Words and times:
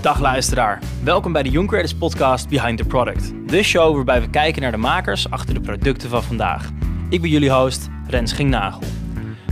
Dag 0.00 0.20
luisteraar, 0.20 0.82
welkom 1.02 1.32
bij 1.32 1.42
de 1.42 1.50
Young 1.50 1.68
Creators 1.68 1.94
podcast 1.94 2.48
Behind 2.48 2.78
the 2.78 2.84
Product. 2.84 3.32
De 3.46 3.62
show 3.62 3.94
waarbij 3.94 4.20
we 4.20 4.30
kijken 4.30 4.62
naar 4.62 4.70
de 4.70 4.76
makers 4.76 5.30
achter 5.30 5.54
de 5.54 5.60
producten 5.60 6.08
van 6.08 6.22
vandaag. 6.22 6.70
Ik 7.08 7.20
ben 7.20 7.30
jullie 7.30 7.50
host, 7.50 7.88
Rens 8.06 8.32
Gingnagel. 8.32 8.82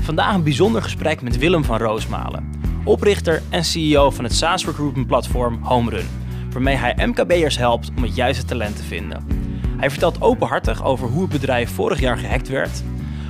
Vandaag 0.01 0.35
een 0.35 0.43
bijzonder 0.43 0.83
gesprek 0.83 1.23
met 1.23 1.39
Willem 1.39 1.65
van 1.65 1.79
Roosmalen, 1.79 2.51
oprichter 2.85 3.43
en 3.49 3.65
CEO 3.65 4.11
van 4.11 4.25
het 4.25 4.35
SaaS 4.35 4.67
recruitment 4.67 5.07
platform 5.07 5.63
HomeRun, 5.63 6.07
waarmee 6.53 6.77
hij 6.77 7.07
MKB'ers 7.07 7.59
helpt 7.59 7.91
om 7.97 8.03
het 8.03 8.15
juiste 8.15 8.45
talent 8.45 8.77
te 8.77 8.83
vinden. 8.83 9.38
Hij 9.79 9.91
vertelt 9.91 10.21
openhartig 10.21 10.85
over 10.85 11.09
hoe 11.09 11.23
het 11.23 11.31
bedrijf 11.31 11.71
vorig 11.71 12.01
jaar 12.01 12.19
gehackt 12.19 12.49
werd, 12.49 12.83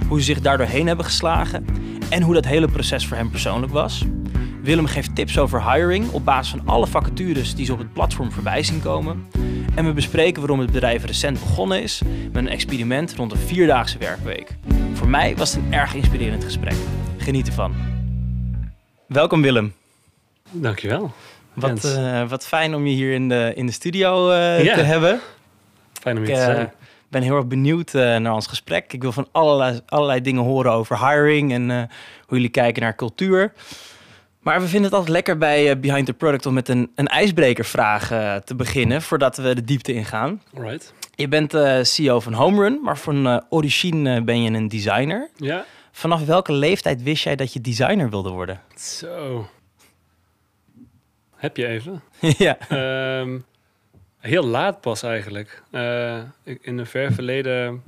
hoe 0.09 0.19
ze 0.19 0.25
zich 0.25 0.41
daardoor 0.41 0.67
heen 0.67 0.87
hebben 0.87 1.05
geslagen 1.05 1.65
en 2.11 2.23
hoe 2.23 2.35
dat 2.35 2.45
hele 2.45 2.69
proces 2.69 3.07
voor 3.07 3.17
hem 3.17 3.31
persoonlijk 3.31 3.73
was. 3.73 4.05
Willem 4.63 4.87
geeft 4.87 5.15
tips 5.15 5.39
over 5.39 5.73
hiring 5.73 6.11
op 6.11 6.25
basis 6.25 6.51
van 6.51 6.69
alle 6.69 6.87
vacatures 6.87 7.55
die 7.55 7.67
ze 7.67 7.73
op 7.73 7.79
het 7.79 7.93
platform 7.93 8.33
voorbij 8.33 8.63
zien 8.63 8.83
komen. 8.83 9.27
En 9.75 9.85
we 9.85 9.93
bespreken 9.93 10.41
waarom 10.41 10.61
het 10.61 10.73
bedrijf 10.73 11.05
recent 11.05 11.41
begonnen 11.41 11.83
is 11.83 12.03
met 12.33 12.45
een 12.45 12.49
experiment 12.49 13.15
rond 13.15 13.33
een 13.33 13.39
vierdaagse 13.39 13.99
werkweek. 13.99 14.57
Voor 14.93 15.09
mij 15.09 15.37
was 15.37 15.55
het 15.55 15.65
een 15.65 15.73
erg 15.73 15.95
inspirerend 15.95 16.45
gesprek. 16.45 16.77
Geniet 17.17 17.47
ervan. 17.47 17.75
Welkom 19.07 19.43
Willem. 19.43 19.75
Dankjewel. 20.51 21.13
Wat, 21.55 21.85
uh, 21.85 22.29
wat 22.29 22.47
fijn 22.47 22.75
om 22.75 22.87
je 22.87 22.95
hier 22.95 23.13
in 23.13 23.29
de, 23.29 23.53
in 23.55 23.67
de 23.67 23.73
studio 23.73 24.31
uh, 24.31 24.65
ja. 24.65 24.75
te 24.75 24.83
hebben. 24.83 25.21
Fijn 26.01 26.17
om 26.17 26.25
hier 26.25 26.35
te 26.35 26.41
zijn. 26.41 26.67
Ik 26.67 27.15
ben 27.15 27.23
heel 27.23 27.37
erg 27.37 27.47
benieuwd 27.47 27.95
uh, 27.95 28.17
naar 28.17 28.35
ons 28.35 28.47
gesprek. 28.47 28.93
Ik 28.93 29.03
wil 29.03 29.13
van 29.13 29.29
allerlei, 29.33 29.81
allerlei 29.87 30.21
dingen 30.21 30.43
horen 30.43 30.73
over 30.73 31.09
hiring 31.09 31.53
en 31.53 31.71
hoe 32.27 32.37
jullie 32.37 32.49
kijken 32.49 32.83
naar 32.83 32.95
cultuur. 32.95 33.53
Maar 34.41 34.61
we 34.61 34.67
vinden 34.67 34.85
het 34.85 34.93
altijd 34.93 35.13
lekker 35.13 35.39
bij 35.39 35.71
uh, 35.71 35.81
Behind 35.81 36.07
the 36.07 36.13
Product 36.13 36.47
om 36.47 36.55
met 36.55 36.69
een, 36.69 36.91
een 36.95 37.07
ijsbrekervraag 37.07 38.09
te 38.45 38.55
beginnen 38.57 39.03
voordat 39.03 39.37
we 39.37 39.55
de 39.55 39.65
diepte 39.65 39.93
ingaan. 39.93 40.43
Alright. 40.57 40.95
Je 41.15 41.29
bent 41.29 41.57
CEO 41.89 42.21
van 42.21 42.33
HomeRun, 42.33 42.81
maar 42.83 42.99
van 42.99 43.45
origine 43.49 44.23
ben 44.23 44.43
je 44.43 44.51
een 44.51 44.69
designer. 44.69 45.31
Ja. 45.37 45.65
Vanaf 45.93 46.25
welke 46.25 46.53
leeftijd 46.53 47.03
wist 47.03 47.25
jij 47.25 47.37
dat 47.37 47.53
je 47.53 47.61
designer 47.61 48.11
wilde 48.11 48.31
worden? 48.31 48.61
Zo. 48.77 49.49
Heb 51.37 51.57
je 51.57 51.67
even? 51.67 52.03
ja. 52.47 52.59
Um, 53.21 53.45
heel 54.29 54.47
laat 54.47 54.81
pas 54.81 55.03
eigenlijk. 55.03 55.63
in 56.61 56.79
een 56.79 56.87
ver 56.87 57.13
verleden 57.13 57.83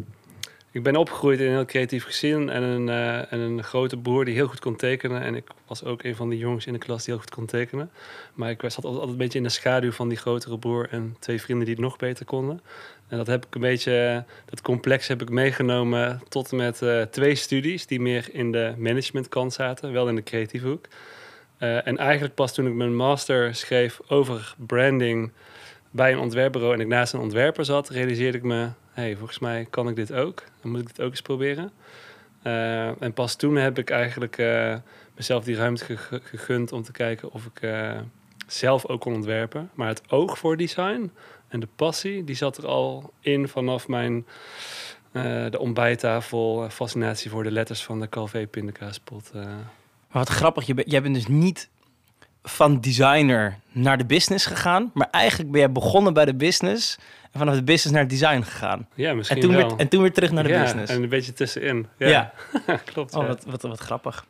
ik 0.72 0.82
ben 0.82 0.96
opgegroeid 0.96 1.40
in 1.40 1.46
een 1.46 1.52
heel 1.52 1.64
creatief 1.64 2.04
gezin 2.04 2.48
en 2.48 2.62
een, 2.62 2.86
uh, 2.86 3.32
en 3.32 3.38
een 3.38 3.64
grote 3.64 3.96
broer 3.96 4.24
die 4.24 4.34
heel 4.34 4.46
goed 4.46 4.60
kon 4.60 4.76
tekenen. 4.76 5.22
En 5.22 5.34
ik 5.34 5.48
was 5.66 5.84
ook 5.84 6.02
een 6.02 6.16
van 6.16 6.28
die 6.28 6.38
jongens 6.38 6.66
in 6.66 6.72
de 6.72 6.78
klas 6.78 7.04
die 7.04 7.14
heel 7.14 7.22
goed 7.22 7.34
kon 7.34 7.46
tekenen. 7.46 7.90
Maar 8.34 8.50
ik 8.50 8.62
zat 8.66 8.84
altijd, 8.84 9.08
een 9.08 9.16
beetje 9.16 9.38
in 9.38 9.44
de 9.44 9.50
schaduw 9.50 9.92
van 9.92 10.08
die 10.08 10.18
grotere 10.18 10.58
broer 10.58 10.88
en 10.90 11.16
twee 11.18 11.40
vrienden 11.40 11.64
die 11.64 11.74
het 11.74 11.84
nog 11.84 11.96
beter 11.96 12.24
konden. 12.24 12.60
En 13.08 13.16
dat 13.16 13.26
heb 13.26 13.46
ik 13.46 13.54
een 13.54 13.60
beetje, 13.60 14.24
dat 14.44 14.62
complex 14.62 15.08
heb 15.08 15.22
ik 15.22 15.30
meegenomen 15.30 16.22
tot 16.28 16.52
met 16.52 16.82
uh, 16.82 17.02
twee 17.02 17.34
studies 17.34 17.86
die 17.86 18.00
meer 18.00 18.28
in 18.32 18.52
de 18.52 18.74
managementkant 18.76 19.52
zaten, 19.52 19.92
wel 19.92 20.08
in 20.08 20.14
de 20.14 20.22
creatieve 20.22 20.66
hoek. 20.66 20.86
En 21.58 21.96
eigenlijk 21.96 22.34
pas 22.34 22.54
toen 22.54 22.66
ik 22.66 22.74
mijn 22.74 22.96
master 22.96 23.54
schreef 23.54 24.00
over 24.08 24.54
branding 24.66 25.32
bij 25.90 26.12
een 26.12 26.18
ontwerpbureau 26.18 26.74
en 26.74 26.80
ik 26.80 26.86
naast 26.86 27.12
een 27.12 27.20
ontwerper 27.20 27.64
zat, 27.64 27.88
realiseerde 27.88 28.38
ik 28.38 28.44
me 28.44 28.68
hey, 28.92 29.16
volgens 29.16 29.38
mij 29.38 29.66
kan 29.70 29.88
ik 29.88 29.96
dit 29.96 30.12
ook. 30.12 30.44
Dan 30.60 30.70
moet 30.70 30.80
ik 30.80 30.86
dit 30.86 31.00
ook 31.00 31.10
eens 31.10 31.22
proberen. 31.22 31.70
Uh, 32.46 33.02
en 33.02 33.12
pas 33.12 33.36
toen 33.36 33.56
heb 33.56 33.78
ik 33.78 33.90
eigenlijk 33.90 34.38
uh, 34.38 34.76
mezelf 35.16 35.44
die 35.44 35.56
ruimte 35.56 35.96
gegund 36.22 36.72
om 36.72 36.82
te 36.82 36.92
kijken 36.92 37.32
of 37.32 37.44
ik 37.44 37.62
uh, 37.62 37.98
zelf 38.46 38.86
ook 38.86 39.00
kon 39.00 39.14
ontwerpen. 39.14 39.70
Maar 39.74 39.88
het 39.88 40.10
oog 40.10 40.38
voor 40.38 40.56
design 40.56 41.12
en 41.48 41.60
de 41.60 41.68
passie, 41.76 42.24
die 42.24 42.34
zat 42.34 42.56
er 42.56 42.66
al 42.66 43.12
in 43.20 43.48
vanaf 43.48 43.88
mijn 43.88 44.26
de 45.50 45.58
ontbijttafel, 45.58 46.70
fascinatie 46.70 47.30
voor 47.30 47.42
de 47.42 47.50
letters 47.50 47.84
van 47.84 48.00
de 48.00 48.08
Calvé 48.08 48.46
pindakaaspot. 48.46 49.32
Wat 50.10 50.28
grappig, 50.28 50.66
je 50.66 50.82
jij 50.86 51.02
bent 51.02 51.14
dus 51.14 51.26
niet 51.26 51.68
van 52.42 52.80
designer 52.80 53.58
naar 53.72 53.98
de 53.98 54.04
business 54.04 54.46
gegaan, 54.46 54.90
maar 54.94 55.08
eigenlijk 55.10 55.50
ben 55.50 55.60
jij 55.60 55.72
begonnen 55.72 56.12
bij 56.12 56.24
de 56.24 56.34
business 56.34 56.98
en 57.32 57.38
vanaf 57.38 57.54
de 57.54 57.62
business 57.62 57.90
naar 57.90 58.00
het 58.00 58.10
design 58.10 58.40
gegaan. 58.42 58.88
Ja, 58.94 59.14
misschien 59.14 59.36
en 59.36 59.42
toen 59.42 59.56
wel. 59.56 59.68
Weer, 59.68 59.78
en 59.78 59.88
toen 59.88 60.00
weer 60.00 60.12
terug 60.12 60.30
naar 60.30 60.44
de 60.44 60.50
ja, 60.50 60.62
business. 60.62 60.92
en 60.92 61.02
een 61.02 61.08
beetje 61.08 61.32
tussenin. 61.32 61.86
Ja, 61.96 62.32
klopt. 62.92 63.14
Oh, 63.14 63.26
wat, 63.26 63.44
wat, 63.44 63.62
wat 63.62 63.80
grappig. 63.80 64.26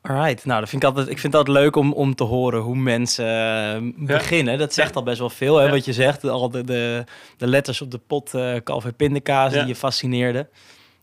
Alright, 0.00 0.44
nou, 0.44 0.60
dat 0.60 0.68
vind 0.68 0.82
ik 0.82 0.88
altijd, 0.88 1.08
ik 1.08 1.18
vind 1.18 1.32
het 1.32 1.46
altijd 1.46 1.64
leuk 1.64 1.76
om, 1.76 1.92
om 1.92 2.14
te 2.14 2.24
horen 2.24 2.60
hoe 2.60 2.76
mensen 2.76 3.84
uh, 3.84 4.06
beginnen. 4.06 4.58
Dat 4.58 4.74
zegt 4.74 4.96
al 4.96 5.02
best 5.02 5.18
wel 5.18 5.30
veel, 5.30 5.56
hè, 5.56 5.70
wat 5.70 5.84
je 5.84 5.92
zegt. 5.92 6.24
Al 6.24 6.50
de, 6.50 6.64
de, 6.64 7.04
de 7.36 7.46
letters 7.46 7.80
op 7.80 7.90
de 7.90 7.98
pot, 7.98 8.34
uh, 8.34 8.56
kalf 8.64 8.96
pindakaas, 8.96 9.52
die 9.52 9.66
je 9.66 9.76
fascineerde. 9.76 10.48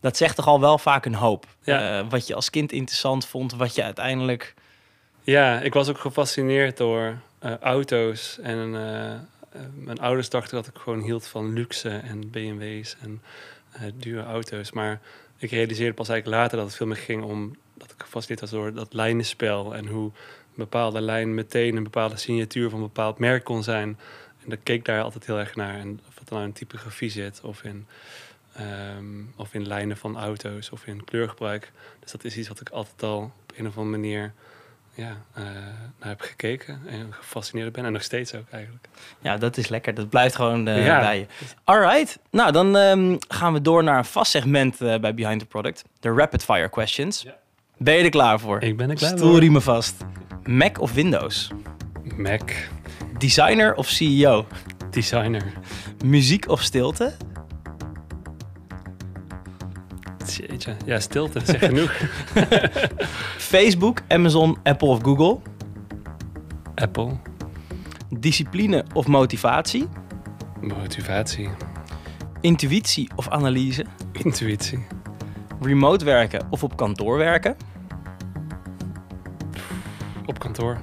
Dat 0.00 0.16
zegt 0.16 0.36
toch 0.36 0.46
al 0.46 0.60
wel 0.60 0.78
vaak 0.78 1.04
een 1.04 1.14
hoop. 1.14 1.46
Uh, 1.64 2.00
wat 2.08 2.26
je 2.26 2.34
als 2.34 2.50
kind 2.50 2.72
interessant 2.72 3.26
vond, 3.26 3.54
wat 3.54 3.74
je 3.74 3.82
uiteindelijk... 3.82 4.54
Ja, 5.22 5.60
ik 5.60 5.74
was 5.74 5.88
ook 5.88 5.98
gefascineerd 5.98 6.76
door 6.76 7.18
auto's 7.60 8.38
en 8.42 8.74
uh, 8.74 9.14
mijn 9.74 9.98
ouders 9.98 10.28
dachten 10.28 10.56
dat 10.56 10.66
ik 10.66 10.76
gewoon 10.76 11.00
hield 11.00 11.26
van 11.26 11.52
luxe 11.52 11.88
en 11.88 12.30
BMW's 12.30 12.96
en 13.00 13.22
dure 13.94 14.22
auto's. 14.22 14.72
Maar 14.72 15.00
ik 15.36 15.50
realiseerde 15.50 15.94
pas 15.94 16.08
eigenlijk 16.08 16.40
later 16.40 16.56
dat 16.56 16.66
het 16.66 16.76
veel 16.76 16.86
meer 16.86 16.96
ging 16.96 17.22
om 17.22 17.56
dat 17.74 17.90
ik 17.90 18.02
gefascineerd 18.02 18.40
was 18.40 18.50
door 18.50 18.74
dat 18.74 18.92
lijnenspel 18.92 19.74
en 19.74 19.86
hoe 19.86 20.04
een 20.04 20.54
bepaalde 20.54 21.00
lijn 21.00 21.34
meteen 21.34 21.76
een 21.76 21.82
bepaalde 21.82 22.16
signatuur 22.16 22.70
van 22.70 22.78
een 22.78 22.86
bepaald 22.86 23.18
merk 23.18 23.44
kon 23.44 23.62
zijn. 23.62 23.98
En 24.44 24.50
dat 24.50 24.58
keek 24.62 24.84
daar 24.84 25.02
altijd 25.02 25.26
heel 25.26 25.38
erg 25.38 25.56
naar. 25.56 25.78
En 25.78 26.00
of 26.08 26.18
het 26.18 26.30
nou 26.30 26.44
in 26.44 26.52
typografie 26.52 27.10
zit 27.10 27.40
of 27.42 27.62
in, 27.62 27.86
um, 28.96 29.32
of 29.36 29.54
in 29.54 29.66
lijnen 29.66 29.96
van 29.96 30.18
auto's 30.18 30.70
of 30.70 30.86
in 30.86 31.04
kleurgebruik. 31.04 31.72
Dus 32.00 32.10
dat 32.10 32.24
is 32.24 32.36
iets 32.36 32.48
wat 32.48 32.60
ik 32.60 32.68
altijd 32.68 33.02
al 33.02 33.22
op 33.22 33.52
een 33.56 33.66
of 33.66 33.76
andere 33.76 33.98
manier 33.98 34.32
ja, 35.00 35.16
uh, 35.38 35.44
naar 35.98 36.08
heb 36.08 36.20
gekeken 36.20 36.80
en 36.86 37.06
gefascineerd 37.10 37.72
ben. 37.72 37.84
En 37.84 37.92
nog 37.92 38.02
steeds 38.02 38.34
ook 38.34 38.50
eigenlijk. 38.50 38.88
Ja, 39.20 39.36
dat 39.36 39.56
is 39.56 39.68
lekker. 39.68 39.94
Dat 39.94 40.08
blijft 40.08 40.34
gewoon 40.34 40.68
uh, 40.68 40.86
ja. 40.86 41.00
bij 41.00 41.18
je. 41.18 41.26
Alright. 41.64 42.18
Nou, 42.30 42.52
dan 42.52 42.76
um, 42.76 43.18
gaan 43.28 43.52
we 43.52 43.60
door 43.60 43.84
naar 43.84 43.98
een 43.98 44.04
vast 44.04 44.30
segment 44.30 44.80
uh, 44.80 44.98
bij 44.98 45.14
Behind 45.14 45.38
the 45.38 45.46
Product. 45.46 45.84
De 46.00 46.12
Rapid 46.12 46.44
Fire 46.44 46.68
Questions. 46.68 47.22
Ja. 47.22 47.36
Ben 47.76 47.94
je 47.94 48.04
er 48.04 48.10
klaar 48.10 48.40
voor? 48.40 48.62
Ik 48.62 48.76
ben 48.76 48.90
er 48.90 48.96
klaar 48.96 49.16
Stoel 49.16 49.50
me 49.50 49.60
vast. 49.60 50.04
Mac 50.44 50.80
of 50.80 50.92
Windows? 50.92 51.50
Mac. 52.16 52.50
Designer 53.18 53.74
of 53.74 53.88
CEO? 53.88 54.46
Designer. 54.90 55.52
Muziek 56.04 56.48
of 56.48 56.62
stilte? 56.62 57.12
Jeetje. 60.36 60.76
Ja, 60.86 61.00
stilte, 61.00 61.40
zeg 61.44 61.58
genoeg. 61.58 61.90
Facebook, 63.52 64.00
Amazon, 64.08 64.58
Apple 64.62 64.88
of 64.88 65.02
Google? 65.02 65.38
Apple. 66.74 67.16
Discipline 68.18 68.84
of 68.92 69.06
motivatie? 69.06 69.88
Motivatie. 70.60 71.48
Intuïtie 72.40 73.10
of 73.16 73.28
analyse? 73.28 73.84
Intuïtie. 74.12 74.86
Remote 75.60 76.04
werken 76.04 76.46
of 76.50 76.62
op 76.62 76.76
kantoor 76.76 77.16
werken? 77.16 77.56
Op 80.26 80.38
kantoor. 80.38 80.78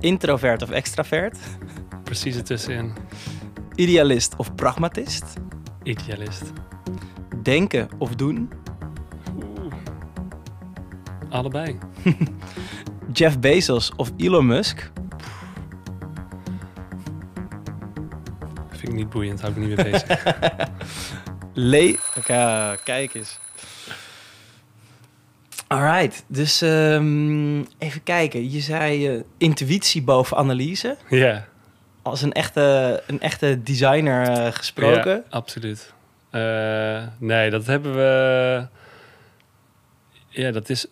Introvert 0.00 0.62
of 0.62 0.70
extravert? 0.70 1.38
Precies 2.04 2.36
ertussenin. 2.36 2.92
Idealist 3.74 4.34
of 4.36 4.54
pragmatist? 4.54 5.24
Idealist. 5.82 6.52
Denken 7.42 7.88
of 7.98 8.14
doen? 8.14 8.50
Allebei. 11.36 11.78
Jeff 13.12 13.38
Bezos 13.38 13.92
of 13.96 14.12
Elon 14.16 14.46
Musk? 14.46 14.90
Vind 18.70 18.88
ik 18.88 18.92
niet 18.92 19.10
boeiend, 19.10 19.40
hou 19.40 19.52
ik 19.52 19.58
niet 19.58 19.76
meer 19.76 19.90
bezig. 19.90 20.24
Le 21.54 21.98
okay, 22.16 22.76
kijk 22.84 23.14
eens. 23.14 23.38
Alright, 25.66 26.24
dus 26.26 26.60
um, 26.60 27.66
even 27.78 28.02
kijken. 28.02 28.50
Je 28.50 28.60
zei 28.60 29.14
uh, 29.14 29.22
intuïtie 29.38 30.02
boven 30.02 30.36
analyse. 30.36 30.96
Ja. 31.08 31.16
Yeah. 31.16 31.40
Als 32.02 32.22
een 32.22 32.32
echte, 32.32 33.02
een 33.06 33.20
echte 33.20 33.62
designer 33.62 34.30
uh, 34.30 34.46
gesproken. 34.52 35.12
Ja, 35.12 35.22
absoluut. 35.30 35.92
Uh, 36.32 37.02
nee, 37.18 37.50
dat 37.50 37.66
hebben 37.66 37.94
we. 37.94 38.66
Ja, 40.36 40.50
dat 40.50 40.68
is 40.68 40.86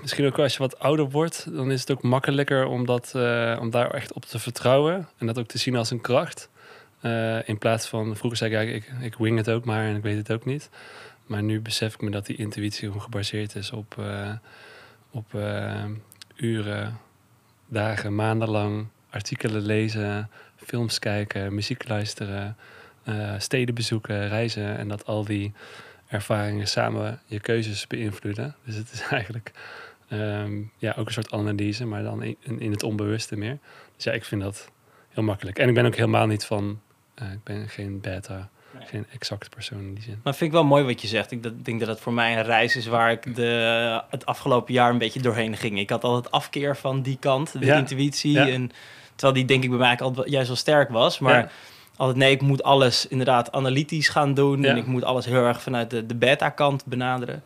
misschien 0.00 0.26
ook 0.26 0.38
als 0.38 0.52
je 0.52 0.58
wat 0.58 0.78
ouder 0.78 1.10
wordt, 1.10 1.46
dan 1.52 1.70
is 1.70 1.80
het 1.80 1.90
ook 1.90 2.02
makkelijker 2.02 2.66
om, 2.66 2.86
dat, 2.86 3.12
uh, 3.16 3.56
om 3.60 3.70
daar 3.70 3.90
echt 3.90 4.12
op 4.12 4.24
te 4.24 4.38
vertrouwen 4.38 5.08
en 5.18 5.26
dat 5.26 5.38
ook 5.38 5.46
te 5.46 5.58
zien 5.58 5.76
als 5.76 5.90
een 5.90 6.00
kracht. 6.00 6.48
Uh, 7.02 7.48
in 7.48 7.58
plaats 7.58 7.86
van, 7.86 8.16
vroeger 8.16 8.38
zei 8.38 8.68
ik, 8.68 8.74
ik, 8.74 8.92
ik 9.00 9.14
wing 9.14 9.36
het 9.36 9.50
ook 9.50 9.64
maar 9.64 9.84
en 9.84 9.96
ik 9.96 10.02
weet 10.02 10.16
het 10.16 10.32
ook 10.32 10.44
niet. 10.44 10.70
maar 11.26 11.42
nu 11.42 11.60
besef 11.60 11.94
ik 11.94 12.00
me 12.00 12.10
dat 12.10 12.26
die 12.26 12.36
intuïtie 12.36 13.00
gebaseerd 13.00 13.54
is 13.54 13.70
op, 13.70 13.96
uh, 13.98 14.32
op 15.10 15.26
uren, 16.36 16.98
dagen, 17.66 18.14
maandenlang 18.14 18.86
artikelen 19.10 19.62
lezen, 19.62 20.30
films 20.56 20.98
kijken, 20.98 21.54
muziek 21.54 21.88
luisteren, 21.88 22.56
steden 23.38 23.74
bezoeken, 23.74 24.28
reizen. 24.28 24.78
En 24.78 24.88
dat 24.88 25.06
al 25.06 25.24
die 25.24 25.52
ervaringen 26.08 26.68
samen 26.68 27.20
je 27.26 27.40
keuzes 27.40 27.86
beïnvloeden. 27.86 28.56
Dus 28.64 28.74
het 28.74 28.92
is 28.92 29.02
eigenlijk 29.10 29.50
um, 30.10 30.72
ja, 30.76 30.94
ook 30.98 31.06
een 31.06 31.12
soort 31.12 31.32
analyse, 31.32 31.86
maar 31.86 32.02
dan 32.02 32.22
in, 32.22 32.36
in, 32.60 32.70
het 32.70 32.82
onbewuste 32.82 33.36
meer. 33.36 33.58
Dus 33.94 34.04
ja, 34.04 34.12
ik 34.12 34.24
vind 34.24 34.42
dat 34.42 34.70
heel 35.08 35.22
makkelijk. 35.22 35.58
En 35.58 35.68
ik 35.68 35.74
ben 35.74 35.86
ook 35.86 35.94
helemaal 35.94 36.26
niet 36.26 36.44
van, 36.44 36.80
ik 37.14 37.42
ben 37.44 37.68
geen 37.68 38.00
beta 38.00 38.50
geen 38.86 39.06
exacte 39.12 39.48
persoon 39.48 39.78
in 39.78 39.94
die 39.94 40.02
zin. 40.02 40.20
Maar 40.22 40.34
vind 40.34 40.50
ik 40.50 40.56
wel 40.56 40.64
mooi 40.64 40.84
wat 40.84 41.02
je 41.02 41.08
zegt. 41.08 41.30
Ik 41.30 41.64
denk 41.64 41.80
dat 41.80 41.88
het 41.88 42.00
voor 42.00 42.12
mij 42.12 42.36
een 42.36 42.44
reis 42.44 42.76
is 42.76 42.86
waar 42.86 43.10
ik 43.10 43.34
de, 43.36 44.02
het 44.10 44.26
afgelopen 44.26 44.74
jaar 44.74 44.90
een 44.90 44.98
beetje 44.98 45.20
doorheen 45.20 45.56
ging. 45.56 45.78
Ik 45.78 45.90
had 45.90 46.04
altijd 46.04 46.32
afkeer 46.32 46.76
van 46.76 47.02
die 47.02 47.16
kant, 47.20 47.60
de 47.60 47.74
intuïtie. 47.74 48.38
En, 48.38 48.70
terwijl 49.14 49.32
die 49.32 49.44
denk 49.44 49.62
ik 49.62 49.70
bij 49.70 49.78
mij 49.78 49.98
altijd 49.98 50.28
juist 50.28 50.48
wel 50.48 50.56
sterk 50.56 50.90
was. 50.90 51.18
Maar 51.18 51.52
altijd 51.98 52.18
nee, 52.18 52.30
ik 52.30 52.42
moet 52.42 52.62
alles 52.62 53.06
inderdaad 53.06 53.52
analytisch 53.52 54.08
gaan 54.08 54.34
doen. 54.34 54.64
En 54.64 54.76
ik 54.76 54.86
moet 54.86 55.04
alles 55.04 55.24
heel 55.24 55.44
erg 55.44 55.62
vanuit 55.62 55.90
de, 55.90 56.06
de 56.06 56.14
beta-kant 56.14 56.84
benaderen. 56.84 57.42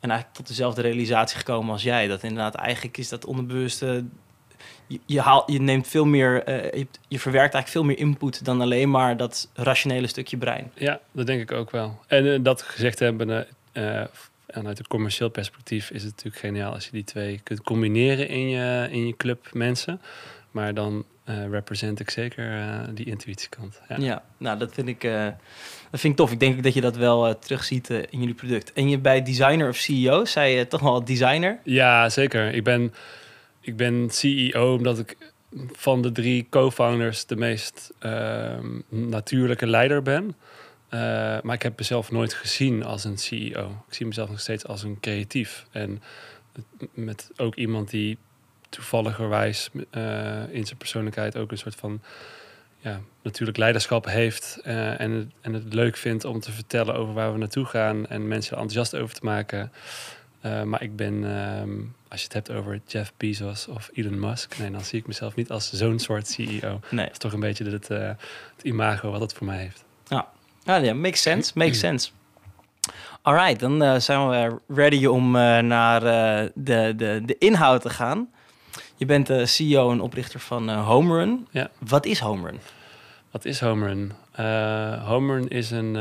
En 0.00 0.10
eigenlijk 0.10 0.38
tot 0.38 0.48
dezelfde 0.48 0.82
realisatie 0.82 1.38
gekomen 1.38 1.72
als 1.72 1.82
jij. 1.82 2.06
Dat 2.06 2.22
inderdaad 2.22 2.54
eigenlijk 2.54 2.98
is 2.98 3.08
dat 3.08 3.24
onderbewuste 3.24 4.04
je, 4.86 5.00
je, 5.06 5.20
haal, 5.20 5.50
je 5.50 5.60
neemt 5.60 5.88
veel 5.88 6.04
meer, 6.04 6.48
uh, 6.48 6.72
je, 6.72 6.86
je, 7.08 7.18
verwerkt 7.18 7.54
eigenlijk 7.54 7.68
veel 7.68 7.84
meer 7.84 7.98
input 7.98 8.44
dan 8.44 8.60
alleen 8.60 8.90
maar 8.90 9.16
dat 9.16 9.48
rationele 9.54 10.06
stukje 10.06 10.36
brein. 10.36 10.72
Ja, 10.74 11.00
dat 11.12 11.26
denk 11.26 11.40
ik 11.40 11.52
ook 11.52 11.70
wel. 11.70 12.00
En 12.06 12.24
uh, 12.24 12.38
dat 12.42 12.62
gezegd 12.62 12.98
hebben, 12.98 13.46
uh, 13.72 14.04
vanuit 14.48 14.78
een 14.78 14.86
commercieel 14.86 15.28
perspectief 15.28 15.90
is 15.90 16.02
het 16.02 16.10
natuurlijk 16.10 16.44
geniaal 16.44 16.72
als 16.72 16.84
je 16.84 16.90
die 16.90 17.04
twee 17.04 17.40
kunt 17.42 17.62
combineren 17.62 18.28
in 18.28 18.48
je, 18.48 18.88
in 18.90 19.06
je 19.06 19.16
club 19.16 19.48
mensen. 19.52 20.00
Maar 20.50 20.74
dan 20.74 21.04
represent 21.50 22.00
ik 22.00 22.10
zeker 22.10 22.80
die 22.94 23.06
intuïtiekant. 23.06 23.80
Ja. 23.88 23.96
ja, 23.98 24.22
nou 24.36 24.58
dat 24.58 24.74
vind 24.74 24.88
ik, 24.88 25.00
dat 25.90 26.00
vind 26.00 26.12
ik 26.12 26.16
tof. 26.16 26.32
Ik 26.32 26.40
denk 26.40 26.62
dat 26.62 26.74
je 26.74 26.80
dat 26.80 26.96
wel 26.96 27.38
terugziet 27.38 27.90
in 27.90 28.18
jullie 28.18 28.34
product. 28.34 28.72
En 28.72 28.88
je 28.88 28.98
bij 28.98 29.22
designer 29.22 29.68
of 29.68 29.76
CEO, 29.76 30.24
zei 30.24 30.56
je 30.56 30.66
toch 30.66 30.80
wel 30.80 31.04
designer? 31.04 31.58
Ja, 31.64 32.08
zeker. 32.08 32.54
Ik 32.54 32.64
ben 32.64 32.92
ik 33.66 33.76
ben 33.76 34.10
CEO 34.10 34.74
omdat 34.74 34.98
ik 34.98 35.16
van 35.72 36.02
de 36.02 36.12
drie 36.12 36.46
co-founders 36.50 37.26
de 37.26 37.36
meest 37.36 37.92
uh, 38.02 38.58
natuurlijke 38.88 39.66
leider 39.66 40.02
ben. 40.02 40.24
Uh, 40.24 41.00
maar 41.42 41.54
ik 41.54 41.62
heb 41.62 41.78
mezelf 41.78 42.10
nooit 42.10 42.34
gezien 42.34 42.84
als 42.84 43.04
een 43.04 43.18
CEO. 43.18 43.84
Ik 43.88 43.94
zie 43.94 44.06
mezelf 44.06 44.28
nog 44.28 44.40
steeds 44.40 44.66
als 44.66 44.82
een 44.82 45.00
creatief. 45.00 45.66
En 45.70 46.02
met 46.94 47.30
ook 47.36 47.54
iemand 47.54 47.90
die 47.90 48.18
toevalligerwijs 48.68 49.70
uh, 49.72 49.82
in 50.50 50.66
zijn 50.66 50.78
persoonlijkheid 50.78 51.36
ook 51.36 51.50
een 51.50 51.58
soort 51.58 51.74
van 51.74 52.00
ja, 52.86 53.00
natuurlijk 53.22 53.58
leiderschap 53.58 54.06
heeft. 54.06 54.58
Uh, 54.64 55.00
en, 55.00 55.10
het, 55.10 55.26
en 55.40 55.52
het 55.52 55.74
leuk 55.74 55.96
vindt 55.96 56.24
om 56.24 56.40
te 56.40 56.52
vertellen 56.52 56.94
over 56.94 57.14
waar 57.14 57.32
we 57.32 57.38
naartoe 57.38 57.64
gaan 57.64 58.06
en 58.06 58.28
mensen 58.28 58.56
enthousiast 58.56 58.96
over 58.96 59.14
te 59.14 59.24
maken. 59.24 59.72
Uh, 60.42 60.62
maar 60.62 60.82
ik 60.82 60.96
ben, 60.96 61.24
um, 61.24 61.94
als 62.08 62.20
je 62.20 62.26
het 62.26 62.34
hebt 62.34 62.50
over 62.50 62.80
Jeff 62.86 63.12
Bezos 63.16 63.66
of 63.68 63.90
Elon 63.94 64.20
Musk, 64.20 64.58
nee, 64.58 64.70
dan 64.70 64.84
zie 64.84 64.98
ik 64.98 65.06
mezelf 65.06 65.34
niet 65.34 65.50
als 65.50 65.72
zo'n 65.72 65.98
soort 65.98 66.28
CEO. 66.28 66.80
Nee. 66.90 67.04
Dat 67.04 67.12
is 67.12 67.18
toch 67.18 67.32
een 67.32 67.40
beetje 67.40 67.70
het, 67.70 67.90
uh, 67.90 67.98
het 68.56 68.62
imago 68.62 69.10
wat 69.10 69.20
het 69.20 69.32
voor 69.32 69.46
mij 69.46 69.58
heeft. 69.58 69.84
Ja, 70.08 70.28
ja, 70.64 70.76
ja 70.76 70.94
makes 70.94 71.22
sense, 71.22 71.52
makes 71.54 71.78
sense. 71.78 72.10
Alright, 73.22 73.60
dan 73.60 74.00
zijn 74.00 74.28
we 74.28 74.58
ready 74.68 75.06
om 75.06 75.30
naar 75.66 76.00
de, 76.54 76.92
de, 76.96 77.22
de 77.24 77.38
inhoud 77.38 77.82
te 77.82 77.90
gaan. 77.90 78.28
Je 78.96 79.06
bent 79.06 79.26
de 79.26 79.46
CEO 79.46 79.90
en 79.90 80.00
oprichter 80.00 80.40
van 80.40 80.70
Homerun. 80.70 81.46
Ja. 81.50 81.70
Wat 81.78 82.06
is 82.06 82.18
Homerun? 82.18 82.58
Wat 83.30 83.44
is 83.44 83.60
Homerun? 83.60 84.12
Homerun 85.04 85.48
is 85.48 85.70
een 85.70 85.96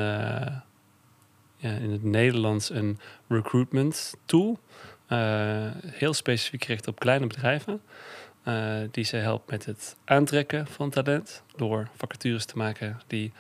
in 1.59 1.92
het 1.92 2.03
Nederlands 2.03 2.69
een 2.69 3.00
recruitment 3.27 4.13
tool. 4.25 4.59
Uh, 5.09 5.68
heel 5.86 6.13
specifiek 6.13 6.63
gericht 6.63 6.88
op 6.88 7.00
kleine 7.00 7.27
bedrijven. 7.27 7.81
Uh, 8.47 8.75
die 8.92 9.03
ze 9.03 9.15
helpt 9.15 9.51
met 9.51 9.65
het 9.65 9.95
aantrekken 10.06 10.68
van 10.68 10.89
talent. 10.89 11.44
Door 11.56 11.88
vacatures 11.95 12.45
te 12.45 12.57
maken 12.57 13.00
die 13.07 13.31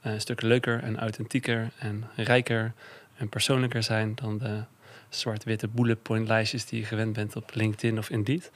een 0.00 0.20
stuk 0.20 0.42
leuker 0.42 0.82
en 0.82 0.98
authentieker 0.98 1.70
en 1.78 2.04
rijker 2.16 2.72
en 3.16 3.28
persoonlijker 3.28 3.82
zijn 3.82 4.14
dan 4.14 4.38
de 4.38 4.62
zwart-witte 5.08 5.68
bullet 5.68 6.02
point 6.02 6.28
lijstjes 6.28 6.66
die 6.66 6.80
je 6.80 6.86
gewend 6.86 7.12
bent 7.12 7.36
op 7.36 7.50
LinkedIn 7.54 7.98
of 7.98 8.10
Indeed. 8.10 8.50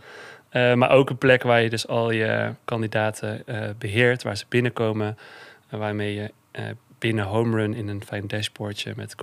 Uh, 0.52 0.75
maar 0.75 0.90
ook 0.90 1.10
een 1.10 1.19
plek 1.19 1.43
waar 1.43 1.62
je 1.62 1.70
dus 1.70 1.87
al 1.87 2.10
je 2.10 2.54
kandidaten 2.64 3.44
beheert, 3.78 4.22
waar 4.22 4.37
ze 4.37 4.44
binnenkomen, 4.48 5.19
waarmee 5.70 6.14
je 6.14 6.31
binnen 6.98 7.25
Homerun 7.25 7.75
in 7.75 7.88
een 7.88 8.04
fijn 8.04 8.26
dashboardje 8.26 8.93
met, 8.96 9.14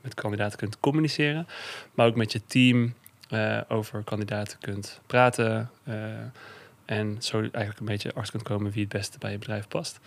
met 0.00 0.14
kandidaten 0.14 0.58
kunt 0.58 0.80
communiceren. 0.80 1.46
Maar 1.94 2.06
ook 2.06 2.16
met 2.16 2.32
je 2.32 2.40
team 2.46 2.94
over 3.68 4.02
kandidaten 4.04 4.58
kunt 4.58 5.00
praten. 5.06 5.70
En 6.84 7.16
zo 7.20 7.38
eigenlijk 7.38 7.78
een 7.78 7.86
beetje 7.86 8.14
achter 8.14 8.32
kunt 8.32 8.42
komen 8.42 8.72
wie 8.72 8.82
het 8.82 8.92
beste 8.92 9.18
bij 9.18 9.30
je 9.30 9.38
bedrijf 9.38 9.68
past. 9.68 10.00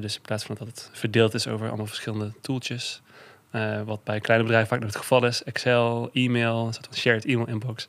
dus 0.00 0.16
in 0.16 0.22
plaats 0.22 0.44
van 0.44 0.56
dat 0.58 0.66
het 0.66 0.90
verdeeld 0.92 1.34
is 1.34 1.46
over 1.46 1.68
allemaal 1.68 1.86
verschillende 1.86 2.32
tooltjes. 2.40 3.02
wat 3.84 4.04
bij 4.04 4.20
kleine 4.20 4.44
bedrijven 4.44 4.70
vaak 4.70 4.80
nog 4.80 4.92
het 4.92 5.00
geval 5.00 5.24
is. 5.24 5.42
Excel, 5.42 6.10
e-mail, 6.12 6.66
een 6.66 6.74
van 6.74 6.84
shared 6.94 7.24
e-mail 7.24 7.48
inbox 7.48 7.88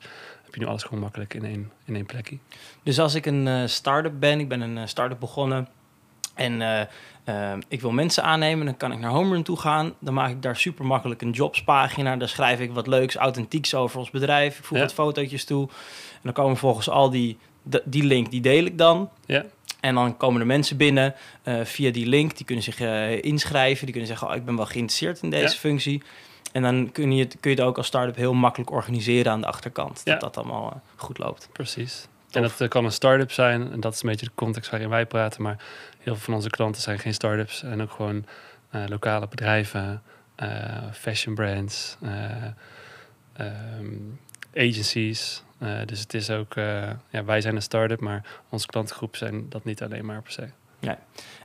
heb 0.50 0.58
je 0.58 0.64
nu 0.66 0.70
alles 0.70 0.82
gewoon 0.82 1.00
makkelijk 1.00 1.34
in 1.34 1.44
één, 1.44 1.72
in 1.84 1.94
één 1.94 2.06
plekje. 2.06 2.38
Dus 2.82 2.98
als 2.98 3.14
ik 3.14 3.26
een 3.26 3.46
uh, 3.46 3.62
start-up 3.66 4.12
ben, 4.18 4.40
ik 4.40 4.48
ben 4.48 4.60
een 4.60 4.88
start-up 4.88 5.20
begonnen 5.20 5.68
en 6.34 6.60
uh, 6.60 6.80
uh, 7.24 7.52
ik 7.68 7.80
wil 7.80 7.90
mensen 7.90 8.22
aannemen, 8.22 8.66
dan 8.66 8.76
kan 8.76 8.92
ik 8.92 8.98
naar 8.98 9.10
Homerun 9.10 9.42
toe 9.42 9.58
gaan. 9.58 9.94
Dan 9.98 10.14
maak 10.14 10.30
ik 10.30 10.42
daar 10.42 10.56
super 10.56 10.86
makkelijk 10.86 11.22
een 11.22 11.30
jobspagina. 11.30 12.16
Daar 12.16 12.28
schrijf 12.28 12.60
ik 12.60 12.72
wat 12.72 12.86
leuks, 12.86 13.14
authentieks 13.14 13.74
over 13.74 13.98
ons 13.98 14.10
bedrijf. 14.10 14.58
Ik 14.58 14.64
voeg 14.64 14.78
wat 14.78 14.92
fotootjes 14.92 15.44
toe. 15.44 15.68
En 16.12 16.20
dan 16.22 16.32
komen 16.32 16.56
volgens 16.56 16.88
al 16.88 17.10
die, 17.10 17.38
die 17.84 18.04
link, 18.04 18.30
die 18.30 18.40
deel 18.40 18.64
ik 18.64 18.78
dan. 18.78 19.10
Ja. 19.26 19.44
En 19.80 19.94
dan 19.94 20.16
komen 20.16 20.40
er 20.40 20.46
mensen 20.46 20.76
binnen 20.76 21.14
via 21.62 21.90
die 21.90 22.06
link. 22.06 22.36
Die 22.36 22.46
kunnen 22.46 22.64
zich 22.64 22.80
inschrijven. 23.20 23.84
Die 23.84 23.94
kunnen 23.94 24.10
zeggen, 24.10 24.28
oh, 24.28 24.34
ik 24.34 24.44
ben 24.44 24.56
wel 24.56 24.66
geïnteresseerd 24.66 25.22
in 25.22 25.30
deze 25.30 25.58
functie. 25.58 26.02
En 26.52 26.62
dan 26.62 26.92
kun 26.92 27.12
je, 27.12 27.22
het, 27.22 27.36
kun 27.40 27.50
je 27.50 27.56
het 27.56 27.66
ook 27.66 27.76
als 27.76 27.86
start-up 27.86 28.16
heel 28.16 28.34
makkelijk 28.34 28.70
organiseren 28.70 29.32
aan 29.32 29.40
de 29.40 29.46
achterkant. 29.46 30.04
Dat 30.04 30.20
dat 30.20 30.36
allemaal 30.36 30.82
goed 30.96 31.18
loopt. 31.18 31.48
Precies. 31.52 32.06
En 32.30 32.42
dat 32.42 32.68
kan 32.68 32.84
een 32.84 32.92
start-up 32.92 33.32
zijn. 33.32 33.72
En 33.72 33.80
dat 33.80 33.94
is 33.94 34.02
een 34.02 34.08
beetje 34.08 34.26
de 34.26 34.32
context 34.34 34.70
waarin 34.70 34.88
wij 34.88 35.06
praten. 35.06 35.42
Maar 35.42 35.56
heel 35.98 36.14
veel 36.14 36.24
van 36.24 36.34
onze 36.34 36.50
klanten 36.50 36.82
zijn 36.82 36.98
geen 36.98 37.14
start-ups. 37.14 37.62
En 37.62 37.82
ook 37.82 37.90
gewoon 37.90 38.24
uh, 38.74 38.82
lokale 38.86 39.28
bedrijven, 39.28 40.02
fashion 40.92 41.34
brands, 41.34 41.96
um, 43.40 44.18
agencies. 44.54 45.42
dus 45.84 46.00
het 46.00 46.14
is 46.14 46.30
ook, 46.30 46.54
ja, 47.10 47.24
wij 47.24 47.40
zijn 47.40 47.56
een 47.56 47.62
start-up, 47.62 48.00
maar 48.00 48.24
onze 48.48 48.66
klantengroep 48.66 49.16
zijn 49.16 49.48
dat 49.48 49.64
niet 49.64 49.82
alleen 49.82 50.04
maar 50.04 50.22
per 50.22 50.32
se. 50.32 50.48
Ja. 50.78 50.98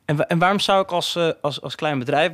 En, 0.05 0.27
en 0.27 0.39
waarom 0.39 0.59
zou 0.59 0.83
ik 0.83 0.91
als, 0.91 1.17
als, 1.41 1.62
als 1.62 1.75
klein 1.75 2.00
bedrijf, 2.00 2.31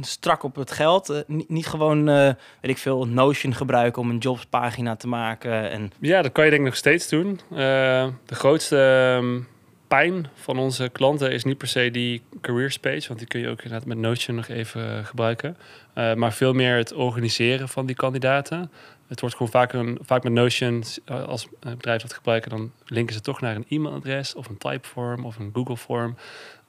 strak 0.00 0.42
op 0.42 0.56
het 0.56 0.70
geld, 0.70 1.24
niet, 1.26 1.48
niet 1.48 1.66
gewoon, 1.66 2.04
weet 2.04 2.36
ik 2.60 2.78
veel, 2.78 3.06
Notion 3.06 3.54
gebruiken 3.54 4.02
om 4.02 4.10
een 4.10 4.18
jobspagina 4.18 4.96
te 4.96 5.08
maken? 5.08 5.70
En... 5.70 5.92
Ja, 5.98 6.22
dat 6.22 6.32
kan 6.32 6.44
je 6.44 6.50
denk 6.50 6.62
ik 6.62 6.68
nog 6.68 6.78
steeds 6.78 7.08
doen. 7.08 7.40
de 7.48 8.34
grootste 8.34 8.76
um, 9.20 9.48
pijn 9.88 10.28
van 10.34 10.58
onze 10.58 10.88
klanten 10.88 11.32
is 11.32 11.44
niet 11.44 11.58
per 11.58 11.68
se 11.68 11.90
die 11.90 12.22
career 12.40 12.70
space, 12.70 13.08
want 13.08 13.18
die 13.18 13.28
kun 13.28 13.40
je 13.40 13.48
ook 13.48 13.62
inderdaad 13.62 13.88
met 13.88 13.98
Notion 13.98 14.36
nog 14.36 14.48
even 14.48 15.04
gebruiken. 15.04 15.56
Maar 15.94 16.32
veel 16.32 16.52
meer 16.52 16.76
het 16.76 16.92
organiseren 16.92 17.68
van 17.68 17.86
die 17.86 17.96
kandidaten. 17.96 18.70
Het 19.12 19.20
wordt 19.20 19.36
gewoon 19.36 19.52
vaak, 19.52 19.72
een, 19.72 19.98
vaak 20.02 20.22
met 20.22 20.32
Notion, 20.32 20.84
eh, 21.04 21.24
als 21.24 21.48
bedrijf 21.60 22.02
dat 22.02 22.12
gebruiken, 22.12 22.50
dan 22.50 22.72
linken 22.86 23.14
ze 23.14 23.20
toch 23.20 23.40
naar 23.40 23.56
een 23.56 23.66
e-mailadres 23.68 24.34
of 24.34 24.48
een 24.48 24.58
typeform 24.58 25.24
of 25.24 25.38
een 25.38 25.50
Google 25.52 25.76
form. 25.76 26.16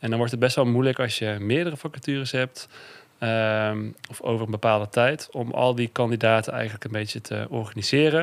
En 0.04 0.10
dan 0.10 0.18
wordt 0.18 0.32
het 0.32 0.40
best 0.40 0.56
wel 0.56 0.66
moeilijk 0.66 1.00
als 1.00 1.18
je 1.18 1.38
meerdere 1.40 1.78
vacatures 1.78 2.32
hebt. 2.32 2.68
Um, 3.20 3.96
of 4.10 4.22
over 4.22 4.46
een 4.46 4.52
bepaalde 4.52 4.90
tijd, 4.90 5.30
om 5.32 5.52
al 5.52 5.76
die 5.76 5.88
kandidaten 5.88 6.54
eigenlijk 6.54 6.84
een 6.84 6.92
beetje 6.92 7.22
te 7.22 7.46
organiseren. 7.50 8.22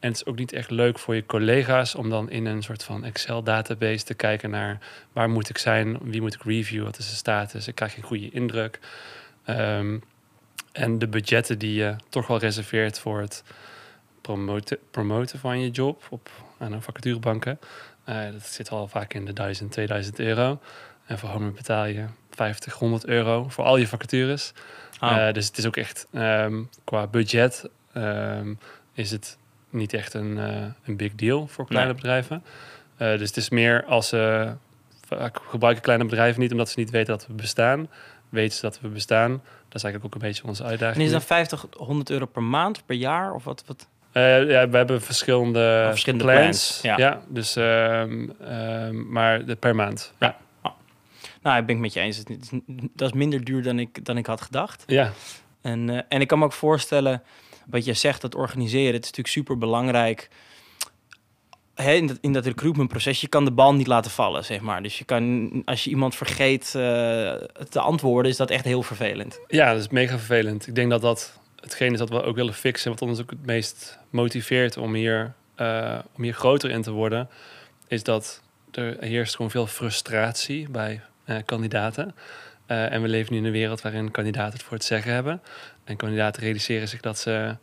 En 0.00 0.08
het 0.08 0.16
is 0.16 0.26
ook 0.26 0.38
niet 0.38 0.52
echt 0.52 0.70
leuk 0.70 0.98
voor 0.98 1.14
je 1.14 1.26
collega's 1.26 1.94
om 1.94 2.10
dan 2.10 2.30
in 2.30 2.46
een 2.46 2.62
soort 2.62 2.84
van 2.84 3.04
Excel-database 3.04 4.04
te 4.04 4.14
kijken 4.14 4.50
naar 4.50 4.78
waar 5.12 5.30
moet 5.30 5.48
ik 5.48 5.58
zijn, 5.58 5.98
wie 6.02 6.20
moet 6.20 6.34
ik 6.34 6.42
reviewen, 6.42 6.86
wat 6.86 6.98
is 6.98 7.10
de 7.10 7.16
status. 7.16 7.68
Ik 7.68 7.74
krijg 7.74 7.96
een 7.96 8.02
goede 8.02 8.30
indruk. 8.30 8.78
Um, 9.46 10.02
en 10.72 10.98
de 10.98 11.08
budgetten 11.08 11.58
die 11.58 11.74
je 11.74 11.96
toch 12.08 12.26
wel 12.26 12.38
reserveert 12.38 12.98
voor 12.98 13.20
het 13.20 13.44
promoten, 14.20 14.78
promoten 14.90 15.38
van 15.38 15.60
je 15.60 15.70
job 15.70 16.02
op 16.10 16.30
aan 16.58 16.72
een 16.72 16.82
vacaturebanken. 16.82 17.58
Uh, 18.08 18.32
dat 18.32 18.46
zit 18.46 18.70
al 18.70 18.88
vaak 18.88 19.14
in 19.14 19.24
de 19.24 19.32
1000, 19.32 19.72
2000 19.72 20.18
euro. 20.18 20.58
En 21.06 21.18
voor 21.18 21.28
Homer 21.28 21.52
betaal 21.52 21.84
je 21.86 22.04
50, 22.30 22.74
100 22.74 23.06
euro 23.06 23.46
voor 23.48 23.64
al 23.64 23.76
je 23.76 23.88
vacatures. 23.88 24.52
Oh. 25.00 25.26
Eh, 25.28 25.34
dus 25.34 25.46
het 25.46 25.58
is 25.58 25.66
ook 25.66 25.76
echt 25.76 26.06
ehm, 26.12 26.62
qua 26.84 27.06
budget 27.06 27.68
ehm, 27.92 28.54
is 28.94 29.10
het 29.10 29.38
niet 29.70 29.92
echt 29.92 30.14
een, 30.14 30.38
eh, 30.38 30.64
een 30.84 30.96
big 30.96 31.14
deal 31.14 31.46
voor 31.46 31.66
kleine 31.66 31.92
Nee. 31.92 32.00
bedrijven. 32.00 32.44
Eh, 32.96 33.18
dus 33.18 33.28
het 33.28 33.36
is 33.36 33.50
meer 33.50 33.84
als 33.84 34.08
ze 34.08 34.52
vaak 35.06 35.38
gebruiken 35.48 35.82
kleine 35.82 36.04
bedrijven 36.04 36.40
niet 36.40 36.50
omdat 36.52 36.68
ze 36.68 36.78
niet 36.78 36.90
weten 36.90 37.16
dat 37.16 37.26
we 37.26 37.32
bestaan. 37.32 37.88
Weten 38.28 38.54
ze 38.56 38.62
dat 38.62 38.80
we 38.80 38.88
bestaan. 38.88 39.30
Dat 39.30 39.74
is 39.74 39.82
eigenlijk 39.82 40.04
ook 40.04 40.22
een 40.22 40.28
beetje 40.28 40.44
onze 40.44 40.64
uitdaging. 40.64 40.96
en 40.98 41.04
is 41.06 41.12
dat 41.12 41.24
50, 41.24 41.66
100 41.76 42.10
euro 42.10 42.26
per 42.26 42.42
maand, 42.42 42.86
per 42.86 42.96
jaar? 42.96 43.34
Of 43.34 43.44
wat? 43.44 43.64
wat? 43.66 43.86
Ja, 44.12 44.68
we 44.68 44.76
hebben 44.76 45.02
verschillende, 45.02 45.80
Oh, 45.82 45.88
verschillende 45.88 46.24
plans. 46.24 46.78
plans, 46.80 46.98
ja. 46.98 47.20
dus, 47.28 47.56
ehm, 47.56 49.12
maar 49.12 49.44
de, 49.44 49.56
per 49.56 49.74
maand. 49.74 50.12
Ja. 50.18 50.36
Nou, 51.42 51.58
ik 51.60 51.66
ben 51.66 51.74
het 51.74 51.84
met 51.84 51.92
je 51.92 52.00
eens. 52.00 52.16
Het 52.16 52.28
is- 52.30 52.50
Dat 52.94 53.08
is 53.08 53.14
minder 53.14 53.44
duur 53.44 53.62
dan 53.62 53.78
ik, 53.78 54.04
dan 54.04 54.16
ik 54.16 54.26
had 54.26 54.40
gedacht. 54.40 54.84
ja. 54.86 55.12
En, 55.60 55.90
eh, 55.90 56.00
en 56.08 56.20
ik 56.20 56.28
kan 56.28 56.38
me 56.38 56.44
ook 56.44 56.52
voorstellen, 56.52 57.22
wat 57.66 57.84
je 57.84 57.92
zegt, 57.92 58.20
dat 58.20 58.34
organiseren, 58.34 58.86
het 58.94 59.02
is 59.04 59.10
natuurlijk 59.10 59.28
super 59.34 59.58
belangrijk. 59.58 60.28
Hè, 61.74 61.92
in, 61.92 62.06
dat, 62.06 62.18
in 62.20 62.32
dat 62.32 62.46
recruitmentproces, 62.46 63.20
je 63.20 63.26
kan 63.28 63.44
de 63.44 63.50
bal 63.50 63.74
niet 63.74 63.86
laten 63.86 64.10
vallen, 64.10 64.44
zeg 64.44 64.60
maar. 64.60 64.82
Dus 64.82 64.98
je 64.98 65.04
kan, 65.04 65.50
als 65.64 65.84
je 65.84 65.90
iemand 65.90 66.14
vergeet 66.14 66.64
eh, 66.64 66.72
te 67.68 67.80
antwoorden, 67.80 68.30
is 68.30 68.36
dat 68.36 68.50
echt 68.50 68.64
heel 68.64 68.82
vervelend. 68.82 69.40
Ja, 69.48 69.72
dat 69.72 69.80
is 69.80 69.88
mega 69.88 70.16
vervelend. 70.18 70.66
Ik 70.66 70.74
denk 70.74 70.90
dat 70.90 71.00
dat 71.00 71.38
hetgeen 71.60 71.92
is 71.92 71.98
dat 71.98 72.08
we 72.08 72.22
ook 72.22 72.36
willen 72.36 72.54
fixen, 72.54 72.90
wat 72.90 73.02
ons 73.02 73.20
ook 73.20 73.30
het 73.30 73.46
meest 73.46 73.98
motiveert 74.10 74.76
om 74.76 74.94
hier, 74.94 75.32
eh, 75.54 75.98
om 76.16 76.22
hier 76.22 76.34
groter 76.34 76.70
in 76.70 76.82
te 76.82 76.90
worden, 76.90 77.28
is 77.88 78.02
dat 78.02 78.42
er 78.70 78.96
heerst 79.00 79.36
gewoon 79.36 79.50
veel 79.50 79.66
frustratie 79.66 80.70
bij 80.70 81.00
kandidaten. 81.44 82.14
Eh, 82.66 82.92
en 82.92 83.02
we 83.02 83.08
leven 83.08 83.32
nu 83.32 83.38
in 83.38 83.44
een 83.44 83.52
wereld 83.52 83.80
waarin 83.82 84.10
kandidaten 84.10 84.52
het 84.52 84.62
voor 84.62 84.76
het 84.76 84.84
zeggen 84.86 85.12
hebben. 85.12 85.42
En 85.84 85.96
kandidaten 85.96 86.42
realiseren 86.42 86.88
zich 86.88 87.00
dat 87.00 87.18
ze 87.18 87.56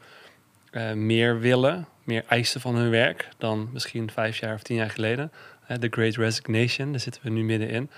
eh, 0.72 0.92
meer 0.92 1.40
willen, 1.40 1.88
meer 2.04 2.24
eisen 2.28 2.62
van 2.62 2.76
hun 2.76 2.90
werk 2.90 3.28
dan 3.38 3.70
misschien 3.74 4.12
vijf 4.12 4.38
jaar 4.38 4.54
of 4.54 4.62
tien 4.64 4.76
jaar 4.76 4.90
geleden. 4.90 5.32
Eh, 5.68 5.78
De 5.80 5.88
Great 5.90 6.16
Resignation, 6.16 6.92
daar 6.92 7.00
zitten 7.00 7.22
we 7.24 7.30
nu 7.30 7.44
middenin. 7.44 7.90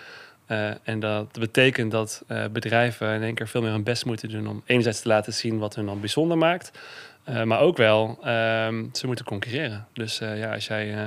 Eh, 0.46 0.70
en 0.84 1.00
dat 1.00 1.40
betekent 1.40 1.92
dat 1.92 2.24
eh, 2.28 2.46
bedrijven 2.52 3.14
in 3.14 3.24
één 3.24 3.34
keer 3.36 3.48
veel 3.48 3.62
meer 3.62 3.72
hun 3.72 3.84
best 3.84 4.06
moeten 4.06 4.30
doen 4.30 4.48
om 4.48 4.64
enerzijds 4.66 5.02
te 5.02 5.08
laten 5.08 5.34
zien 5.34 5.58
wat 5.58 5.76
hun 5.76 5.86
dan 5.86 6.00
bijzonder 6.00 6.38
maakt. 6.38 6.72
eh, 7.24 7.44
maar 7.44 7.60
ook 7.60 7.78
wel, 7.78 8.18
ehm, 8.24 8.86
ze 8.94 9.08
moeten 9.08 9.26
concurreren. 9.26 9.88
Dus 9.94 10.20
eh, 10.20 10.38
ja, 10.40 10.54
als 10.54 10.68
jij 10.68 10.94
eh, 10.94 11.04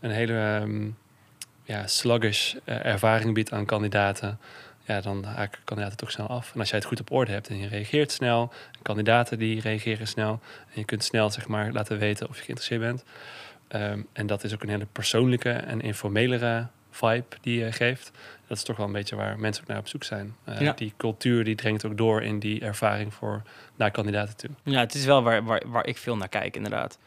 een 0.00 0.10
hele 0.10 0.32
ehm, 0.38 0.88
ja, 1.64 1.86
sluggish 1.86 2.54
eh, 2.64 2.84
ervaring 2.84 3.34
biedt 3.34 3.52
aan 3.52 3.66
kandidaten, 3.66 4.38
ja, 4.84 5.00
dan 5.00 5.24
haken 5.24 5.60
kandidaten 5.64 5.98
toch 5.98 6.10
snel 6.10 6.26
af. 6.26 6.52
En 6.54 6.60
als 6.60 6.68
jij 6.68 6.78
het 6.78 6.88
goed 6.88 7.00
op 7.00 7.12
orde 7.12 7.32
hebt 7.32 7.48
en 7.48 7.58
je 7.58 7.68
reageert 7.68 8.12
snel, 8.12 8.52
kandidaten 8.82 9.38
die 9.38 9.60
reageren 9.60 10.06
snel, 10.06 10.40
en 10.66 10.80
je 10.80 10.84
kunt 10.84 11.04
snel 11.04 11.30
zeg 11.30 11.48
maar 11.48 11.72
laten 11.72 11.98
weten 11.98 12.28
of 12.28 12.36
je 12.36 12.42
geïnteresseerd 12.42 12.80
bent. 12.80 13.04
Ehm, 13.68 14.00
en 14.12 14.26
dat 14.26 14.44
is 14.44 14.54
ook 14.54 14.62
een 14.62 14.68
hele 14.68 14.86
persoonlijke 14.92 15.50
en 15.50 15.80
informelere 15.80 16.66
vibe 16.94 17.24
die 17.40 17.58
je 17.64 17.72
geeft. 17.72 18.10
Dat 18.48 18.56
is 18.56 18.62
toch 18.62 18.76
wel 18.76 18.86
een 18.86 18.92
beetje 18.92 19.16
waar 19.16 19.38
mensen 19.38 19.62
ook 19.62 19.68
naar 19.68 19.78
op 19.78 19.88
zoek 19.88 20.04
zijn. 20.04 20.34
Eh, 20.44 20.60
Ja. 20.60 20.72
Die 20.72 20.92
cultuur 20.96 21.44
die 21.44 21.54
dringt 21.54 21.86
ook 21.86 21.96
door 21.96 22.22
in 22.22 22.38
die 22.38 22.60
ervaring 22.60 23.14
voor 23.14 23.42
naar 23.76 23.90
kandidaten 23.90 24.36
toe. 24.36 24.50
Ja, 24.62 24.80
het 24.80 24.94
is 24.94 25.04
wel 25.04 25.22
waar, 25.22 25.44
waar, 25.44 25.62
waar 25.66 25.86
ik 25.86 25.98
veel 25.98 26.16
naar 26.16 26.28
kijk, 26.28 26.56
inderdaad. 26.56 26.98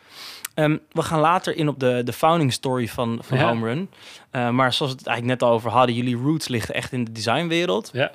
Ehm, 0.53 0.77
we 0.91 1.01
gaan 1.01 1.19
later 1.19 1.55
in 1.55 1.67
op 1.67 1.79
de, 1.79 2.01
de 2.05 2.13
founding 2.13 2.53
story 2.53 2.87
van, 2.87 3.19
van 3.21 3.37
Ja. 3.37 3.47
Home 3.47 3.65
Run. 3.67 3.89
Eh, 4.31 4.49
maar 4.49 4.73
zoals 4.73 4.91
we 4.91 4.97
het 4.97 5.07
eigenlijk 5.07 5.39
net 5.39 5.49
al 5.49 5.55
over 5.55 5.71
hadden, 5.71 5.95
jullie 5.95 6.15
roots 6.15 6.47
liggen 6.47 6.73
echt 6.75 6.91
in 6.91 7.03
de 7.03 7.11
designwereld. 7.11 7.89
Ja. 7.93 8.11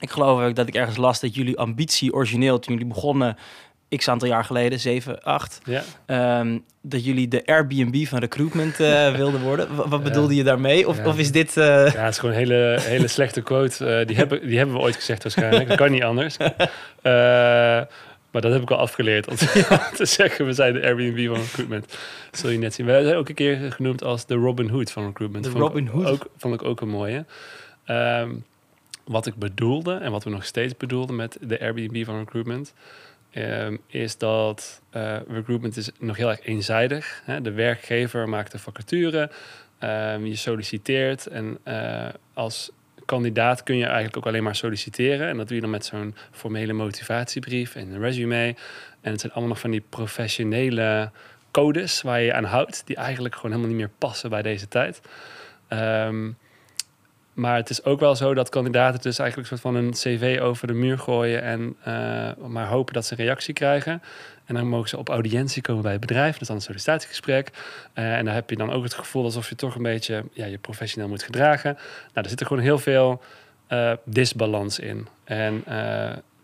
Ik 0.00 0.10
geloof 0.10 0.40
ook 0.40 0.54
dat 0.54 0.68
ik 0.68 0.74
ergens 0.74 0.96
las 0.96 1.20
dat 1.20 1.34
jullie 1.34 1.58
ambitie 1.58 2.12
origineel, 2.12 2.58
toen 2.58 2.74
jullie 2.74 2.88
begonnen, 2.92 3.36
x 3.96 4.08
aantal 4.08 4.28
jaar 4.28 4.44
geleden, 4.44 4.80
7, 4.80 5.22
8, 5.22 5.60
Ja. 5.64 5.82
ehm, 6.06 6.58
dat 6.82 7.04
jullie 7.04 7.28
de 7.28 7.42
Airbnb 7.46 8.06
van 8.06 8.18
recruitment 8.18 8.80
eh, 8.80 9.14
wilden 9.16 9.40
worden. 9.40 9.76
Wa- 9.76 9.88
Wat 9.88 9.98
Ja. 10.00 10.04
bedoelde 10.08 10.34
je 10.34 10.44
daarmee? 10.44 10.88
Of, 10.88 10.96
Ja. 10.96 11.06
of 11.06 11.18
is 11.18 11.32
dit... 11.32 11.56
eh, 11.56 11.64
ja, 11.66 11.82
het 11.84 12.12
is 12.12 12.18
gewoon 12.18 12.34
een 12.34 12.40
hele, 12.40 12.76
hele 12.80 13.08
slechte 13.08 13.42
quote. 13.42 13.86
Eh, 13.86 14.06
die, 14.06 14.16
hebben, 14.16 14.46
die 14.46 14.56
hebben 14.58 14.76
we 14.76 14.82
ooit 14.82 14.94
gezegd 14.96 15.22
waarschijnlijk. 15.22 15.68
Dat 15.68 15.76
kan 15.76 15.90
niet 15.90 16.02
anders. 16.02 16.36
Maar 18.30 18.44
dat 18.44 18.52
heb 18.54 18.62
ik 18.62 18.70
al 18.70 18.78
afgeleerd. 18.78 19.28
Om 19.30 19.36
te, 19.36 20.04
zeggen, 20.04 20.46
we 20.46 20.52
zijn 20.52 20.72
de 20.72 20.82
Airbnb 20.82 21.26
van 21.26 21.36
recruitment. 21.40 21.88
Dat 22.30 22.40
zul 22.40 22.50
je 22.50 22.58
net 22.58 22.74
zien. 22.74 22.86
We 22.86 22.92
zijn 23.04 23.16
ook 23.16 23.28
een 23.28 23.34
keer 23.34 23.72
genoemd 23.72 24.04
als 24.04 24.26
de 24.26 24.34
Robin 24.34 24.68
Hood 24.68 24.90
van 24.90 25.06
recruitment. 25.06 25.44
De 25.44 25.50
Vond 25.50 25.62
Robin 25.62 25.86
Hood. 25.86 26.06
Ook, 26.06 26.26
vond 26.36 26.54
ik 26.54 26.62
ook 26.62 26.80
een 26.80 26.88
mooie. 26.88 27.24
Ehm, 27.84 28.30
wat 29.04 29.26
ik 29.26 29.34
bedoelde 29.34 29.94
en 29.94 30.10
wat 30.10 30.24
we 30.24 30.30
nog 30.30 30.44
steeds 30.44 30.76
bedoelden 30.76 31.16
met 31.16 31.38
de 31.40 31.60
Airbnb 31.60 32.04
van 32.04 32.18
recruitment... 32.18 32.72
ehm, 33.36 33.76
is 33.86 34.18
dat 34.18 34.82
eh, 34.90 35.16
recruitment 35.28 35.76
is 35.76 35.90
nog 35.98 36.16
heel 36.16 36.28
erg 36.28 36.46
eenzijdig. 36.46 37.22
Hè? 37.24 37.40
De 37.40 37.52
werkgever 37.52 38.28
maakt 38.28 38.52
de 38.52 38.58
vacature, 38.58 39.30
ehm, 39.78 40.24
je 40.24 40.36
solliciteert 40.36 41.26
en 41.26 41.58
eh, 41.62 42.08
als 42.34 42.70
kandidaat 43.04 43.62
kun 43.62 43.76
je 43.76 43.84
eigenlijk 43.84 44.16
ook 44.16 44.26
alleen 44.26 44.42
maar 44.42 44.56
solliciteren. 44.56 45.28
En 45.28 45.36
dat 45.36 45.46
doe 45.46 45.56
je 45.56 45.62
dan 45.62 45.70
met 45.70 45.84
zo'n 45.84 46.14
formele 46.30 46.72
motivatiebrief 46.72 47.74
en 47.74 47.92
een 47.92 48.00
resume. 48.00 48.54
En 49.00 49.10
het 49.10 49.20
zijn 49.20 49.32
allemaal 49.32 49.50
nog 49.50 49.60
van 49.60 49.70
die 49.70 49.84
professionele 49.88 51.10
codes 51.50 52.02
waar 52.02 52.18
je 52.20 52.26
je 52.26 52.32
aan 52.32 52.44
houdt, 52.44 52.82
die 52.86 52.96
eigenlijk 52.96 53.34
gewoon 53.34 53.50
helemaal 53.50 53.70
niet 53.70 53.80
meer 53.80 53.96
passen 53.98 54.30
bij 54.30 54.42
deze 54.42 54.68
tijd. 54.68 55.00
Ehm, 55.68 56.30
maar 57.36 57.56
het 57.56 57.70
is 57.70 57.84
ook 57.84 58.00
wel 58.00 58.16
zo 58.16 58.34
dat 58.34 58.48
kandidaten 58.48 59.00
dus 59.00 59.18
eigenlijk 59.18 59.50
een 59.50 59.58
soort 59.58 59.74
van 59.74 59.84
een 59.84 59.90
cv 59.90 60.38
over 60.42 60.66
de 60.66 60.72
muur 60.72 60.98
gooien 60.98 61.42
en 61.42 61.76
eh, 61.82 62.46
maar 62.46 62.66
hopen 62.66 62.94
dat 62.94 63.06
ze 63.06 63.12
een 63.12 63.24
reactie 63.24 63.54
krijgen. 63.54 64.02
En 64.44 64.54
dan 64.54 64.68
mogen 64.68 64.88
ze 64.88 64.98
op 64.98 65.08
audiëntie 65.08 65.62
komen 65.62 65.82
bij 65.82 65.92
het 65.92 66.00
bedrijf. 66.00 66.32
Dat 66.32 66.40
is 66.40 66.46
dan 66.46 66.56
een 66.56 66.62
sollicitatiegesprek. 66.62 67.50
Eh, 67.92 68.16
en 68.16 68.24
dan 68.24 68.34
heb 68.34 68.50
je 68.50 68.56
dan 68.56 68.72
ook 68.72 68.82
het 68.82 68.94
gevoel 68.94 69.24
alsof 69.24 69.48
je 69.48 69.54
toch 69.54 69.74
een 69.74 69.82
beetje 69.82 70.24
ja, 70.32 70.44
je 70.44 70.58
professioneel 70.58 71.08
moet 71.08 71.22
gedragen. 71.22 71.74
Nou, 71.74 72.12
er 72.12 72.28
zit 72.28 72.40
er 72.40 72.46
gewoon 72.46 72.62
heel 72.62 72.78
veel 72.78 73.22
eh, 73.66 73.92
disbalans 74.04 74.78
in. 74.78 75.06
En 75.24 75.54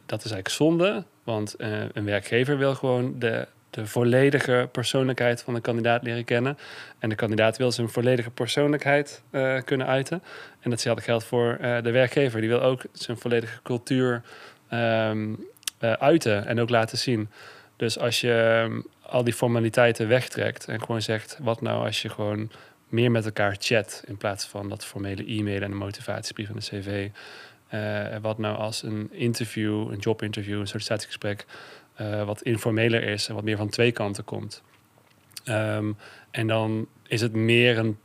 dat 0.06 0.24
is 0.24 0.30
eigenlijk 0.30 0.48
zonde, 0.48 1.04
want 1.24 1.54
een 1.92 2.04
werkgever 2.04 2.58
wil 2.58 2.74
gewoon 2.74 3.18
de, 3.18 3.46
de 3.72 3.86
volledige 3.86 4.68
persoonlijkheid 4.72 5.42
van 5.42 5.54
de 5.54 5.60
kandidaat 5.60 6.02
leren 6.02 6.24
kennen. 6.24 6.58
En 6.98 7.08
de 7.08 7.14
kandidaat 7.14 7.56
wil 7.56 7.72
zijn 7.72 7.88
volledige 7.88 8.30
persoonlijkheid 8.30 9.22
eh, 9.30 9.58
kunnen 9.64 9.86
uiten. 9.86 10.22
En 10.60 10.70
datzelfde 10.70 11.02
geldt 11.02 11.24
voor 11.24 11.56
eh, 11.60 11.82
de 11.82 11.90
werkgever. 11.90 12.40
Die 12.40 12.48
wil 12.48 12.62
ook 12.62 12.82
zijn 12.92 13.18
volledige 13.18 13.62
cultuur 13.62 14.22
ehm, 14.68 15.34
eh, 15.78 15.92
uiten 15.92 16.46
en 16.46 16.60
ook 16.60 16.68
laten 16.68 16.98
zien. 16.98 17.30
Dus 17.76 17.98
als 17.98 18.20
je 18.20 18.62
ehm, 18.64 18.80
al 19.02 19.24
die 19.24 19.34
formaliteiten 19.34 20.08
wegtrekt 20.08 20.68
en 20.68 20.80
gewoon 20.80 21.02
zegt: 21.02 21.38
wat 21.40 21.60
nou 21.60 21.84
als 21.84 22.02
je 22.02 22.08
gewoon 22.08 22.50
meer 22.88 23.10
met 23.10 23.24
elkaar 23.24 23.56
chat 23.58 24.02
in 24.06 24.16
plaats 24.16 24.44
van 24.44 24.68
dat 24.68 24.84
formele 24.84 25.24
e-mail 25.24 25.62
en 25.62 25.70
een 25.70 25.76
motivatiebrief 25.76 26.48
en 26.48 26.54
een 26.54 26.60
cv. 26.60 27.08
Wat 28.20 28.38
nou 28.38 28.56
als 28.56 28.82
een 28.82 29.08
interview, 29.12 29.90
een 29.92 29.98
jobinterview, 29.98 30.60
een 30.60 30.66
sollicitatiegesprek, 30.66 31.46
eh, 31.94 32.24
wat 32.24 32.42
informeler 32.42 33.02
is 33.02 33.28
en 33.28 33.34
wat 33.34 33.44
meer 33.44 33.56
van 33.56 33.68
twee 33.68 33.92
kanten 33.92 34.24
komt. 34.24 34.62
Ehm, 35.44 35.92
en 36.30 36.46
dan 36.46 36.86
is 37.06 37.20
het 37.20 37.32
meer 37.32 37.78
een, 37.78 37.98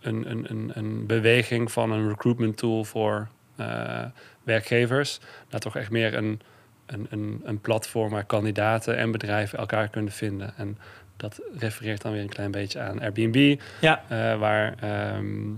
een, 0.00 0.30
een, 0.30 0.70
een, 0.74 1.06
beweging 1.06 1.72
van 1.72 1.90
een 1.90 2.08
recruitment 2.08 2.56
tool 2.56 2.84
voor 2.84 3.28
eh, 3.56 4.04
werkgevers. 4.42 5.20
naar 5.50 5.60
toch 5.60 5.76
echt 5.76 5.90
meer 5.90 6.14
een, 6.14 6.40
een, 6.86 7.06
een, 7.10 7.40
een 7.44 7.60
platform 7.60 8.10
waar 8.10 8.24
kandidaten 8.24 8.96
en 8.96 9.10
bedrijven 9.10 9.58
elkaar 9.58 9.88
kunnen 9.88 10.12
vinden. 10.12 10.54
En 10.56 10.78
dat 11.16 11.40
refereert 11.58 12.02
dan 12.02 12.12
weer 12.12 12.22
een 12.22 12.28
klein 12.28 12.50
beetje 12.50 12.80
aan 12.80 13.00
Airbnb, 13.00 13.60
ja, 13.80 14.02
eh, 14.08 14.38
waar, 14.38 14.74
ehm, 14.80 15.48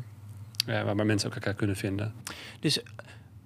ja, 0.67 0.85
waar 0.85 0.97
maar 0.97 1.07
mensen 1.07 1.29
ook 1.29 1.35
elkaar 1.35 1.55
kunnen 1.55 1.77
vinden. 1.77 2.15
Dus 2.61 2.83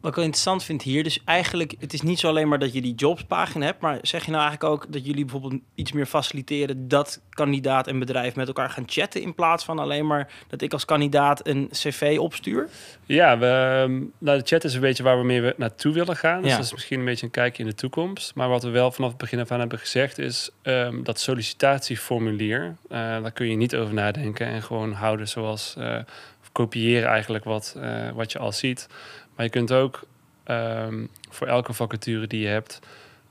wat 0.07 0.15
ik 0.15 0.21
wel 0.21 0.31
interessant 0.33 0.65
vind 0.65 0.83
hier, 0.83 1.03
dus 1.05 1.21
eigenlijk, 1.25 1.75
het 1.79 1.93
is 1.93 2.03
niet 2.03 2.19
zo 2.19 2.29
alleen 2.29 2.49
maar 2.49 2.59
dat 2.59 2.73
je 2.73 2.81
die 2.81 2.95
jobspagina 2.95 3.65
hebt, 3.65 3.81
maar 3.81 3.99
zeg 4.03 4.25
je 4.25 4.31
nou 4.31 4.43
eigenlijk 4.43 4.73
ook 4.75 4.93
dat 4.93 5.07
jullie 5.07 5.25
bijvoorbeeld 5.25 5.61
iets 5.75 5.93
meer 5.93 6.07
faciliteren 6.07 6.89
dat 6.89 7.21
kandidaat 7.31 7.87
en 7.87 7.99
bedrijf 7.99 8.35
met 8.37 8.47
elkaar 8.47 8.71
gaan 8.71 8.85
chatten 8.87 9.23
in 9.23 9.35
plaats 9.35 9.65
van 9.65 9.79
alleen 9.79 10.07
maar 10.07 10.33
dat 10.49 10.63
ik 10.63 10.73
als 10.73 10.85
kandidaat 10.85 11.47
een 11.47 11.69
cv 11.73 12.17
opstuur? 12.21 12.69
Ja, 13.07 13.39
we, 13.39 13.47
ehm, 13.47 14.03
nou, 14.19 14.39
de 14.39 14.47
chat 14.47 14.65
is 14.65 14.75
een 14.75 14.81
beetje 14.81 15.03
waar 15.03 15.19
we 15.19 15.25
mee 15.25 15.53
naartoe 15.57 15.93
willen 15.93 16.17
gaan. 16.17 16.43
Dus 16.43 16.51
Ja. 16.51 16.57
dat 16.57 16.67
is 16.67 16.73
misschien 16.73 16.99
een 16.99 17.05
beetje 17.05 17.27
een 17.27 17.33
kijkje 17.33 17.63
in 17.63 17.69
de 17.69 17.75
toekomst. 17.75 18.35
Maar 18.35 18.49
wat 18.49 18.63
we 18.63 18.71
wel 18.71 18.93
vanaf 18.93 19.11
het 19.11 19.19
begin 19.19 19.41
af 19.41 19.51
aan 19.51 19.61
hebben 19.61 19.79
gezegd 19.79 20.19
is 20.19 20.51
ehm, 20.63 21.03
dat 21.03 21.21
sollicitatieformulier, 21.21 22.77
eh, 22.89 22.99
daar 22.99 23.33
kun 23.33 23.51
je 23.51 23.57
niet 23.57 23.77
over 23.77 23.95
nadenken 23.95 24.47
en 24.47 24.63
gewoon 24.63 24.93
houden 24.93 25.29
zoals 25.29 25.75
eh, 25.79 25.99
of 26.43 26.53
kopiëren 26.53 27.09
eigenlijk 27.09 27.45
wat, 27.45 27.77
eh, 27.81 28.11
wat 28.15 28.33
je 28.33 28.39
al 28.39 28.53
ziet. 28.53 28.89
Maar 29.37 29.45
je 29.45 29.51
kunt 29.51 29.73
ook 29.73 30.07
ehm, 30.45 31.07
voor 31.31 31.47
elke 31.47 31.73
vacature 31.73 32.27
die 32.27 32.41
je 32.41 32.49
hebt 32.49 32.81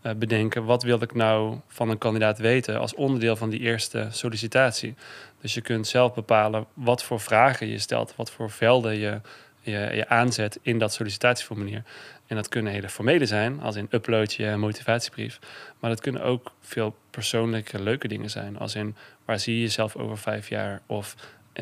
eh, 0.02 0.12
bedenken 0.14 0.66
wat 0.66 0.84
wil 0.84 1.02
ik 1.02 1.14
nou 1.14 1.60
van 1.68 1.90
een 1.90 1.98
kandidaat 1.98 2.38
weten 2.38 2.80
als 2.80 2.94
onderdeel 2.94 3.36
van 3.36 3.50
die 3.50 3.60
eerste 3.60 4.08
sollicitatie. 4.12 4.96
Dus 5.42 5.54
je 5.54 5.62
kunt 5.62 5.88
zelf 5.88 6.14
bepalen 6.14 6.66
wat 6.74 7.04
voor 7.04 7.20
vragen 7.20 7.68
je 7.68 7.80
stelt, 7.80 8.16
wat 8.16 8.32
voor 8.32 8.52
velden 8.52 8.96
je 8.96 9.22
je, 9.72 9.90
je 9.94 10.08
aanzet 10.08 10.60
in 10.62 10.80
dat 10.80 10.94
sollicitatieformulier. 10.94 11.84
En 12.28 12.36
dat 12.36 12.50
kunnen 12.50 12.74
hele 12.74 12.90
formele 12.90 13.26
zijn, 13.26 13.62
als 13.62 13.76
in 13.76 13.88
upload 13.92 14.34
je 14.34 14.56
motivatiebrief. 14.56 15.40
Maar 15.80 15.90
dat 15.90 16.02
kunnen 16.02 16.24
ook 16.24 16.52
veel 16.62 16.96
persoonlijke 17.10 17.84
leuke 17.84 18.08
dingen 18.08 18.30
zijn. 18.30 18.58
Als 18.58 18.76
in 18.76 18.96
waar 19.26 19.40
zie 19.40 19.56
je 19.56 19.62
jezelf 19.62 19.96
over 19.96 20.18
vijf 20.18 20.50
jaar? 20.50 20.82
Of 20.86 21.16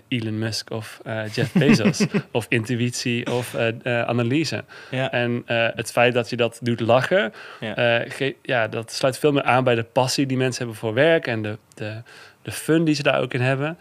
Elon 0.08 0.40
Musk 0.40 0.70
of 0.72 1.02
uh, 1.08 1.22
Jeff 1.34 1.54
Bezos 1.60 2.06
of 2.32 2.46
intuïtie 2.50 3.32
of 3.32 3.54
uh, 3.54 3.68
uh, 3.84 4.02
analyse. 4.02 4.64
Ja. 4.92 5.12
En 5.12 5.44
het 5.76 5.92
feit 5.92 6.14
dat 6.14 6.30
je 6.30 6.36
dat 6.36 6.60
doet 6.62 6.80
lachen, 6.80 7.34
Ja. 7.60 8.06
ja, 8.42 8.68
dat 8.68 8.92
sluit 8.92 9.18
veel 9.20 9.32
meer 9.32 9.44
aan 9.44 9.64
bij 9.64 9.76
de 9.76 9.84
passie 9.84 10.26
die 10.26 10.38
mensen 10.38 10.62
hebben 10.62 10.80
voor 10.80 10.94
werk 10.94 11.28
en 11.28 11.42
de, 11.42 11.58
de, 11.74 12.02
de 12.42 12.52
fun 12.52 12.84
die 12.84 12.96
ze 12.96 13.04
daar 13.04 13.22
ook 13.22 13.34
in 13.34 13.42
hebben. 13.42 13.78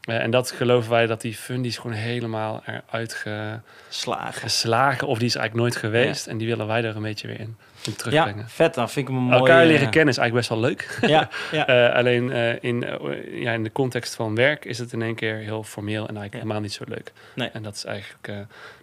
En 0.00 0.30
dat 0.30 0.50
geloven 0.50 0.90
wij 0.90 1.06
dat 1.06 1.20
die 1.20 1.34
fun 1.34 1.62
die 1.62 1.70
is 1.70 1.76
gewoon 1.76 1.96
helemaal 1.96 2.62
eruit 2.66 3.26
Slagen. 3.88 4.40
geslagen 4.40 5.06
of 5.06 5.18
die 5.18 5.26
is 5.26 5.34
eigenlijk 5.34 5.68
nooit 5.68 5.76
geweest. 5.76 6.26
En 6.26 6.38
die 6.38 6.46
willen 6.46 6.66
wij 6.66 6.84
er 6.84 6.96
een 6.96 7.02
beetje 7.02 7.26
weer 7.26 7.40
in, 7.40 7.56
in 7.84 7.96
terugbrengen. 7.96 8.42
Ja, 8.42 8.48
vet. 8.48 8.74
Dan 8.74 8.90
vind 8.90 9.08
ik 9.08 9.14
hem 9.14 9.22
een 9.22 9.28
mooie... 9.28 9.38
Elkaar 9.38 9.66
leren 9.66 9.90
kennen 9.90 10.14
is 10.14 10.18
eigenlijk 10.18 10.48
best 10.48 10.48
wel 10.48 10.70
leuk. 10.70 10.98
Ja, 11.16 11.28
ja. 11.66 11.88
Uh, 11.88 11.94
alleen 11.94 12.30
uh, 12.30 12.62
in, 12.62 12.82
uh, 12.82 13.42
ja, 13.42 13.52
in 13.52 13.62
de 13.62 13.72
context 13.72 14.14
van 14.14 14.34
werk 14.34 14.64
is 14.64 14.78
het 14.78 14.92
in 14.92 15.02
één 15.02 15.14
keer 15.14 15.36
heel 15.36 15.62
formeel 15.62 16.02
en 16.02 16.16
eigenlijk 16.16 16.34
helemaal 16.34 16.60
niet 16.60 16.72
zo 16.72 16.84
leuk. 16.86 17.12
Nee. 17.34 17.48
En 17.48 17.62
dat 17.62 17.74
is 17.74 17.84
eigenlijk, 17.84 18.26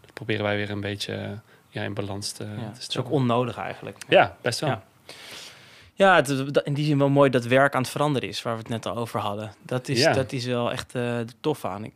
dat 0.01 0.13
proberen 0.13 0.43
wij 0.43 0.55
weer 0.55 0.69
een 0.69 0.81
beetje 0.81 1.39
ja, 1.69 1.84
in 1.84 1.93
balans 1.93 2.31
te, 2.31 2.43
te 2.43 2.50
het 2.50 2.77
is 2.77 2.84
stellen. 2.84 3.07
ook 3.07 3.13
onnodig 3.13 3.57
eigenlijk. 3.57 3.98
Ja, 4.07 4.36
best 4.41 4.60
wel. 4.60 4.81
Ja. 5.97 6.15
Het 6.15 6.29
in 6.63 6.73
die 6.73 6.85
zin 6.85 6.97
wel 6.97 7.09
mooi 7.09 7.29
dat 7.29 7.45
werk 7.45 7.75
aan 7.75 7.81
het 7.81 7.91
veranderen 7.91 8.29
is, 8.29 8.41
waar 8.41 8.53
we 8.53 8.59
het 8.59 8.69
net 8.69 8.85
al 8.85 8.95
over 8.95 9.19
hadden. 9.19 9.51
Dat 9.61 9.87
is, 9.89 9.99
Ja. 9.99 10.13
dat 10.13 10.31
is 10.31 10.45
wel 10.45 10.71
echt 10.71 10.95
eh 10.95 11.17
tof 11.41 11.65
aan. 11.65 11.83
Ik, 11.83 11.93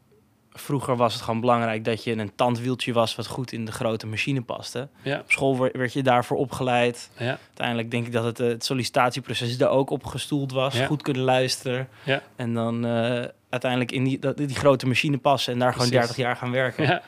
vroeger 0.53 0.95
was 0.95 1.13
het 1.13 1.21
gewoon 1.23 1.39
belangrijk 1.39 1.85
dat 1.85 2.03
je 2.03 2.11
een 2.17 2.35
tandwieltje 2.35 2.93
was 2.93 3.15
wat 3.15 3.27
goed 3.27 3.51
in 3.51 3.65
de 3.65 3.71
grote 3.71 4.07
machine 4.07 4.41
paste. 4.41 4.87
Ja, 5.01 5.19
Op 5.19 5.31
school 5.31 5.57
werd 5.57 5.93
je 5.93 6.03
daarvoor 6.03 6.37
opgeleid. 6.37 7.09
ja, 7.17 7.37
Uiteindelijk 7.47 7.91
denk 7.91 8.05
ik 8.05 8.11
dat 8.11 8.23
het, 8.23 8.39
eh, 8.39 8.47
het 8.47 8.65
sollicitatieproces 8.65 9.57
daar 9.57 9.69
ook 9.69 9.89
op 9.89 10.05
gestoeld 10.05 10.51
was. 10.51 10.77
Ja. 10.77 10.85
Goed 10.85 11.01
kunnen 11.01 11.23
luisteren. 11.23 11.87
En 12.35 12.53
dan 12.53 12.85
eh, 12.85 13.23
uiteindelijk 13.49 13.91
in 13.91 14.03
die, 14.03 14.19
dat, 14.19 14.37
die 14.37 14.55
grote 14.55 14.87
machine 14.87 15.17
passen 15.17 15.53
en 15.53 15.59
daar 15.59 15.71
gewoon 15.73 15.87
Precies. 15.89 16.05
30 16.07 16.25
jaar 16.25 16.35
gaan 16.35 16.51
werken. 16.51 16.83
ja. 16.85 17.01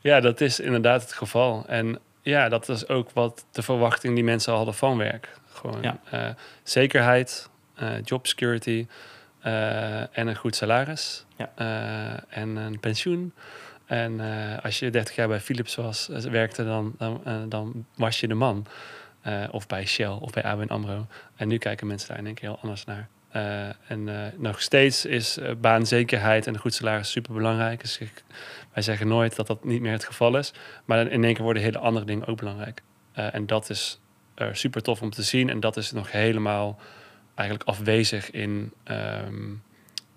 ja, 0.00 0.20
dat 0.20 0.40
is 0.40 0.60
inderdaad 0.60 1.02
het 1.02 1.12
geval. 1.12 1.64
En 1.66 1.98
ja, 2.22 2.48
dat 2.48 2.68
is 2.68 2.88
ook 2.88 3.10
wat 3.12 3.44
de 3.52 3.62
verwachting 3.62 4.14
die 4.14 4.24
mensen 4.24 4.52
hadden 4.54 4.74
van 4.74 4.96
werk. 4.96 5.28
Gewoon 5.62 5.82
Ja. 5.82 5.98
eh, 6.10 6.34
zekerheid, 6.62 7.50
eh 7.74 7.90
job 8.04 8.26
security 8.26 8.86
eh, 9.40 10.18
en 10.18 10.26
een 10.26 10.36
goed 10.36 10.56
salaris. 10.56 11.24
Ja. 11.36 11.52
En 12.28 12.56
een 12.56 12.80
pensioen. 12.80 13.34
En 13.86 14.20
als 14.62 14.78
je 14.78 14.90
30 14.90 15.14
jaar 15.14 15.28
bij 15.28 15.40
Philips 15.40 15.74
was, 15.74 16.06
werkte, 16.08 16.64
dan, 16.64 16.94
dan, 16.98 17.22
dan 17.48 17.86
was 17.94 18.20
je 18.20 18.28
de 18.28 18.34
man. 18.34 18.66
Of 19.50 19.66
bij 19.66 19.86
Shell 19.86 20.06
of 20.20 20.30
bij 20.30 20.42
ABN 20.42 20.68
AMRO. 20.68 21.06
En 21.36 21.48
nu 21.48 21.58
kijken 21.58 21.86
mensen 21.86 22.08
daar 22.08 22.18
in 22.18 22.26
één 22.26 22.34
keer 22.34 22.48
heel 22.48 22.58
anders 22.62 22.84
naar. 22.84 23.08
En 23.86 24.32
nog 24.36 24.62
steeds 24.62 25.04
is 25.04 25.38
baanzekerheid 25.60 26.46
en 26.46 26.54
een 26.54 26.60
goed 26.60 26.74
salaris 26.74 27.10
super 27.10 27.34
belangrijk. 27.34 27.80
Dus 27.80 27.98
ik, 27.98 28.24
wij 28.72 28.82
zeggen 28.82 29.08
nooit 29.08 29.36
dat 29.36 29.46
dat 29.46 29.64
niet 29.64 29.80
meer 29.80 29.92
het 29.92 30.04
geval 30.04 30.36
is. 30.36 30.52
Maar 30.84 31.06
in 31.06 31.24
één 31.24 31.34
keer 31.34 31.44
worden 31.44 31.62
hele 31.62 31.78
andere 31.78 32.04
dingen 32.04 32.26
ook 32.26 32.38
belangrijk. 32.38 32.82
En 33.12 33.46
dat 33.46 33.70
is 33.70 34.00
super 34.52 34.82
tof 34.82 35.02
om 35.02 35.10
te 35.10 35.22
zien. 35.22 35.48
En 35.50 35.60
dat 35.60 35.76
is 35.76 35.92
nog 35.92 36.10
helemaal 36.12 36.78
eigenlijk 37.34 37.68
afwezig 37.68 38.30
in, 38.30 38.72
ehm, 38.84 39.50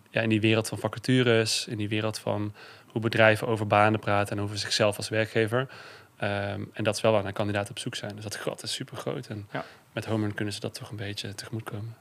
ja, 0.09 0.21
in 0.21 0.29
die 0.29 0.41
wereld 0.41 0.67
van 0.67 0.77
vacatures. 0.77 1.67
In 1.67 1.77
die 1.77 1.89
wereld 1.89 2.19
van 2.19 2.53
hoe 2.85 3.01
bedrijven 3.01 3.47
over 3.47 3.67
banen 3.67 3.99
praten 3.99 4.37
en 4.37 4.43
over 4.43 4.57
zichzelf 4.57 4.97
als 4.97 5.09
werkgever. 5.09 5.67
Ehm, 6.17 6.61
en 6.73 6.83
dat 6.83 6.95
is 6.95 7.01
wel 7.01 7.11
waar 7.11 7.25
een 7.25 7.33
kandidaat 7.33 7.69
op 7.69 7.79
zoek 7.79 7.95
zijn. 7.95 8.15
Dus 8.15 8.23
dat 8.23 8.35
gat 8.35 8.63
is 8.63 8.73
super 8.73 8.97
groot. 8.97 9.27
En 9.27 9.47
Ja. 9.51 9.65
met 9.93 10.05
Homer 10.05 10.33
kunnen 10.33 10.53
ze 10.53 10.59
dat 10.59 10.73
toch 10.73 10.89
een 10.89 10.95
beetje 10.95 11.35
tegemoetkomen. 11.35 11.95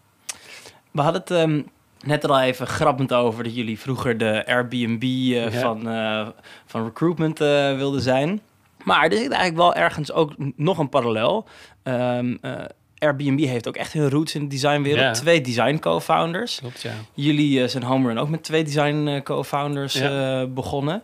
We 0.90 1.00
hadden 1.00 1.21
het 1.21 1.30
ehm, 1.30 1.63
net 2.04 2.25
al 2.28 2.41
even 2.41 2.67
grappend 2.67 3.13
over 3.13 3.45
dat 3.45 3.54
jullie 3.54 3.80
vroeger 3.80 4.19
de 4.19 4.47
Airbnb 4.47 5.02
eh, 5.02 5.52
Ja. 5.52 5.60
van, 5.60 5.89
eh, 5.89 6.28
van 6.67 6.84
recruitment 6.84 7.41
eh, 7.41 7.76
wilden 7.76 8.00
zijn. 8.00 8.41
Maar 8.84 9.04
er 9.04 9.12
zit 9.16 9.30
eigenlijk 9.30 9.56
wel 9.56 9.75
ergens 9.75 10.12
ook 10.12 10.32
nog 10.56 10.78
een 10.78 10.88
parallel. 10.88 11.49
Ehm, 11.82 12.36
eh, 12.40 12.52
Airbnb 12.99 13.38
heeft 13.40 13.68
ook 13.68 13.76
echt 13.76 13.92
hun 13.92 14.10
roots 14.10 14.34
in 14.34 14.40
de 14.40 14.47
designwereld. 14.47 15.16
Ja. 15.16 15.23
Twee 15.23 15.40
design 15.40 15.78
co-founders. 15.78 16.58
Klopt, 16.58 16.82
ja. 16.82 16.92
Jullie 17.14 17.62
eh, 17.62 17.68
zijn 17.68 17.82
Homerun 17.82 18.18
ook 18.18 18.28
met 18.28 18.42
twee 18.42 18.64
design 18.64 19.06
eh, 19.06 19.23
co-founders 19.23 19.94
Ja. 19.94 20.47
begonnen. 20.47 21.02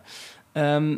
Ehm, 0.52 0.96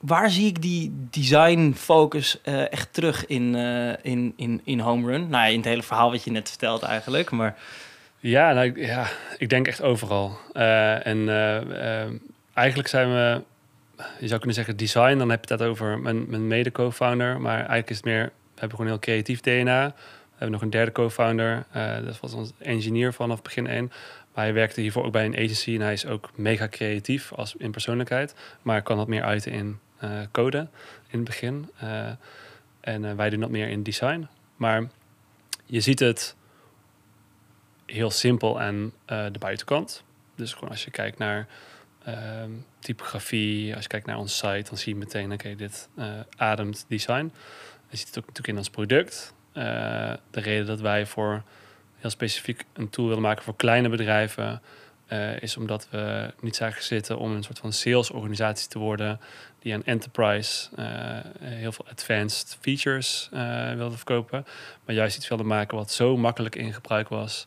waar 0.00 0.30
zie 0.30 0.46
ik 0.46 0.62
die 0.62 0.92
design 1.10 1.72
focus 1.76 2.40
echt 2.70 2.92
terug 2.92 3.26
in, 3.26 3.54
eh 3.54 3.92
in, 4.12 4.32
in, 4.36 4.60
in 4.64 4.80
Homerun? 4.80 5.20
Nou 5.28 5.44
ja, 5.44 5.50
in 5.50 5.56
het 5.56 5.64
hele 5.64 5.82
verhaal 5.82 6.10
wat 6.10 6.24
je 6.24 6.30
net 6.30 6.48
vertelt 6.48 6.82
eigenlijk. 6.82 7.30
Maar 7.30 7.56
Ja, 8.20 8.52
nou, 8.52 8.66
ik- 8.66 8.76
ja, 8.86 9.06
ik 9.38 9.48
denk 9.48 9.66
echt 9.66 9.82
overal. 9.82 10.38
En 11.02 11.28
eigenlijk 12.54 12.88
zijn 12.88 13.08
we, 13.08 13.42
je 13.96 14.26
zou 14.26 14.36
kunnen 14.36 14.54
zeggen 14.54 14.76
design, 14.76 15.18
dan 15.18 15.30
heb 15.30 15.44
je 15.44 15.54
het 15.54 15.62
over 15.62 15.98
mijn, 15.98 16.28
mijn 16.28 16.46
mede-co-founder. 16.46 17.40
Maar 17.40 17.56
eigenlijk 17.56 17.90
is 17.90 17.96
het 17.96 18.04
meer, 18.04 18.24
we 18.24 18.60
hebben 18.60 18.76
gewoon 18.76 18.92
heel 18.92 19.00
creatief 19.00 19.40
DNA. 19.40 19.86
We 19.86 20.42
hebben 20.42 20.50
nog 20.50 20.62
een 20.62 20.70
derde 20.70 20.92
co-founder, 20.92 21.66
eh, 21.70 22.04
dat 22.04 22.20
was 22.20 22.32
ons 22.32 22.52
engineer 22.58 23.12
vanaf 23.12 23.42
begin 23.42 23.66
1. 23.66 23.92
Maar 24.34 24.44
hij 24.44 24.54
werkte 24.54 24.80
hiervoor 24.80 25.04
ook 25.04 25.12
bij 25.12 25.24
een 25.24 25.36
agency 25.36 25.74
en 25.74 25.80
hij 25.80 25.92
is 25.92 26.06
ook 26.06 26.30
mega 26.34 26.68
creatief 26.68 27.32
als 27.32 27.54
in 27.58 27.70
persoonlijkheid. 27.70 28.34
Maar 28.62 28.82
kan 28.82 28.96
dat 28.96 29.08
meer 29.08 29.22
uiten 29.22 29.52
in 29.52 29.78
eh, 29.98 30.10
code 30.32 30.58
in 31.08 31.18
het 31.18 31.24
begin. 31.24 31.70
Eh, 31.76 32.08
en 32.80 33.16
wij 33.16 33.30
doen 33.30 33.40
dat 33.40 33.50
meer 33.50 33.68
in 33.68 33.82
design. 33.82 34.28
Maar 34.56 34.88
je 35.64 35.80
ziet 35.80 35.98
het 35.98 36.36
heel 37.86 38.10
simpel 38.10 38.60
aan 38.60 38.92
de 39.06 39.38
buitenkant. 39.38 40.04
Dus 40.34 40.52
gewoon 40.52 40.70
als 40.70 40.84
je 40.84 40.90
kijkt 40.90 41.18
naar 41.18 41.46
ehm, 42.06 42.50
typografie, 42.78 43.74
als 43.74 43.82
je 43.82 43.88
kijkt 43.88 44.06
naar 44.06 44.18
ons 44.18 44.36
site, 44.36 44.68
dan 44.68 44.78
zie 44.78 44.92
je 44.92 44.98
meteen, 44.98 45.32
oké, 45.32 45.54
dit 45.54 45.88
eh, 45.96 46.06
ademt 46.36 46.84
design. 46.88 47.32
Je 47.88 47.96
ziet 47.96 48.06
het 48.06 48.18
ook 48.18 48.26
natuurlijk 48.26 48.48
in 48.48 48.56
ons 48.56 48.70
product. 48.70 49.34
Eh, 49.52 49.62
de 50.30 50.40
reden 50.40 50.66
dat 50.66 50.80
wij 50.80 51.06
voor 51.06 51.42
heel 51.96 52.10
specifiek 52.10 52.64
een 52.72 52.90
tool 52.90 53.06
willen 53.06 53.22
maken 53.22 53.44
voor 53.44 53.56
kleine 53.56 53.88
bedrijven, 53.88 54.62
eh, 55.06 55.42
is 55.42 55.56
omdat 55.56 55.88
we 55.90 56.34
niet 56.40 56.56
zagen 56.56 56.82
zitten 56.82 57.18
om 57.18 57.32
een 57.32 57.42
soort 57.42 57.58
van 57.58 57.72
salesorganisatie 57.72 58.68
te 58.68 58.78
worden 58.78 59.20
die 59.58 59.74
aan 59.74 59.84
enterprise 59.84 60.68
heel 61.40 61.72
veel 61.72 61.86
advanced 61.90 62.58
features 62.60 63.28
wilde 63.76 63.96
verkopen, 63.96 64.46
maar 64.84 64.94
juist 64.94 65.16
iets 65.16 65.28
wilde 65.28 65.44
maken 65.44 65.76
wat 65.76 65.90
zo 65.90 66.16
makkelijk 66.16 66.54
in 66.56 66.72
gebruik 66.72 67.08
was. 67.08 67.46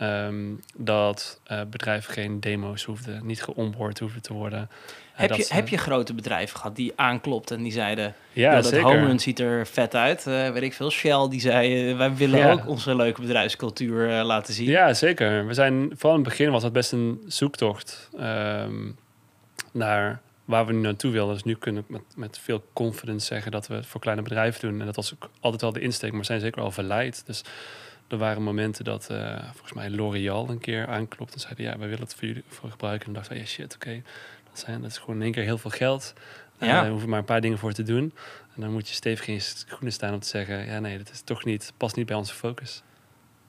Ehm, 0.00 0.44
dat 0.76 1.40
eh, 1.44 1.60
bedrijven 1.70 2.12
geen 2.12 2.40
demo's 2.40 2.84
hoefden, 2.84 3.26
niet 3.26 3.42
geonboard 3.42 3.98
hoefden 3.98 4.22
te 4.22 4.32
worden. 4.32 4.58
Eh, 4.60 5.18
heb, 5.20 5.28
dat 5.28 5.36
je, 5.38 5.44
ze- 5.44 5.54
heb 5.54 5.68
je 5.68 5.76
grote 5.76 6.14
bedrijven 6.14 6.56
gehad 6.56 6.76
die 6.76 6.92
aanklopten 6.96 7.56
en 7.56 7.62
die 7.62 7.72
zeiden... 7.72 8.14
Ja, 8.32 8.54
dat 8.54 8.66
zeker. 8.66 8.82
Homerun 8.86 9.18
ziet 9.20 9.38
er 9.40 9.66
vet 9.66 9.94
uit. 9.94 10.26
Eh, 10.26 10.50
weet 10.50 10.62
ik 10.62 10.72
veel. 10.74 10.90
Shell 10.90 11.28
die 11.28 11.40
zei, 11.40 11.90
eh, 11.90 11.96
wij 11.96 12.14
willen 12.16 12.38
Ja. 12.38 12.52
ook 12.52 12.68
onze 12.68 12.96
leuke 12.96 13.20
bedrijfscultuur 13.20 14.18
eh, 14.18 14.24
laten 14.24 14.54
zien. 14.54 14.68
Ja, 14.68 14.94
zeker. 14.94 15.46
We 15.46 15.54
zijn 15.54 15.90
vooral 15.94 16.18
in 16.18 16.24
het 16.24 16.28
begin 16.28 16.50
was 16.50 16.62
het 16.62 16.72
best 16.72 16.92
een 16.92 17.22
zoektocht 17.26 18.08
ehm, 18.18 18.90
naar 19.72 20.20
waar 20.44 20.66
we 20.66 20.72
nu 20.72 20.80
naartoe 20.80 21.10
wilden. 21.12 21.34
Dus 21.34 21.42
nu 21.44 21.54
kunnen 21.54 21.84
we 21.86 21.92
met, 21.92 22.02
met 22.16 22.38
veel 22.38 22.64
confidence 22.72 23.26
zeggen 23.26 23.50
dat 23.52 23.66
we 23.66 23.74
het 23.74 23.86
voor 23.86 24.00
kleine 24.00 24.22
bedrijven 24.22 24.60
doen. 24.68 24.80
En 24.80 24.86
dat 24.86 24.96
was 24.96 25.14
ook 25.14 25.30
altijd 25.40 25.62
wel 25.62 25.72
de 25.72 25.80
insteek, 25.80 26.12
maar 26.12 26.24
zijn 26.24 26.40
zeker 26.40 26.62
al 26.62 26.70
verleid. 26.70 27.22
Dus 27.26 27.42
er 28.10 28.18
waren 28.18 28.42
momenten 28.42 28.84
dat 28.84 29.10
eh, 29.10 29.38
volgens 29.52 29.72
mij 29.72 29.90
L'Oreal 29.90 30.48
een 30.48 30.58
keer 30.58 30.86
aanklopt 30.86 31.34
en 31.34 31.40
zeiden 31.40 31.64
ja, 31.64 31.78
wij 31.78 31.88
willen 31.88 32.02
het 32.04 32.14
voor 32.14 32.28
jullie 32.28 32.44
voor 32.48 32.70
gebruiken. 32.70 33.06
En 33.06 33.12
dachten 33.12 33.36
ja 33.36 33.44
shit, 33.44 33.74
oké, 33.74 34.02
dat, 34.50 34.58
zijn, 34.58 34.80
dat 34.80 34.90
is 34.90 34.98
gewoon 34.98 35.16
in 35.16 35.22
één 35.22 35.32
keer 35.32 35.42
heel 35.42 35.58
veel 35.58 35.70
geld. 35.70 36.12
Ja. 36.58 36.66
Ja. 36.66 36.80
Daar 36.80 36.90
hoeven 36.90 37.08
maar 37.08 37.18
een 37.18 37.24
paar 37.24 37.40
dingen 37.40 37.58
voor 37.58 37.72
te 37.72 37.82
doen. 37.82 38.14
En 38.54 38.60
dan 38.60 38.72
moet 38.72 38.88
je 38.88 38.94
stevig 38.94 39.26
in 39.26 39.34
je 39.34 39.40
schoenen 39.40 39.92
staan 39.92 40.12
om 40.14 40.20
te 40.20 40.28
zeggen, 40.28 40.66
ja 40.66 40.78
nee, 40.78 40.98
dat 40.98 41.10
is 41.10 41.20
toch 41.20 41.44
niet, 41.44 41.72
past 41.76 41.96
niet 41.96 42.06
bij 42.06 42.16
onze 42.16 42.34
focus. 42.34 42.82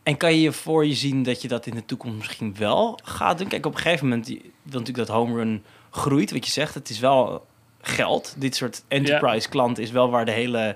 En 0.04 0.18
kan 0.18 0.34
je 0.34 0.42
je 0.42 0.52
voor 0.52 0.86
je 0.86 0.94
zien 0.94 1.24
dat 1.24 1.42
je 1.42 1.48
dat 1.48 1.66
in 1.66 1.76
de 1.76 1.86
toekomst 1.86 2.18
misschien 2.18 2.56
wel 2.58 3.00
gaat 3.04 3.38
doen? 3.38 3.48
Kijk, 3.48 3.66
op 3.66 3.74
een 3.74 3.80
gegeven 3.80 4.08
moment 4.08 4.26
die- 4.26 4.42
wil 4.62 4.80
natuurlijk 4.80 5.08
dat 5.08 5.16
Homerun 5.18 5.64
groeit. 5.90 6.32
Wat 6.32 6.46
je 6.46 6.52
zegt, 6.52 6.74
het 6.74 6.90
is 6.90 7.00
wel 7.00 7.48
geld. 7.82 8.36
Dit 8.38 8.56
soort 8.56 8.84
enterprise 8.88 9.50
klant 9.50 9.78
is 9.78 9.92
wel 9.92 10.10
waar 10.10 10.26
de 10.26 10.32
hele... 10.32 10.76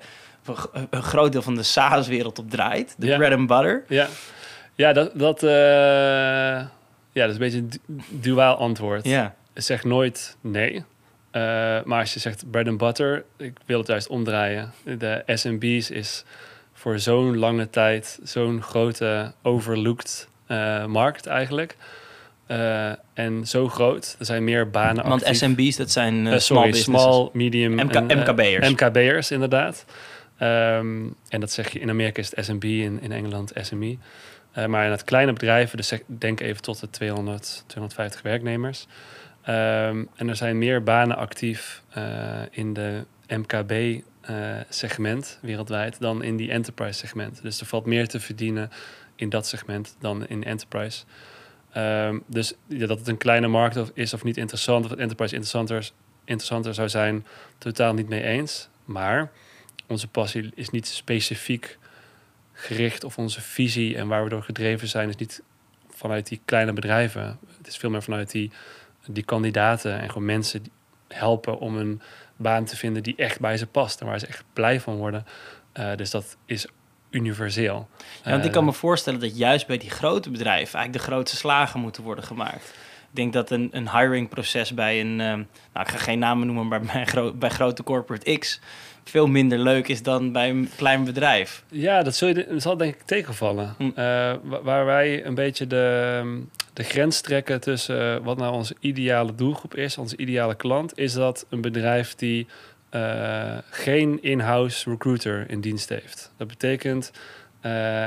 een 0.90 1.04
groot 1.04 1.32
deel 1.32 1.42
van 1.42 1.56
de 1.56 1.64
SaaS-wereld 1.64 2.40
op 2.40 2.50
draait. 2.50 2.96
De 2.98 3.08
Ja. 3.08 3.18
bread 3.18 3.32
and 3.32 3.48
butter. 3.48 3.84
Ja, 3.88 4.08
ja 4.76 4.94
dat, 4.94 5.12
dat, 5.20 5.44
eh, 5.44 5.50
ja, 7.12 7.26
dat 7.26 7.30
is 7.30 7.34
een 7.34 7.40
beetje 7.40 7.58
een 7.58 7.70
du- 7.70 8.04
duaal 8.20 8.56
antwoord. 8.56 9.06
Ja. 9.06 9.36
Zeg 9.54 9.84
nooit 9.84 10.38
nee. 10.42 10.84
Eh, 11.32 11.42
maar 11.84 12.00
als 12.00 12.14
je 12.14 12.20
zegt 12.20 12.52
bread 12.52 12.68
and 12.68 12.78
butter, 12.78 13.24
ik 13.38 13.58
wil 13.66 13.78
het 13.80 13.88
juist 13.88 14.08
omdraaien. 14.08 14.74
De 14.84 15.24
SMB's 15.26 15.90
is 15.90 16.24
voor 16.74 17.00
zo'n 17.00 17.38
lange 17.38 17.70
tijd 17.70 18.20
zo'n 18.24 18.62
grote 18.62 19.32
overlooked 19.42 20.28
eh, 20.48 20.86
markt 20.86 21.26
eigenlijk. 21.26 21.76
Uh, 22.48 22.90
en 23.14 23.48
zo 23.48 23.68
groot. 23.70 24.16
Er 24.20 24.26
zijn 24.26 24.44
meer 24.44 24.70
banen 24.70 25.08
Want 25.08 25.24
SMB's, 25.32 25.76
dat 25.76 25.92
zijn 25.92 26.26
uh, 26.26 26.38
sorry, 26.38 26.72
small, 26.72 27.00
small 27.02 27.30
medium... 27.34 27.74
MK, 27.76 28.00
MKB'ers. 28.14 28.70
MKB'ers, 28.70 29.32
inderdaad. 29.32 29.86
Um, 30.42 31.16
en 31.30 31.40
dat 31.40 31.52
zeg 31.52 31.72
je, 31.72 31.80
in 31.80 31.90
Amerika 31.90 32.22
is 32.22 32.36
het 32.36 32.46
SMB, 32.46 32.64
in, 32.64 33.02
in 33.02 33.12
Engeland 33.12 33.52
SME. 33.62 33.98
Uh, 34.58 34.66
maar 34.66 34.86
in 34.86 34.92
het 34.92 35.04
kleine 35.04 35.34
bedrijven, 35.34 35.78
dus 35.78 35.94
denk 36.06 36.40
even 36.40 36.62
tot 36.62 36.80
de 36.80 36.90
200, 36.90 37.64
250 37.68 38.22
werknemers. 38.22 38.88
Um, 39.42 40.10
en 40.16 40.30
er 40.30 40.36
zijn 40.36 40.58
meer 40.58 40.84
banen 40.84 41.18
actief 41.18 41.84
in 42.52 42.74
de 42.74 43.06
MKB-segment 43.28 44.20
wereldwijd 45.42 46.00
dan 46.00 46.24
in 46.24 46.38
die 46.38 46.52
enterprise-segment. 46.52 47.42
Dus 47.42 47.60
er 47.60 47.66
valt 47.66 47.86
meer 47.86 48.08
te 48.08 48.20
verdienen 48.20 48.70
in 49.16 49.30
dat 49.30 49.48
segment 49.48 49.96
dan 50.00 50.28
in 50.28 50.44
enterprise. 50.44 51.04
Um, 51.78 52.24
dus 52.28 52.54
ja, 52.68 52.86
dat 52.88 53.00
het 53.00 53.08
een 53.08 53.18
kleine 53.18 53.48
markt 53.48 53.92
is 53.94 54.14
of 54.14 54.24
niet 54.24 54.38
interessant, 54.38 54.84
of 54.84 54.90
het 54.92 55.00
enterprise 55.00 55.34
interessanter, 55.34 55.92
interessanter 56.26 56.74
zou 56.74 56.90
zijn, 56.90 57.26
totaal 57.58 57.94
niet 57.94 58.10
mee 58.10 58.24
eens. 58.24 58.70
Maar 58.86 59.32
onze 59.88 60.08
passie 60.08 60.52
is 60.56 60.70
niet 60.70 60.88
specifiek 60.88 61.78
gericht 62.54 63.04
of 63.04 63.18
onze 63.18 63.42
visie 63.42 63.98
en 63.98 64.08
waar 64.08 64.24
we 64.24 64.30
door 64.30 64.44
gedreven 64.44 64.88
zijn, 64.88 65.10
is 65.10 65.16
niet 65.16 65.42
vanuit 65.90 66.28
die 66.28 66.42
kleine 66.46 66.74
bedrijven. 66.74 67.40
Het 67.58 67.68
is 67.68 67.78
veel 67.78 67.90
meer 67.90 68.04
vanuit 68.04 68.32
die, 68.32 68.52
die 69.06 69.24
kandidaten 69.24 70.00
en 70.00 70.08
gewoon 70.08 70.26
mensen 70.26 70.64
die 70.64 70.72
helpen 71.08 71.60
om 71.60 71.78
een 71.78 72.02
baan 72.36 72.66
te 72.66 72.76
vinden 72.76 73.04
die 73.04 73.16
echt 73.16 73.40
bij 73.40 73.58
ze 73.58 73.68
past 73.68 74.02
en 74.02 74.08
waar 74.08 74.20
ze 74.20 74.28
echt 74.28 74.44
blij 74.54 74.80
van 74.80 74.96
worden. 74.96 75.26
Uh, 75.74 75.96
dus 75.96 76.10
dat 76.10 76.38
is 76.46 76.68
universeel. 77.10 77.88
Ja, 78.24 78.32
want 78.32 78.46
ik 78.46 78.52
kan 78.52 78.66
me 78.66 78.74
voorstellen 78.74 79.20
dat 79.20 79.38
juist 79.38 79.68
bij 79.68 79.78
die 79.78 79.90
grote 79.90 80.30
bedrijven 80.30 80.76
eigenlijk 80.80 81.06
de 81.06 81.12
grootste 81.12 81.38
slagen 81.38 81.80
moeten 81.80 82.04
worden 82.04 82.24
gemaakt. 82.24 82.74
Ik 83.16 83.22
denk 83.22 83.34
dat 83.34 83.50
een, 83.52 83.70
een 83.72 83.92
hiringproces 83.92 84.74
bij 84.74 85.02
een, 85.02 85.12
uh, 85.12 85.18
nou 85.18 85.46
ik 85.74 85.88
ga 85.88 85.98
geen 85.98 86.20
namen 86.20 86.48
noemen, 86.48 86.68
maar 86.68 86.82
bij, 86.82 87.06
gro 87.06 87.34
bij 87.34 87.50
grote 87.50 87.84
corporate 87.84 88.38
X 88.38 88.60
veel 89.04 89.28
minder 89.28 89.60
leuk 89.60 89.88
is 89.88 90.04
dan 90.04 90.32
bij 90.32 90.50
een 90.50 90.70
klein 90.76 91.04
bedrijf. 91.04 91.64
Ja, 91.70 92.04
dat, 92.04 92.16
zul 92.16 92.28
je, 92.28 92.48
dat 92.50 92.62
zal 92.62 92.78
denk 92.78 92.96
ik 92.96 93.02
tegenvallen. 93.02 93.76
Hm. 93.78 93.84
Uh, 93.84 93.94
waar 94.64 94.86
wij 94.86 95.26
een 95.26 95.36
beetje 95.36 95.68
de, 95.68 96.44
de 96.74 96.84
grens 96.84 97.22
trekken 97.22 97.62
tussen 97.62 98.24
wat 98.24 98.38
nou 98.38 98.54
onze 98.54 98.76
ideale 98.80 99.36
doelgroep 99.36 99.76
is, 99.76 99.98
onze 99.98 100.18
ideale 100.18 100.56
klant, 100.56 100.98
is 100.98 101.14
dat 101.14 101.46
een 101.50 101.62
bedrijf 101.62 102.16
die 102.16 102.48
uh, 102.92 103.58
geen 103.70 104.22
in-house 104.22 104.90
recruiter 104.90 105.50
in 105.50 105.62
dienst 105.62 105.90
heeft. 105.90 106.32
Dat 106.38 106.48
betekent, 106.48 107.12
uh, 107.66 108.06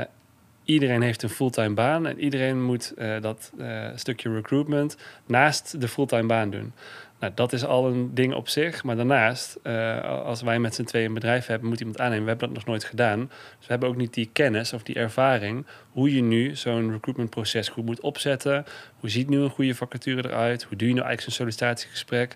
iedereen 0.69 1.01
heeft 1.01 1.23
een 1.23 1.29
fulltime 1.29 1.73
baan 1.73 2.07
en 2.07 2.19
iedereen 2.19 2.63
moet 2.63 2.93
uh, 2.97 3.21
dat 3.21 3.51
stukje 3.95 4.33
recruitment 4.33 4.97
naast 5.25 5.81
de 5.81 5.87
fulltime 5.87 6.25
baan 6.27 6.49
doen. 6.49 6.73
Nou, 7.19 7.31
dat 7.35 7.53
is 7.53 7.65
al 7.65 7.87
een 7.87 8.13
ding 8.13 8.33
op 8.33 8.47
zich. 8.47 8.83
Maar 8.83 8.95
daarnaast, 8.95 9.63
als 10.03 10.41
wij 10.41 10.59
met 10.59 10.75
z'n 10.75 10.83
tweeën 10.83 11.07
een 11.07 11.13
bedrijf 11.13 11.45
hebben, 11.45 11.69
moet 11.69 11.79
iemand 11.79 11.99
aannemen. 11.99 12.23
We 12.23 12.29
hebben 12.29 12.47
dat 12.47 12.57
nog 12.57 12.65
nooit 12.65 12.83
gedaan. 12.83 13.19
Dus 13.19 13.67
we 13.67 13.71
hebben 13.71 13.89
ook 13.89 13.95
niet 13.95 14.13
die 14.13 14.29
kennis 14.33 14.73
of 14.73 14.83
die 14.83 14.95
ervaring 14.95 15.65
hoe 15.91 16.15
je 16.15 16.21
nu 16.21 16.55
zo'n 16.55 16.91
recruitmentproces 16.91 17.69
goed 17.69 17.85
moet 17.85 18.01
opzetten. 18.01 18.65
Hoe 18.99 19.09
ziet 19.09 19.29
nu 19.29 19.37
een 19.37 19.49
goede 19.49 19.75
vacature 19.75 20.29
eruit? 20.29 20.63
Hoe 20.63 20.77
doe 20.77 20.87
je 20.87 20.93
nou 20.93 21.05
eigenlijk 21.05 21.21
zo'n 21.21 21.45
sollicitatiegesprek? 21.45 22.35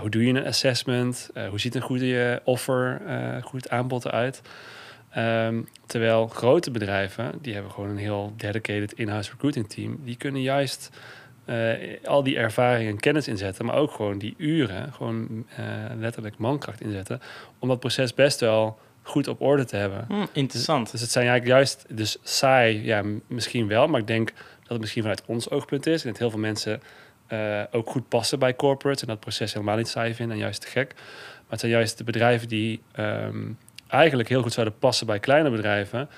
Hoe 0.00 0.10
doe 0.10 0.26
je 0.26 0.32
een 0.32 0.46
assessment? 0.46 1.30
Hoe 1.48 1.60
ziet 1.60 1.74
een 1.74 1.82
goede 1.82 2.40
offer, 2.44 3.00
goed 3.42 3.70
aanbod 3.70 4.04
eruit? 4.04 4.42
Um, 5.18 5.68
terwijl 5.86 6.26
grote 6.26 6.70
bedrijven, 6.70 7.32
die 7.40 7.54
hebben 7.54 7.72
gewoon 7.72 7.90
een 7.90 7.96
heel 7.96 8.32
dedicated 8.36 8.92
in-house 8.92 9.30
recruiting 9.30 9.68
team. 9.68 9.98
Die 10.04 10.16
kunnen 10.16 10.42
juist 10.42 10.90
al 12.04 12.22
die 12.22 12.36
ervaring 12.36 12.90
en 12.90 13.00
kennis 13.00 13.28
inzetten, 13.28 13.64
maar 13.64 13.76
ook 13.76 13.90
gewoon 13.90 14.18
die 14.18 14.34
uren, 14.36 14.92
gewoon 14.92 15.46
letterlijk 15.98 16.38
mankracht 16.38 16.80
inzetten. 16.80 17.20
Om 17.58 17.68
dat 17.68 17.80
proces 17.80 18.14
best 18.14 18.40
wel 18.40 18.78
goed 19.02 19.28
op 19.28 19.40
orde 19.40 19.64
te 19.64 19.76
hebben. 19.76 20.04
Hmm, 20.08 20.26
interessant. 20.32 20.90
Dus 20.90 21.00
het 21.00 21.10
zijn 21.10 21.26
eigenlijk 21.26 21.56
juist, 21.56 21.84
dus 21.88 22.16
saai, 22.22 22.84
ja, 22.84 23.02
misschien 23.26 23.68
wel, 23.68 23.86
maar 23.86 24.00
ik 24.00 24.06
denk 24.06 24.32
dat 24.60 24.68
het 24.68 24.80
misschien 24.80 25.02
vanuit 25.02 25.22
ons 25.26 25.50
oogpunt 25.50 25.86
is. 25.86 26.04
En 26.04 26.08
dat 26.10 26.18
heel 26.18 26.30
veel 26.30 26.38
mensen 26.38 26.82
uh, 27.28 27.62
ook 27.70 27.90
goed 27.90 28.08
passen 28.08 28.38
bij 28.38 28.56
corporates 28.56 29.02
en 29.02 29.08
dat 29.08 29.20
proces 29.20 29.52
helemaal 29.52 29.76
niet 29.76 29.88
saai 29.88 30.14
vinden 30.14 30.36
en 30.36 30.42
juist 30.42 30.60
te 30.60 30.66
gek. 30.66 30.92
Maar 30.94 31.46
het 31.48 31.60
zijn 31.60 31.72
juist 31.72 31.98
de 31.98 32.04
bedrijven 32.04 32.48
die 32.48 32.82
um, 32.98 33.58
eigenlijk 33.88 34.28
heel 34.28 34.42
goed 34.42 34.52
zouden 34.52 34.78
passen 34.78 35.06
bij 35.06 35.18
kleine 35.18 35.50
bedrijven, 35.50 36.08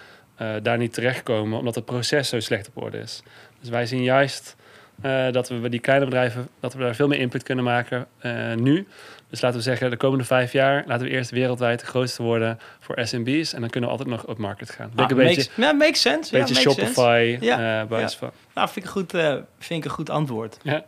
uh, 0.43 0.49
daar 0.63 0.79
niet 0.79 0.93
terechtkomen 0.93 1.59
omdat 1.59 1.75
het 1.75 1.85
proces 1.85 2.29
zo 2.29 2.41
slecht 2.41 2.69
op 2.69 2.83
orde 2.83 2.99
is. 2.99 3.23
Dus 3.61 3.69
wij 3.69 3.87
zien 3.87 4.03
juist 4.03 4.57
uh, 5.05 5.33
dat 5.33 5.49
we 5.49 5.55
bij 5.55 5.71
die 5.71 5.81
kleine 5.81 6.05
bedrijven 6.05 6.49
dat 6.61 6.75
we 6.75 6.79
daar 6.79 6.95
veel 6.95 7.09
meer 7.09 7.19
input 7.19 7.43
kunnen 7.43 7.65
maken 7.65 8.07
nu. 8.57 8.87
Dus 9.31 9.41
laten 9.41 9.59
we 9.59 9.65
zeggen, 9.65 9.91
de 9.91 9.97
komende 9.97 10.25
vijf 10.25 10.53
jaar 10.53 10.85
laten 10.87 11.07
we 11.07 11.13
eerst 11.13 11.31
wereldwijd 11.31 11.81
de 11.81 11.87
grootste 11.87 12.23
worden 12.23 12.59
voor 12.81 12.99
SMB's. 13.03 13.53
En 13.53 13.61
dan 13.61 13.71
kunnen 13.71 13.91
we 13.91 13.97
altijd 13.97 14.17
nog 14.17 14.27
op 14.27 14.39
market 14.39 14.71
gaan. 14.71 14.93
Ah, 14.95 15.11
een 15.11 15.17
beetje, 15.17 15.51
ja, 15.57 15.73
makes 15.73 16.01
sense. 16.01 16.35
Een 16.35 16.41
beetje 16.41 16.55
ja, 16.55 16.61
Shopify. 16.61 17.37
Ja, 17.41 17.85
uh, 17.91 18.01
ja. 18.01 18.09
Van. 18.09 18.31
Nou, 18.55 18.69
vind 18.69 18.77
ik, 18.77 18.85
een 18.85 18.91
goed, 18.91 19.11
vind 19.59 19.85
ik 19.85 19.85
een 19.85 19.97
goed 19.97 20.11
antwoord. 20.11 20.59
Ja. 20.63 20.85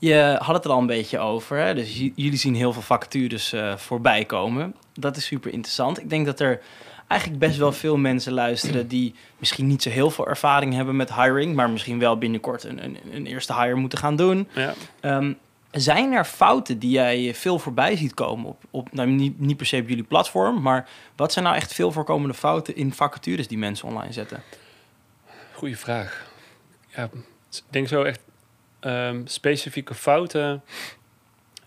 Je 0.00 0.36
had 0.38 0.54
het 0.54 0.64
er 0.64 0.70
al 0.70 0.78
een 0.78 0.86
beetje 0.86 1.18
over. 1.18 1.58
Hè? 1.58 1.74
Dus 1.74 1.96
jullie 1.96 2.36
zien 2.36 2.54
heel 2.54 2.72
veel 2.72 2.82
vacatures 2.82 3.52
uh, 3.52 3.76
voorbij 3.76 4.24
komen. 4.24 4.74
Dat 4.94 5.16
is 5.16 5.24
super 5.24 5.52
interessant. 5.52 6.00
Ik 6.00 6.10
denk 6.10 6.26
dat 6.26 6.40
er 6.40 6.60
eigenlijk 7.06 7.40
best 7.40 7.56
wel 7.58 7.72
veel 7.72 7.96
mensen 7.96 8.32
luisteren 8.32 8.88
die 8.88 9.14
misschien 9.38 9.66
niet 9.66 9.82
zo 9.82 9.90
heel 9.90 10.10
veel 10.10 10.28
ervaring 10.28 10.74
hebben 10.74 10.96
met 10.96 11.14
hiring, 11.14 11.54
maar 11.54 11.70
misschien 11.70 11.98
wel 11.98 12.18
binnenkort 12.18 12.64
een, 12.64 12.84
een, 12.84 12.98
een 13.12 13.26
eerste 13.26 13.54
hire 13.54 13.74
moeten 13.74 13.98
gaan 13.98 14.16
doen. 14.16 14.48
Ja. 14.54 14.74
Um, 15.00 15.38
zijn 15.70 16.12
er 16.12 16.24
fouten 16.24 16.78
die 16.78 16.90
jij 16.90 17.34
veel 17.34 17.58
voorbij 17.58 17.96
ziet 17.96 18.14
komen 18.14 18.46
op, 18.46 18.64
op 18.70 18.92
nou, 18.92 19.08
niet, 19.08 19.40
niet 19.40 19.56
per 19.56 19.66
se 19.66 19.76
op 19.76 19.88
jullie 19.88 20.04
platform, 20.04 20.62
maar 20.62 20.88
wat 21.16 21.32
zijn 21.32 21.44
nou 21.44 21.56
echt 21.56 21.74
veel 21.74 21.92
voorkomende 21.92 22.34
fouten 22.34 22.76
in 22.76 22.92
vacatures 22.92 23.48
die 23.48 23.58
mensen 23.58 23.88
online 23.88 24.12
zetten? 24.12 24.42
Goeie 25.52 25.76
vraag. 25.76 26.32
Ja, 26.88 27.04
ik 27.50 27.62
denk 27.70 27.88
zo 27.88 28.02
echt 28.02 28.20
um, 28.80 29.26
specifieke 29.26 29.94
fouten 29.94 30.62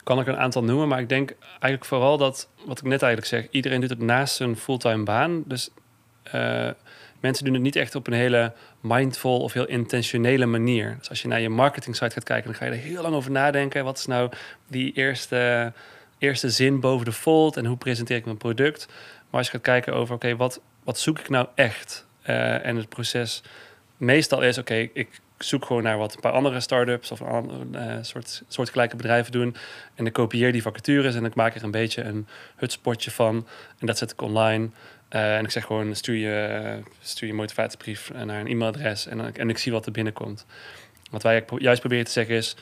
kan 0.03 0.19
ik 0.19 0.27
een 0.27 0.37
aantal 0.37 0.63
noemen, 0.63 0.87
maar 0.87 0.99
ik 0.99 1.09
denk 1.09 1.35
eigenlijk 1.49 1.85
vooral 1.85 2.17
dat, 2.17 2.49
wat 2.65 2.77
ik 2.77 2.83
net 2.83 3.01
eigenlijk 3.01 3.31
zeg, 3.31 3.51
iedereen 3.51 3.81
doet 3.81 3.89
het 3.89 3.99
naast 3.99 4.35
zijn 4.35 4.57
fulltime 4.57 5.03
baan. 5.03 5.43
Dus 5.45 5.69
uh, 6.35 6.69
mensen 7.19 7.45
doen 7.45 7.53
het 7.53 7.63
niet 7.63 7.75
echt 7.75 7.95
op 7.95 8.07
een 8.07 8.13
hele 8.13 8.53
mindful 8.79 9.39
of 9.39 9.53
heel 9.53 9.67
intentionele 9.67 10.45
manier. 10.45 10.95
Dus 10.99 11.09
als 11.09 11.21
je 11.21 11.27
naar 11.27 11.41
je 11.41 11.49
marketing 11.49 11.95
site 11.95 12.13
gaat 12.13 12.23
kijken, 12.23 12.45
dan 12.45 12.55
ga 12.55 12.65
je 12.65 12.71
er 12.71 12.77
heel 12.77 13.01
lang 13.01 13.15
over 13.15 13.31
nadenken. 13.31 13.83
Wat 13.83 13.97
is 13.97 14.05
nou 14.05 14.31
die 14.67 14.93
eerste, 14.93 15.73
eerste 16.17 16.49
zin 16.49 16.79
boven 16.79 17.05
de 17.05 17.11
fold 17.11 17.57
en 17.57 17.65
hoe 17.65 17.77
presenteer 17.77 18.17
ik 18.17 18.25
mijn 18.25 18.37
product? 18.37 18.87
Maar 19.29 19.41
als 19.41 19.45
je 19.45 19.51
gaat 19.51 19.61
kijken 19.61 19.93
over, 19.93 20.15
oké, 20.15 20.35
wat, 20.35 20.61
wat 20.83 20.99
zoek 20.99 21.19
ik 21.19 21.29
nou 21.29 21.47
echt? 21.55 22.05
Uh, 22.29 22.65
en 22.65 22.75
het 22.75 22.89
proces 22.89 23.43
meestal 23.97 24.41
is, 24.41 24.57
oké, 24.57 24.89
ik 24.93 25.19
zoek 25.43 25.65
gewoon 25.65 25.83
naar 25.83 25.97
wat 25.97 26.13
een 26.13 26.19
paar 26.19 26.31
andere 26.31 26.59
start-ups 26.59 27.11
of 27.11 27.21
andere, 27.21 27.65
uh, 27.71 27.97
soort, 28.01 28.43
soortgelijke 28.47 28.95
bedrijven 28.95 29.31
doen. 29.31 29.55
En 29.95 30.05
ik 30.05 30.13
kopieer 30.13 30.51
die 30.51 30.61
vacatures 30.61 31.15
en 31.15 31.25
ik 31.25 31.35
maak 31.35 31.55
er 31.55 31.63
een 31.63 31.71
beetje 31.71 32.01
een 32.03 32.27
hutspotje 32.55 33.11
van. 33.11 33.47
En 33.79 33.87
dat 33.87 33.97
zet 33.97 34.11
ik 34.11 34.21
online. 34.21 34.69
Uh, 35.09 35.37
en 35.37 35.43
ik 35.43 35.51
zeg 35.51 35.65
gewoon, 35.65 35.95
stuur 35.95 36.15
je, 36.15 36.79
stuur 36.99 37.27
je 37.27 37.33
motivatiebrief 37.33 38.11
naar 38.25 38.39
een 38.39 38.47
e-mailadres 38.47 39.07
en, 39.07 39.35
en 39.35 39.49
ik 39.49 39.57
zie 39.57 39.71
wat 39.71 39.85
er 39.85 39.91
binnenkomt. 39.91 40.45
Wat 41.11 41.23
wij 41.23 41.45
juist 41.57 41.79
proberen 41.79 42.05
te 42.05 42.11
zeggen 42.11 42.35
is, 42.35 42.55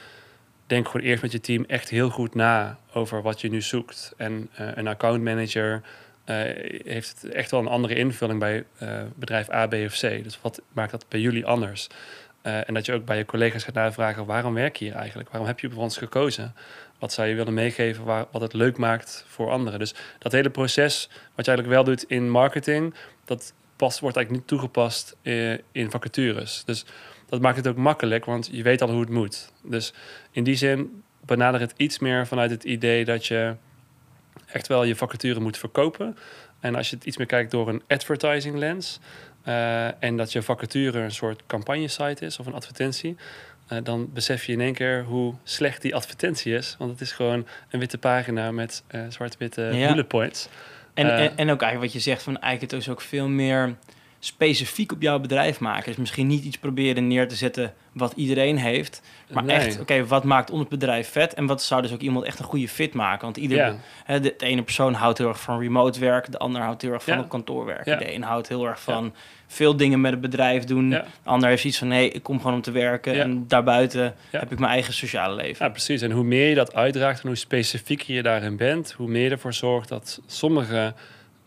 denk 0.67 0.87
gewoon 0.87 1.07
eerst 1.07 1.21
met 1.21 1.31
je 1.31 1.39
team 1.39 1.63
echt 1.67 1.89
heel 1.89 2.09
goed 2.09 2.35
na 2.35 2.77
over 2.93 3.21
wat 3.21 3.41
je 3.41 3.49
nu 3.49 3.61
zoekt. 3.61 4.13
En 4.17 4.49
uh, 4.59 4.67
een 4.73 4.87
accountmanager 4.87 5.81
heeft 6.83 7.29
echt 7.29 7.51
wel 7.51 7.59
een 7.59 7.67
andere 7.67 7.95
invulling 7.95 8.39
bij 8.39 8.65
bedrijf 9.15 9.51
A, 9.51 9.67
B 9.67 9.73
of 9.73 9.99
C. 9.99 10.23
Dus 10.23 10.39
wat 10.41 10.61
maakt 10.73 10.91
dat 10.91 11.05
bij 11.09 11.19
jullie 11.19 11.45
anders? 11.45 11.87
En 12.41 12.73
dat 12.73 12.85
je 12.85 12.93
ook 12.93 13.05
bij 13.05 13.17
je 13.17 13.25
collega's 13.25 13.63
gaat 13.63 13.73
navragen, 13.73 14.25
waarom 14.25 14.53
werk 14.53 14.75
je 14.75 14.85
hier 14.85 14.95
eigenlijk? 14.95 15.29
Waarom 15.29 15.47
heb 15.47 15.59
je 15.59 15.69
voor 15.69 15.83
ons 15.83 15.97
gekozen? 15.97 16.55
Wat 16.99 17.13
zou 17.13 17.27
je 17.27 17.35
willen 17.35 17.53
meegeven 17.53 18.03
waar, 18.03 18.25
wat 18.31 18.41
het 18.41 18.53
leuk 18.53 18.77
maakt 18.77 19.25
voor 19.27 19.49
anderen? 19.49 19.79
Dus 19.79 19.95
dat 20.19 20.31
hele 20.31 20.49
proces, 20.49 21.07
wat 21.35 21.45
je 21.45 21.51
eigenlijk 21.51 21.67
wel 21.67 21.83
doet 21.83 22.03
in 22.03 22.29
marketing, 22.29 22.93
dat 23.25 23.53
past, 23.75 23.99
wordt 23.99 24.15
eigenlijk 24.15 24.45
niet 24.45 24.59
toegepast 24.59 25.15
eh, 25.21 25.51
in 25.51 25.91
vacatures. 25.91 26.63
Dus 26.65 26.85
dat 27.29 27.41
maakt 27.41 27.57
het 27.57 27.67
ook 27.67 27.77
makkelijk, 27.77 28.25
want 28.25 28.49
je 28.51 28.63
weet 28.63 28.81
al 28.81 28.89
hoe 28.89 28.99
het 28.99 29.09
moet. 29.09 29.51
Dus 29.63 29.93
in 30.31 30.43
die 30.43 30.55
zin 30.55 31.03
benader 31.25 31.59
het 31.59 31.73
iets 31.77 31.99
meer 31.99 32.27
vanuit 32.27 32.51
het 32.51 32.63
idee 32.63 33.05
dat 33.05 33.25
je 33.25 33.55
echt 34.45 34.67
wel 34.67 34.83
je 34.83 34.95
vacature 34.95 35.39
moet 35.39 35.57
verkopen. 35.57 36.17
En 36.59 36.75
als 36.75 36.89
je 36.89 36.95
het 36.95 37.05
iets 37.05 37.17
meer 37.17 37.27
kijkt 37.27 37.51
door 37.51 37.69
een 37.69 37.83
advertising 37.87 38.57
lens. 38.57 38.99
Uh, 39.47 40.03
en 40.03 40.17
dat 40.17 40.31
je 40.31 40.41
vacature 40.41 40.99
een 40.99 41.11
soort 41.11 41.41
campagne 41.47 41.87
site 41.87 42.25
is 42.25 42.39
of 42.39 42.45
een 42.45 42.53
advertentie. 42.53 43.15
Uh, 43.69 43.79
dan 43.83 44.09
besef 44.13 44.45
je 44.45 44.53
in 44.53 44.61
één 44.61 44.73
keer 44.73 45.03
hoe 45.03 45.33
slecht 45.43 45.81
die 45.81 45.95
advertentie 45.95 46.53
is. 46.55 46.75
Want 46.79 46.91
het 46.91 47.01
is 47.01 47.11
gewoon 47.11 47.47
een 47.69 47.79
witte 47.79 47.97
pagina 47.97 48.51
met 48.51 48.83
uh, 48.91 49.01
zwart-witte 49.09 49.61
ja. 49.61 49.87
bullet 49.87 50.07
points. 50.07 50.47
En, 50.93 51.17
en, 51.17 51.37
en, 51.37 51.49
ook 51.49 51.61
eigenlijk 51.61 51.81
wat 51.81 52.03
je 52.03 52.09
zegt 52.09 52.23
van 52.23 52.39
eigenlijk 52.39 52.71
het 52.71 52.81
is 52.81 52.89
ook 52.89 53.01
veel 53.01 53.27
meer 53.27 53.75
specifiek 54.23 54.91
op 54.91 55.01
jouw 55.01 55.19
bedrijf 55.19 55.59
maken. 55.59 55.85
Dus 55.85 55.95
misschien 55.95 56.27
niet 56.27 56.43
iets 56.43 56.57
proberen 56.57 57.07
neer 57.07 57.27
te 57.27 57.35
zetten 57.35 57.73
wat 57.91 58.13
iedereen 58.15 58.57
heeft. 58.57 59.01
Maar 59.29 59.43
Nee. 59.43 59.55
echt, 59.55 59.79
oké, 59.79 60.05
wat 60.05 60.23
maakt 60.23 60.51
ons 60.51 60.67
bedrijf 60.67 61.09
vet? 61.11 61.33
En 61.33 61.45
wat 61.45 61.63
zou 61.63 61.81
dus 61.81 61.91
ook 61.93 62.01
iemand 62.01 62.25
echt 62.25 62.39
een 62.39 62.45
goede 62.45 62.67
fit 62.67 62.93
maken? 62.93 63.21
Want 63.23 63.37
ieder, 63.37 63.57
Ja. 63.57 63.75
hè, 64.05 64.19
de, 64.19 64.33
de 64.37 64.45
ene 64.45 64.61
persoon 64.63 64.93
houdt 64.93 65.17
heel 65.17 65.27
erg 65.27 65.41
van 65.41 65.59
remote 65.59 65.99
werk. 65.99 66.31
De 66.31 66.37
ander 66.37 66.61
houdt 66.61 66.81
heel 66.81 66.91
erg 66.91 67.03
van 67.03 67.13
Ja. 67.13 67.19
op 67.19 67.29
kantoor 67.29 67.65
werken. 67.65 67.91
Ja. 67.91 67.97
De 67.97 68.13
een 68.13 68.21
houdt 68.23 68.47
heel 68.47 68.67
erg 68.67 68.81
van 68.81 69.13
veel 69.47 69.75
dingen 69.77 70.01
met 70.01 70.11
het 70.11 70.21
bedrijf 70.21 70.63
doen. 70.63 70.89
De 70.89 71.03
ander 71.23 71.49
heeft 71.49 71.63
iets 71.65 71.77
van, 71.77 71.87
nee, 71.87 72.09
ik 72.11 72.23
kom 72.23 72.37
gewoon 72.37 72.53
om 72.53 72.61
te 72.61 72.71
werken. 72.71 73.19
En 73.21 73.47
daarbuiten 73.47 74.15
heb 74.29 74.51
ik 74.51 74.59
mijn 74.59 74.71
eigen 74.71 74.93
sociale 74.93 75.35
leven. 75.35 75.65
Ja, 75.65 75.71
precies. 75.71 76.01
En 76.01 76.11
hoe 76.11 76.23
meer 76.23 76.47
je 76.49 76.55
dat 76.55 76.75
uitdraagt 76.75 77.21
en 77.21 77.27
hoe 77.27 77.37
specifieker 77.37 78.13
je 78.13 78.21
daarin 78.21 78.57
bent, 78.57 78.91
hoe 78.91 79.07
meer 79.09 79.31
ervoor 79.31 79.53
zorgt 79.53 79.89
dat 79.89 80.21
sommige 80.25 80.93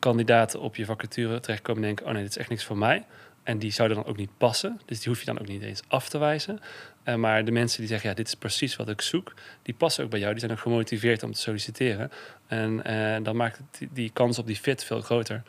kandidaten 0.05 0.61
op 0.61 0.77
je 0.77 0.85
vacature 0.85 1.41
terechtkomen 1.41 1.83
en 1.83 1.89
denken: 1.89 2.07
oh 2.07 2.13
nee, 2.13 2.23
dit 2.23 2.31
is 2.31 2.37
echt 2.37 2.49
niks 2.49 2.65
voor 2.65 2.79
mij. 2.79 3.05
En 3.43 3.59
die 3.59 3.73
zouden 3.73 3.97
dan 3.97 4.07
ook 4.07 4.17
niet 4.17 4.39
passen. 4.39 4.81
Dus 4.85 4.99
die 5.01 5.09
hoef 5.09 5.21
je 5.21 5.27
dan 5.27 5.41
ook 5.41 5.47
niet 5.47 5.63
eens 5.63 5.83
af 5.89 6.09
te 6.09 6.19
wijzen. 6.19 6.61
Eh, 7.03 7.15
maar 7.15 7.45
de 7.45 7.51
mensen 7.51 7.79
die 7.79 7.89
zeggen: 7.89 8.09
ja, 8.09 8.15
dit 8.15 8.27
is 8.27 8.35
precies 8.35 8.77
wat 8.77 8.89
ik 8.89 9.01
zoek, 9.01 9.35
die 9.63 9.75
passen 9.75 10.05
ook 10.05 10.11
bij 10.11 10.19
jou. 10.19 10.31
Die 10.31 10.41
zijn 10.41 10.53
ook 10.53 10.59
gemotiveerd 10.59 11.23
om 11.23 11.33
te 11.33 11.41
solliciteren. 11.41 12.11
En 12.47 12.85
eh, 12.85 13.25
dan 13.25 13.37
maakt 13.37 13.61
die, 13.93 14.11
kans 14.13 14.39
op 14.39 14.47
die 14.47 14.57
fit 14.57 14.85
veel 14.85 15.01
groter. 15.01 15.43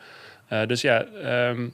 Eh, 0.48 0.66
dus 0.66 0.80
ja, 0.80 1.04
ehm, 1.04 1.68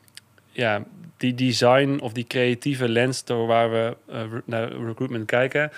ja, 0.51 0.85
die 1.16 1.35
design 1.35 1.99
of 2.01 2.12
die 2.12 2.27
creatieve 2.27 2.88
lens 2.88 3.25
door 3.25 3.47
waar 3.47 3.71
we 3.71 3.97
naar 4.45 4.73
recruitment 4.73 5.27
kijken. 5.27 5.71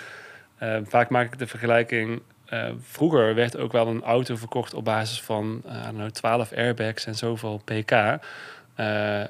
vaak 0.83 1.09
maak 1.09 1.33
ik 1.33 1.39
de 1.39 1.47
vergelijking. 1.47 2.21
Eh, 2.55 2.73
vroeger 2.81 3.35
werd 3.35 3.57
ook 3.57 3.71
wel 3.71 3.87
een 3.87 4.03
auto 4.03 4.35
verkocht 4.35 4.73
op 4.73 4.85
basis 4.85 5.21
van 5.21 5.61
eh, 5.65 5.83
don't 5.83 5.95
know, 5.95 6.09
12 6.09 6.51
airbags 6.53 7.05
en 7.05 7.15
zoveel 7.15 7.61
pk. 7.65 7.91
Eh, 7.91 8.17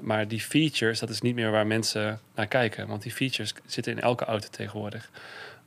maar 0.01 0.27
die 0.27 0.39
features, 0.39 0.99
dat 0.99 1.09
is 1.09 1.21
niet 1.21 1.35
meer 1.35 1.51
waar 1.51 1.67
mensen 1.67 2.19
naar 2.35 2.47
kijken. 2.47 2.87
Want 2.87 3.01
die 3.01 3.11
features 3.11 3.53
zitten 3.65 3.93
in 3.93 4.01
elke 4.01 4.25
auto 4.25 4.47
tegenwoordig. 4.51 5.09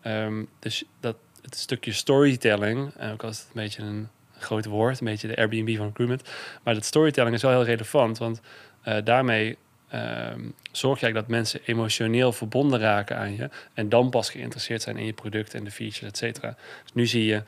Ehm, 0.03 0.45
dus 0.59 0.85
dat, 1.01 1.17
het 1.43 1.57
stukje 1.57 1.93
storytelling, 1.93 2.93
ook 3.13 3.23
al 3.23 3.29
het 3.29 3.47
een 3.47 3.63
beetje 3.63 3.83
een 3.83 4.09
groot 4.39 4.65
woord, 4.65 5.01
een 5.01 5.07
beetje 5.07 5.29
de 5.29 5.37
Airbnb 5.37 5.77
van 5.77 5.87
recruitment. 5.87 6.29
Maar 6.63 6.75
dat 6.75 6.85
storytelling 6.85 7.35
is 7.35 7.43
wel 7.43 7.51
heel 7.51 7.65
relevant, 7.65 8.19
want 8.19 8.41
eh, 8.83 8.97
daarmee 9.05 9.59
ehm, 9.89 10.41
zorg 10.73 11.03
eigenlijk 11.03 11.15
dat 11.15 11.37
mensen 11.37 11.61
emotioneel 11.65 12.33
verbonden 12.33 12.81
raken 12.81 13.17
aan 13.17 13.37
je. 13.37 13.51
En 13.75 13.89
dan 13.89 14.11
pas 14.11 14.31
geïnteresseerd 14.31 14.83
zijn 14.83 14.97
in 14.97 15.07
je 15.07 15.13
product 15.13 15.55
en 15.55 15.65
de 15.65 15.71
features, 15.71 16.11
et 16.11 16.17
cetera. 16.17 16.57
Dus 16.83 16.93
nu 16.93 17.07
zie 17.07 17.25
je, 17.25 17.43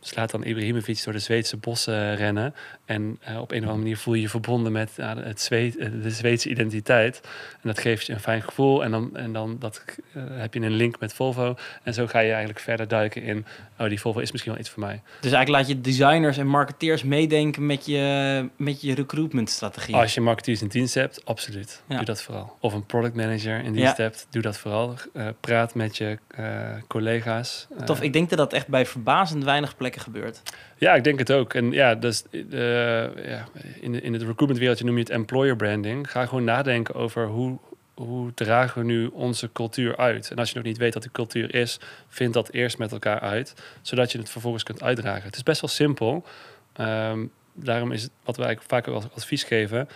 Slaat 0.00 0.30
dan 0.30 0.44
Ibrahimovic 0.44 1.04
door 1.04 1.12
de 1.12 1.18
Zweedse 1.18 1.56
bossen 1.56 2.16
rennen. 2.16 2.54
En 2.84 3.18
eh, 3.20 3.40
op 3.40 3.50
een 3.50 3.56
of 3.56 3.62
andere 3.62 3.76
manier 3.76 3.96
voel 3.96 4.14
je 4.14 4.20
je 4.20 4.28
verbonden 4.28 4.72
met 4.72 4.92
ja, 4.96 5.16
het 5.16 5.40
Zweed, 5.40 5.76
eh, 5.76 5.88
de 6.02 6.10
Zweedse 6.10 6.48
identiteit. 6.48 7.20
En 7.52 7.60
dat 7.62 7.78
geeft 7.78 8.06
je 8.06 8.12
een 8.12 8.20
fijn 8.20 8.42
gevoel. 8.42 8.84
En 8.84 8.90
dan, 8.90 9.16
en 9.16 9.32
dan 9.32 9.56
dat, 9.58 9.84
eh, 10.12 10.22
heb 10.28 10.54
je 10.54 10.60
een 10.60 10.70
link 10.70 11.00
met 11.00 11.12
Volvo. 11.12 11.56
En 11.82 11.94
zo 11.94 12.06
ga 12.06 12.18
je 12.18 12.30
eigenlijk 12.30 12.60
verder 12.60 12.88
duiken 12.88 13.22
in, 13.22 13.46
oh, 13.78 13.88
die 13.88 14.00
Volvo 14.00 14.20
is 14.20 14.32
misschien 14.32 14.52
wel 14.52 14.60
iets 14.60 14.70
voor 14.70 14.82
mij. 14.82 15.02
Dus 15.20 15.32
eigenlijk 15.32 15.48
laat 15.48 15.76
je 15.76 15.80
designers 15.80 16.36
en 16.36 16.46
marketeers 16.46 17.02
meedenken 17.02 17.66
met 17.66 17.86
je, 17.86 18.48
met 18.56 18.80
je 18.80 18.94
recruitment 18.94 19.50
strategie. 19.50 19.94
Als 19.94 20.14
je 20.14 20.20
marketeers 20.20 20.62
in 20.62 20.68
dienst 20.68 20.94
hebt, 20.94 21.24
absoluut. 21.24 21.82
Ja. 21.88 21.96
Doe 21.96 22.04
dat 22.04 22.22
vooral. 22.22 22.56
Of 22.60 22.72
een 22.72 22.86
product 22.86 23.14
manager 23.14 23.64
in 23.64 23.72
dienst 23.72 23.96
Ja. 23.96 24.02
hebt, 24.02 24.26
doe 24.30 24.42
dat 24.42 24.58
vooral. 24.58 24.94
Eh, 25.12 25.26
praat 25.40 25.74
met 25.74 25.96
je 25.96 26.18
eh, 26.28 26.44
collega's. 26.86 27.66
Eh, 27.78 27.84
Tof, 27.84 28.00
ik 28.00 28.12
denk 28.12 28.28
dat 28.28 28.38
dat 28.38 28.52
echt 28.52 28.68
bij 28.68 28.86
verbazend 28.86 29.44
weinig 29.44 29.57
plekken 29.76 30.00
gebeurt. 30.00 30.42
Ja, 30.76 30.94
ik 30.94 31.04
denk 31.04 31.18
het 31.18 31.32
ook. 31.32 31.54
En 31.54 31.70
ja, 31.70 31.94
dus, 31.94 32.24
ja, 32.30 33.46
in, 33.80 33.92
de, 33.92 34.00
in 34.00 34.12
het 34.12 34.22
recruitment 34.22 34.58
wereldje 34.58 34.84
noem 34.84 34.94
je 34.94 35.00
het 35.00 35.10
employer 35.10 35.56
branding. 35.56 36.10
Ga 36.10 36.26
gewoon 36.26 36.44
nadenken 36.44 36.94
over 36.94 37.26
hoe, 37.26 37.58
hoe 37.94 38.34
dragen 38.34 38.80
we 38.80 38.86
nu 38.86 39.06
onze 39.06 39.52
cultuur 39.52 39.96
uit. 39.96 40.30
En 40.30 40.36
als 40.36 40.48
je 40.48 40.54
nog 40.56 40.64
niet 40.64 40.78
weet 40.78 40.94
wat 40.94 41.02
die 41.02 41.12
cultuur 41.12 41.54
is, 41.54 41.80
vind 42.08 42.34
dat 42.34 42.50
eerst 42.50 42.78
met 42.78 42.92
elkaar 42.92 43.20
uit. 43.20 43.54
Zodat 43.82 44.12
je 44.12 44.18
het 44.18 44.30
vervolgens 44.30 44.62
kunt 44.62 44.82
uitdragen. 44.82 45.22
Het 45.22 45.36
is 45.36 45.42
best 45.42 45.60
wel 45.60 45.70
simpel. 45.70 46.24
Ehm, 46.72 47.26
daarom 47.52 47.92
is 47.92 48.02
het 48.02 48.10
wat 48.24 48.36
wij 48.36 48.58
vaak 48.66 48.88
ook 48.88 48.94
als 48.94 49.06
advies 49.14 49.44
geven. 49.44 49.88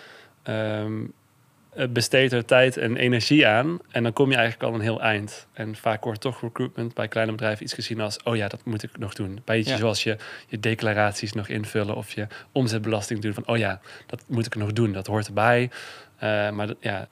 ehm, 0.42 1.02
eh, 1.02 1.08
besteed 1.90 2.32
er 2.32 2.44
tijd 2.44 2.76
en 2.76 2.96
energie 2.96 3.46
aan. 3.46 3.78
En 3.90 4.02
dan 4.02 4.12
kom 4.12 4.30
je 4.30 4.36
eigenlijk 4.36 4.64
al 4.68 4.74
een 4.74 4.80
heel 4.84 5.00
eind. 5.02 5.46
En 5.52 5.76
vaak 5.76 6.04
wordt 6.04 6.20
toch 6.20 6.40
recruitment 6.40 6.94
bij 6.94 7.08
kleine 7.08 7.32
bedrijven 7.32 7.64
iets 7.64 7.72
gezien 7.72 8.00
als... 8.00 8.22
oh 8.22 8.36
ja, 8.36 8.48
dat 8.48 8.64
moet 8.64 8.82
ik 8.82 8.98
nog 8.98 9.14
doen. 9.14 9.40
Beetje 9.44 9.70
Ja. 9.70 9.76
zoals 9.76 10.02
je 10.02 10.16
je 10.48 10.60
declaraties 10.60 11.32
nog 11.32 11.48
invullen... 11.48 11.94
of 11.96 12.12
je 12.12 12.26
omzetbelasting 12.52 13.20
doen. 13.20 13.34
Van 13.34 13.46
oh 13.46 13.56
ja, 13.56 13.80
dat 14.06 14.22
moet 14.28 14.46
ik 14.46 14.54
nog 14.54 14.72
doen. 14.72 14.92
Dat 14.92 15.06
hoort 15.06 15.26
erbij. 15.26 15.70
Eh, 16.16 16.50
maar 16.50 16.66
dat- 16.66 16.76
ja, 16.80 17.08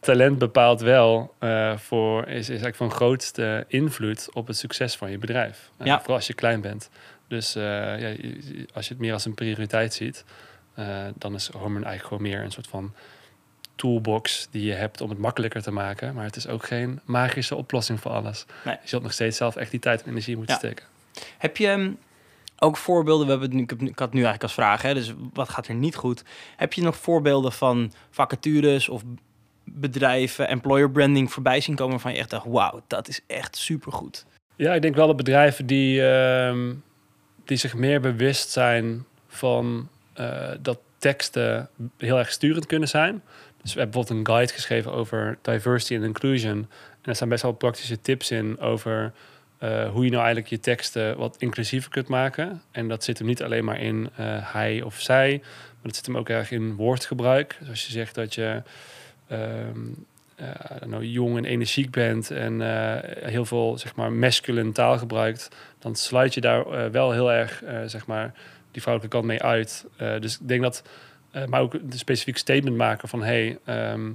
talent 0.00 0.38
bepaalt 0.38 0.80
wel 0.80 1.34
eh, 1.38 1.76
voor... 1.76 2.26
Is, 2.26 2.34
is 2.38 2.46
eigenlijk 2.48 2.76
van 2.76 2.90
grootste 2.90 3.64
invloed 3.68 4.28
op 4.32 4.46
het 4.46 4.56
succes 4.56 4.96
van 4.96 5.10
je 5.10 5.18
bedrijf. 5.18 5.70
Eh, 5.78 5.86
Ja. 5.86 5.98
Vooral 5.98 6.16
als 6.16 6.26
je 6.26 6.34
klein 6.34 6.60
bent. 6.60 6.90
Dus 7.28 7.54
eh, 7.54 7.62
ja, 8.00 8.08
als 8.74 8.86
je 8.88 8.92
het 8.92 8.98
meer 8.98 9.12
als 9.12 9.24
een 9.24 9.34
prioriteit 9.34 9.94
ziet... 9.94 10.24
eh, 10.74 10.86
dan 11.14 11.34
is 11.34 11.46
Hormon 11.48 11.84
eigenlijk 11.84 12.04
gewoon 12.06 12.22
meer 12.22 12.40
een 12.44 12.50
soort 12.52 12.66
van 12.66 12.94
toolbox 13.76 14.48
die 14.50 14.64
je 14.64 14.72
hebt 14.72 15.00
om 15.00 15.08
het 15.08 15.18
makkelijker 15.18 15.62
te 15.62 15.70
maken. 15.70 16.14
Maar 16.14 16.24
het 16.24 16.36
is 16.36 16.46
ook 16.46 16.64
geen 16.66 17.00
magische 17.04 17.54
oplossing 17.54 18.00
voor 18.00 18.10
alles. 18.10 18.46
Nee. 18.64 18.76
Je 18.82 18.88
zult 18.88 19.02
nog 19.02 19.12
steeds 19.12 19.36
zelf 19.36 19.56
echt 19.56 19.70
die 19.70 19.80
tijd 19.80 20.02
en 20.02 20.08
energie 20.08 20.36
moeten 20.36 20.54
Ja. 20.54 20.60
steken. 20.60 20.86
Heb 21.38 21.56
je 21.56 21.68
hm, 21.68 21.92
ook 22.58 22.76
voorbeelden? 22.76 23.24
We 23.26 23.30
hebben 23.30 23.48
het 23.48 23.56
nu, 23.56 23.62
ik, 23.62 23.70
heb, 23.70 23.80
ik 23.80 23.98
had 23.98 24.12
nu 24.12 24.24
eigenlijk 24.24 24.42
als 24.42 24.54
vraag, 24.54 24.82
hè, 24.82 24.94
dus 24.94 25.12
wat 25.32 25.48
gaat 25.48 25.66
er 25.68 25.74
niet 25.74 25.96
goed? 25.96 26.24
Heb 26.56 26.72
je 26.72 26.82
nog 26.82 26.96
voorbeelden 26.96 27.52
van 27.52 27.92
vacatures 28.10 28.88
of 28.88 29.02
bedrijven, 29.64 30.48
employer 30.48 30.90
branding 30.90 31.32
voorbij 31.32 31.60
zien 31.60 31.74
komen 31.74 32.00
van 32.00 32.12
je 32.12 32.18
echt 32.18 32.30
dacht, 32.30 32.46
wauw, 32.46 32.82
dat 32.86 33.08
is 33.08 33.20
echt 33.26 33.56
supergoed. 33.56 34.26
Ja, 34.56 34.74
ik 34.74 34.82
denk 34.82 34.94
wel 34.94 35.06
dat 35.06 35.16
bedrijven 35.16 35.66
die, 35.66 36.06
ehm, 36.06 36.72
die 37.44 37.56
zich 37.56 37.74
meer 37.74 38.00
bewust 38.00 38.50
zijn 38.50 39.04
van 39.28 39.88
eh, 40.12 40.50
dat 40.60 40.78
teksten 40.98 41.68
heel 41.98 42.18
erg 42.18 42.30
sturend 42.30 42.66
kunnen 42.66 42.88
zijn. 42.88 43.22
Dus 43.64 43.74
we 43.74 43.80
hebben 43.80 44.00
bijvoorbeeld 44.00 44.28
een 44.28 44.34
guide 44.34 44.52
geschreven 44.52 44.92
over 44.92 45.38
diversity 45.42 45.94
en 45.94 46.02
inclusion. 46.02 46.56
En 47.02 47.10
er 47.10 47.14
staan 47.14 47.28
best 47.28 47.42
wel 47.42 47.52
praktische 47.52 48.00
tips 48.00 48.30
in 48.30 48.58
over 48.60 49.12
eh, 49.58 49.90
hoe 49.90 50.04
je 50.04 50.10
nou 50.10 50.22
eigenlijk 50.22 50.46
je 50.46 50.60
teksten 50.60 51.16
wat 51.16 51.36
inclusiever 51.38 51.90
kunt 51.90 52.08
maken. 52.08 52.62
En 52.70 52.88
dat 52.88 53.04
zit 53.04 53.18
hem 53.18 53.26
niet 53.26 53.42
alleen 53.42 53.64
maar 53.64 53.80
in 53.80 54.10
eh, 54.16 54.26
hij 54.52 54.82
of 54.82 55.00
zij, 55.00 55.38
maar 55.42 55.82
dat 55.82 55.96
zit 55.96 56.06
hem 56.06 56.16
ook 56.16 56.28
erg 56.28 56.50
in 56.50 56.74
woordgebruik. 56.74 57.56
Dus 57.60 57.68
als 57.68 57.86
je 57.86 57.92
zegt 57.92 58.14
dat 58.14 58.34
je 58.34 58.62
know, 60.80 61.02
jong 61.02 61.36
en 61.36 61.44
energiek 61.44 61.90
bent 61.90 62.30
en 62.30 62.60
heel 63.24 63.44
veel 63.44 63.78
zeg 63.78 63.94
maar 63.94 64.12
masculine 64.12 64.72
taal 64.72 64.98
gebruikt, 64.98 65.48
dan 65.78 65.96
sluit 65.96 66.34
je 66.34 66.40
daar 66.40 66.90
wel 66.90 67.12
heel 67.12 67.32
erg 67.32 67.62
zeg 67.86 68.06
maar 68.06 68.34
die 68.70 68.82
vrouwelijke 68.82 69.16
kant 69.16 69.28
mee 69.28 69.42
uit. 69.42 69.86
Dus 69.96 70.38
ik 70.40 70.48
denk 70.48 70.62
dat, 70.62 70.82
eh, 71.34 71.44
maar 71.44 71.60
ook 71.60 71.74
een 71.74 71.92
specifiek 71.92 72.36
statement 72.36 72.76
maken 72.76 73.08
van 73.08 73.22
hey, 73.22 73.58
ehm, 73.64 74.12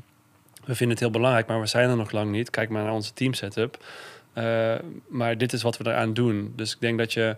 we 0.65 0.75
vinden 0.75 0.89
het 0.89 0.99
heel 0.99 1.11
belangrijk, 1.11 1.47
maar 1.47 1.59
we 1.59 1.65
zijn 1.65 1.89
er 1.89 1.95
nog 1.95 2.11
lang 2.11 2.31
niet. 2.31 2.49
Kijk 2.49 2.69
maar 2.69 2.83
naar 2.83 2.93
onze 2.93 3.13
team 3.13 3.33
setup. 3.33 3.85
Eh, 4.33 4.75
maar 5.07 5.37
dit 5.37 5.53
is 5.53 5.61
wat 5.61 5.77
we 5.77 5.87
eraan 5.87 6.13
doen. 6.13 6.53
Dus 6.55 6.73
ik 6.73 6.79
denk 6.79 6.97
dat 6.97 7.13
je 7.13 7.35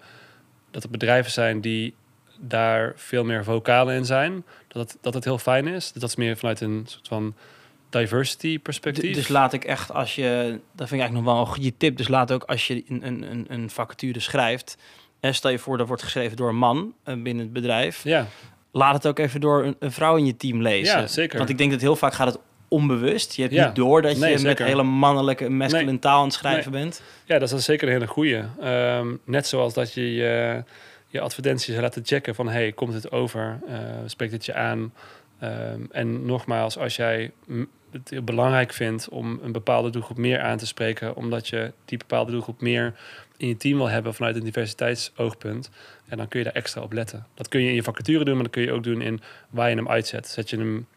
dat 0.71 0.83
er 0.83 0.89
bedrijven 0.89 1.31
zijn 1.31 1.61
die 1.61 1.93
daar 2.39 2.93
veel 2.95 3.23
meer 3.23 3.43
vocaal 3.43 3.91
in 3.91 4.05
zijn. 4.05 4.45
Dat 4.67 4.91
het, 4.91 5.01
dat 5.01 5.13
het 5.13 5.23
heel 5.23 5.37
fijn 5.37 5.67
is. 5.67 5.91
Dat 5.91 6.03
is 6.03 6.15
meer 6.15 6.37
vanuit 6.37 6.61
een 6.61 6.83
soort 6.85 7.07
van 7.07 7.35
diversity 7.89 8.59
perspectief. 8.59 9.15
Dus 9.15 9.27
laat 9.27 9.53
ik 9.53 9.63
echt, 9.63 9.91
als 9.91 10.15
je, 10.15 10.59
dat 10.71 10.87
vind 10.87 11.01
ik 11.01 11.07
eigenlijk 11.07 11.13
nog 11.13 11.33
wel 11.33 11.41
een 11.41 11.53
goede 11.53 11.77
tip, 11.77 11.97
dus 11.97 12.07
laat 12.07 12.31
ook 12.31 12.43
als 12.43 12.67
je 12.67 12.83
een, 12.87 13.07
een, 13.07 13.31
een, 13.31 13.45
een 13.49 13.69
vacature 13.69 14.19
schrijft, 14.19 14.77
en 15.19 15.35
stel 15.35 15.51
je 15.51 15.59
voor 15.59 15.77
dat 15.77 15.87
wordt 15.87 16.03
geschreven 16.03 16.37
door 16.37 16.49
een 16.49 16.57
man 16.57 16.93
eh, 17.03 17.21
binnen 17.21 17.43
het 17.43 17.53
bedrijf, 17.53 18.03
ja, 18.03 18.27
laat 18.71 18.93
het 18.93 19.07
ook 19.07 19.19
even 19.19 19.41
door 19.41 19.63
een, 19.63 19.75
een 19.79 19.91
vrouw 19.91 20.15
in 20.17 20.25
je 20.25 20.37
team 20.37 20.61
lezen. 20.61 20.99
Ja, 20.99 21.07
zeker. 21.07 21.37
Want 21.37 21.49
ik 21.49 21.57
denk 21.57 21.71
dat 21.71 21.81
heel 21.81 21.95
vaak 21.95 22.13
gaat 22.13 22.27
het 22.27 22.39
onbewust. 22.67 23.35
Je 23.35 23.41
hebt 23.41 23.53
Ja. 23.53 23.65
niet 23.65 23.75
door 23.75 24.01
dat 24.01 24.11
je 24.13 24.19
Nee, 24.19 24.31
met 24.31 24.41
zeker. 24.41 24.65
hele 24.65 24.83
mannelijke, 24.83 25.49
masculine 25.49 25.91
Nee. 25.91 25.99
taal 25.99 26.17
aan 26.19 26.23
het 26.25 26.33
schrijven 26.33 26.71
bent. 26.71 27.01
ja, 27.25 27.39
dat 27.39 27.51
is 27.51 27.65
zeker 27.65 27.87
een 27.87 27.93
hele 27.93 28.07
goeie. 28.07 28.43
Ehm, 28.61 29.07
net 29.25 29.47
zoals 29.47 29.73
dat 29.73 29.93
je 29.93 30.13
je, 30.13 30.63
je 31.07 31.19
advertenties 31.21 31.75
laten 31.75 32.01
checken 32.05 32.35
van... 32.35 32.49
hey, 32.49 32.71
komt 32.71 32.93
het 32.93 33.11
over? 33.11 33.59
Eh, 33.67 33.75
spreekt 34.05 34.31
het 34.31 34.45
je 34.45 34.53
aan? 34.53 34.93
Ehm, 35.39 35.81
en 35.91 36.25
nogmaals, 36.25 36.77
als 36.77 36.95
jij 36.95 37.31
het 37.91 38.09
heel 38.09 38.23
belangrijk 38.23 38.73
vindt 38.73 39.09
om 39.09 39.39
een 39.43 39.51
bepaalde 39.51 39.89
doelgroep 39.89 40.17
meer 40.17 40.39
aan 40.39 40.57
te 40.57 40.67
spreken... 40.67 41.15
omdat 41.15 41.47
je 41.47 41.71
die 41.85 41.97
bepaalde 41.97 42.31
doelgroep 42.31 42.61
meer 42.61 42.93
in 43.37 43.47
je 43.47 43.57
team 43.57 43.77
wil 43.77 43.89
hebben 43.89 44.13
vanuit 44.13 44.35
een 44.35 44.43
diversiteitsoogpunt... 44.43 45.69
En 46.11 46.17
dan 46.17 46.27
kun 46.27 46.39
je 46.39 46.45
daar 46.45 46.53
extra 46.53 46.81
op 46.81 46.93
letten. 46.93 47.25
Dat 47.33 47.47
kun 47.47 47.61
je 47.61 47.69
in 47.69 47.75
je 47.75 47.83
vacature 47.83 48.23
doen, 48.23 48.33
maar 48.33 48.43
dat 48.43 48.51
kun 48.51 48.61
je 48.61 48.71
ook 48.71 48.83
doen 48.83 49.01
in 49.01 49.21
waar 49.49 49.69
je 49.69 49.75
hem 49.75 49.89
uitzet. 49.89 50.27
Zet 50.27 50.49
je 50.49 50.57
hem 50.57 50.87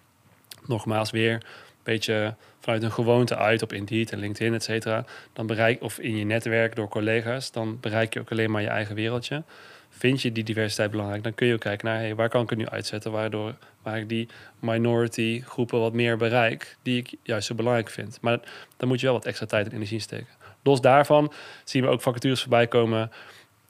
nogmaals 0.67 1.11
weer 1.11 1.33
een 1.33 1.43
beetje 1.83 2.35
vanuit 2.61 2.83
een 2.83 2.93
gewoonte 2.93 3.37
uit 3.37 3.63
op 3.63 3.73
Indeed 3.73 4.13
en 4.13 4.19
LinkedIn, 4.19 4.55
et 4.55 4.63
cetera. 4.63 5.05
Dan 5.33 5.47
bereik, 5.47 5.83
of 5.83 5.99
in 5.99 6.17
je 6.17 6.25
netwerk 6.25 6.77
door 6.77 6.89
collega's, 6.89 7.53
dan 7.53 7.81
bereik 7.81 8.15
je 8.15 8.21
ook 8.21 8.31
alleen 8.31 8.51
maar 8.51 8.63
je 8.63 8.69
eigen 8.69 8.95
wereldje. 8.95 9.43
vind 9.99 10.23
je 10.23 10.33
die 10.33 10.45
diversiteit 10.45 10.91
belangrijk, 10.91 11.23
dan 11.23 11.35
kun 11.35 11.47
je 11.47 11.55
ook 11.55 11.61
kijken 11.61 11.87
naar 11.87 11.99
hey, 11.99 12.15
waar 12.15 12.29
kan 12.29 12.43
ik 12.43 12.51
het 12.51 12.59
nu 12.59 12.69
uitzetten, 12.69 13.13
waardoor 13.13 13.55
waar 13.83 13.99
ik 13.99 14.09
die 14.09 14.29
minority 14.59 15.43
groepen 15.47 15.81
wat 15.81 15.93
meer 15.93 16.17
bereik, 16.17 16.77
die 16.83 16.99
ik 16.99 17.15
juist 17.23 17.47
zo 17.47 17.55
belangrijk 17.55 17.91
vind. 17.91 18.19
Maar 18.21 18.41
dan 18.77 18.89
moet 18.89 19.01
je 19.01 19.07
wel 19.07 19.15
wat 19.15 19.25
extra 19.25 19.47
tijd 19.47 19.67
en 19.67 19.73
energie 19.73 20.01
steken. 20.01 20.35
Los 20.63 20.81
daarvan 20.81 21.33
zien 21.65 21.83
we 21.83 21.89
ook 21.89 22.01
vacatures 22.01 22.41
voorbij 22.41 22.67
komen. 22.67 23.11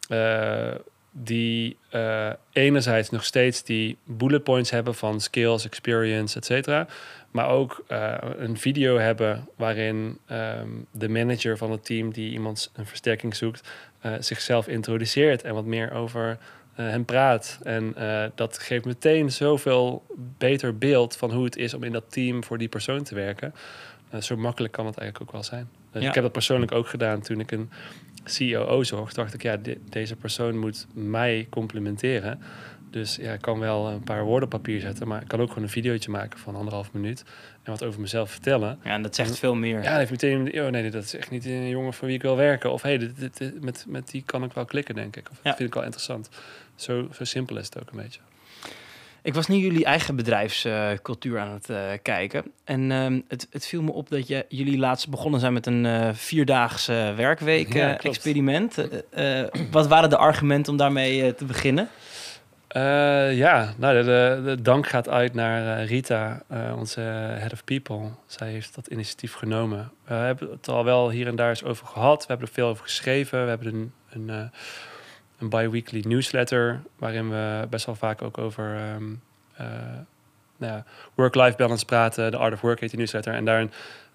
Uh, 0.08 0.74
die 1.16 1.76
uh, 1.94 2.30
enerzijds 2.52 3.10
nog 3.10 3.24
steeds 3.24 3.62
die 3.62 3.96
bullet 4.04 4.44
points 4.44 4.70
hebben 4.70 4.94
van 4.94 5.20
skills, 5.20 5.64
experience, 5.64 6.38
et 6.38 6.44
cetera. 6.44 6.86
Maar 7.30 7.48
ook 7.48 7.84
uh, 7.88 8.14
een 8.36 8.58
video 8.58 8.98
hebben 8.98 9.48
waarin 9.56 10.18
um, 10.30 10.86
de 10.90 11.08
manager 11.08 11.56
van 11.56 11.70
het 11.70 11.84
team 11.84 12.12
die 12.12 12.32
iemand 12.32 12.70
een 12.74 12.86
versterking 12.86 13.36
zoekt, 13.36 13.68
uh, 14.02 14.12
zichzelf 14.18 14.68
introduceert 14.68 15.42
en 15.42 15.54
wat 15.54 15.64
meer 15.64 15.92
over 15.92 16.38
hem 16.74 17.04
praat. 17.04 17.58
En 17.62 17.94
dat 18.34 18.58
geeft 18.58 18.84
meteen 18.84 19.32
zoveel 19.32 20.06
beter 20.38 20.78
beeld 20.78 21.16
van 21.16 21.32
hoe 21.32 21.44
het 21.44 21.56
is 21.56 21.74
om 21.74 21.82
in 21.82 21.92
dat 21.92 22.12
team 22.12 22.44
voor 22.44 22.58
die 22.58 22.68
persoon 22.68 23.02
te 23.02 23.14
werken. 23.14 23.54
zo 24.20 24.36
makkelijk 24.36 24.72
kan 24.72 24.86
het 24.86 24.96
eigenlijk 24.96 25.28
ook 25.28 25.34
wel 25.34 25.44
zijn. 25.44 25.68
Ja. 25.92 26.08
Ik 26.08 26.14
heb 26.14 26.22
dat 26.22 26.32
persoonlijk 26.32 26.72
ook 26.72 26.88
gedaan 26.88 27.20
toen 27.20 27.40
ik 27.40 27.50
een 27.50 27.70
COO 28.24 28.82
zocht, 28.82 29.14
dacht 29.14 29.34
ik, 29.34 29.42
ja, 29.42 29.58
deze 29.88 30.16
persoon 30.16 30.58
moet 30.58 30.86
mij 30.92 31.46
complimenteren. 31.50 32.40
Dus 32.90 33.16
ja, 33.16 33.32
ik 33.32 33.40
kan 33.40 33.58
wel 33.58 33.88
een 33.88 34.02
paar 34.02 34.24
woorden 34.24 34.44
op 34.44 34.50
papier 34.50 34.80
zetten, 34.80 35.08
maar 35.08 35.22
ik 35.22 35.28
kan 35.28 35.40
ook 35.40 35.48
gewoon 35.48 35.62
een 35.62 35.70
videootje 35.70 36.10
maken 36.10 36.38
van 36.38 36.56
anderhalf 36.56 36.92
minuut 36.92 37.24
en 37.62 37.70
wat 37.70 37.84
over 37.84 38.00
mezelf 38.00 38.30
vertellen. 38.30 38.78
Ja, 38.84 38.90
en 38.90 39.02
dat 39.02 39.14
zegt 39.14 39.38
veel 39.38 39.54
meer. 39.54 39.82
Ja, 39.82 39.88
dan 39.88 39.98
heeft 39.98 40.10
meteen, 40.10 40.62
oh 40.62 40.68
nee, 40.68 40.90
dat 40.90 41.04
is 41.04 41.14
echt 41.16 41.30
niet 41.30 41.44
een 41.44 41.68
jongen 41.68 41.92
voor 41.92 42.06
wie 42.06 42.16
ik 42.16 42.22
wil 42.22 42.36
werken. 42.36 42.72
Of 42.72 42.82
hey, 42.82 42.98
dit, 42.98 43.38
dit, 43.38 43.62
met, 43.62 43.84
met 43.88 44.10
die 44.10 44.22
kan 44.26 44.44
ik 44.44 44.52
wel 44.52 44.64
klikken, 44.64 44.94
denk 44.94 45.16
ik. 45.16 45.28
Of 45.30 45.36
ja. 45.36 45.42
dat 45.42 45.56
vind 45.56 45.68
ik 45.68 45.74
wel 45.74 45.84
interessant. 45.84 46.28
Zo, 46.74 47.08
zo 47.12 47.24
simpel 47.24 47.56
is 47.58 47.64
het 47.64 47.80
ook 47.80 47.90
een 47.90 48.02
beetje. 48.02 48.20
Ik 49.24 49.34
was 49.34 49.46
nu 49.46 49.56
jullie 49.56 49.84
eigen 49.84 50.16
bedrijfscultuur 50.16 51.38
aan 51.38 51.52
het 51.52 51.68
uh, 51.70 51.78
kijken. 52.02 52.44
En 52.64 52.90
uh, 52.90 53.20
het, 53.28 53.46
het, 53.50 53.66
viel 53.66 53.82
me 53.82 53.92
op 53.92 54.10
dat 54.10 54.28
je, 54.28 54.44
jullie 54.48 54.78
laatst 54.78 55.08
begonnen 55.08 55.40
zijn 55.40 55.52
met 55.52 55.66
een 55.66 55.84
uh, 55.84 56.08
vierdaagse 56.12 57.12
werkweek-experiment. 57.16 58.88
Ja, 59.14 59.50
wat 59.70 59.86
waren 59.86 60.10
de 60.10 60.16
argumenten 60.16 60.72
om 60.72 60.78
daarmee 60.78 61.34
te 61.34 61.44
beginnen? 61.44 61.88
ja, 63.32 63.74
nou, 63.76 63.96
de, 63.96 64.42
de, 64.44 64.62
dank 64.62 64.86
gaat 64.86 65.08
uit 65.08 65.34
naar 65.34 65.84
Rita, 65.84 66.42
onze 66.76 67.00
head 67.00 67.52
of 67.52 67.64
people. 67.64 68.10
Zij 68.26 68.50
heeft 68.50 68.74
dat 68.74 68.86
initiatief 68.86 69.34
genomen. 69.34 69.90
We 70.06 70.14
hebben 70.14 70.50
het 70.50 70.68
al 70.68 70.84
wel 70.84 71.10
hier 71.10 71.26
en 71.26 71.36
daar 71.36 71.48
eens 71.48 71.64
over 71.64 71.86
gehad. 71.86 72.20
We 72.20 72.26
hebben 72.28 72.46
er 72.46 72.54
veel 72.54 72.68
over 72.68 72.84
geschreven. 72.84 73.42
We 73.42 73.48
hebben 73.48 73.74
een, 73.74 73.92
een 74.28 74.50
een 75.38 75.48
bi-weekly 75.48 76.04
newsletter, 76.06 76.82
waarin 76.98 77.30
we 77.30 77.66
best 77.70 77.86
wel 77.86 77.94
vaak 77.94 78.22
ook 78.22 78.38
over 78.38 78.94
um, 78.94 79.22
uh, 79.60 79.66
nou 80.56 80.82
work-life 81.14 81.56
balance 81.56 81.84
praten. 81.84 82.30
De 82.30 82.36
Art 82.36 82.52
of 82.52 82.60
Work 82.60 82.80
heet 82.80 82.90
die 82.90 82.98
newsletter. 82.98 83.34
En 83.34 83.44
daarin 83.44 83.70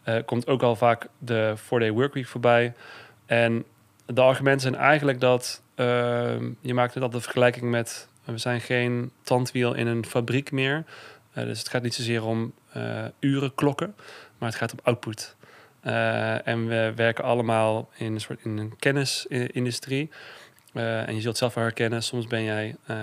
uh, 0.05 0.15
komt 0.25 0.47
ook 0.47 0.63
al 0.63 0.75
vaak 0.75 1.07
de 1.17 1.53
4-day 1.57 1.91
workweek 1.91 2.27
voorbij. 2.27 2.73
En 3.25 3.65
de 4.05 4.21
argumenten 4.21 4.61
zijn 4.61 4.75
eigenlijk 4.75 5.19
dat 5.19 5.61
uh, 5.75 5.85
je 6.61 6.73
maakt 6.73 6.93
het 6.93 7.03
altijd 7.03 7.23
de 7.23 7.29
vergelijking 7.29 7.71
met 7.71 8.07
we 8.23 8.37
zijn 8.37 8.61
geen 8.61 9.11
tandwiel 9.21 9.73
in 9.73 9.87
een 9.87 10.05
fabriek 10.05 10.51
meer. 10.51 10.83
Uh, 11.33 11.43
dus 11.43 11.59
het 11.59 11.69
gaat 11.69 11.81
niet 11.81 11.93
zozeer 11.93 12.25
om 12.25 12.53
uren 13.19 13.55
klokken, 13.55 13.95
maar 14.37 14.49
het 14.49 14.57
gaat 14.57 14.71
om 14.71 14.79
output. 14.83 15.35
En 16.43 16.67
we 16.67 16.91
werken 16.95 17.23
allemaal 17.23 17.89
in 17.97 18.13
een 18.13 18.19
soort 18.19 18.39
in 18.43 18.57
een 18.57 18.75
kennisindustrie. 18.77 20.09
Uh, 20.73 21.07
en 21.07 21.15
je 21.15 21.21
zult 21.21 21.37
zelf 21.37 21.53
wel 21.53 21.63
herkennen, 21.63 22.03
soms 22.03 22.27
ben 22.27 22.43
jij 22.43 22.75
uh, 22.89 22.97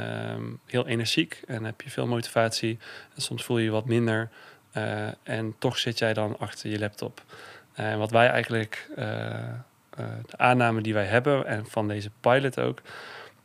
heel 0.67 0.87
energiek 0.87 1.43
en 1.47 1.65
heb 1.65 1.81
je 1.81 1.91
veel 1.91 2.07
motivatie. 2.07 2.79
En 3.15 3.23
soms 3.23 3.45
voel 3.45 3.59
je 3.59 3.65
je 3.65 3.71
wat 3.71 3.87
minder. 3.87 4.29
Uh, 4.77 5.09
en 5.23 5.55
toch 5.59 5.79
zit 5.79 5.99
jij 5.99 6.15
dan 6.15 6.39
achter 6.39 6.71
je 6.71 6.79
laptop. 6.79 7.23
En 7.73 7.99
wat 7.99 8.11
wij 8.11 8.29
eigenlijk, 8.29 8.89
de 10.27 10.37
aanname 10.37 10.81
die 10.81 10.95
wij 10.95 11.05
hebben, 11.05 11.47
en 11.47 11.67
van 11.67 11.89
deze 11.89 12.11
pilot 12.21 12.61
ook, 12.61 12.83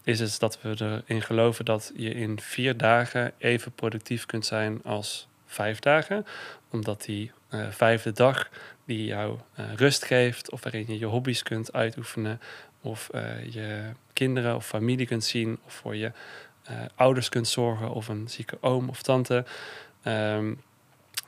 is 0.04 0.20
het 0.20 0.40
dat 0.40 0.62
we 0.62 1.02
erin 1.08 1.22
geloven 1.22 1.66
dat 1.66 1.92
je 1.96 2.14
in 2.14 2.40
vier 2.40 2.78
dagen 2.78 3.32
even 3.38 3.72
productief 3.72 4.26
kunt 4.26 4.46
zijn 4.46 4.84
als 4.84 5.28
vijf 5.46 5.80
dagen. 5.80 6.26
Omdat 6.70 7.04
die 7.04 7.32
vijfde 7.70 8.12
dag 8.12 8.50
die 8.86 9.06
jou 9.06 9.40
rust 9.76 10.06
geeft, 10.06 10.52
of 10.52 10.64
waarin 10.64 10.86
je 10.88 11.00
je 11.00 11.06
hobby's 11.06 11.44
kunt 11.44 11.74
uitoefenen, 11.74 12.42
of 12.82 13.10
je 13.50 13.90
kinderen 14.26 14.56
of 14.56 14.66
familie 14.66 15.06
kunt 15.06 15.24
zien, 15.24 15.60
of 15.66 15.74
voor 15.74 15.96
je 15.96 16.12
uh, 16.70 16.78
ouders 16.96 17.30
kunt 17.30 17.48
zorgen, 17.48 17.92
of 17.92 18.08
een 18.08 18.28
zieke 18.30 18.58
oom 18.62 18.90
of 18.90 19.02
tante. 19.02 19.46
Um, 20.06 20.62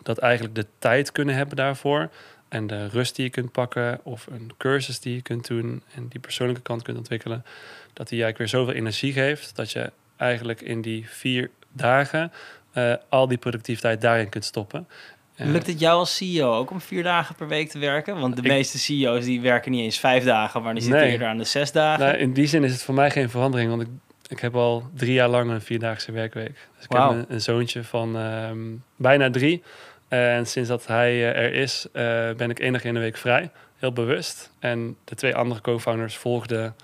dat 0.03 0.17
eigenlijk 0.17 0.55
de 0.55 0.65
tijd 0.79 1.11
kunnen 1.11 1.35
hebben 1.35 1.55
daarvoor. 1.55 2.09
En 2.49 2.67
de 2.67 2.87
rust 2.87 3.15
die 3.15 3.25
je 3.25 3.31
kunt 3.31 3.51
pakken, 3.51 3.99
of 4.03 4.27
een 4.27 4.51
cursus 4.57 4.99
die 4.99 5.15
je 5.15 5.21
kunt 5.21 5.47
doen 5.47 5.83
en 5.95 6.07
die 6.07 6.19
persoonlijke 6.19 6.61
kant 6.61 6.81
kunt 6.83 6.97
ontwikkelen, 6.97 7.45
dat 7.93 8.07
die 8.07 8.23
eigenlijk 8.23 8.37
weer 8.37 8.61
zoveel 8.61 8.79
energie 8.79 9.13
geeft 9.13 9.55
dat 9.55 9.71
je 9.71 9.91
eigenlijk 10.17 10.61
in 10.61 10.81
die 10.81 11.09
vier 11.09 11.49
dagen 11.71 12.31
uh, 12.73 12.93
al 13.09 13.27
die 13.27 13.37
productiviteit 13.37 14.01
daarin 14.01 14.29
kunt 14.29 14.45
stoppen. 14.45 14.87
Lukt 15.35 15.67
het 15.67 15.79
jou 15.79 15.99
als 15.99 16.15
CEO 16.15 16.53
ook 16.53 16.71
om 16.71 16.81
vier 16.81 17.03
dagen 17.03 17.35
per 17.35 17.47
week 17.47 17.69
te 17.69 17.79
werken? 17.79 18.19
Want 18.19 18.35
de 18.35 18.41
meeste 18.41 18.79
CEO's 18.79 19.25
die 19.25 19.41
werken 19.41 19.71
niet 19.71 19.81
eens 19.81 19.99
vijf 19.99 20.23
dagen, 20.23 20.61
maar 20.61 20.73
die 20.73 20.83
zitten 20.83 21.01
nee. 21.01 21.11
eerder 21.11 21.27
aan 21.27 21.37
de 21.37 21.43
zes 21.43 21.71
dagen. 21.71 22.05
Nou, 22.05 22.17
in 22.17 22.33
die 22.33 22.47
zin 22.47 22.63
is 22.63 22.71
het 22.71 22.83
voor 22.83 22.93
mij 22.93 23.11
geen 23.11 23.29
verandering, 23.29 23.69
want 23.69 23.81
ik, 23.81 23.87
ik 24.27 24.39
heb 24.39 24.55
al 24.55 24.83
drie 24.95 25.13
jaar 25.13 25.29
lang 25.29 25.51
een 25.51 25.61
vierdaagse 25.61 26.11
werkweek. 26.11 26.67
Dus 26.75 26.83
ik 26.83 26.91
wow. 26.91 27.09
heb 27.09 27.19
een, 27.19 27.33
een, 27.33 27.41
zoontje 27.41 27.83
van 27.83 28.15
um, 28.15 28.83
bijna 28.95 29.29
drie. 29.29 29.63
En 30.07 30.45
sinds 30.47 30.69
dat 30.69 30.87
hij 30.87 31.13
uh, 31.13 31.27
er 31.27 31.53
is, 31.53 31.85
uh, 31.93 31.93
ben 32.37 32.49
ik 32.49 32.59
één 32.59 32.73
dag 32.73 32.83
in 32.83 32.93
de 32.93 32.99
week 32.99 33.17
vrij. 33.17 33.51
Heel 33.77 33.93
bewust. 33.93 34.51
En 34.59 34.97
de 35.03 35.15
twee 35.15 35.35
andere 35.35 35.61
co-founders 35.61 36.17
volgden 36.17 36.75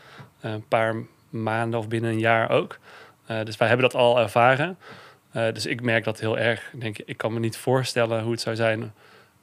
een 0.41 0.67
paar 0.67 0.95
maanden 1.29 1.79
of 1.79 1.87
binnen 1.87 2.11
een 2.11 2.19
jaar 2.19 2.49
ook. 2.49 2.77
Uh, 3.31 3.43
dus 3.43 3.57
wij 3.57 3.67
hebben 3.67 3.89
dat 3.89 4.01
al 4.01 4.19
ervaren. 4.19 4.77
Uh, 5.33 5.53
dus 5.53 5.65
ik 5.65 5.81
merk 5.81 6.03
dat 6.03 6.19
heel 6.19 6.37
erg. 6.37 6.69
Ik 6.73 6.81
denk, 6.81 6.97
ik 6.97 7.17
kan 7.17 7.33
me 7.33 7.39
niet 7.39 7.57
voorstellen 7.57 8.21
hoe 8.21 8.31
het 8.31 8.41
zou 8.41 8.55
zijn. 8.55 8.93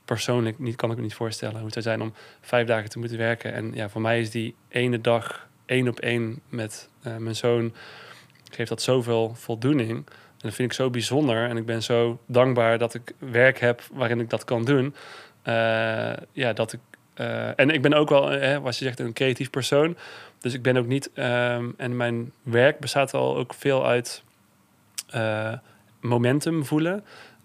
Persoonlijk 0.05 0.59
niet, 0.59 0.77
kan 0.77 0.91
ik 0.91 0.97
me 0.97 1.03
niet 1.03 1.15
voorstellen 1.15 1.55
hoe 1.55 1.65
het 1.65 1.73
zou 1.73 1.85
zijn 1.85 2.01
om 2.03 2.15
vijf 2.41 2.67
dagen 2.67 2.91
te 2.91 2.99
moeten 2.99 3.19
werken. 3.19 3.53
En 3.53 3.75
ja, 3.75 3.89
voor 3.89 4.01
mij 4.01 4.21
is 4.21 4.31
die 4.31 4.55
ene 4.69 5.01
dag 5.01 5.49
één 5.67 5.89
op 5.89 5.99
één 6.01 6.41
met 6.49 6.89
uh, 7.07 7.17
mijn 7.17 7.37
zoon. 7.37 7.75
Geeft 8.51 8.69
dat 8.69 8.83
zoveel 8.83 9.35
voldoening. 9.35 9.91
En 9.91 10.05
dat 10.39 10.55
vind 10.55 10.71
ik 10.71 10.77
zo 10.77 10.91
bijzonder. 10.91 11.49
En 11.49 11.57
ik 11.57 11.67
ben 11.67 11.83
zo 11.83 12.21
dankbaar 12.27 12.79
dat 12.79 12.95
ik 12.95 13.13
werk 13.19 13.59
heb 13.59 13.83
waarin 13.93 14.21
ik 14.21 14.31
dat 14.31 14.45
kan 14.45 14.65
doen. 14.65 14.95
Uh, 15.45 16.13
ja, 16.33 16.53
dat 16.53 16.73
ik. 16.73 16.81
en 17.57 17.71
ik 17.71 17.83
ben 17.83 17.95
ook 17.95 18.09
wel, 18.09 18.29
hè, 18.29 18.61
was 18.61 18.79
je 18.79 18.85
zegt, 18.85 19.01
een 19.01 19.13
creatief 19.13 19.51
persoon. 19.51 19.97
Dus 20.41 20.55
ik 20.55 20.63
ben 20.63 20.77
ook 20.77 20.87
niet. 20.87 21.11
Um, 21.15 21.75
en 21.77 21.97
mijn 21.97 22.33
werk 22.43 22.79
bestaat 22.79 23.15
al 23.15 23.37
ook 23.37 23.55
veel 23.55 23.87
uit 23.87 24.23
momentum 26.07 26.65
voelen. 26.65 27.05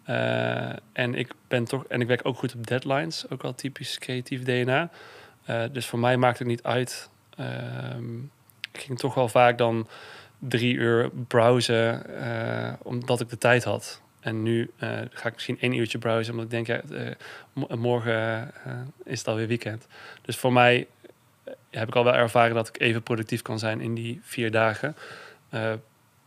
Uh, 0.09 0.69
en 0.93 1.15
ik 1.15 1.31
ben 1.47 1.63
toch, 1.63 1.85
en 1.87 2.01
ik 2.01 2.07
werk 2.07 2.21
ook 2.23 2.37
goed 2.37 2.55
op 2.55 2.67
deadlines, 2.67 3.29
ook 3.29 3.41
wel 3.41 3.55
typisch 3.55 3.99
creatief 3.99 4.43
DNA. 4.43 4.89
Uh, 5.49 5.63
dus 5.71 5.85
voor 5.85 5.99
mij 5.99 6.17
maakt 6.17 6.39
het 6.39 6.47
niet 6.47 6.63
uit. 6.63 7.09
Uh, 7.39 7.45
ik 8.71 8.79
ging 8.79 8.99
toch 8.99 9.13
wel 9.13 9.27
vaak 9.27 9.57
dan 9.57 9.87
drie 10.39 10.75
uur 10.75 11.09
browsen, 11.27 12.03
uh, 12.09 12.73
omdat 12.81 13.19
ik 13.19 13.29
de 13.29 13.37
tijd 13.37 13.63
had. 13.63 14.01
En 14.19 14.43
nu 14.43 14.71
ga 15.11 15.27
ik 15.27 15.33
misschien 15.33 15.59
één 15.59 15.73
uurtje 15.73 15.97
browsen, 15.97 16.31
omdat 16.33 16.45
ik 16.53 16.65
denk, 16.65 16.67
ja, 16.67 17.15
morgen 17.75 18.51
is 19.03 19.17
het 19.17 19.27
alweer 19.27 19.47
weekend. 19.47 19.87
Dus 20.21 20.37
voor 20.37 20.53
mij 20.53 20.87
heb 21.69 21.87
ik 21.87 21.95
al 21.95 22.03
wel 22.03 22.15
ervaren 22.15 22.55
dat 22.55 22.67
ik 22.67 22.79
even 22.79 23.03
productief 23.03 23.41
kan 23.41 23.59
zijn 23.59 23.81
in 23.81 23.93
die 23.93 24.19
vier 24.23 24.51
dagen. 24.51 24.95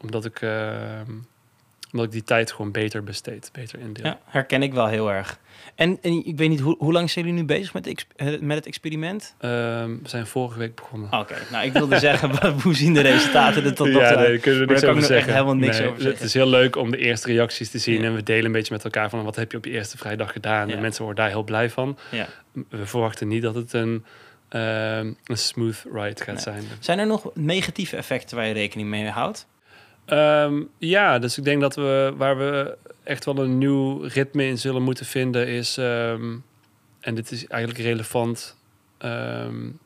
omdat 0.01 0.25
ik 0.25 0.41
ehm, 0.41 1.11
omdat 1.95 2.09
ik 2.09 2.13
die 2.13 2.23
tijd 2.23 2.53
gewoon 2.53 2.73
beter 2.73 3.05
besteed, 3.05 3.51
beter 3.53 3.79
indeel. 3.79 4.05
Ja, 4.05 4.19
herken 4.25 4.63
ik 4.63 4.73
wel 4.73 4.87
heel 4.87 5.13
erg. 5.13 5.39
En, 5.75 5.99
en 6.03 6.27
ik 6.27 6.37
weet 6.37 6.49
niet, 6.49 6.61
hoe, 6.61 6.77
hoe 6.79 6.93
lang 6.93 7.11
zijn 7.11 7.25
jullie 7.25 7.41
nu 7.41 7.47
bezig 7.47 7.73
met, 7.73 8.07
eh, 8.17 8.41
met 8.41 8.57
het 8.57 8.67
experiment? 8.67 9.35
Um, 9.41 9.51
we 10.03 10.09
zijn 10.09 10.27
vorige 10.27 10.59
week 10.59 10.75
begonnen. 10.75 11.13
Oké, 11.13 11.35
nou 11.51 11.67
ik 11.67 11.73
wilde 11.73 11.99
zeggen, 11.99 12.31
hoe 12.63 12.75
zien 12.75 12.95
de 12.95 13.01
resultaten 13.01 13.65
er 13.65 13.75
tot 13.75 13.89
nog 13.89 14.03
Ja, 14.03 14.15
nee, 14.15 14.29
daar 14.29 14.39
kunnen 14.39 14.61
we 14.61 14.67
niks 14.67 14.85
over 14.85 15.03
zeggen. 15.03 15.33
helemaal 15.33 15.55
niks 15.55 15.79
nee, 15.79 15.87
over 15.87 16.01
zeggen. 16.01 16.19
Het 16.19 16.29
is 16.29 16.35
heel 16.35 16.49
leuk 16.49 16.77
om 16.77 16.91
de 16.91 16.99
eerste 16.99 17.27
reacties 17.27 17.71
te 17.71 17.79
zien. 17.79 18.05
En 18.05 18.15
we 18.15 18.23
delen 18.23 18.45
een 18.45 18.53
beetje 18.53 18.75
met 18.75 18.85
elkaar 18.85 19.11
van, 19.11 19.25
wat 19.25 19.37
heb 19.37 19.51
je 19.51 19.57
op 19.57 19.65
je 19.65 19.71
eerste 19.71 19.99
vrijdag 19.99 20.33
gedaan? 20.33 20.69
Ja. 20.69 20.75
En 20.75 20.81
mensen 20.81 21.05
worden 21.05 21.25
daar 21.25 21.33
heel 21.33 21.45
blij 21.45 21.71
van. 21.71 21.99
Ja. 22.11 22.27
We 22.53 22.87
verwachten 22.87 23.29
niet 23.29 23.43
dat 23.43 23.55
het 23.55 23.73
een... 23.73 24.05
Uh, 24.51 24.97
een 24.99 25.17
smooth 25.27 25.85
ride 25.93 26.25
gaat 26.25 26.27
nee. 26.27 26.39
zijn. 26.39 26.63
Zijn 26.81 26.99
er 26.99 27.07
nog 27.07 27.31
negatieve 27.35 27.97
effecten 27.97 28.37
waar 28.37 28.47
je 28.47 28.53
rekening 28.53 28.89
mee 28.89 29.09
houdt? 29.09 29.47
Um, 30.07 30.69
ja, 30.79 31.19
dus 31.19 31.39
ik 31.39 31.45
denk 31.45 31.61
dat 31.61 31.75
we 31.75 32.15
waar 32.17 32.39
we 32.39 32.77
echt 33.03 33.25
wel 33.25 33.39
een 33.39 33.59
nieuw 33.59 34.01
ritme 34.01 34.47
in 34.47 34.59
zullen 34.59 34.83
moeten 34.83 35.07
vinden 35.07 35.47
is, 35.47 35.77
um, 35.77 36.45
en 37.01 37.15
dit 37.15 37.31
is 37.31 37.47
eigenlijk 37.47 37.83
relevant, 37.83 38.57
um, 38.99 39.79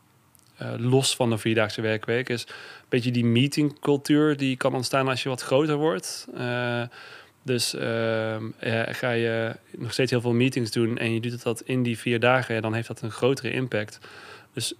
eh, 0.56 0.68
los 0.76 1.16
van 1.16 1.30
de 1.30 1.38
vierdaagse 1.38 1.80
werkweek, 1.80 2.28
is 2.28 2.42
een 2.42 2.86
beetje 2.88 3.10
die 3.10 3.24
meetingcultuur 3.24 4.36
die 4.36 4.56
kan 4.56 4.74
ontstaan 4.74 5.08
als 5.08 5.22
je 5.22 5.28
wat 5.28 5.42
groter 5.42 5.76
wordt. 5.76 6.28
Uh, 6.38 6.82
dus 7.42 7.74
ehm, 7.74 8.44
ga 8.90 9.10
je 9.10 9.56
nog 9.76 9.92
steeds 9.92 10.10
heel 10.10 10.20
veel 10.20 10.32
meetings 10.32 10.70
doen 10.70 10.98
en 10.98 11.14
je 11.14 11.20
doet 11.20 11.42
dat 11.42 11.60
in 11.60 11.82
die 11.82 11.98
vier 11.98 12.20
dagen, 12.20 12.62
dan 12.62 12.74
heeft 12.74 12.88
dat 12.88 13.00
een 13.00 13.10
grotere 13.10 13.50
impact. 13.50 13.98
Dus 14.58 14.74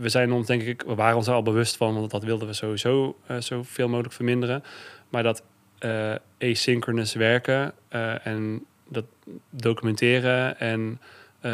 we 0.00 0.08
zijn 0.08 0.32
ons, 0.32 0.46
denk 0.46 0.62
ik, 0.62 0.82
we 0.82 0.94
waren 0.94 1.16
ons 1.16 1.26
er 1.26 1.34
al 1.34 1.42
bewust 1.42 1.76
van, 1.76 1.94
want 1.94 2.10
dat 2.10 2.24
wilden 2.24 2.48
we 2.48 2.54
sowieso 2.54 3.16
uh, 3.30 3.40
zoveel 3.40 3.88
mogelijk 3.88 4.14
verminderen. 4.14 4.64
Maar 5.08 5.22
dat 5.22 5.42
uh, 5.80 6.14
asynchronous 6.38 7.14
werken 7.14 7.72
uh, 7.90 8.26
en 8.26 8.64
dat 8.88 9.04
documenteren 9.50 10.58
en 10.58 11.00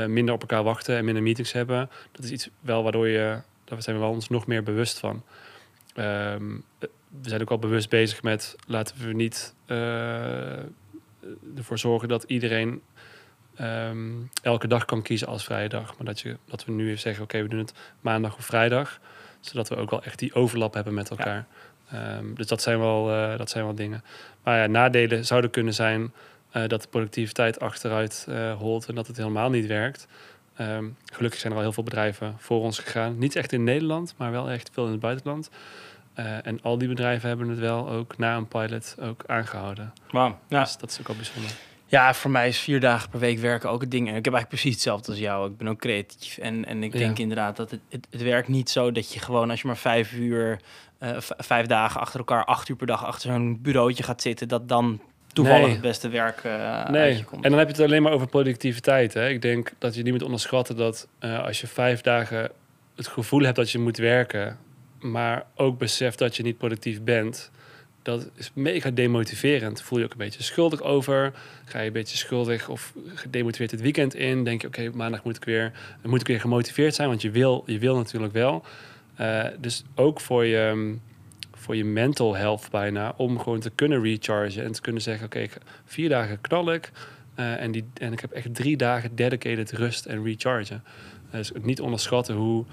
minder 0.06 0.34
op 0.34 0.40
elkaar 0.40 0.62
wachten 0.62 0.96
en 0.96 1.04
minder 1.04 1.22
meetings 1.22 1.52
hebben, 1.52 1.90
dat 2.12 2.24
is 2.24 2.30
iets 2.30 2.48
wel 2.60 2.82
waardoor 2.82 3.08
je, 3.08 3.40
daar 3.64 3.82
zijn 3.82 3.96
we 3.96 4.02
wel 4.02 4.12
ons 4.12 4.28
nog 4.28 4.46
meer 4.46 4.62
bewust 4.62 4.98
van. 4.98 5.22
Um, 5.96 6.64
we 7.22 7.28
zijn 7.28 7.40
ook 7.40 7.50
al 7.50 7.58
bewust 7.58 7.88
bezig 7.88 8.22
met 8.22 8.56
laten 8.66 9.06
we 9.06 9.12
niet 9.12 9.54
ervoor 11.56 11.78
zorgen 11.78 12.08
dat 12.08 12.24
iedereen 12.26 12.82
um, 13.60 14.30
elke 14.42 14.66
dag 14.66 14.84
kan 14.84 15.02
kiezen 15.02 15.28
als 15.28 15.44
vrije 15.44 15.68
dag. 15.68 15.96
Maar 15.96 16.06
dat, 16.06 16.20
je, 16.20 16.36
dat 16.44 16.64
we 16.64 16.72
nu 16.72 16.86
even 16.86 17.00
zeggen, 17.00 17.24
oké, 17.24 17.42
we 17.42 17.48
doen 17.48 17.58
het 17.58 17.74
maandag 18.00 18.36
of 18.36 18.44
vrijdag. 18.44 19.00
Zodat 19.40 19.68
we 19.68 19.76
ook 19.76 19.90
wel 19.90 20.02
echt 20.02 20.18
die 20.18 20.34
overlap 20.34 20.74
hebben 20.74 20.94
met 20.94 21.10
elkaar. 21.10 21.46
Um, 21.94 22.34
dus 22.34 22.46
dat 22.46 22.62
zijn, 22.62 22.78
wel, 22.78 23.10
uh, 23.10 23.38
dat 23.38 23.50
zijn 23.50 23.64
wel 23.64 23.74
dingen. 23.74 24.04
Maar 24.42 24.58
ja, 24.58 24.66
nadelen 24.66 25.24
zouden 25.24 25.50
kunnen 25.50 25.74
zijn 25.74 26.12
uh, 26.52 26.66
dat 26.66 26.82
de 26.82 26.88
productiviteit 26.88 27.60
achteruit 27.60 28.26
uh, 28.28 28.54
holt 28.54 28.86
en 28.86 28.94
dat 28.94 29.06
het 29.06 29.16
helemaal 29.16 29.50
niet 29.50 29.66
werkt. 29.66 30.06
Um, 30.60 30.96
gelukkig 31.12 31.40
zijn 31.40 31.52
er 31.52 31.58
al 31.58 31.64
heel 31.64 31.72
veel 31.72 31.82
bedrijven 31.82 32.34
voor 32.38 32.60
ons 32.60 32.78
gegaan. 32.78 33.18
Niet 33.18 33.36
echt 33.36 33.52
in 33.52 33.64
Nederland, 33.64 34.14
maar 34.16 34.30
wel 34.30 34.50
echt 34.50 34.70
veel 34.72 34.84
in 34.84 34.90
het 34.90 35.00
buitenland. 35.00 35.50
en 36.42 36.62
al 36.62 36.78
die 36.78 36.88
bedrijven 36.88 37.28
hebben 37.28 37.48
het 37.48 37.58
wel 37.58 37.88
ook 37.88 38.18
na 38.18 38.36
een 38.36 38.48
pilot 38.48 38.96
ook 39.00 39.24
aangehouden. 39.26 39.92
Wow, 40.10 40.32
ja. 40.48 40.60
Dus 40.60 40.76
dat 40.76 40.90
is 40.90 41.00
ook 41.00 41.08
al 41.08 41.14
bijzonder. 41.14 41.50
Ja, 41.92 42.14
voor 42.14 42.30
mij 42.30 42.48
is 42.48 42.58
vier 42.58 42.80
dagen 42.80 43.10
per 43.10 43.20
week 43.20 43.38
werken 43.38 43.70
ook 43.70 43.80
het 43.80 43.90
ding. 43.90 44.08
En 44.08 44.14
ik 44.16 44.24
heb 44.24 44.34
eigenlijk 44.34 44.48
precies 44.48 44.72
hetzelfde 44.72 45.10
als 45.10 45.20
jou. 45.20 45.50
Ik 45.50 45.56
ben 45.56 45.68
ook 45.68 45.78
creatief. 45.78 46.38
En, 46.38 46.64
en 46.64 46.82
ik 46.82 46.92
denk 46.92 47.18
inderdaad 47.18 47.56
dat 47.56 47.70
het, 47.70 47.80
het, 47.88 48.06
het, 48.10 48.22
werkt 48.22 48.48
niet 48.48 48.70
zo 48.70 48.92
dat 48.92 49.12
je 49.12 49.20
gewoon 49.20 49.50
als 49.50 49.60
je 49.60 49.66
maar 49.66 49.76
vijf 49.76 50.12
uur, 50.12 50.60
uh, 51.00 51.16
vijf 51.18 51.66
dagen 51.66 52.00
achter 52.00 52.18
elkaar, 52.18 52.44
acht 52.44 52.68
uur 52.68 52.76
per 52.76 52.86
dag 52.86 53.04
achter 53.04 53.32
zo'n 53.32 53.58
bureautje 53.62 54.02
gaat 54.02 54.22
zitten, 54.22 54.48
dat 54.48 54.68
dan 54.68 55.00
toevallig 55.32 55.70
het 55.70 55.80
beste 55.80 56.08
werk 56.08 56.44
uh, 56.44 56.88
nee. 56.88 57.24
En 57.30 57.50
dan 57.50 57.58
heb 57.58 57.66
je 57.66 57.74
het 57.74 57.80
alleen 57.82 58.02
maar 58.02 58.12
over 58.12 58.26
productiviteit. 58.26 59.14
Hè? 59.14 59.28
Ik 59.28 59.42
denk 59.42 59.72
dat 59.78 59.94
je 59.94 60.02
niet 60.02 60.12
moet 60.12 60.22
onderschatten 60.22 60.76
dat 60.76 61.08
uh, 61.20 61.44
als 61.44 61.60
je 61.60 61.66
vijf 61.66 62.00
dagen 62.00 62.50
het 62.96 63.06
gevoel 63.06 63.42
hebt 63.42 63.56
dat 63.56 63.70
je 63.70 63.78
moet 63.78 63.96
werken, 63.96 64.58
maar 65.00 65.46
ook 65.54 65.78
beseft 65.78 66.18
dat 66.18 66.36
je 66.36 66.42
niet 66.42 66.58
productief 66.58 67.02
bent 67.02 67.50
dat 68.02 68.30
is 68.34 68.50
mega 68.54 68.90
demotiverend. 68.90 69.82
Voel 69.82 69.98
je 69.98 70.04
ook 70.04 70.12
een 70.12 70.18
beetje 70.18 70.42
schuldig 70.42 70.82
over. 70.82 71.32
Ga 71.64 71.80
je 71.80 71.86
een 71.86 71.92
beetje 71.92 72.16
schuldig 72.16 72.68
of 72.68 72.92
gedemotiveerd 73.14 73.70
het 73.70 73.80
weekend 73.80 74.14
in. 74.14 74.44
Denk 74.44 74.60
je, 74.60 74.66
oké, 74.66 74.90
maandag 74.94 75.24
moet 75.24 75.36
ik 75.36 75.44
weer, 75.44 75.72
moet 76.02 76.20
ik 76.20 76.26
weer 76.26 76.40
gemotiveerd 76.40 76.94
zijn, 76.94 77.08
want 77.08 77.22
je 77.22 77.30
wil, 77.30 77.62
je 77.66 77.78
wil 77.78 77.96
natuurlijk 77.96 78.32
wel. 78.32 78.64
Uh, 79.20 79.44
dus 79.58 79.84
ook 79.94 80.20
voor 80.20 80.44
je, 80.44 80.94
voor 81.52 81.76
je 81.76 81.84
mental 81.84 82.36
health 82.36 82.68
bijna, 82.70 83.14
om 83.16 83.38
gewoon 83.38 83.60
te 83.60 83.70
kunnen 83.70 84.02
rechargen 84.02 84.64
en 84.64 84.72
te 84.72 84.80
kunnen 84.80 85.02
zeggen, 85.02 85.26
oké, 85.26 85.46
vier 85.84 86.08
dagen 86.08 86.40
knal 86.40 86.72
ik. 86.72 86.90
Uh, 87.36 87.60
en, 87.60 87.72
die, 87.72 87.84
en 87.94 88.12
ik 88.12 88.20
heb 88.20 88.30
echt 88.30 88.54
drie 88.54 88.76
dagen 88.76 89.14
dedicated 89.14 89.72
rust 89.72 90.06
en 90.06 90.24
rechargen. 90.24 90.84
dus 91.30 91.52
niet 91.62 91.80
onderschatten 91.80 92.34
hoe 92.34 92.64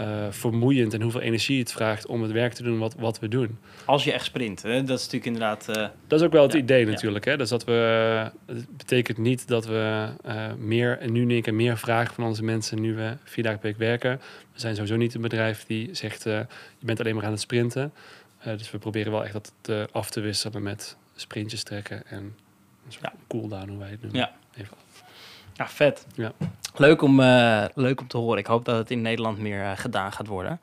uh, 0.00 0.26
vermoeiend 0.30 0.94
en 0.94 1.02
hoeveel 1.02 1.20
energie 1.20 1.58
het 1.58 1.72
vraagt 1.72 2.06
om 2.06 2.22
het 2.22 2.32
werk 2.32 2.52
te 2.52 2.62
doen 2.62 2.78
wat, 2.78 2.94
wat 2.98 3.18
we 3.18 3.28
doen. 3.28 3.58
Als 3.84 4.04
je 4.04 4.12
echt 4.12 4.24
sprint, 4.24 4.62
hè? 4.62 4.84
dat 4.84 4.98
is 4.98 5.04
natuurlijk 5.04 5.24
inderdaad. 5.24 5.68
Uh, 5.68 5.86
dat 6.06 6.20
is 6.20 6.26
ook 6.26 6.32
wel 6.32 6.42
het 6.42 6.54
idee 6.54 6.86
natuurlijk. 6.86 7.24
Hè? 7.24 7.36
Dus 7.36 7.48
dat 7.48 7.64
we. 7.64 7.72
Het 8.46 8.76
betekent 8.76 9.18
niet 9.18 9.48
dat 9.48 9.66
we 9.66 10.08
uh, 10.26 10.52
meer 10.58 10.98
en 10.98 11.12
nu 11.12 11.40
keer 11.40 11.54
meer 11.54 11.78
vragen 11.78 12.14
van 12.14 12.24
onze 12.24 12.44
mensen 12.44 12.80
nu 12.80 12.94
we 12.94 13.16
vier 13.24 13.44
dagen 13.44 13.58
per 13.58 13.68
week 13.68 13.78
werken. 13.78 14.20
We 14.52 14.60
zijn 14.60 14.74
sowieso 14.74 14.96
niet 14.96 15.14
een 15.14 15.20
bedrijf 15.20 15.64
die 15.64 15.94
zegt 15.94 16.22
je 16.24 16.46
bent 16.80 17.00
alleen 17.00 17.14
maar 17.14 17.24
aan 17.24 17.30
het 17.30 17.40
sprinten. 17.40 17.92
dus 18.42 18.70
we 18.70 18.78
proberen 18.78 19.12
wel 19.12 19.24
echt 19.24 19.32
dat 19.32 19.52
te, 19.60 19.88
af 19.92 20.10
te 20.10 20.20
wisselen 20.20 20.62
met 20.62 20.96
sprintjes 21.14 21.62
trekken 21.62 22.06
en 22.06 22.34
een 22.86 22.92
soort 22.92 23.04
ja. 23.04 23.12
cooldown 23.28 23.68
hoe 23.68 23.78
wij 23.78 23.90
het 23.90 24.02
noemen. 24.02 24.20
Ja. 24.20 24.32
Even. 24.56 24.76
Ja, 25.52 25.68
vet. 25.68 26.06
Ja. 26.14 26.32
Leuk 26.76 27.02
om, 27.02 27.20
uh, 27.20 27.64
leuk 27.74 28.00
om 28.00 28.08
te 28.08 28.16
horen. 28.16 28.38
Ik 28.38 28.46
hoop 28.46 28.64
dat 28.64 28.76
het 28.76 28.90
in 28.90 29.02
Nederland 29.02 29.38
meer 29.38 29.60
uh, 29.60 29.70
gedaan 29.74 30.12
gaat 30.12 30.26
worden. 30.26 30.60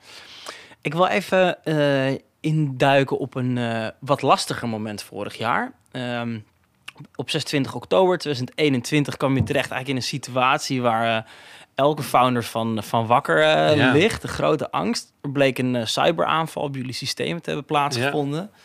Ik 0.82 0.94
wil 0.94 1.08
even 1.08 1.58
uh, 1.64 2.18
induiken 2.40 3.18
op 3.18 3.36
een 3.36 3.60
wat 4.00 4.22
lastiger 4.22 4.70
moment 4.70 5.04
vorig 5.04 5.38
jaar. 5.38 5.72
Um, 5.92 6.46
op 7.16 7.30
26 7.30 7.76
oktober 7.76 8.18
2021 8.18 9.18
kwam 9.18 9.36
je 9.36 9.44
terecht 9.44 9.72
eigenlijk 9.72 9.90
in 9.90 9.96
een 9.96 10.20
situatie 10.20 10.82
waar 10.82 11.32
elke 11.76 12.04
founder 12.04 12.44
van, 12.44 12.84
van 12.84 13.08
Wakker 13.08 13.40
ja. 13.76 13.92
ligt. 13.92 14.22
De 14.22 14.28
grote 14.28 14.72
angst. 14.72 15.14
Er 15.22 15.32
bleek 15.32 15.58
een 15.58 15.88
cyberaanval 15.88 16.64
op 16.64 16.76
jullie 16.76 16.94
systemen 16.94 17.42
te 17.42 17.50
hebben 17.50 17.68
plaatsgevonden. 17.68 18.42
Ja. 18.42 18.60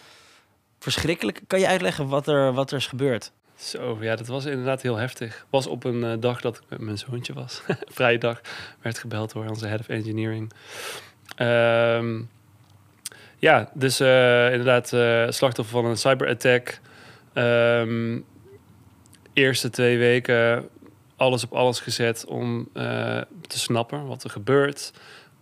Verschrikkelijk. 0.79 1.41
Kan 1.47 1.61
je 1.61 1.67
uitleggen 1.67 2.09
wat 2.09 2.29
er, 2.29 2.53
wat 2.53 2.71
er 2.71 2.77
is 2.77 2.87
gebeurd? 2.87 3.33
Zo, 3.57 3.99
ja, 4.01 4.17
dat 4.17 4.27
was 4.27 4.45
inderdaad 4.45 4.83
heel 4.83 4.97
heftig. 4.97 5.47
Was 5.51 5.67
op 5.67 5.85
een 5.85 6.03
uh, 6.03 6.13
dag 6.21 6.41
dat 6.41 6.57
ik 6.57 6.63
met 6.69 6.81
mijn 6.81 6.99
zoontje 6.99 7.33
was, 7.33 7.63
vrije 7.97 8.19
dag, 8.19 8.41
werd 8.81 8.99
gebeld 8.99 9.33
door 9.33 9.49
onze 9.49 9.67
head 9.67 9.81
of 9.81 9.89
engineering. 9.89 10.53
Um, 11.39 12.31
ja, 13.39 13.71
dus 13.75 14.01
uh, 14.01 14.51
inderdaad, 14.51 14.93
uh, 14.93 15.31
slachtoffer 15.31 15.81
van 15.81 15.91
een 15.91 15.97
cyberattack. 15.97 16.81
Um, 17.35 18.25
eerste 19.33 19.71
twee 19.71 19.99
weken 19.99 20.69
alles 21.17 21.45
op 21.45 21.53
alles 21.53 21.81
gezet 21.81 22.25
om 22.25 22.69
te 23.47 23.59
snappen 23.59 24.07
wat 24.07 24.25
er 24.25 24.31
gebeurt. 24.31 24.93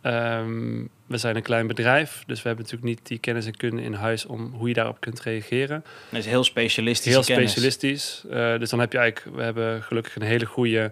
Um, 0.03 0.91
we 1.07 1.17
zijn 1.17 1.37
een 1.37 1.43
klein 1.43 1.67
bedrijf, 1.67 2.23
dus 2.27 2.43
we 2.43 2.49
hebben 2.49 2.65
natuurlijk 2.65 2.97
niet 2.97 3.07
die 3.07 3.19
kennis 3.19 3.47
en 3.47 3.57
kunde 3.57 3.83
in 3.83 3.93
huis 3.93 4.27
om 4.27 4.53
hoe 4.55 4.69
je 4.69 4.75
daarop 4.75 5.01
kunt 5.01 5.21
reageren. 5.21 5.85
Dat 6.09 6.21
is 6.21 6.27
heel 6.27 6.45
specialistisch. 6.45 7.13
Heel 7.13 7.23
specialistisch. 7.23 8.25
Uh, 8.27 8.59
dus 8.59 8.71
dan 8.71 8.81
heb 8.81 8.93
je 8.93 8.99
eigenlijk, 8.99 9.37
we 9.37 9.43
hebben 9.43 9.83
gelukkig 9.83 10.17
een 10.17 10.23
hele 10.23 10.47
goede 10.47 10.91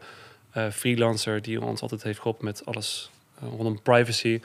uh, 0.57 0.71
freelancer 0.71 1.43
die 1.43 1.61
ons 1.61 1.81
altijd 1.81 2.03
heeft 2.03 2.19
geholpen 2.19 2.45
met 2.45 2.67
alles 2.67 3.11
uh, 3.43 3.49
rondom 3.49 3.83
privacy. 3.83 4.41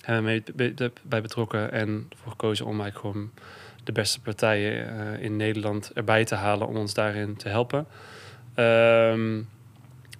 Hebben 0.00 0.24
we 0.24 0.42
mee 0.56 0.74
bij 1.02 1.22
betrokken 1.22 1.72
en 1.72 2.06
ervoor 2.10 2.30
gekozen 2.30 2.66
om 2.66 2.80
eigenlijk 2.80 3.00
gewoon 3.00 3.30
de 3.84 3.92
beste 3.92 4.20
partijen 4.20 5.20
in 5.20 5.36
Nederland 5.36 5.90
erbij 5.94 6.24
te 6.24 6.34
halen 6.34 6.66
om 6.66 6.76
ons 6.76 6.94
daarin 6.94 7.36
te 7.36 7.48
helpen. 7.48 7.86
Um, 8.56 9.48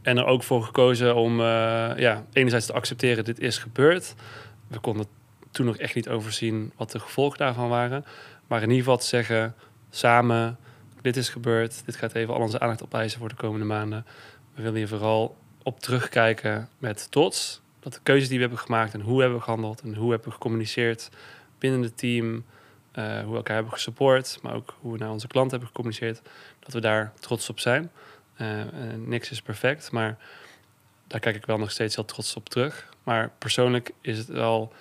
en 0.03 0.17
er 0.17 0.25
ook 0.25 0.43
voor 0.43 0.63
gekozen 0.63 1.15
om 1.15 1.41
ja, 1.41 2.25
enerzijds 2.33 2.67
te 2.67 2.73
accepteren, 2.73 3.25
dit 3.25 3.41
is 3.41 3.59
gebeurd 3.59 4.15
we 4.69 4.79
konden 4.79 5.07
toen 5.51 5.67
nog 5.67 5.77
echt 5.77 5.95
niet 5.95 6.09
overzien 6.09 6.73
wat 6.77 6.91
de 6.91 6.99
gevolgen 6.99 7.39
daarvan 7.39 7.69
waren. 7.69 8.05
Maar 8.47 8.63
in 8.63 8.69
ieder 8.69 8.85
geval 8.85 8.99
te 8.99 9.07
zeggen, 9.07 9.55
samen, 9.91 10.59
dit 11.01 11.17
is 11.17 11.29
gebeurd. 11.29 11.83
Dit 11.85 11.97
gaat 11.97 12.15
even 12.15 12.35
al 12.35 12.41
onze 12.41 12.61
aandacht 12.61 12.83
opeisen 12.83 13.19
voor 13.19 13.29
de 13.29 13.35
komende 13.35 13.67
maanden. 13.67 14.07
We 14.55 14.63
willen 14.63 14.79
hier 14.79 14.89
vooral 14.89 15.37
op 15.63 15.81
terugkijken 15.81 16.69
met 16.79 17.11
trots. 17.11 17.63
Dat 17.81 17.93
de 17.93 18.01
keuzes 18.03 18.29
die 18.29 18.37
we 18.37 18.45
hebben 18.45 18.63
gemaakt 18.63 18.95
en 18.95 19.01
hoe 19.01 19.21
hebben 19.21 19.39
we 19.39 19.45
gehandeld 19.45 19.81
en 19.81 19.95
hoe 19.95 20.11
hebben 20.11 20.29
we 20.29 20.35
gecommuniceerd 20.35 21.11
binnen 21.59 21.83
het 21.83 21.99
team. 21.99 22.45
Uh, 22.99 23.21
hoe 23.21 23.31
we 23.31 23.37
elkaar 23.37 23.55
hebben 23.55 23.73
gesupport, 23.73 24.39
maar 24.43 24.55
ook 24.55 24.77
hoe 24.81 24.93
we 24.93 24.99
naar 24.99 25.11
onze 25.11 25.27
klanten 25.27 25.51
hebben 25.51 25.69
gecommuniceerd. 25.69 26.23
Dat 26.59 26.73
we 26.73 26.81
daar 26.81 27.13
trots 27.21 27.51
op 27.51 27.61
zijn. 27.61 27.91
Uh, 28.41 28.63
niks 28.97 29.31
is 29.31 29.43
perfect, 29.43 29.91
maar 29.91 30.17
daar 31.07 31.21
kijk 31.21 31.37
ik 31.37 31.47
wel 31.47 31.59
nog 31.59 31.71
steeds 31.71 31.95
heel 31.95 32.05
trots 32.05 32.37
op 32.37 32.49
terug. 32.49 32.93
Maar 33.03 33.31
persoonlijk 33.39 33.91
is 34.01 34.19
het 34.19 34.27
wel, 34.27 34.73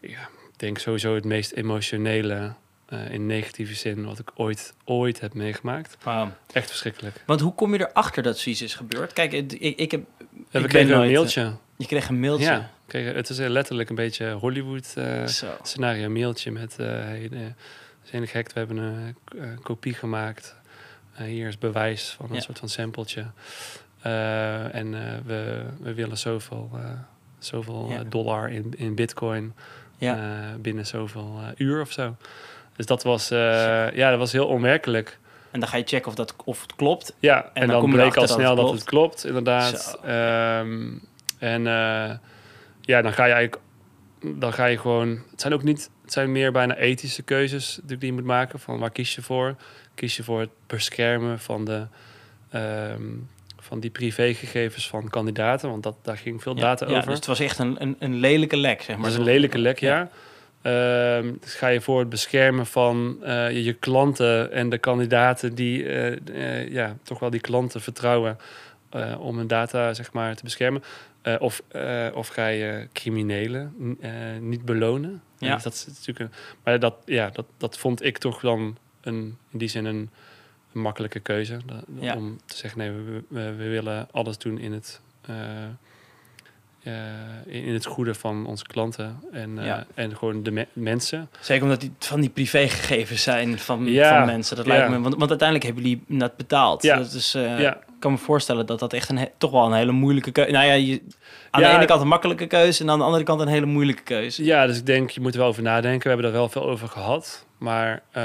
ja, 0.00 0.20
ik 0.52 0.56
denk 0.56 0.78
sowieso 0.78 1.14
het 1.14 1.24
meest 1.24 1.52
emotionele 1.52 2.54
uh, 2.92 3.10
in 3.10 3.26
negatieve 3.26 3.74
zin 3.74 4.04
wat 4.04 4.18
ik 4.18 4.30
ooit, 4.34 4.74
ooit 4.84 5.20
heb 5.20 5.34
meegemaakt. 5.34 5.96
Wow. 6.02 6.28
Echt 6.52 6.68
verschrikkelijk. 6.68 7.22
Want 7.26 7.40
hoe 7.40 7.54
kom 7.54 7.74
je 7.74 7.88
erachter 7.90 8.22
dat 8.22 8.38
zoiets 8.38 8.62
is 8.62 8.74
gebeurd? 8.74 9.12
Kijk, 9.12 9.32
ik, 9.32 9.52
ik 9.52 9.90
heb. 9.90 10.04
We 10.50 10.66
kregen 10.66 10.94
een 10.94 11.10
mailtje. 11.10 11.42
Uh, 11.42 11.52
je 11.76 11.86
kreeg 11.86 12.08
een 12.08 12.20
mailtje. 12.20 12.44
Ja, 12.44 12.70
kreeg, 12.86 13.14
het 13.14 13.28
is 13.28 13.38
letterlijk 13.38 13.88
een 13.88 13.94
beetje 13.94 14.30
Hollywood 14.32 14.94
uh, 14.98 15.26
scenario. 15.62 16.08
Mailtje 16.08 16.50
met. 16.50 16.76
hey, 16.76 17.28
de, 17.28 18.20
is 18.20 18.30
gek, 18.30 18.52
we 18.52 18.58
hebben 18.58 18.76
een 18.76 19.62
kopie 19.62 19.94
gemaakt. 19.94 20.56
hier 21.16 21.48
is 21.48 21.58
bewijs 21.58 22.14
van 22.16 22.28
een 22.28 22.34
ja. 22.34 22.40
soort 22.40 22.58
van 22.58 22.68
sampletje. 22.68 23.26
Uh, 24.06 24.74
en 24.74 24.92
uh, 24.92 25.00
we, 25.24 25.62
we 25.80 25.94
willen 25.94 26.18
zoveel, 26.18 26.70
uh, 26.74 26.80
zoveel 27.38 27.86
ja. 27.90 28.04
dollar 28.04 28.50
in, 28.50 28.74
in 28.76 28.94
bitcoin 28.94 29.54
ja. 29.98 30.18
binnen 30.60 30.86
zoveel 30.86 31.40
uur 31.56 31.80
of 31.80 31.92
zo. 31.92 32.16
Dus 32.76 32.86
dat 32.86 33.02
was, 33.02 33.28
ja, 33.28 34.10
dat 34.10 34.18
was 34.18 34.32
heel 34.32 34.46
onwerkelijk. 34.46 35.18
En 35.50 35.60
dan 35.60 35.68
ga 35.68 35.76
je 35.76 35.84
checken 35.86 36.08
of, 36.08 36.14
dat, 36.14 36.34
of 36.44 36.62
het 36.62 36.74
klopt. 36.76 37.14
Ja, 37.18 37.50
en, 37.52 37.68
dan, 37.68 37.80
dan 37.80 37.90
bleek 37.90 38.16
al 38.16 38.28
snel 38.28 38.56
dat 38.56 38.56
het, 38.56 38.66
dat 38.66 38.74
het 38.74 38.84
klopt, 38.84 39.24
inderdaad. 39.26 39.98
Um, 40.06 41.00
en 41.38 41.62
ja, 42.80 43.02
dan 43.02 43.12
ga 43.12 43.24
je 43.24 43.32
eigenlijk, 43.32 43.62
dan 44.20 44.52
ga 44.52 44.64
je 44.64 44.78
gewoon. 44.78 45.08
Het 45.30 45.40
zijn 45.40 45.52
ook 45.52 45.62
niet, 45.62 45.90
het 46.02 46.12
zijn 46.12 46.32
meer 46.32 46.52
bijna 46.52 46.76
ethische 46.76 47.22
keuzes 47.22 47.80
die 47.82 47.96
je 48.00 48.12
moet 48.12 48.24
maken. 48.24 48.58
Van 48.58 48.78
waar 48.78 48.90
kies 48.90 49.14
je 49.14 49.22
voor? 49.22 49.56
Kies 49.94 50.16
je 50.16 50.22
voor 50.22 50.40
het 50.40 50.50
beschermen 50.66 51.38
van 51.38 51.64
de 51.64 51.86
ehm, 52.50 53.02
van 53.60 53.80
die 53.80 53.90
privégegevens 53.90 54.88
van 54.88 55.08
kandidaten, 55.08 55.70
want 55.70 55.82
dat, 55.82 55.96
daar 56.02 56.16
ging 56.16 56.42
veel 56.42 56.54
data 56.54 56.86
ja, 56.86 56.96
over. 56.96 57.06
Dus 57.06 57.16
het 57.16 57.26
was 57.26 57.40
echt 57.40 57.58
een, 57.58 57.82
een, 57.82 57.96
een 57.98 58.14
lelijke 58.14 58.56
lek, 58.56 58.82
zeg 58.82 58.96
maar. 58.96 59.04
Het 59.04 59.14
is 59.14 59.18
een 59.18 59.32
lelijke 59.32 59.58
lek, 59.58 59.78
ja. 59.78 60.10
Ehm, 60.62 61.32
dus 61.40 61.54
ga 61.54 61.68
je 61.68 61.80
voor 61.80 61.98
het 61.98 62.08
beschermen 62.08 62.66
van 62.66 63.16
uh, 63.22 63.50
je, 63.50 63.64
je, 63.64 63.72
klanten 63.72 64.52
en 64.52 64.68
de 64.68 64.78
kandidaten 64.78 65.54
die 65.54 65.82
uh, 65.82 66.16
uh, 66.34 66.68
ja, 66.68 66.96
toch 67.02 67.18
wel 67.18 67.30
die 67.30 67.40
klanten 67.40 67.80
vertrouwen 67.80 68.38
om 69.18 69.36
hun 69.36 69.46
data 69.46 69.94
zeg 69.94 70.12
maar, 70.12 70.36
te 70.36 70.42
beschermen. 70.42 70.82
of, 71.38 71.62
of 72.14 72.28
ga 72.28 72.46
je 72.46 72.88
criminelen 72.92 73.96
niet 74.40 74.64
belonen. 74.64 75.22
Ja. 75.38 75.54
Dus 75.54 75.62
dat 75.62 75.72
is 75.72 75.86
natuurlijk 75.86 76.18
een, 76.18 76.30
maar 76.64 76.78
dat, 76.78 76.94
ja, 77.04 77.30
dat, 77.30 77.46
dat 77.56 77.78
vond 77.78 78.04
ik 78.04 78.18
toch 78.18 78.40
dan 78.40 78.76
een, 79.00 79.36
in 79.50 79.58
die 79.58 79.68
zin 79.68 79.84
een, 79.84 80.10
een 80.72 80.80
makkelijke 80.80 81.20
keuze. 81.20 81.58
Ja. 82.00 82.16
Om 82.16 82.40
te 82.46 82.56
zeggen, 82.56 82.78
nee, 82.78 82.90
we, 82.90 83.22
we, 83.28 83.54
we 83.54 83.68
willen 83.68 84.08
alles 84.10 84.38
doen 84.38 84.58
in 84.58 84.72
het 84.72 85.00
uh, 86.86 86.94
in 87.46 87.72
het 87.72 87.84
goede 87.86 88.14
van 88.14 88.46
onze 88.46 88.64
klanten 88.64 89.20
en, 89.32 89.50
uh, 89.58 89.64
Ja. 89.64 89.86
en 89.94 90.16
gewoon 90.16 90.42
de 90.42 90.50
me 90.50 90.66
mensen. 90.72 91.28
Zeker 91.40 91.62
omdat 91.62 91.80
die 91.80 91.92
van 91.98 92.20
die 92.20 92.30
privégegevens 92.30 93.22
zijn 93.22 93.58
van, 93.58 93.84
Ja, 93.84 94.18
van 94.18 94.26
mensen. 94.26 94.56
Dat 94.56 94.66
lijkt 94.66 94.88
me, 94.88 95.00
want, 95.00 95.14
want 95.16 95.30
uiteindelijk 95.30 95.66
hebben 95.66 95.84
jullie 95.84 96.18
dat 96.18 96.36
betaald. 96.36 96.82
Ja. 96.82 96.96
Dat 96.96 97.12
is, 97.12 97.34
eh, 97.34 97.60
ja, 97.60 97.78
kan 98.00 98.12
me 98.12 98.18
voorstellen 98.18 98.66
dat 98.66 98.78
dat 98.78 98.92
echt 98.92 99.08
een, 99.08 99.28
toch 99.38 99.50
wel 99.50 99.66
een 99.66 99.72
hele 99.72 99.92
moeilijke 99.92 100.30
keuze... 100.32 100.50
Nou 100.50 100.66
ja, 100.66 100.72
je, 100.72 101.02
aan 101.50 101.60
Ja. 101.60 101.70
de 101.70 101.76
ene 101.76 101.84
kant 101.86 102.00
een 102.00 102.08
makkelijke 102.08 102.46
keuze... 102.46 102.82
en 102.82 102.90
aan 102.90 102.98
de 102.98 103.04
andere 103.04 103.24
kant 103.24 103.40
een 103.40 103.48
hele 103.48 103.66
moeilijke 103.66 104.02
keuze. 104.02 104.44
ja, 104.44 104.66
dus 104.66 104.78
ik 104.78 104.86
denk, 104.86 105.10
je 105.10 105.20
moet 105.20 105.32
er 105.32 105.38
wel 105.38 105.48
over 105.48 105.62
nadenken. 105.62 106.02
We 106.02 106.08
hebben 106.08 106.26
er 106.26 106.32
wel 106.32 106.48
veel 106.48 106.68
over 106.68 106.88
gehad. 106.88 107.46
Maar 107.58 108.02
eh, 108.10 108.22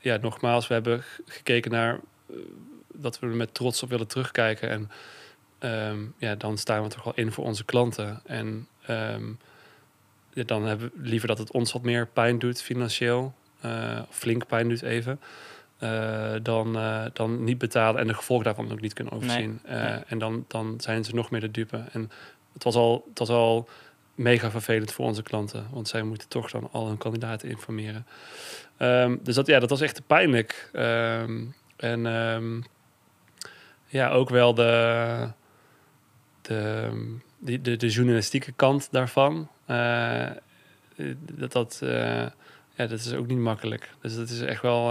ja, 0.00 0.18
nogmaals, 0.20 0.66
we 0.66 0.74
hebben 0.74 1.02
gekeken 1.26 1.70
naar 1.70 2.00
eh, 2.30 2.36
dat 2.92 3.18
we 3.18 3.26
er 3.26 3.32
met 3.32 3.54
trots 3.54 3.82
op 3.82 3.88
willen 3.88 4.06
terugkijken. 4.06 4.70
En 4.70 4.90
ehm, 5.58 5.98
ja, 6.18 6.34
dan 6.34 6.58
staan 6.58 6.82
we 6.82 6.88
toch 6.88 7.04
wel 7.04 7.14
in 7.16 7.32
voor 7.32 7.44
onze 7.44 7.64
klanten. 7.64 8.20
En 8.26 8.68
ehm, 8.86 9.24
ja, 10.32 10.42
dan 10.46 10.64
hebben 10.64 10.90
we 10.94 11.08
liever 11.08 11.28
dat 11.28 11.38
het 11.38 11.52
ons 11.52 11.72
wat 11.72 11.82
meer 11.82 12.06
pijn 12.06 12.38
doet 12.38 12.62
financieel. 12.62 13.34
eh, 13.60 14.00
flink 14.10 14.46
pijn 14.46 14.68
doet 14.68 14.82
even. 14.82 15.20
Eh, 15.78 16.34
dan, 16.42 16.76
eh, 16.76 17.04
dan 17.12 17.44
niet 17.44 17.58
betalen 17.58 18.00
en 18.00 18.06
de 18.06 18.14
gevolgen 18.14 18.44
daarvan 18.44 18.72
ook 18.72 18.80
niet 18.80 18.92
kunnen 18.92 19.14
overzien. 19.14 19.60
Eh, 19.64 19.82
nee. 19.82 20.00
En 20.06 20.18
dan, 20.18 20.44
dan 20.48 20.74
zijn 20.80 21.04
ze 21.04 21.14
nog 21.14 21.30
meer 21.30 21.40
de 21.40 21.50
dupe. 21.50 21.84
En 21.92 22.10
het 22.52 22.64
was 22.64 22.74
al, 22.74 23.04
het 23.08 23.18
was 23.18 23.28
al 23.28 23.68
mega 24.14 24.50
vervelend 24.50 24.92
voor 24.92 25.04
onze 25.04 25.22
klanten. 25.22 25.66
Want 25.70 25.88
zij 25.88 26.02
moeten 26.02 26.28
toch 26.28 26.50
dan 26.50 26.68
al 26.72 26.86
hun 26.86 26.98
kandidaten 26.98 27.48
informeren. 27.48 28.06
Ehm, 28.76 29.16
dus 29.22 29.34
dat, 29.34 29.46
ja, 29.46 29.58
dat 29.58 29.70
was 29.70 29.80
echt 29.80 30.06
pijnlijk. 30.06 30.70
Ehm, 30.72 31.44
en 31.76 32.06
ehm, 32.06 32.60
ja, 33.86 34.10
ook 34.10 34.28
wel 34.28 34.54
de, 34.54 35.28
de, 36.42 36.90
de, 37.38 37.76
de, 37.76 37.88
journalistieke 37.88 38.52
kant 38.52 38.88
daarvan. 38.90 39.48
Dat, 41.16 41.52
dat, 41.52 41.78
ja, 42.74 42.86
dat 42.86 42.98
is 42.98 43.14
ook 43.14 43.26
niet 43.26 43.38
makkelijk. 43.38 43.90
Dus 44.00 44.16
dat 44.16 44.28
is 44.28 44.40
echt 44.40 44.62
wel... 44.62 44.90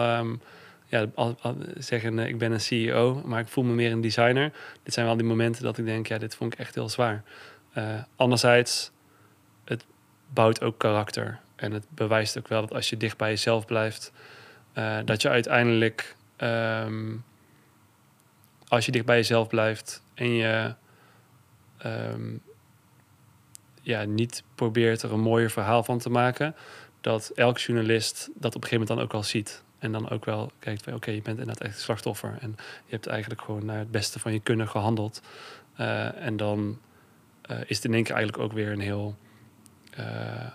al, 1.15 1.35
al- 1.41 1.57
zeggen 1.77 2.19
eh, 2.19 2.27
ik 2.27 2.37
ben 2.37 2.51
een 2.51 2.61
CEO, 2.61 3.21
maar 3.25 3.39
ik 3.39 3.47
voel 3.47 3.63
me 3.63 3.73
meer 3.73 3.91
een 3.91 4.01
designer. 4.01 4.51
Dit 4.83 4.93
zijn 4.93 5.05
wel 5.05 5.17
die 5.17 5.25
momenten 5.25 5.63
dat 5.63 5.77
ik 5.77 5.85
denk, 5.85 6.07
ja, 6.07 6.17
dit 6.17 6.35
vond 6.35 6.53
ik 6.53 6.59
echt 6.59 6.75
heel 6.75 6.89
zwaar. 6.89 7.23
Eh, 7.73 8.03
anderzijds, 8.15 8.91
het 9.65 9.85
bouwt 10.33 10.61
ook 10.61 10.77
karakter. 10.77 11.39
En 11.55 11.71
het 11.71 11.85
bewijst 11.89 12.37
ook 12.37 12.47
wel 12.47 12.61
dat 12.61 12.73
als 12.73 12.89
je 12.89 12.97
dicht 12.97 13.17
bij 13.17 13.29
jezelf 13.29 13.65
blijft, 13.65 14.11
eh, 14.73 14.97
dat 15.05 15.21
je 15.21 15.29
uiteindelijk, 15.29 16.15
ehm, 16.35 17.15
als 18.67 18.85
je 18.85 18.91
dicht 18.91 19.05
bij 19.05 19.15
jezelf 19.15 19.47
blijft 19.47 20.03
en 20.13 20.29
je 20.29 20.75
ehm, 21.77 22.37
ja, 23.81 24.03
niet 24.03 24.43
probeert 24.55 25.01
er 25.01 25.13
een 25.13 25.19
mooier 25.19 25.49
verhaal 25.49 25.83
van 25.83 25.99
te 25.99 26.09
maken, 26.09 26.55
dat 27.01 27.31
elk 27.35 27.57
journalist 27.57 28.29
dat 28.35 28.55
op 28.55 28.63
een 28.63 28.67
gegeven 28.67 28.79
moment 28.79 28.87
dan 28.87 28.99
ook 28.99 29.11
wel 29.11 29.23
ziet. 29.23 29.63
En 29.85 29.91
dan 29.91 30.09
ook 30.09 30.25
wel 30.25 30.51
kijkt 30.59 30.83
van 30.83 30.93
oké, 30.93 31.11
je 31.11 31.21
bent 31.21 31.39
inderdaad 31.39 31.67
echt 31.67 31.79
slachtoffer. 31.79 32.37
En 32.39 32.55
je 32.85 32.91
hebt 32.91 33.07
eigenlijk 33.07 33.41
gewoon 33.41 33.65
naar 33.65 33.77
het 33.77 33.91
beste 33.91 34.19
van 34.19 34.33
je 34.33 34.39
kunnen 34.39 34.67
gehandeld. 34.67 35.21
Eh, 35.75 36.21
en 36.25 36.37
dan 36.37 36.79
eh, 37.41 37.57
is 37.65 37.75
het 37.75 37.85
in 37.85 37.93
één 37.93 38.03
keer 38.03 38.15
eigenlijk 38.15 38.43
ook 38.43 38.53
weer 38.53 38.71
een 38.71 38.79
heel. 38.79 39.15
eh, 39.91 40.45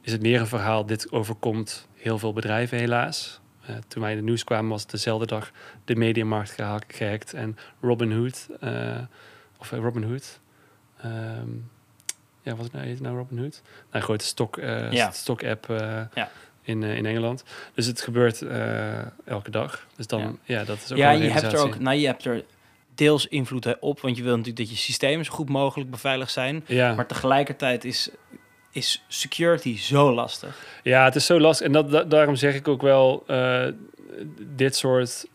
is 0.00 0.12
het 0.12 0.22
meer 0.22 0.40
een 0.40 0.46
verhaal, 0.46 0.86
dit 0.86 1.12
overkomt 1.12 1.88
heel 1.94 2.18
veel 2.18 2.32
bedrijven 2.32 2.78
helaas. 2.78 3.40
Toen 3.88 4.02
wij 4.02 4.10
in 4.10 4.16
het 4.16 4.26
nieuws 4.26 4.44
kwamen 4.44 4.70
was 4.70 4.86
dezelfde 4.86 5.26
dag 5.26 5.50
de 5.84 5.96
mediamarkt 5.96 6.50
geha- 6.50 6.80
gehackt. 6.88 7.34
En 7.34 7.56
Robin 7.80 8.12
Hood, 8.12 8.46
of 9.58 9.72
eh, 9.72 9.78
Robin 9.78 10.02
Hood. 10.02 10.40
ehm, 11.00 11.48
ja, 12.42 12.54
wat 12.54 12.72
nou, 12.72 12.84
heet 12.84 12.94
het 12.94 13.02
nou 13.02 13.16
Robin 13.16 13.38
Hood? 13.38 13.62
Nou, 13.62 13.84
een 13.90 14.02
grote 14.02 14.24
stok, 14.24 14.56
Ja. 14.90 15.10
stok-app 15.10 15.70
eh, 15.70 16.02
Ja. 16.14 16.30
In, 16.68 16.82
eh, 16.82 16.96
in 16.96 17.06
Engeland. 17.06 17.44
Dus 17.74 17.86
het 17.86 18.00
gebeurt 18.00 18.42
eh, 18.42 18.98
elke 19.24 19.50
dag. 19.50 19.86
Dus 19.96 20.06
dan, 20.06 20.20
Ja. 20.20 20.58
ja, 20.58 20.64
dat 20.64 20.76
is 20.84 20.92
ook 20.92 20.98
Ja, 20.98 21.10
je 21.10 21.30
hebt 21.30 21.52
er 21.52 21.58
ook... 21.58 21.78
Nou, 21.78 21.96
je 21.96 22.06
hebt 22.06 22.24
er 22.24 22.44
deels 22.94 23.26
invloed 23.26 23.78
op... 23.80 24.00
want 24.00 24.16
je 24.16 24.22
wil 24.22 24.30
natuurlijk 24.36 24.58
dat 24.68 24.70
je 24.70 24.76
systemen 24.82 25.24
zo 25.24 25.32
goed 25.32 25.48
mogelijk 25.48 25.90
beveiligd 25.90 26.32
zijn. 26.32 26.64
Ja. 26.66 26.94
Maar 26.94 27.06
tegelijkertijd 27.06 27.84
is, 27.84 28.10
is 28.70 29.04
security 29.08 29.76
zo 29.78 30.14
lastig. 30.14 30.64
Ja, 30.82 31.04
het 31.04 31.14
is 31.14 31.26
zo 31.26 31.40
lastig. 31.40 31.66
En 31.66 31.72
dat, 31.72 31.90
da- 31.90 32.04
daarom 32.04 32.36
zeg 32.36 32.54
ik 32.54 32.68
ook 32.68 32.82
wel, 32.82 33.24
eh, 33.26 33.66
dit 34.56 34.76
soort 34.76 35.26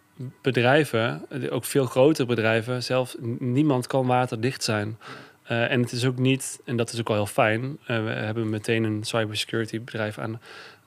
bedrijven, 0.42 1.26
ook 1.50 1.66
veel 1.66 1.86
grotere 1.86 2.28
bedrijven, 2.28 2.84
zelf 2.84 3.16
n- 3.22 3.38
niemand 3.40 3.88
kan 3.88 4.06
waterdicht 4.06 4.64
zijn. 4.64 4.98
En 5.44 5.82
het 5.82 5.92
is 5.92 6.06
ook 6.06 6.18
niet, 6.18 6.60
en 6.66 6.76
dat 6.78 6.94
is 6.94 7.00
ook 7.00 7.08
wel 7.08 7.18
heel 7.18 7.26
fijn, 7.26 7.78
we 7.86 7.94
hebben 7.94 8.50
meteen 8.50 8.84
een 8.84 9.04
cybersecurity 9.04 9.82
bedrijf 9.82 10.18
aan, 10.18 10.42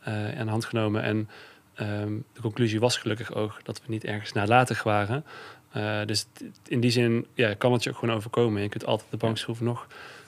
eh, 0.06 0.38
aan 0.38 0.44
de 0.44 0.50
hand 0.50 0.64
genomen. 0.64 1.02
En 1.02 1.28
ehm, 1.74 2.12
de 2.32 2.40
conclusie 2.40 2.80
was 2.80 2.96
gelukkig 2.96 3.34
ook 3.34 3.60
dat 3.62 3.78
we 3.78 3.84
niet 3.92 4.04
ergens 4.04 4.32
nalatig 4.32 4.82
waren. 4.82 5.24
Eh, 5.72 6.00
dus 6.06 6.26
in 6.68 6.80
die 6.80 6.90
zin 6.90 7.26
ja, 7.34 7.54
kan 7.54 7.72
het 7.72 7.82
je 7.82 7.90
ook 7.90 7.98
gewoon 7.98 8.14
overkomen. 8.14 8.62
Je 8.62 8.68
kunt 8.68 8.86
altijd 8.86 9.10
de 9.10 9.16
bankschroef 9.16 9.60
nog 9.60 9.86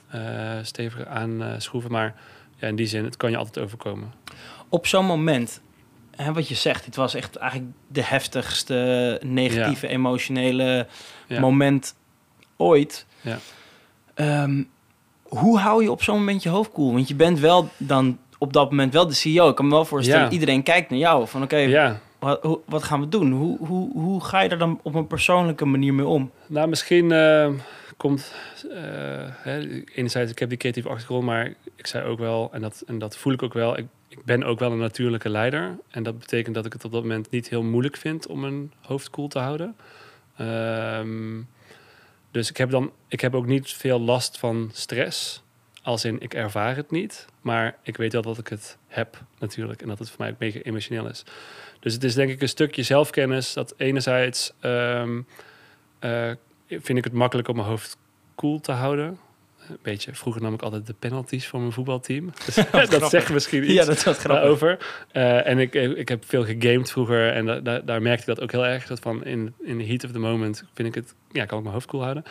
eh, 0.09 0.59
steviger 0.63 1.07
aanschroeven, 1.07 1.91
maar 1.91 2.15
ja, 2.57 2.69
in 2.69 2.77
die 2.77 2.87
zin, 2.87 3.05
het 3.05 3.17
kan 3.17 3.31
je 3.31 3.37
altijd 3.37 3.65
overkomen. 3.65 4.13
Op 4.69 4.87
zo'n 4.87 5.07
moment, 5.07 5.61
hè, 6.17 6.33
wat 6.33 6.49
je 6.49 6.55
zegt... 6.55 6.85
het 6.85 6.97
was 6.97 7.15
echt 7.15 7.37
eigenlijk 7.37 7.73
de 7.89 8.05
heftigste 8.05 9.21
negatieve, 9.25 9.89
emotionele 9.89 10.87
Ja. 11.27 11.41
moment 11.41 11.95
ooit. 12.57 13.07
Ja. 13.21 13.39
Ehm, 14.15 14.63
hoe 15.23 15.59
hou 15.59 15.83
je 15.83 15.91
op 15.91 16.03
zo'n 16.03 16.19
moment 16.19 16.43
je 16.43 16.49
hoofd 16.49 16.73
koel? 16.73 16.93
Want 16.93 17.09
je 17.09 17.15
bent 17.15 17.39
wel 17.39 17.69
dan 17.77 18.19
op 18.39 18.53
dat 18.53 18.71
moment 18.71 18.93
wel 18.93 19.07
de 19.07 19.15
CEO. 19.15 19.49
Ik 19.49 19.55
kan 19.55 19.65
me 19.65 19.71
wel 19.71 19.85
voorstellen, 19.85 20.25
Ja. 20.25 20.31
iedereen 20.31 20.63
kijkt 20.63 20.91
naar 20.91 20.99
jou. 20.99 21.29
Van 21.29 21.43
oké, 21.43 21.57
Ja, 21.57 22.01
wat, 22.19 22.43
hoe- 22.43 22.61
wat 22.67 22.83
gaan 22.83 23.01
we 23.01 23.09
doen? 23.09 23.33
Hoe, 23.33 23.59
hoe, 23.67 23.93
hoe 23.93 24.25
ga 24.25 24.41
je 24.41 24.49
er 24.49 24.59
dan 24.59 24.81
op 24.83 24.95
een 24.95 25.07
persoonlijke 25.07 25.65
manier 25.65 25.95
mee 25.95 26.07
om? 26.07 26.31
nou 26.47 26.69
misschien 26.69 27.13
eh, 27.13 27.49
komt... 27.97 28.35
eh, 28.71 28.81
hè, 29.29 29.85
enerzijds, 29.95 30.31
ik 30.33 30.39
heb 30.39 30.49
die 30.49 30.59
creatieve 30.59 30.89
achtergrond, 30.89 31.25
maar 31.25 31.55
ik 31.77 31.87
zei 31.87 32.05
ook 32.09 32.19
wel, 32.19 32.49
en 32.53 32.61
dat, 32.61 32.83
en 32.87 32.99
dat 32.99 33.17
voel 33.17 33.33
ik 33.33 33.43
ook 33.43 33.55
wel, 33.55 33.79
ik, 33.79 33.87
ik 34.09 34.25
ben 34.25 34.45
ook 34.45 34.59
wel 34.59 34.73
een 34.73 34.79
natuurlijke 34.79 35.29
leider. 35.29 35.79
En 35.91 36.03
dat 36.03 36.19
betekent 36.19 36.55
dat 36.55 36.67
ik 36.67 36.73
het 36.73 36.85
op 36.85 36.93
dat 36.93 37.03
moment 37.03 37.31
niet 37.31 37.49
heel 37.49 37.63
moeilijk 37.63 37.97
vind 37.97 38.27
om 38.27 38.41
mijn 38.41 38.73
hoofd 38.81 39.11
koel 39.11 39.29
te 39.29 39.39
houden. 39.39 39.77
Ehm, 40.37 41.41
dus 42.31 42.51
ik 42.51 42.57
heb, 42.57 42.71
dan, 42.71 42.91
ik 43.09 43.21
heb 43.21 43.35
ook 43.35 43.47
niet 43.47 43.73
veel 43.73 44.01
last 44.01 44.39
van 44.39 44.71
stress. 44.73 45.43
Als 45.89 46.05
in, 46.05 46.21
ik 46.21 46.35
ervaar 46.35 46.77
het 46.77 46.91
niet. 46.91 47.27
Maar 47.41 47.77
ik 47.83 47.97
weet 47.97 48.13
wel 48.13 48.23
dat 48.23 48.39
ik 48.39 48.49
het 48.49 48.77
heb 48.87 49.21
natuurlijk. 49.39 49.83
En 49.83 49.89
dat 49.89 49.99
het 49.99 50.09
voor 50.11 50.21
mij 50.21 50.31
ook 50.31 50.39
mega 50.39 50.59
emotioneel 50.63 51.09
is. 51.09 51.25
Dus 51.81 51.93
het 51.95 52.05
is 52.05 52.15
denk 52.15 52.31
ik 52.31 52.43
een 52.43 52.49
stukje 52.49 52.83
zelfkennis. 52.83 53.53
Dat 53.53 53.75
enerzijds 53.77 54.53
ehm, 54.61 55.21
eh, 55.99 56.31
vind 56.69 56.99
ik 56.99 57.05
het 57.05 57.13
makkelijk 57.13 57.49
om 57.49 57.57
mijn 57.57 57.69
hoofd 57.69 57.97
koel 58.35 58.61
te 58.61 58.73
houden. 58.73 59.19
Een 59.69 59.79
beetje, 59.83 60.15
vroeger 60.15 60.43
nam 60.43 60.55
ik 60.55 60.63
altijd 60.63 60.87
de 60.87 60.95
penalties 60.99 61.47
van 61.49 61.61
mijn 61.61 61.73
voetbalteam. 61.73 62.33
Dus 62.45 62.55
dat 62.55 62.67
grappig. 62.73 63.09
zegt 63.09 63.31
misschien 63.33 63.65
iets 63.65 63.73
Ja, 63.73 63.85
dat 63.85 64.23
daarover. 64.23 64.79
Eh, 65.13 65.47
en 65.47 65.59
ik, 65.59 65.75
ik 65.75 66.09
heb 66.09 66.25
veel 66.25 66.45
gegamed 66.45 66.91
vroeger 66.91 67.33
en 67.33 67.47
da- 67.47 67.61
da- 67.61 67.81
daar 67.81 68.03
merkte 68.03 68.21
ik 68.31 68.37
dat 68.37 68.41
ook 68.45 68.53
heel 68.53 68.67
erg. 68.67 68.87
Dat 68.87 69.01
van 69.01 69.25
in, 69.25 69.55
in 69.63 69.79
the 69.79 69.85
heat 69.85 70.05
of 70.05 70.11
the 70.13 70.19
moment 70.19 70.65
vind 70.75 70.89
ik 70.89 70.95
het, 70.95 71.15
ja, 71.33 71.45
kan 71.45 71.57
ik 71.59 71.63
mijn 71.65 71.75
hoofd 71.75 71.87
koel 71.89 72.03
houden. 72.03 72.25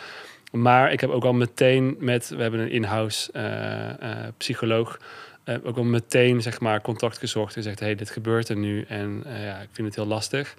Maar 0.52 0.92
ik 0.92 1.00
heb 1.00 1.10
ook 1.10 1.24
al 1.24 1.32
meteen 1.32 1.96
met, 1.98 2.28
we 2.28 2.42
hebben 2.42 2.60
een 2.60 2.70
in-house 2.70 3.32
eh, 3.32 3.88
eh, 3.90 4.32
psycholoog, 4.36 5.00
eh, 5.44 5.56
ook 5.64 5.76
al 5.76 5.84
meteen 5.84 6.42
zeg 6.42 6.60
maar 6.60 6.80
contact 6.80 7.18
gezocht 7.18 7.56
en 7.56 7.62
zegt, 7.62 7.80
hey, 7.80 7.94
dit 7.94 8.10
gebeurt 8.10 8.48
er 8.48 8.56
nu 8.56 8.82
en 8.82 9.24
ja, 9.26 9.60
ik 9.60 9.68
vind 9.72 9.86
het 9.86 9.96
heel 9.96 10.06
lastig. 10.06 10.56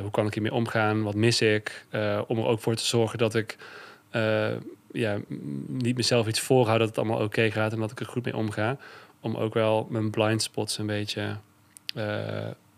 Hoe 0.00 0.10
kan 0.10 0.26
ik 0.26 0.34
hiermee 0.34 0.52
omgaan? 0.52 1.02
Wat 1.02 1.14
mis 1.14 1.40
ik? 1.40 1.86
Om 2.26 2.38
er 2.38 2.46
ook 2.46 2.60
voor 2.60 2.74
te 2.74 2.86
zorgen 2.86 3.18
dat 3.18 3.34
ik 3.34 3.56
ja, 4.92 5.18
niet 5.66 5.96
mezelf 5.96 6.26
iets 6.26 6.40
voorhoud 6.40 6.78
dat 6.78 6.88
het 6.88 6.98
allemaal 6.98 7.22
oké 7.22 7.50
gaat 7.50 7.72
en 7.72 7.78
dat 7.78 7.90
ik 7.90 8.00
er 8.00 8.06
goed 8.06 8.24
mee 8.24 8.36
omga. 8.36 8.76
Om 9.20 9.36
ook 9.36 9.54
wel 9.54 9.86
mijn 9.90 10.10
blind 10.10 10.42
spots 10.42 10.78
een 10.78 10.86
beetje 10.86 11.36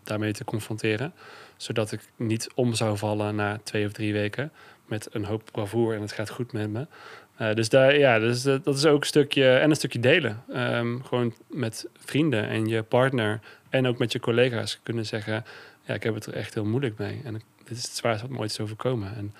daarmee 0.03 0.33
te 0.33 0.43
confronteren. 0.43 1.13
Zodat 1.57 1.91
ik 1.91 2.01
niet 2.15 2.49
om 2.55 2.73
zou 2.73 2.97
vallen 2.97 3.35
na 3.35 3.59
twee 3.63 3.85
of 3.85 3.91
drie 3.91 4.13
weken 4.13 4.51
met 4.85 5.07
een 5.11 5.25
hoop 5.25 5.49
bravoer 5.51 5.95
en 5.95 6.01
het 6.01 6.11
gaat 6.11 6.29
goed 6.29 6.51
met 6.51 6.69
me. 6.69 6.87
Eh, 7.35 7.53
dus 7.53 7.69
daar, 7.69 7.97
ja, 7.97 8.19
dus, 8.19 8.45
eh, 8.45 8.55
dat 8.63 8.77
is 8.77 8.85
ook 8.85 9.01
een 9.01 9.07
stukje 9.07 9.57
en 9.57 9.69
een 9.69 9.75
stukje 9.75 9.99
delen. 9.99 10.43
Ehm, 10.49 10.99
gewoon 11.01 11.33
met 11.47 11.87
vrienden 11.97 12.47
en 12.47 12.67
je 12.67 12.83
partner 12.83 13.39
en 13.69 13.87
ook 13.87 13.97
met 13.97 14.11
je 14.11 14.19
collega's 14.19 14.79
kunnen 14.83 15.05
zeggen: 15.05 15.45
Ja, 15.85 15.93
ik 15.93 16.03
heb 16.03 16.13
het 16.13 16.25
er 16.25 16.33
echt 16.33 16.53
heel 16.53 16.65
moeilijk 16.65 16.97
mee. 16.97 17.21
En 17.23 17.33
dit 17.63 17.77
is 17.77 17.83
het 17.83 17.95
zwaarste 17.95 18.21
wat 18.21 18.31
me 18.31 18.41
ooit 18.41 18.51
is 18.51 18.59
overkomen. 18.59 19.15
En 19.15 19.33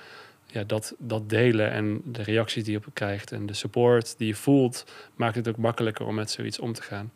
ja, 0.45 0.63
dat, 0.63 0.95
dat 0.97 1.29
delen 1.29 1.71
en 1.71 2.01
de 2.05 2.23
reacties 2.23 2.63
die 2.63 2.71
je 2.73 2.77
op 2.77 2.93
krijgt 2.93 3.31
en 3.31 3.45
de 3.45 3.53
support 3.53 4.17
die 4.17 4.27
je 4.27 4.35
voelt, 4.35 4.85
maakt 5.15 5.35
het 5.35 5.47
ook 5.47 5.57
makkelijker 5.57 6.05
om 6.05 6.15
met 6.15 6.31
zoiets 6.31 6.59
om 6.59 6.73
te 6.73 6.81
gaan. 6.81 7.11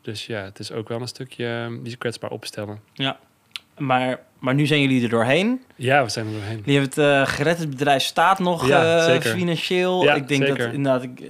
Dus 0.00 0.26
ja, 0.26 0.44
het 0.44 0.58
is 0.58 0.72
ook 0.72 0.88
wel 0.88 1.00
een 1.00 1.08
stukje 1.08 1.46
eh, 1.46 1.84
die 1.84 1.96
kwetsbaar 1.96 2.30
opstellen. 2.30 2.80
Maar, 3.80 4.20
maar 4.38 4.54
nu 4.54 4.66
zijn 4.66 4.80
jullie 4.80 5.02
er 5.02 5.08
doorheen. 5.08 5.62
Ja, 5.76 6.04
we 6.04 6.10
zijn 6.10 6.26
er 6.26 6.32
doorheen. 6.32 6.62
Jullie 6.64 6.80
hebben 6.80 7.04
het 7.04 7.28
eh, 7.28 7.34
gered. 7.34 7.58
Het 7.58 7.70
bedrijf 7.70 8.02
staat 8.02 8.38
nog 8.38 8.68
Ja, 8.68 9.06
eh, 9.08 9.20
financieel. 9.20 10.02
Ja, 10.04 10.14
ik 10.14 10.28
denk 10.28 10.42
zeker. 10.46 10.58
dat 10.64 10.72
inderdaad 10.74 11.02
ik, 11.02 11.20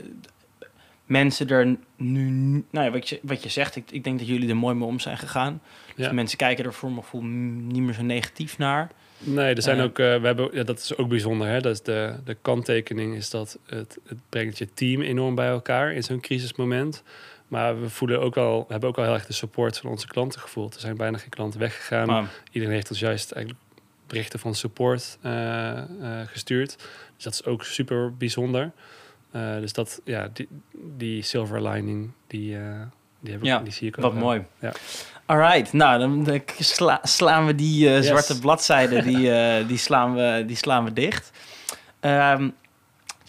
mensen 1.06 1.48
er 1.48 1.76
nu... 1.96 2.28
Nou 2.70 2.84
ja, 2.86 2.90
wat 2.92 3.08
je, 3.08 3.18
wat 3.22 3.42
je 3.42 3.48
zegt, 3.48 3.76
ik, 3.76 3.90
ik 3.90 4.04
denk 4.04 4.18
dat 4.18 4.28
jullie 4.28 4.48
er 4.48 4.56
mooi 4.56 4.74
mee 4.74 4.86
om 4.88 4.98
zijn 5.00 5.18
gegaan. 5.18 5.60
Dus 5.96 6.06
Ja. 6.06 6.12
mensen 6.12 6.38
kijken 6.38 6.64
er 6.64 6.72
voor 6.72 6.90
mijn 6.90 7.02
gevoel 7.02 7.20
m- 7.20 7.66
niet 7.66 7.82
meer 7.82 7.94
zo 7.94 8.02
negatief 8.02 8.58
naar. 8.58 8.90
Nee, 9.18 9.54
er 9.54 9.62
zijn 9.62 9.78
Eh. 9.78 9.84
ook, 9.84 9.96
we 9.96 10.02
hebben, 10.22 10.48
ja, 10.52 10.62
dat 10.62 10.78
is 10.78 10.96
ook 10.96 11.08
bijzonder. 11.08 11.48
Hè? 11.48 11.60
Dat 11.60 11.72
is 11.72 11.82
de, 11.82 12.14
de 12.24 12.36
kanttekening 12.42 13.14
is 13.16 13.30
dat 13.30 13.58
het, 13.66 13.98
het 14.08 14.18
brengt 14.28 14.58
je 14.58 14.68
team 14.74 15.00
enorm 15.02 15.34
bij 15.34 15.48
elkaar 15.48 15.92
in 15.92 16.02
zo'n 16.02 16.20
crisismoment. 16.20 17.02
Maar 17.50 17.80
we 17.80 17.88
voelen 17.90 18.20
ook 18.20 18.34
wel, 18.34 18.58
we 18.66 18.72
hebben 18.72 18.88
ook 18.88 18.96
wel 18.96 19.04
heel 19.04 19.14
erg 19.14 19.26
de 19.26 19.32
support 19.32 19.78
van 19.78 19.90
onze 19.90 20.06
klanten 20.06 20.40
gevoeld. 20.40 20.74
Er 20.74 20.80
zijn 20.80 20.96
bijna 20.96 21.18
geen 21.18 21.28
klanten 21.28 21.60
weggegaan. 21.60 22.28
Iedereen 22.52 22.74
heeft 22.74 22.90
ons 22.90 22.98
juist 23.00 23.32
eigenlijk 23.32 23.64
berichten 24.06 24.38
van 24.38 24.54
support 24.54 25.18
eh, 25.22 25.78
eh, 25.78 25.86
gestuurd. 26.26 26.76
Dus 27.14 27.24
dat 27.24 27.32
is 27.32 27.44
ook 27.44 27.64
super 27.64 28.16
bijzonder. 28.16 28.70
Eh, 29.30 29.54
dus 29.60 29.72
dat, 29.72 30.00
ja, 30.04 30.28
die, 30.32 30.48
die 30.96 31.22
silver 31.22 31.68
lining, 31.68 32.10
die, 32.26 32.56
die, 33.20 33.32
heb 33.32 33.40
ik, 33.40 33.44
Ja, 33.46 33.58
die 33.58 33.72
zie 33.72 33.88
ik 33.88 33.96
ook. 33.98 34.02
wat 34.04 34.12
wel. 34.12 34.22
mooi. 34.22 34.44
Ja. 34.60 34.72
Alright, 35.26 35.72
nou 35.72 35.98
dan 35.98 36.24
dan 36.24 36.40
sla- 36.58 37.00
slaan 37.02 37.46
we 37.46 37.54
die 37.54 37.78
Yes. 37.88 38.06
zwarte 38.06 38.38
bladzijde, 38.38 39.02
die, 39.02 39.30
die, 39.66 39.76
slaan 39.78 40.14
we, 40.14 40.44
die 40.46 40.56
slaan 40.56 40.84
we 40.84 40.92
dicht. 40.92 41.30
Ehm, 42.00 42.48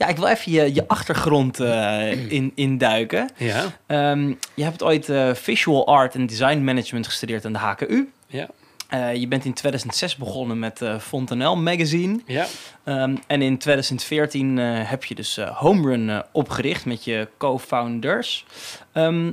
ja, 0.01 0.07
ik 0.07 0.17
wil 0.17 0.27
even 0.27 0.51
je, 0.51 0.73
je 0.73 0.87
achtergrond 0.87 1.59
eh, 1.59 2.11
in, 2.37 2.51
induiken. 2.55 3.29
Ja, 3.37 3.63
Ehm, 3.87 4.33
je 4.53 4.63
hebt 4.63 4.83
ooit 4.83 5.09
eh, 5.09 5.33
Visual 5.33 5.87
Art 5.87 6.15
en 6.15 6.25
Design 6.25 6.57
Management 6.63 7.05
gestudeerd 7.07 7.45
aan 7.45 7.53
de 7.53 7.59
HKU. 7.59 8.11
ja, 8.27 8.47
Eh, 8.89 9.15
je 9.15 9.27
bent 9.27 9.45
in 9.45 9.53
2006 9.53 10.15
begonnen 10.15 10.59
met 10.59 10.81
eh 10.81 10.99
Fontanel 10.99 11.55
Magazine. 11.57 12.19
ja. 12.25 12.45
Ehm, 12.83 13.15
en 13.27 13.41
in 13.41 13.57
2014 13.57 14.59
eh, 14.59 14.65
heb 14.89 15.03
je 15.03 15.15
dus 15.15 15.37
Homerun 15.37 16.09
eh, 16.09 16.19
opgericht 16.31 16.85
met 16.85 17.03
je 17.03 17.27
co-founders. 17.37 18.45
Ehm, 18.93 19.31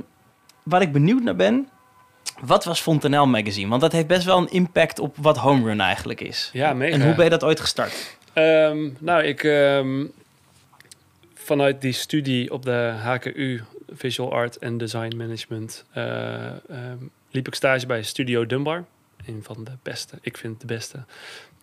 waar 0.63 0.81
ik 0.81 0.91
benieuwd 0.91 1.23
naar 1.23 1.35
ben, 1.35 1.67
wat 2.41 2.63
was 2.65 2.79
Fontanel 2.81 3.27
Magazine? 3.27 3.69
Want 3.69 3.81
dat 3.81 3.91
heeft 3.91 4.07
best 4.07 4.25
wel 4.25 4.37
een 4.37 4.51
impact 4.51 4.99
op 4.99 5.15
wat 5.17 5.37
Homerun 5.37 5.81
eigenlijk 5.81 6.21
is. 6.21 6.49
Ja, 6.53 6.73
mega. 6.73 6.93
En 6.95 7.03
hoe 7.05 7.15
ben 7.15 7.23
je 7.23 7.29
dat 7.29 7.43
ooit 7.43 7.59
gestart? 7.59 8.17
Ehm, 8.33 8.89
nou, 8.99 9.23
ik 9.23 9.43
vanuit 11.49 11.81
die 11.81 11.91
studie 11.91 12.51
op 12.51 12.63
de 12.65 12.93
HKU 13.01 13.61
Visual 13.87 14.31
Art 14.31 14.57
en 14.57 14.77
Design 14.77 15.17
Management 15.17 15.85
eh, 15.91 16.45
ehm, 16.45 16.97
liep 17.31 17.47
ik 17.47 17.55
stage 17.55 17.85
bij 17.85 18.03
Studio 18.03 18.45
Dunbar, 18.45 18.85
een 19.25 19.43
van 19.43 19.63
de 19.63 19.71
beste, 19.83 20.17
ik 20.21 20.37
vind 20.37 20.61
de 20.61 20.65
beste 20.65 21.03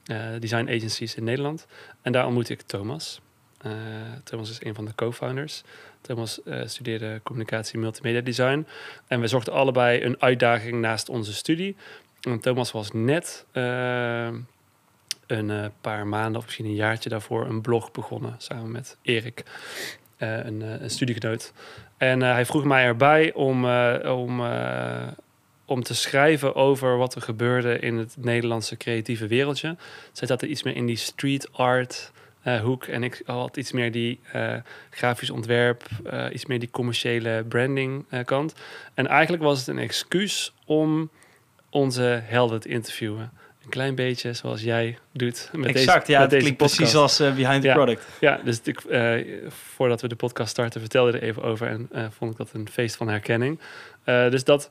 eh, 0.04 0.18
design 0.38 0.68
agencies 0.68 1.14
in 1.14 1.24
Nederland. 1.24 1.66
En 2.02 2.12
daar 2.12 2.24
ontmoette 2.24 2.52
ik 2.52 2.62
Thomas. 2.62 3.20
Eh, 3.58 3.72
Thomas 4.24 4.50
is 4.50 4.64
een 4.64 4.74
van 4.74 4.84
de 4.84 4.94
co-founders. 4.94 5.62
Thomas 6.00 6.40
studeerde 6.64 7.20
communicatie 7.22 7.74
en 7.74 7.80
multimedia 7.80 8.20
design. 8.20 8.66
En 9.06 9.20
we 9.20 9.26
zochten 9.26 9.52
allebei 9.52 10.02
een 10.02 10.22
uitdaging 10.22 10.80
naast 10.80 11.08
onze 11.08 11.34
studie. 11.34 11.76
En 12.20 12.40
Thomas 12.40 12.72
was 12.72 12.92
net 12.92 13.46
een 15.26 15.50
eh, 15.50 15.64
paar 15.80 16.06
maanden 16.06 16.36
of 16.36 16.44
misschien 16.44 16.66
een 16.66 16.74
jaartje 16.74 17.08
daarvoor 17.08 17.46
een 17.46 17.60
blog 17.60 17.92
begonnen 17.92 18.34
samen 18.38 18.70
met 18.70 18.96
Erik, 19.02 19.44
eh, 20.16 20.44
een, 20.44 20.62
eh, 20.62 20.80
een 20.80 20.90
studiegenoot. 20.90 21.52
En 21.96 22.20
hij 22.20 22.46
vroeg 22.46 22.64
mij 22.64 22.84
erbij 22.84 23.32
om, 23.32 23.64
om, 24.04 24.40
om 25.64 25.82
te 25.82 25.94
schrijven 25.94 26.54
over 26.54 26.96
wat 26.96 27.14
er 27.14 27.22
gebeurde 27.22 27.78
in 27.78 27.96
het 27.96 28.16
Nederlandse 28.18 28.76
creatieve 28.76 29.26
wereldje. 29.26 29.76
Zij 30.12 30.26
zat 30.26 30.42
er 30.42 30.48
iets 30.48 30.62
meer 30.62 30.76
in 30.76 30.86
die 30.86 30.96
street 30.96 31.52
art 31.52 32.12
hoek 32.62 32.84
en 32.84 33.02
ik 33.02 33.22
had 33.24 33.56
iets 33.56 33.72
meer 33.72 33.92
die 33.92 34.20
grafisch 34.90 35.30
ontwerp, 35.30 35.82
iets 36.32 36.46
meer 36.46 36.58
die 36.58 36.70
commerciële 36.70 37.44
branding 37.48 38.04
kant. 38.24 38.54
En 38.94 39.06
eigenlijk 39.06 39.42
was 39.42 39.58
het 39.58 39.68
een 39.68 39.78
excuus 39.78 40.54
om 40.64 41.10
onze 41.70 42.20
helden 42.24 42.60
te 42.60 42.68
interviewen. 42.68 43.32
Een 43.66 43.72
klein 43.72 43.94
beetje 43.94 44.32
zoals 44.32 44.62
jij 44.62 44.98
doet 45.12 45.48
met 45.52 45.66
exact, 45.66 46.06
deze, 46.06 46.12
ja, 46.12 46.20
met 46.20 46.30
deze 46.30 46.42
klinkt 46.42 46.58
podcast. 46.58 46.76
precies 46.78 46.96
als 46.96 47.20
eh, 47.20 47.34
Behind 47.34 47.62
the 47.62 47.68
Ja. 47.68 47.74
Product. 47.74 48.06
Ja, 48.20 48.40
dus 48.44 48.60
ik, 48.64 48.80
eh, 48.80 49.14
voordat 49.48 50.00
we 50.00 50.08
de 50.08 50.16
podcast 50.16 50.50
starten 50.50 50.80
vertelde 50.80 51.12
er 51.12 51.22
even 51.22 51.42
over 51.42 51.68
en 51.68 51.88
eh, 51.92 52.04
vond 52.10 52.30
ik 52.30 52.36
dat 52.36 52.50
een 52.52 52.68
feest 52.70 52.96
van 52.96 53.08
herkenning. 53.08 53.60
Dus 54.04 54.44
dat 54.44 54.70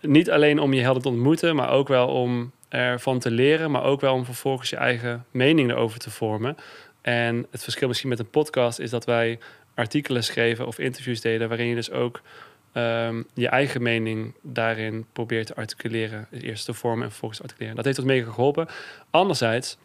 niet 0.00 0.30
alleen 0.30 0.58
om 0.58 0.72
je 0.72 0.80
helden 0.80 1.02
te 1.02 1.08
ontmoeten, 1.08 1.56
maar 1.56 1.70
ook 1.70 1.88
wel 1.88 2.08
om 2.08 2.52
ervan 2.68 3.18
te 3.18 3.30
leren, 3.30 3.70
maar 3.70 3.82
ook 3.82 4.00
wel 4.00 4.14
om 4.14 4.24
vervolgens 4.24 4.70
je 4.70 4.76
eigen 4.76 5.24
mening 5.30 5.70
erover 5.70 5.98
te 5.98 6.10
vormen. 6.10 6.56
En 7.02 7.46
het 7.50 7.62
verschil 7.62 7.88
misschien 7.88 8.08
met 8.08 8.18
een 8.18 8.30
podcast 8.30 8.78
is 8.78 8.90
dat 8.90 9.04
wij 9.04 9.38
artikelen 9.74 10.24
schreven 10.24 10.66
of 10.66 10.78
interviews 10.78 11.20
deden, 11.20 11.48
waarin 11.48 11.66
je 11.66 11.74
dus 11.74 11.90
ook 11.90 12.20
ehm, 12.72 13.22
je 13.34 13.48
eigen 13.48 13.82
mening 13.82 14.34
daarin 14.42 15.06
probeert 15.12 15.46
te 15.46 15.54
articuleren. 15.54 16.26
Eerst 16.30 16.64
te 16.64 16.74
vormen 16.74 17.02
en 17.02 17.10
vervolgens 17.10 17.40
te 17.40 17.44
articuleren. 17.44 17.76
Dat 17.76 17.84
heeft 17.84 17.98
ons 17.98 18.08
mega 18.08 18.30
geholpen. 18.30 18.68
Anderzijds, 19.10 19.76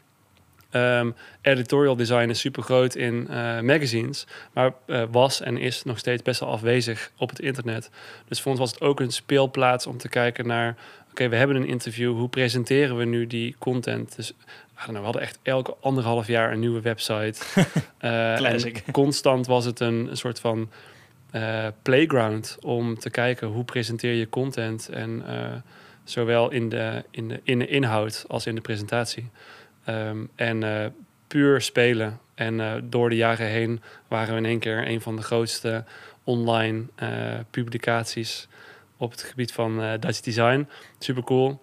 ehm, 0.69 1.11
editorial 1.41 1.95
design 1.95 2.29
is 2.29 2.39
super 2.39 2.63
groot 2.63 2.95
in 2.95 3.27
eh, 3.27 3.59
magazines, 3.59 4.27
maar 4.53 4.73
eh, 4.85 5.03
was 5.11 5.41
en 5.41 5.57
is 5.57 5.83
nog 5.83 5.97
steeds 5.97 6.21
best 6.21 6.39
wel 6.39 6.49
afwezig 6.49 7.11
op 7.17 7.29
het 7.29 7.39
internet. 7.39 7.89
Dus 8.27 8.41
voor 8.41 8.51
ons 8.51 8.59
was 8.59 8.71
het 8.71 8.81
ook 8.81 8.99
een 8.99 9.11
speelplaats 9.11 9.87
om 9.87 9.97
te 9.97 10.09
kijken 10.09 10.47
naar, 10.47 10.75
oké, 11.11 11.29
we 11.29 11.35
hebben 11.35 11.55
een 11.55 11.67
interview, 11.67 12.13
hoe 12.13 12.29
presenteren 12.29 12.97
we 12.97 13.05
nu 13.05 13.27
die 13.27 13.55
content? 13.59 14.15
Dus 14.15 14.33
don't 14.85 14.87
know, 14.87 14.99
we 14.99 15.03
hadden 15.03 15.21
echt 15.21 15.39
elke 15.43 15.75
anderhalf 15.81 16.27
jaar 16.27 16.51
een 16.51 16.59
nieuwe 16.59 16.81
website. 16.81 17.33
En 17.97 18.37
Classic. 18.37 18.83
constant 18.91 19.47
was 19.47 19.65
het 19.65 19.79
een, 19.79 20.07
een 20.09 20.17
soort 20.17 20.39
van 20.39 20.69
eh, 21.35 21.67
playground 21.81 22.57
om 22.61 22.99
te 22.99 23.09
kijken 23.09 23.47
hoe 23.47 23.63
presenteer 23.63 24.13
je 24.13 24.29
content 24.29 24.89
en 24.89 25.23
eh, 25.27 25.53
zowel 26.03 26.51
in 26.51 26.69
de, 26.69 27.03
in, 27.11 27.27
de, 27.27 27.39
in 27.43 27.59
de 27.59 27.67
inhoud 27.67 28.25
als 28.27 28.45
in 28.45 28.55
de 28.55 28.61
presentatie. 28.61 29.29
Ehm, 29.85 30.17
en 30.35 30.63
eh, 30.63 30.85
puur 31.27 31.61
spelen. 31.61 32.19
En 32.35 32.85
door 32.89 33.09
de 33.09 33.15
jaren 33.15 33.47
heen 33.47 33.81
waren 34.07 34.33
we 34.33 34.39
in 34.39 34.45
één 34.45 34.59
keer 34.59 34.87
een 34.87 35.01
van 35.01 35.15
de 35.15 35.21
grootste 35.21 35.83
online 36.23 36.83
publicaties 37.49 38.47
op 38.97 39.11
het 39.11 39.21
gebied 39.21 39.51
van 39.51 39.97
Dutch 39.99 40.19
design. 40.19 40.67
Super 40.99 41.23
cool. 41.23 41.61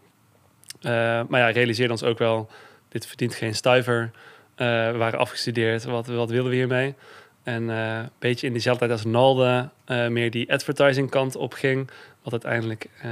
Maar 0.83 1.39
ja, 1.39 1.51
realiseerde 1.51 1.93
ons 1.93 2.03
ook 2.03 2.18
wel, 2.18 2.51
dit 2.89 3.07
verdient 3.07 3.35
geen 3.35 3.55
stuiver. 3.55 4.11
We 4.57 4.95
waren 4.97 5.18
afgestudeerd, 5.18 5.85
wat, 5.85 6.07
wat 6.07 6.31
wilden 6.31 6.51
we 6.51 6.57
hiermee? 6.57 6.95
En 7.43 7.70
eh, 7.70 7.99
een 7.99 8.11
beetje 8.18 8.47
in 8.47 8.53
diezelfde 8.53 8.86
tijd 8.86 8.99
als 8.99 9.12
Nalde 9.12 9.68
eh, 9.84 10.09
meer 10.09 10.30
die 10.30 10.53
advertising 10.53 11.11
kant 11.11 11.36
op 11.36 11.53
ging, 11.53 11.90
wat 12.22 12.32
uiteindelijk 12.32 12.86
eh 13.01 13.11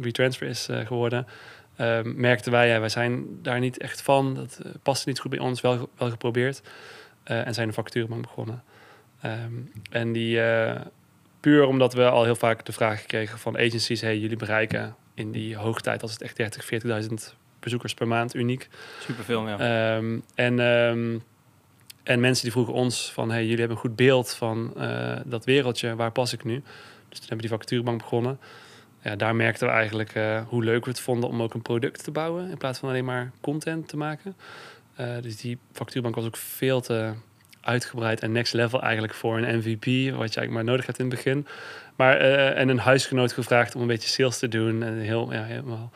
retransfer 0.00 0.48
is 0.48 0.68
geworden, 0.84 1.26
eh, 1.76 2.02
merkten 2.02 2.52
wij, 2.52 2.68
ja, 2.68 2.80
wij 2.80 2.88
zijn 2.88 3.24
daar 3.42 3.60
niet 3.60 3.78
echt 3.78 4.02
van. 4.02 4.34
Dat 4.34 4.60
paste 4.82 5.08
niet 5.08 5.18
goed 5.18 5.30
bij 5.30 5.40
ons, 5.40 5.60
wel, 5.60 5.88
wel 5.96 6.10
geprobeerd. 6.10 6.62
En 7.24 7.54
zijn 7.54 7.68
een 7.68 7.74
vacaturebank 7.74 8.22
begonnen. 8.22 8.62
Ehm, 9.20 9.52
en 9.90 10.12
die, 10.12 10.40
puur 11.40 11.66
omdat 11.66 11.94
we 11.94 12.08
al 12.08 12.24
heel 12.24 12.34
vaak 12.34 12.64
de 12.64 12.72
vraag 12.72 13.06
kregen 13.06 13.38
van 13.38 13.58
agencies, 13.58 14.00
hey, 14.00 14.18
jullie 14.18 14.36
bereiken 14.36 14.96
in 15.14 15.30
die 15.30 15.56
hoogtijd, 15.56 16.02
als 16.02 16.12
het 16.12 16.22
echt 16.22 16.36
30, 16.36 16.64
40.000 16.64 17.34
bezoekers 17.60 17.94
per 17.94 18.08
maand, 18.08 18.34
uniek. 18.34 18.68
Superveel, 19.00 19.48
ja. 19.48 19.58
Ehm, 19.58 20.18
en, 20.34 20.60
ehm, 20.60 21.18
en 22.02 22.20
mensen 22.20 22.42
die 22.42 22.52
vroegen 22.52 22.74
ons 22.74 23.12
van... 23.12 23.30
hey, 23.30 23.42
jullie 23.42 23.58
hebben 23.58 23.76
een 23.76 23.82
goed 23.82 23.96
beeld 23.96 24.34
van 24.34 24.72
eh, 24.76 25.16
dat 25.24 25.44
wereldje, 25.44 25.96
waar 25.96 26.12
pas 26.12 26.32
ik 26.32 26.44
nu? 26.44 26.54
Dus 27.08 27.18
toen 27.18 27.28
hebben 27.28 27.36
we 27.36 27.42
die 27.42 27.50
vacaturebank 27.50 27.98
begonnen. 27.98 28.38
Ja, 29.02 29.16
daar 29.16 29.36
merkten 29.36 29.66
we 29.66 29.72
eigenlijk 29.72 30.14
eh, 30.14 30.40
hoe 30.46 30.64
leuk 30.64 30.84
we 30.84 30.90
het 30.90 31.00
vonden 31.00 31.28
om 31.28 31.42
ook 31.42 31.54
een 31.54 31.62
product 31.62 32.04
te 32.04 32.10
bouwen... 32.10 32.50
in 32.50 32.58
plaats 32.58 32.78
van 32.78 32.88
alleen 32.88 33.04
maar 33.04 33.30
content 33.40 33.88
te 33.88 33.96
maken. 33.96 34.36
Eh, 34.94 35.06
dus 35.22 35.36
die 35.36 35.58
vacaturebank 35.72 36.14
was 36.14 36.24
ook 36.24 36.36
veel 36.36 36.80
te 36.80 37.12
uitgebreid 37.60 38.20
en 38.20 38.32
next 38.32 38.52
level 38.52 38.82
eigenlijk 38.82 39.14
voor 39.14 39.38
een 39.38 39.58
MVP, 39.58 39.84
wat 39.84 40.32
je 40.32 40.38
eigenlijk 40.40 40.50
maar 40.50 40.64
nodig 40.64 40.86
hebt 40.86 40.98
in 40.98 41.06
het 41.06 41.14
begin. 41.14 41.46
Maar, 41.96 42.16
en 42.16 42.68
een 42.68 42.78
huisgenoot 42.78 43.32
gevraagd 43.32 43.74
om 43.74 43.80
een 43.80 43.86
beetje 43.86 44.08
sales 44.08 44.38
te 44.38 44.48
doen. 44.48 44.82
En 44.82 44.98
heel, 44.98 45.32
ja, 45.32 45.44
helemaal, 45.44 45.92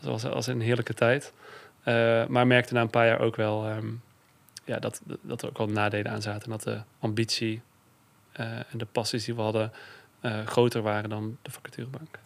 was, 0.00 0.22
was 0.22 0.46
een 0.46 0.60
heerlijke 0.60 0.94
tijd. 0.94 1.32
Maar 2.28 2.46
merkte 2.46 2.74
na 2.74 2.80
een 2.80 2.90
paar 2.90 3.06
jaar 3.06 3.20
ook 3.20 3.36
wel 3.36 3.66
ehm, 3.66 3.86
ja, 4.64 4.78
dat, 4.78 5.00
dat 5.20 5.42
er 5.42 5.48
ook 5.48 5.58
wel 5.58 5.68
nadelen 5.68 6.12
aan 6.12 6.22
zaten. 6.22 6.42
En 6.42 6.50
dat 6.50 6.62
de 6.62 6.80
ambitie 6.98 7.60
uh, 8.40 8.46
en 8.46 8.78
de 8.78 8.86
passies 8.92 9.24
die 9.24 9.34
we 9.34 9.40
hadden 9.40 9.72
groter 10.44 10.82
waren 10.82 11.10
dan 11.10 11.36
de 11.42 11.50
vacaturebank. 11.50 12.18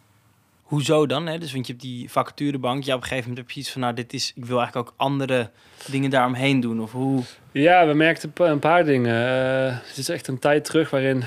Hoezo 0.62 1.06
dan? 1.06 1.26
Hè? 1.26 1.38
Dus 1.38 1.52
want 1.52 1.66
je 1.66 1.72
hebt 1.72 1.84
die 1.84 2.10
vacaturebank. 2.10 2.84
Ja, 2.84 2.94
op 2.94 3.00
een 3.00 3.06
gegeven 3.06 3.28
moment 3.28 3.46
heb 3.46 3.54
je 3.56 3.60
iets 3.60 3.70
van, 3.70 3.80
nou, 3.80 3.94
dit 3.94 4.12
is, 4.12 4.32
ik 4.34 4.44
wil 4.44 4.58
eigenlijk 4.58 4.88
ook 4.88 4.94
andere 4.96 5.50
dingen 5.86 6.10
daaromheen 6.10 6.60
doen. 6.60 6.80
Of 6.80 6.92
hoe? 6.92 7.22
Ja, 7.52 7.86
we 7.86 7.94
merkten 7.94 8.32
een 8.34 8.58
paar 8.58 8.84
dingen. 8.84 9.16
Uh, 9.16 9.78
het 9.88 9.96
is 9.96 10.08
echt 10.08 10.28
een 10.28 10.38
tijd 10.38 10.64
terug 10.64 10.90
waarin 10.90 11.24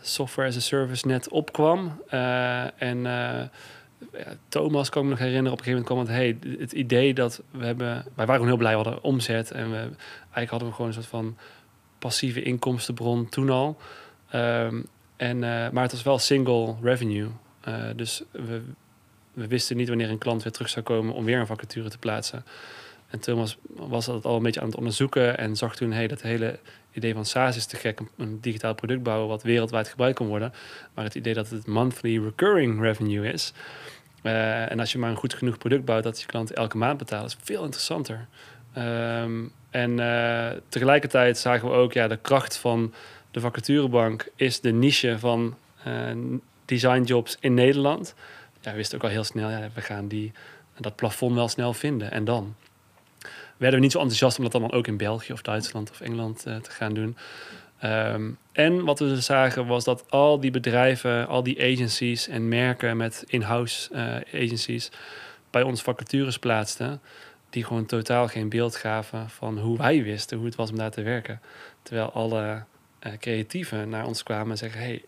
software 0.00 0.48
as 0.48 0.56
a 0.56 0.60
service 0.60 1.06
net 1.06 1.28
opkwam. 1.28 2.02
En 2.76 3.06
ja, 4.12 4.36
Thomas 4.48 4.88
kan 4.88 5.04
me 5.04 5.10
nog 5.10 5.18
herinneren, 5.18 5.52
op 5.52 5.58
een 5.58 5.64
gegeven 5.64 5.86
moment 5.94 6.08
kwam 6.08 6.18
het, 6.18 6.42
hey, 6.48 6.58
het 6.58 6.72
idee 6.72 7.14
dat 7.14 7.42
we 7.50 7.64
hebben, 7.64 8.04
wij 8.14 8.26
waren 8.26 8.46
heel 8.46 8.56
blij, 8.56 8.76
we 8.76 8.82
hadden 8.82 9.02
omzet 9.02 9.50
en 9.50 9.70
we, 9.70 9.76
eigenlijk 9.76 10.50
hadden 10.50 10.68
we 10.68 10.74
gewoon 10.74 10.90
een 10.90 10.96
soort 10.96 11.06
van 11.06 11.36
passieve 11.98 12.42
inkomstenbron 12.42 13.28
toen 13.28 13.50
al. 13.50 13.76
Um, 14.34 14.86
en, 15.16 15.38
maar 15.38 15.82
het 15.82 15.92
was 15.92 16.02
wel 16.02 16.18
single 16.18 16.74
revenue. 16.82 17.28
Uh, 17.68 17.74
dus 17.96 18.22
we, 18.30 18.62
we 19.32 19.46
wisten 19.46 19.76
niet 19.76 19.88
wanneer 19.88 20.10
een 20.10 20.18
klant 20.18 20.42
weer 20.42 20.52
terug 20.52 20.68
zou 20.68 20.84
komen 20.84 21.14
om 21.14 21.24
weer 21.24 21.38
een 21.38 21.46
vacature 21.46 21.88
te 21.88 21.98
plaatsen. 21.98 22.44
En 23.06 23.20
Thomas 23.20 23.56
was 23.66 24.06
dat 24.06 24.24
al 24.24 24.36
een 24.36 24.42
beetje 24.42 24.60
aan 24.60 24.66
het 24.66 24.76
onderzoeken 24.76 25.38
en 25.38 25.56
zag 25.56 25.76
toen, 25.76 25.92
hey, 25.92 26.06
dat 26.06 26.22
hele 26.22 26.58
idee 26.96 27.14
van 27.14 27.24
SaaS 27.24 27.56
is 27.56 27.66
te 27.66 27.76
gek, 27.76 28.00
een 28.16 28.40
digitaal 28.40 28.74
product 28.74 29.02
bouwen 29.02 29.28
wat 29.28 29.42
wereldwijd 29.42 29.88
gebruikt 29.88 30.16
kan 30.16 30.26
worden. 30.26 30.52
Maar 30.94 31.04
het 31.04 31.14
idee 31.14 31.34
dat 31.34 31.50
het 31.50 31.66
monthly 31.66 32.18
recurring 32.18 32.80
revenue 32.80 33.32
is, 33.32 33.52
uh, 34.22 34.70
en 34.70 34.80
als 34.80 34.92
je 34.92 34.98
maar 34.98 35.10
een 35.10 35.16
goed 35.16 35.34
genoeg 35.34 35.58
product 35.58 35.84
bouwt 35.84 36.02
dat 36.02 36.20
je 36.20 36.26
klant 36.26 36.52
elke 36.52 36.76
maand 36.76 36.98
betaalt, 36.98 37.26
is 37.26 37.36
veel 37.42 37.64
interessanter. 37.64 38.26
Um, 38.78 39.52
en 39.70 39.98
uh, 39.98 40.48
tegelijkertijd 40.68 41.38
zagen 41.38 41.68
we 41.68 41.74
ook, 41.74 41.92
ja, 41.92 42.08
de 42.08 42.16
kracht 42.16 42.56
van 42.56 42.94
de 43.30 43.40
vacaturebank 43.40 44.28
is 44.36 44.60
de 44.60 44.72
niche 44.72 45.18
van 45.18 45.56
designjobs 46.64 47.36
in 47.40 47.54
Nederland. 47.54 48.14
Ja, 48.60 48.70
we 48.70 48.76
wisten 48.76 48.98
ook 48.98 49.04
al 49.04 49.10
heel 49.10 49.24
snel, 49.24 49.50
ja, 49.50 49.68
we 49.74 49.80
gaan 49.80 50.08
die, 50.08 50.32
dat 50.76 50.96
plafond 50.96 51.34
wel 51.34 51.48
snel 51.48 51.72
vinden. 51.72 52.10
En 52.10 52.24
dan 52.24 52.54
werden 53.56 53.78
we 53.78 53.84
niet 53.84 53.92
zo 53.92 53.98
enthousiast 53.98 54.36
om 54.38 54.42
dat 54.42 54.52
dan 54.52 54.72
ook 54.72 54.86
in 54.86 54.96
België 54.96 55.32
of 55.32 55.42
Duitsland 55.42 55.90
of 55.90 56.00
Engeland 56.00 56.44
uh, 56.48 56.56
te 56.56 56.70
gaan 56.70 56.94
doen. 56.94 57.16
Um, 57.84 58.38
en 58.52 58.84
wat 58.84 58.98
we 58.98 59.08
dus 59.08 59.24
zagen 59.24 59.66
was 59.66 59.84
dat 59.84 60.10
al 60.10 60.40
die 60.40 60.50
bedrijven, 60.50 61.28
al 61.28 61.42
die 61.42 61.62
agencies 61.62 62.28
en 62.28 62.48
merken 62.48 62.96
met 62.96 63.24
in-house 63.26 63.90
uh, 63.92 64.42
agencies 64.42 64.90
bij 65.50 65.62
ons 65.62 65.82
vacatures 65.82 66.38
plaatsten, 66.38 67.00
die 67.50 67.64
gewoon 67.64 67.86
totaal 67.86 68.28
geen 68.28 68.48
beeld 68.48 68.76
gaven 68.76 69.30
van 69.30 69.58
hoe 69.58 69.78
wij 69.78 70.02
wisten 70.02 70.36
hoe 70.36 70.46
het 70.46 70.54
was 70.54 70.70
om 70.70 70.76
daar 70.76 70.90
te 70.90 71.02
werken. 71.02 71.40
Terwijl 71.82 72.10
alle 72.12 72.64
uh, 73.06 73.12
creatieven 73.18 73.88
naar 73.88 74.06
ons 74.06 74.22
kwamen 74.22 74.50
en 74.50 74.58
zeggen: 74.58 74.80
hey, 74.80 75.04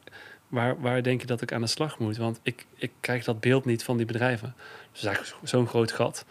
waar, 0.48 0.80
waar 0.80 1.02
denk 1.02 1.20
je 1.20 1.26
dat 1.26 1.42
ik 1.42 1.52
aan 1.52 1.60
de 1.60 1.66
slag 1.66 1.98
moet? 1.98 2.16
Want 2.16 2.40
ik, 2.42 2.66
ik 2.74 2.92
krijg 3.00 3.24
dat 3.24 3.40
beeld 3.40 3.64
niet 3.64 3.84
van 3.84 3.96
die 3.96 4.06
bedrijven. 4.06 4.54
Dus 4.92 5.04
eigenlijk 5.04 5.48
zo'n 5.48 5.66
groot 5.66 5.92
gat. 5.92 6.24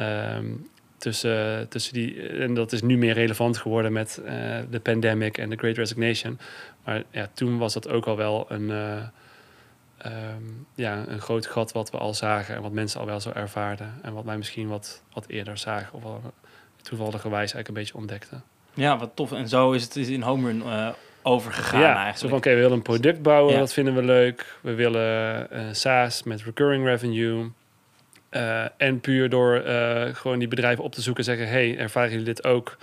Um, 0.00 0.70
tussen, 1.02 1.68
tussen 1.68 1.92
die, 1.92 2.28
en 2.28 2.54
dat 2.54 2.72
is 2.72 2.82
nu 2.82 2.98
meer 2.98 3.14
relevant 3.14 3.58
geworden 3.58 3.92
met 3.92 4.20
uh, 4.24 4.30
de 4.70 4.80
pandemic 4.80 5.38
en 5.38 5.50
de 5.50 5.56
Great 5.56 5.76
Resignation. 5.76 6.38
Maar 6.84 7.02
ja, 7.10 7.28
toen 7.34 7.58
was 7.58 7.72
dat 7.72 7.88
ook 7.88 8.06
al 8.06 8.16
wel 8.16 8.46
een, 8.48 8.68
uh, 8.68 8.96
um, 10.06 10.66
ja, 10.74 11.04
een 11.08 11.20
groot 11.20 11.46
gat 11.46 11.72
wat 11.72 11.90
we 11.90 11.98
al 11.98 12.14
zagen 12.14 12.54
en 12.54 12.62
wat 12.62 12.72
mensen 12.72 13.00
al 13.00 13.06
wel 13.06 13.20
zo 13.20 13.30
ervaarden. 13.30 13.92
En 14.02 14.12
wat 14.12 14.24
wij 14.24 14.36
misschien 14.36 14.68
wat, 14.68 15.02
wat 15.12 15.26
eerder 15.26 15.58
zagen 15.58 16.02
of 16.02 16.20
toevalligerwijs 16.82 17.52
eigenlijk 17.52 17.68
een 17.68 17.74
beetje 17.74 17.94
ontdekten. 17.94 18.42
Ja, 18.74 18.98
wat 18.98 19.10
tof. 19.14 19.32
En 19.32 19.48
zo 19.48 19.72
is 19.72 19.82
het 19.82 19.96
is 19.96 20.08
in 20.08 20.22
home 20.22 20.46
run 20.46 20.62
uh, 20.66 20.88
overgegaan 21.22 21.80
ja, 21.80 21.86
eigenlijk. 21.86 22.18
Zo 22.18 22.28
van, 22.28 22.36
oké, 22.36 22.48
we 22.48 22.56
willen 22.56 22.72
een 22.72 22.82
product 22.82 23.22
bouwen, 23.22 23.52
ja. 23.52 23.58
dat 23.58 23.72
vinden 23.72 23.94
we 23.94 24.02
leuk. 24.02 24.58
We 24.60 24.74
willen 24.74 25.76
SaaS 25.76 26.22
met 26.22 26.42
recurring 26.42 26.84
revenue. 26.84 27.50
Uh, 28.36 28.64
en 28.76 29.00
puur 29.00 29.28
door 29.28 29.62
uh, 29.66 30.04
gewoon 30.12 30.38
die 30.38 30.48
bedrijven 30.48 30.84
op 30.84 30.92
te 30.92 31.00
zoeken 31.00 31.24
en 31.24 31.36
zeggen... 31.36 31.48
hey, 31.48 31.78
ervaren 31.78 32.10
jullie 32.10 32.24
dit 32.24 32.44
ook? 32.44 32.76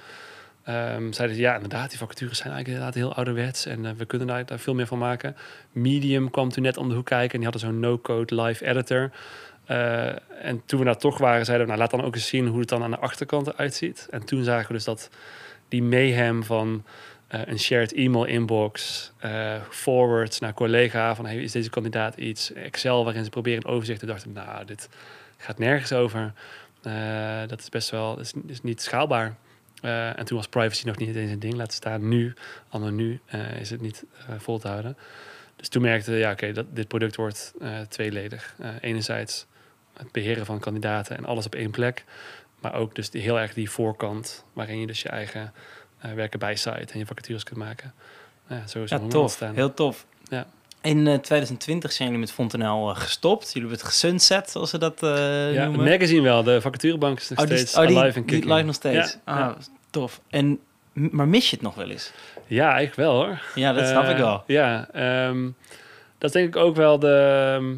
Um, 0.67 1.13
zeiden 1.13 1.35
ze, 1.35 1.41
ja, 1.41 1.55
inderdaad, 1.55 1.89
die 1.89 1.97
vacatures 1.97 2.37
zijn 2.37 2.53
eigenlijk 2.53 2.67
inderdaad 2.67 3.03
heel 3.03 3.15
ouderwets... 3.15 3.65
en 3.65 3.83
uh, 3.83 3.91
we 3.97 4.05
kunnen 4.05 4.27
daar, 4.27 4.45
daar, 4.45 4.59
veel 4.59 4.73
meer 4.73 4.87
van 4.87 4.97
maken. 4.97 5.35
Medium 5.71 6.31
kwam 6.31 6.49
toen 6.49 6.63
net 6.63 6.77
om 6.77 6.89
de 6.89 6.95
hoek 6.95 7.05
kijken... 7.05 7.31
en 7.31 7.39
die 7.39 7.49
hadden 7.49 7.69
zo'n 7.69 7.79
no-code 7.79 8.41
live 8.41 8.65
editor... 8.65 9.11
en 10.41 10.61
toen 10.65 10.79
we 10.79 10.85
daar 10.85 10.97
toch 10.97 11.17
waren, 11.17 11.45
zeiden 11.45 11.65
we, 11.65 11.71
nou 11.73 11.83
laat 11.83 11.99
dan 11.99 12.07
ook 12.07 12.15
eens 12.15 12.27
zien 12.27 12.47
hoe 12.47 12.59
het 12.59 12.69
dan 12.69 12.83
aan 12.83 12.91
de 12.91 12.99
achterkant 12.99 13.47
eruit 13.47 13.73
ziet. 13.73 14.07
En 14.11 14.25
toen 14.25 14.43
zagen 14.43 14.67
we 14.67 14.73
dus 14.73 14.83
dat 14.83 15.09
die 15.67 15.83
mayhem 15.83 16.43
van 16.43 16.83
een 17.27 17.59
shared 17.59 17.93
e-mail 17.93 18.25
inbox, 18.25 19.11
forwards 19.69 20.39
naar 20.39 20.53
collega 20.53 21.15
van 21.15 21.25
hey, 21.25 21.37
is 21.37 21.51
deze 21.51 21.69
kandidaat 21.69 22.15
iets, 22.15 22.53
Excel 22.53 23.03
waarin 23.03 23.23
ze 23.23 23.29
proberen 23.29 23.65
een 23.65 23.71
overzicht 23.71 23.99
te 23.99 24.05
dachten, 24.05 24.31
nou 24.33 24.65
dit 24.65 24.89
gaat 25.41 25.57
nergens 25.57 25.93
over, 25.93 26.33
uh, 26.83 27.41
dat 27.47 27.59
is 27.59 27.69
best 27.69 27.89
wel, 27.89 28.19
is, 28.19 28.33
is 28.47 28.61
niet 28.61 28.81
schaalbaar. 28.81 29.35
en 29.81 30.25
toen 30.25 30.37
was 30.37 30.47
privacy 30.47 30.85
nog 30.85 30.97
niet 30.97 31.15
eens 31.15 31.31
een 31.31 31.39
ding, 31.39 31.53
laten 31.53 31.73
staan 31.73 32.07
nu, 32.07 32.33
allemaal 32.69 32.91
nu 32.91 33.21
is 33.59 33.69
het 33.69 33.81
niet 33.81 34.03
vol 34.37 34.59
te 34.59 34.67
houden. 34.67 34.97
Dus 35.55 35.67
toen 35.67 35.81
merkte 35.81 36.11
ja 36.11 36.31
oké, 36.31 36.47
okay, 36.47 36.65
dit 36.73 36.87
product 36.87 37.15
wordt 37.15 37.53
tweeledig. 37.87 38.55
enerzijds 38.81 39.45
het 39.93 40.11
beheren 40.11 40.45
van 40.45 40.59
kandidaten 40.59 41.17
en 41.17 41.25
alles 41.25 41.45
op 41.45 41.55
één 41.55 41.71
plek, 41.71 42.05
maar 42.59 42.73
ook 42.73 42.95
dus 42.95 43.09
die, 43.09 43.21
heel 43.21 43.39
erg 43.39 43.53
die 43.53 43.69
voorkant 43.69 44.45
waarin 44.53 44.79
je 44.79 44.87
dus 44.87 45.01
je 45.01 45.09
eigen 45.09 45.53
werken 46.15 46.39
bij 46.39 46.55
site 46.55 46.93
en 46.93 46.99
je 46.99 47.05
vacatures 47.05 47.43
kunt 47.43 47.59
maken. 47.59 47.93
Ja, 48.47 48.67
zo 48.67 48.83
is 48.83 48.89
ja, 48.89 48.99
tof. 48.99 49.39
Heel 49.39 49.73
tof. 49.73 50.05
Ja. 50.23 50.47
In 50.81 50.97
uh, 50.97 51.13
2020 51.13 51.91
zijn 51.91 52.07
jullie 52.07 52.23
met 52.23 52.33
Fontenel 52.33 52.89
uh, 52.89 52.95
gestopt. 52.95 53.53
Jullie 53.53 53.69
hebben 53.69 53.77
het 53.77 53.87
gesunset, 53.87 54.49
zoals 54.49 54.69
ze 54.69 54.77
dat 54.77 55.03
uh, 55.03 55.09
ja, 55.53 55.63
noemen. 55.63 55.79
het 55.79 55.89
magazine 55.89 56.21
wel. 56.21 56.43
De 56.43 56.61
vacaturebank 56.61 57.19
is 57.19 57.29
nog 57.29 57.39
oh, 57.39 57.45
steeds 57.45 57.73
die, 57.73 57.81
oh, 57.81 57.87
die, 57.87 58.03
live 58.03 58.17
en 58.17 58.25
kicking. 58.25 58.53
live 58.53 58.65
nog 58.65 58.75
steeds. 58.75 59.17
Ja. 59.25 59.33
Ah, 59.33 59.37
ja. 59.37 59.57
tof. 59.89 60.21
En, 60.29 60.59
maar 60.93 61.27
mis 61.27 61.49
je 61.49 61.55
het 61.55 61.65
nog 61.65 61.75
wel 61.75 61.89
eens? 61.89 62.11
Ja, 62.47 62.65
eigenlijk 62.65 62.95
wel 62.95 63.13
hoor. 63.13 63.41
Ja, 63.55 63.73
dat 63.73 63.87
snap 63.87 64.07
ik 64.07 64.17
wel. 64.17 64.43
Ja, 64.47 64.89
um, 65.27 65.55
dat 66.17 66.29
is 66.29 66.35
denk 66.41 66.47
ik 66.47 66.55
ook 66.55 66.75
wel 66.75 66.99
de, 66.99 67.77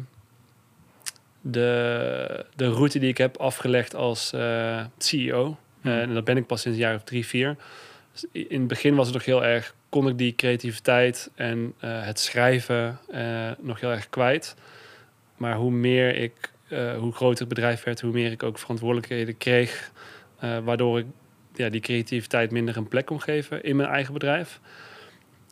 de, 1.40 2.46
de 2.56 2.68
route 2.68 2.98
die 2.98 3.08
ik 3.08 3.18
heb 3.18 3.36
afgelegd 3.36 3.94
als 3.94 4.32
CEO. 4.98 5.56
Hmm. 5.80 5.92
en 5.92 6.14
dat 6.14 6.24
ben 6.24 6.36
ik 6.36 6.46
pas 6.46 6.60
sinds 6.60 6.78
een 6.78 6.84
jaar 6.84 6.94
of 6.94 7.02
drie, 7.02 7.26
vier 7.26 7.56
in 8.32 8.58
het 8.58 8.68
begin 8.68 8.94
was 8.94 9.06
het 9.06 9.14
nog 9.14 9.24
heel 9.24 9.44
erg, 9.44 9.74
kon 9.88 10.08
ik 10.08 10.18
die 10.18 10.34
creativiteit 10.34 11.30
en 11.34 11.74
uh, 11.84 12.04
het 12.04 12.18
schrijven 12.18 12.98
uh, 13.14 13.50
nog 13.58 13.80
heel 13.80 13.90
erg 13.90 14.08
kwijt. 14.08 14.54
Maar 15.36 15.56
hoe 15.56 15.70
meer 15.70 16.16
ik, 16.16 16.50
uh, 16.68 16.96
hoe 16.96 17.12
groter 17.12 17.38
het 17.38 17.48
bedrijf 17.48 17.82
werd, 17.84 18.00
hoe 18.00 18.12
meer 18.12 18.30
ik 18.30 18.42
ook 18.42 18.58
verantwoordelijkheden 18.58 19.38
kreeg, 19.38 19.90
waardoor 20.64 20.98
ik 20.98 21.06
ja, 21.54 21.68
die 21.68 21.80
creativiteit 21.80 22.50
minder 22.50 22.76
een 22.76 22.88
plek 22.88 23.06
kon 23.06 23.20
geven 23.20 23.62
in 23.62 23.76
mijn 23.76 23.88
eigen 23.88 24.12
bedrijf. 24.12 24.60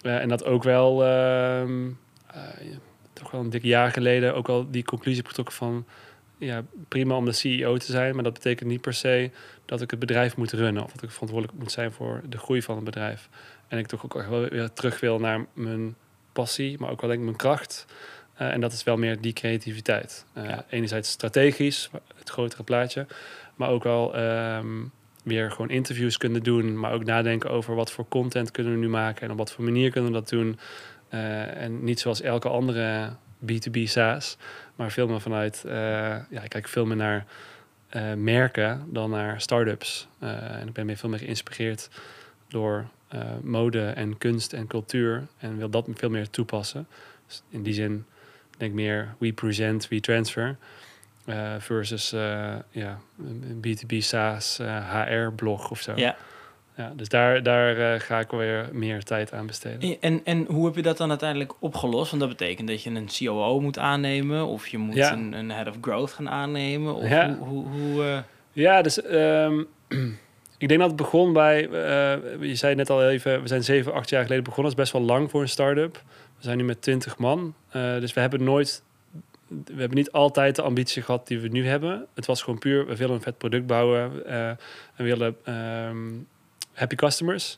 en 0.03 0.29
dat 0.29 0.45
ook 0.45 0.63
wel, 0.63 1.05
ehm, 1.05 1.91
toch 3.13 3.31
wel 3.31 3.41
een 3.41 3.51
dik 3.51 3.63
jaar 3.63 3.91
geleden, 3.91 4.35
ook 4.35 4.49
al 4.49 4.71
die 4.71 4.85
conclusie 4.85 5.27
getrokken 5.27 5.55
van 5.55 5.87
ja, 6.41 6.63
prima 6.89 7.17
om 7.17 7.25
de 7.25 7.33
CEO 7.33 7.77
te 7.77 7.93
zijn, 7.93 8.15
maar 8.15 8.25
dat 8.25 8.33
betekent 8.33 8.69
niet 8.69 8.81
per 8.81 8.95
se 8.95 9.31
dat 9.65 9.81
ik 9.81 9.91
het 9.91 10.01
bedrijf 10.01 10.37
moet 10.37 10.53
runnen 10.53 10.85
of 10.85 10.93
dat 10.93 11.03
ik 11.03 11.11
verantwoordelijk 11.11 11.59
moet 11.59 11.73
zijn 11.73 11.93
voor 11.93 12.23
de 12.29 12.39
groei 12.39 12.63
van 12.63 12.75
het 12.75 12.85
bedrijf. 12.85 13.29
En 13.69 13.79
ik 13.79 13.87
toch 13.87 14.05
ook 14.05 14.29
wel 14.29 14.49
weer 14.49 14.73
terug 14.73 15.01
wil 15.01 15.19
naar 15.19 15.47
mijn 15.53 15.95
passie, 16.33 16.79
maar 16.79 16.91
ook 16.91 17.01
wel 17.01 17.11
denk 17.11 17.21
ik 17.21 17.27
mijn 17.27 17.39
kracht. 17.39 17.87
Uh, 18.41 18.53
en 18.53 18.61
dat 18.61 18.73
is 18.73 18.83
wel 18.83 18.97
meer 18.97 19.21
die 19.21 19.33
creativiteit. 19.33 20.25
Uh, 20.35 20.45
ja. 20.45 20.65
Enerzijds 20.69 21.11
strategisch, 21.11 21.91
het 22.15 22.31
grotere 22.31 22.63
plaatje, 22.63 23.07
maar 23.55 23.69
ook 23.69 23.83
wel 23.83 24.19
um, 24.19 24.93
weer 25.25 25.51
gewoon 25.51 25.71
interviews 25.71 26.17
kunnen 26.17 26.43
doen, 26.43 26.79
maar 26.79 26.93
ook 26.93 27.05
nadenken 27.05 27.51
over 27.51 27.75
wat 27.75 27.93
voor 27.93 28.09
content 28.09 28.51
kunnen 28.51 28.73
we 28.73 28.79
nu 28.79 28.89
maken 28.89 29.23
en 29.23 29.31
op 29.31 29.39
wat 29.39 29.53
voor 29.53 29.65
manier 29.65 29.91
kunnen 29.91 30.13
we 30.13 30.19
dat 30.19 30.29
doen. 30.29 30.59
Uh, 31.15 31.63
en 31.63 31.85
niet 31.85 32.01
zoals 32.01 32.21
elke 32.21 32.49
andere 32.49 33.11
B2B 33.41 33.83
SaaS, 33.85 34.37
maar 34.77 34.91
veel 34.91 35.09
meer 35.09 35.21
vanuit, 35.21 35.63
ja, 35.67 36.43
ik 36.43 36.49
kijk 36.49 36.69
veel 36.69 36.87
meer 36.87 36.97
naar 36.97 37.27
uh, 37.97 38.15
merken 38.15 38.87
dan 38.89 39.11
naar 39.11 39.41
start-ups. 39.41 40.09
Uh, 40.23 40.61
en 40.61 40.69
ik 40.69 40.73
ben 40.73 40.87
meer 40.87 40.97
veel 40.97 41.09
meer 41.09 41.19
geïnspireerd 41.19 41.89
door 42.49 42.87
uh, 43.15 43.21
mode 43.43 43.87
en 43.87 44.19
kunst 44.19 44.53
en 44.53 44.67
cultuur. 44.67 45.27
En 45.39 45.57
wil 45.57 45.71
dat 45.71 45.89
veel 45.95 46.11
meer 46.11 46.31
toepassen. 46.31 46.87
Dus 47.27 47.43
in 47.49 47.63
die 47.63 47.75
zin 47.75 48.05
denk 48.59 48.71
ik 48.71 48.77
meer 48.77 49.15
we 49.19 49.33
present, 49.33 49.89
we 49.89 50.01
transfer. 50.01 50.57
versus 51.59 52.11
ja, 52.71 53.01
een 53.19 53.65
B2B 53.67 53.97
SaaS 53.97 54.59
HR-blog 54.91 55.71
of 55.71 55.81
zo. 55.81 55.95
Ja, 56.81 56.93
dus 56.97 57.09
daar, 57.09 57.43
daar 57.43 57.95
eh, 57.95 58.01
ga 58.01 58.19
ik 58.19 58.31
weer 58.31 58.69
meer 58.73 59.03
tijd 59.03 59.33
aan 59.33 59.47
besteden. 59.47 59.97
En, 60.01 60.21
en 60.25 60.45
hoe 60.49 60.67
heb 60.67 60.75
je 60.75 60.83
dat 60.83 60.97
dan 60.97 61.09
uiteindelijk 61.09 61.53
opgelost? 61.59 62.11
Want 62.11 62.23
dat 62.23 62.31
betekent 62.31 62.69
dat 62.69 62.83
je 62.83 62.91
een 62.91 63.09
COO 63.19 63.61
moet 63.61 63.79
aannemen, 63.79 64.47
of 64.47 64.67
je 64.69 64.79
moet 64.79 64.95
Ja. 64.95 65.13
een, 65.13 65.33
een 65.33 65.51
head 65.51 65.69
of 65.69 65.77
growth 65.81 66.13
gaan 66.13 66.29
aannemen. 66.29 66.95
Of 66.95 67.09
Ja. 67.09 67.37
hoe, 67.39 67.47
hoe, 67.49 67.67
hoe, 67.67 68.05
eh, 68.05 68.19
Ja, 68.53 68.83
dus 68.83 69.03
ehm, 69.03 69.59
ik 70.59 70.69
denk 70.69 70.81
dat 70.81 70.89
het 70.89 70.97
begon 70.97 71.33
bij, 71.33 71.69
eh, 71.69 72.49
je 72.49 72.55
zei 72.55 72.75
net 72.75 72.91
al 72.91 73.09
even, 73.09 73.43
we 73.43 73.49
zijn 73.49 73.65
zeven, 73.65 73.93
acht 73.93 74.09
jaar 74.11 74.23
geleden 74.23 74.45
begonnen. 74.45 74.75
Dat 74.77 74.85
is 74.87 74.91
best 74.91 75.05
wel 75.07 75.17
lang 75.17 75.31
voor 75.31 75.41
een 75.41 75.49
start-up. 75.49 76.03
We 76.37 76.45
zijn 76.47 76.57
nu 76.57 76.65
met 76.65 76.83
20 76.83 77.19
man. 77.19 77.55
Dus 77.73 78.13
we 78.13 78.21
hebben 78.21 78.45
nooit, 78.45 78.83
we 79.49 79.77
hebben 79.81 79.97
niet 79.97 80.13
altijd 80.13 80.57
de 80.57 80.63
ambitie 80.63 81.03
gehad 81.03 81.27
die 81.27 81.41
we 81.41 81.49
nu 81.49 81.67
hebben. 81.67 82.07
Het 82.15 82.27
was 82.27 82.43
gewoon 82.43 82.59
puur, 82.59 82.87
we 82.87 82.97
willen 82.97 83.15
een 83.15 83.23
vet 83.23 83.39
product 83.39 83.67
bouwen 83.67 84.27
en 84.27 84.59
we 84.97 85.05
willen 85.05 85.37
ehm, 85.45 86.09
happy 86.81 86.95
customers. 86.95 87.57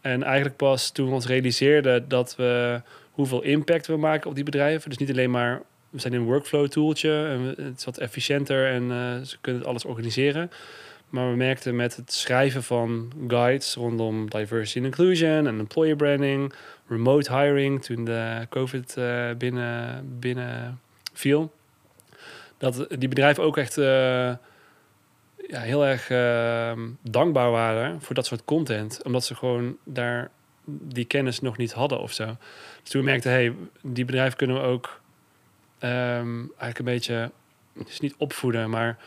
En 0.00 0.22
eigenlijk 0.22 0.56
pas 0.56 0.90
toen 0.90 1.08
we 1.08 1.14
ons 1.14 1.26
realiseerden 1.26 2.08
dat 2.08 2.36
we 2.36 2.80
hoeveel 3.10 3.42
impact 3.42 3.86
we 3.86 3.96
maken 3.96 4.28
op 4.28 4.34
die 4.34 4.44
bedrijven. 4.44 4.88
Dus 4.88 4.98
niet 4.98 5.10
alleen 5.10 5.30
maar, 5.30 5.62
we 5.90 6.00
zijn 6.00 6.12
een 6.12 6.24
workflow 6.24 6.68
tooltje 6.68 7.26
en 7.26 7.64
het 7.64 7.78
is 7.78 7.84
wat 7.84 7.98
efficiënter 7.98 8.70
en 8.70 8.90
eh, 8.90 9.26
ze 9.26 9.36
kunnen 9.40 9.64
alles 9.64 9.84
organiseren. 9.84 10.50
Maar 11.08 11.30
we 11.30 11.36
merkten 11.36 11.76
met 11.76 11.96
het 11.96 12.12
schrijven 12.12 12.62
van 12.62 13.12
guides 13.28 13.74
rondom 13.74 14.30
diversity 14.30 14.78
and 14.78 14.86
inclusion 14.86 15.46
en 15.46 15.58
employer 15.58 15.96
branding, 15.96 16.52
remote 16.88 17.36
hiring 17.36 17.84
toen 17.84 18.04
de 18.04 18.46
COVID 18.48 18.96
eh, 18.96 19.30
binnen, 19.38 20.06
binnen 20.18 20.80
viel, 21.12 21.52
dat 22.58 22.86
die 22.98 23.08
bedrijven 23.08 23.42
ook 23.42 23.56
echt 23.56 23.78
eh, 23.78 24.32
ja, 25.46 25.60
heel 25.60 25.86
erg 25.86 26.10
eh, 26.10 26.82
dankbaar 27.02 27.50
waren 27.50 28.02
voor 28.02 28.14
dat 28.14 28.26
soort 28.26 28.44
content, 28.44 29.02
omdat 29.02 29.24
ze 29.24 29.34
gewoon 29.34 29.76
daar 29.84 30.30
die 30.64 31.04
kennis 31.04 31.40
nog 31.40 31.56
niet 31.56 31.72
hadden 31.72 32.00
of 32.00 32.12
zo. 32.12 32.36
Dus 32.82 32.90
toen 32.90 33.04
merkten, 33.04 33.30
hey, 33.30 33.54
die 33.82 34.04
bedrijven 34.04 34.36
kunnen 34.36 34.56
we 34.56 34.62
ook 34.62 35.00
ehm, 35.78 36.38
eigenlijk 36.38 36.78
een 36.78 36.84
beetje, 36.84 37.30
is 37.86 38.00
niet 38.00 38.14
opvoeden, 38.18 38.70
maar 38.70 38.98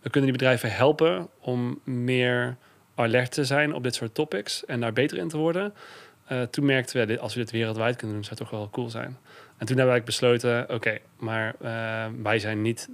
we 0.00 0.10
kunnen 0.10 0.30
die 0.30 0.38
bedrijven 0.38 0.72
helpen 0.72 1.28
om 1.40 1.80
meer 1.84 2.56
alert 2.94 3.32
te 3.32 3.44
zijn 3.44 3.74
op 3.74 3.82
dit 3.82 3.94
soort 3.94 4.14
topics 4.14 4.64
en 4.64 4.80
daar 4.80 4.92
beter 4.92 5.18
in 5.18 5.28
te 5.28 5.36
worden. 5.36 5.74
Eh, 6.24 6.42
toen 6.42 6.64
merkten 6.64 7.06
we, 7.06 7.18
als 7.18 7.34
we 7.34 7.40
dit 7.40 7.50
wereldwijd 7.50 7.96
kunnen 7.96 8.16
doen, 8.16 8.24
zou 8.24 8.36
het 8.38 8.48
toch 8.48 8.58
wel 8.58 8.70
cool 8.70 8.90
zijn. 8.90 9.18
En 9.64 9.70
toen 9.70 9.78
hebben 9.78 9.96
wij 9.96 10.04
besloten, 10.04 10.70
oké, 10.70 10.98
maar 11.18 11.54
eh, 11.60 12.06
wij 12.22 12.38
zijn 12.38 12.62
niet 12.62 12.88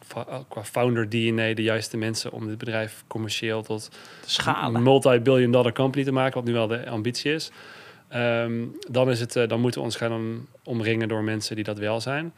va- 0.00 0.44
qua 0.48 0.64
founder 0.64 1.08
DNA 1.08 1.54
de 1.54 1.62
juiste 1.62 1.96
mensen 1.96 2.32
om 2.32 2.46
dit 2.46 2.58
bedrijf 2.58 3.04
commercieel 3.06 3.62
tot 3.62 3.90
schalen. 4.26 4.74
een 4.74 4.82
multi-billion 4.82 5.50
dollar 5.50 5.72
company 5.72 6.04
te 6.04 6.12
maken, 6.12 6.34
wat 6.34 6.44
nu 6.44 6.52
wel 6.52 6.66
de 6.66 6.88
ambitie 6.88 7.32
is. 7.32 7.50
Ehm, 8.08 8.64
dan, 8.88 9.10
is 9.10 9.20
het, 9.20 9.36
eh, 9.36 9.48
dan 9.48 9.60
moeten 9.60 9.80
we 9.80 9.86
ons 9.86 9.96
gaan 9.96 10.48
omringen 10.64 11.08
door 11.08 11.22
mensen 11.22 11.56
die 11.56 11.64
dat 11.64 11.78
wel 11.78 12.00
zijn. 12.00 12.32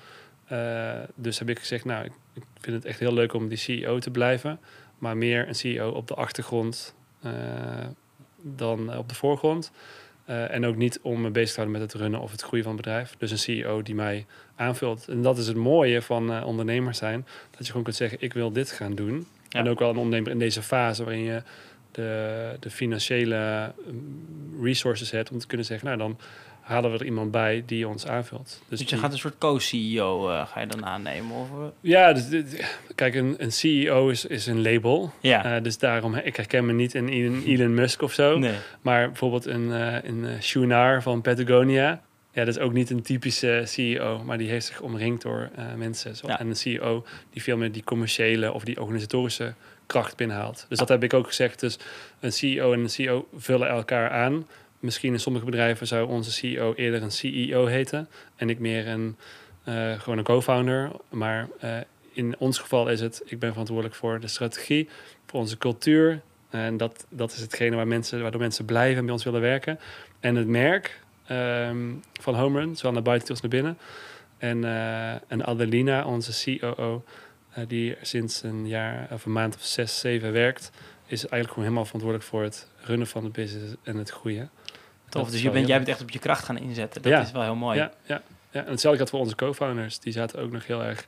Eh, 0.44 0.92
dus 1.14 1.38
heb 1.38 1.48
ik 1.48 1.58
gezegd, 1.58 1.84
nou, 1.84 2.04
ik, 2.04 2.12
ik 2.34 2.42
vind 2.60 2.76
het 2.76 2.84
echt 2.84 2.98
heel 2.98 3.14
leuk 3.14 3.32
om 3.32 3.48
die 3.48 3.58
CEO 3.58 3.98
te 3.98 4.10
blijven. 4.10 4.60
Maar 4.98 5.16
meer 5.16 5.48
een 5.48 5.54
CEO 5.54 5.90
op 5.90 6.08
de 6.08 6.14
achtergrond 6.14 6.94
eh, 7.20 7.32
dan 8.42 8.96
op 8.96 9.08
de 9.08 9.14
voorgrond. 9.14 9.72
Eh, 10.24 10.50
en 10.50 10.66
ook 10.66 10.76
niet 10.76 11.00
om 11.02 11.20
me 11.20 11.30
bezig 11.30 11.54
te 11.54 11.60
houden 11.60 11.80
met 11.80 11.92
het 11.92 12.00
runnen 12.00 12.20
of 12.20 12.30
het 12.30 12.40
groeien 12.40 12.64
van 12.64 12.74
het 12.74 12.84
bedrijf. 12.84 13.14
Dus 13.18 13.30
een 13.30 13.38
CEO 13.38 13.82
die 13.82 13.94
mij 13.94 14.26
aanvult. 14.56 15.08
En 15.08 15.22
dat 15.22 15.38
is 15.38 15.46
het 15.46 15.56
mooie 15.56 16.02
van 16.02 16.32
eh, 16.32 16.46
ondernemers 16.46 16.98
zijn. 16.98 17.26
Dat 17.50 17.58
je 17.60 17.66
gewoon 17.66 17.82
kunt 17.82 17.96
zeggen, 17.96 18.18
ik 18.20 18.32
wil 18.32 18.52
dit 18.52 18.70
gaan 18.70 18.94
doen. 18.94 19.26
Ja. 19.48 19.58
En 19.58 19.68
ook 19.68 19.78
wel 19.78 19.90
een 19.90 19.96
ondernemer 19.96 20.30
in 20.30 20.38
deze 20.38 20.62
fase 20.62 21.04
waarin 21.04 21.22
je 21.22 21.42
de, 21.90 22.56
de 22.60 22.70
financiële 22.70 23.72
mm, 23.90 24.64
resources 24.64 25.10
hebt 25.10 25.30
om 25.30 25.38
te 25.38 25.46
kunnen 25.46 25.66
zeggen, 25.66 25.86
nou 25.86 25.98
dan 25.98 26.18
halen 26.64 26.92
we 26.92 26.98
er 26.98 27.04
iemand 27.04 27.30
bij 27.30 27.62
die 27.66 27.88
ons 27.88 28.06
aanvult. 28.06 28.62
Dus 28.68 28.78
je 28.80 28.84
die- 28.86 28.98
gaat 28.98 29.12
een 29.12 29.18
soort 29.18 29.38
co-CEO 29.38 30.28
eh, 30.30 30.46
ga 30.46 30.60
je 30.60 30.66
dan 30.66 30.86
aannemen? 30.86 31.36
Of, 31.36 31.48
eh? 31.50 31.64
Ja, 31.80 32.12
dus, 32.12 32.28
dit- 32.28 32.78
kijk, 32.94 33.14
een, 33.14 33.34
een 33.38 33.52
CEO 33.52 34.08
is, 34.08 34.26
is 34.26 34.46
een 34.46 34.62
label. 34.62 35.12
ja, 35.20 35.44
Eh, 35.56 35.62
dus 35.62 35.78
daarom, 35.78 36.14
ik 36.14 36.36
herken 36.36 36.66
me 36.66 36.72
niet 36.72 36.94
in 36.94 37.08
Elon, 37.08 37.42
Elon 37.46 37.74
Musk 37.74 38.02
of 38.02 38.12
zo. 38.12 38.38
nee. 38.38 38.54
Maar 38.80 39.06
bijvoorbeeld 39.08 39.46
een, 39.46 39.72
eh 39.72 39.96
een 40.02 40.26
Shunar 40.42 41.02
van 41.02 41.20
Patagonia. 41.22 42.00
Ja, 42.32 42.44
dat 42.44 42.56
is 42.56 42.62
ook 42.62 42.72
niet 42.72 42.90
een 42.90 43.02
typische 43.02 43.62
CEO, 43.64 44.22
maar 44.24 44.38
die 44.38 44.48
heeft 44.48 44.66
zich 44.66 44.80
omringd 44.80 45.22
door 45.22 45.50
mensen. 45.76 46.16
Zo. 46.16 46.26
Ja. 46.26 46.38
En 46.38 46.48
een 46.48 46.56
CEO 46.56 47.04
die 47.30 47.42
veel 47.42 47.56
meer 47.56 47.72
die 47.72 47.84
commerciële 47.84 48.52
of 48.52 48.64
die 48.64 48.80
organisatorische 48.80 49.54
kracht 49.86 50.16
binnenhaalt. 50.16 50.66
Dus 50.68 50.78
dat 50.78 50.88
heb 50.88 51.02
ik 51.02 51.14
ook 51.14 51.26
gezegd. 51.26 51.60
Dus 51.60 51.78
een 52.20 52.32
CEO 52.32 52.72
en 52.72 52.80
een 52.80 52.90
CEO 52.90 53.28
vullen 53.36 53.68
elkaar 53.68 54.10
aan. 54.10 54.46
Misschien 54.84 55.12
in 55.12 55.20
sommige 55.20 55.44
bedrijven 55.44 55.86
zou 55.86 56.08
onze 56.08 56.32
CEO 56.32 56.74
eerder 56.74 57.02
een 57.02 57.10
CEO 57.10 57.66
heten. 57.66 58.08
En 58.36 58.50
ik 58.50 58.58
meer 58.58 58.88
een, 58.88 59.16
eh, 59.64 60.00
gewoon 60.00 60.18
een 60.18 60.24
co-founder. 60.24 60.90
Maar 61.08 61.48
eh, 61.60 61.76
in 62.12 62.34
ons 62.38 62.58
geval 62.58 62.88
is 62.88 63.00
het, 63.00 63.22
ik 63.24 63.38
ben 63.38 63.50
verantwoordelijk 63.50 63.94
voor 63.94 64.20
de 64.20 64.28
strategie, 64.28 64.88
voor 65.26 65.40
onze 65.40 65.58
cultuur. 65.58 66.20
En 66.50 66.76
dat, 66.76 67.06
dat 67.08 67.32
is 67.32 67.40
hetgene 67.40 67.76
waar 67.76 67.86
mensen, 67.86 68.22
waardoor 68.22 68.40
mensen 68.40 68.64
blijven 68.64 68.98
en 68.98 69.04
bij 69.04 69.12
ons 69.12 69.24
willen 69.24 69.40
werken. 69.40 69.78
En 70.20 70.36
het 70.36 70.46
merk 70.46 71.00
ehm, 71.26 71.92
van 72.20 72.34
Homerun, 72.34 72.76
zowel 72.76 72.92
naar 72.92 73.02
buiten 73.02 73.28
als 73.28 73.40
naar 73.40 73.50
binnen. 73.50 73.78
En, 74.38 74.64
eh, 74.64 75.10
en 75.12 75.44
Adelina, 75.44 76.04
onze 76.04 76.58
COO, 76.58 77.04
eh, 77.50 77.64
die 77.68 77.96
sinds 78.02 78.42
een 78.42 78.68
jaar 78.68 79.08
of 79.10 79.24
een 79.24 79.32
maand 79.32 79.54
of 79.54 79.62
zes, 79.62 80.00
zeven 80.00 80.32
werkt, 80.32 80.70
is 81.06 81.20
eigenlijk 81.20 81.48
gewoon 81.48 81.64
helemaal 81.64 81.84
verantwoordelijk 81.84 82.30
voor 82.30 82.42
het 82.42 82.68
runnen 82.80 83.06
van 83.06 83.24
de 83.24 83.30
business 83.30 83.74
en 83.82 83.96
het 83.96 84.10
groeien. 84.10 84.50
Tof. 85.20 85.30
Dus 85.30 85.42
je 85.42 85.50
bent, 85.50 85.66
jij 85.68 85.76
bent 85.76 85.88
echt 85.88 86.00
op 86.00 86.10
je 86.10 86.18
kracht 86.18 86.44
gaan 86.44 86.58
inzetten. 86.58 87.02
Dat 87.02 87.12
Ja. 87.12 87.20
is 87.20 87.32
wel 87.32 87.42
heel 87.42 87.54
mooi. 87.54 87.78
Ja, 87.78 87.90
ja, 88.06 88.22
ja. 88.50 88.64
En 88.64 88.70
hetzelfde 88.70 88.96
geldt 88.96 89.10
voor 89.10 89.20
onze 89.20 89.34
co-founders. 89.34 89.98
Die 89.98 90.12
zaten 90.12 90.38
ook 90.40 90.52
nog 90.52 90.66
heel 90.66 90.82
erg 90.82 91.06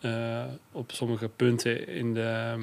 eh, 0.00 0.44
op 0.72 0.92
sommige 0.92 1.28
punten 1.28 1.88
in 1.88 2.14
de... 2.14 2.20
ehm, 2.52 2.62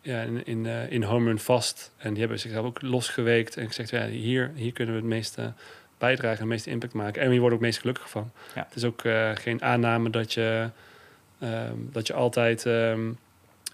ja, 0.00 0.20
in, 0.20 0.46
in, 0.46 0.66
eh, 0.66 0.90
in 0.92 1.02
home 1.02 1.26
run 1.28 1.38
vast. 1.38 1.92
En 1.96 2.10
die 2.10 2.20
hebben 2.20 2.38
zichzelf 2.40 2.66
ook 2.66 2.82
losgeweekt 2.82 3.56
en 3.56 3.66
gezegd... 3.66 3.90
Ja, 3.90 4.06
hier, 4.06 4.50
hier 4.54 4.72
kunnen 4.72 4.94
we 4.94 5.00
het 5.00 5.10
meeste 5.10 5.52
bijdragen, 5.98 6.38
het 6.38 6.48
meeste 6.48 6.70
impact 6.70 6.92
maken. 6.92 7.22
En 7.22 7.28
we 7.30 7.38
worden 7.38 7.44
ook 7.44 7.50
het 7.50 7.60
meest 7.60 7.78
gelukkig 7.80 8.10
van. 8.10 8.30
Ja. 8.54 8.64
Het 8.68 8.76
is 8.76 8.84
ook 8.84 9.04
eh, 9.04 9.30
geen 9.34 9.62
aanname 9.62 10.10
dat 10.10 10.32
je, 10.32 10.68
ehm, 11.38 11.74
dat 11.92 12.06
je 12.06 12.12
altijd 12.12 12.66
ehm, 12.66 13.10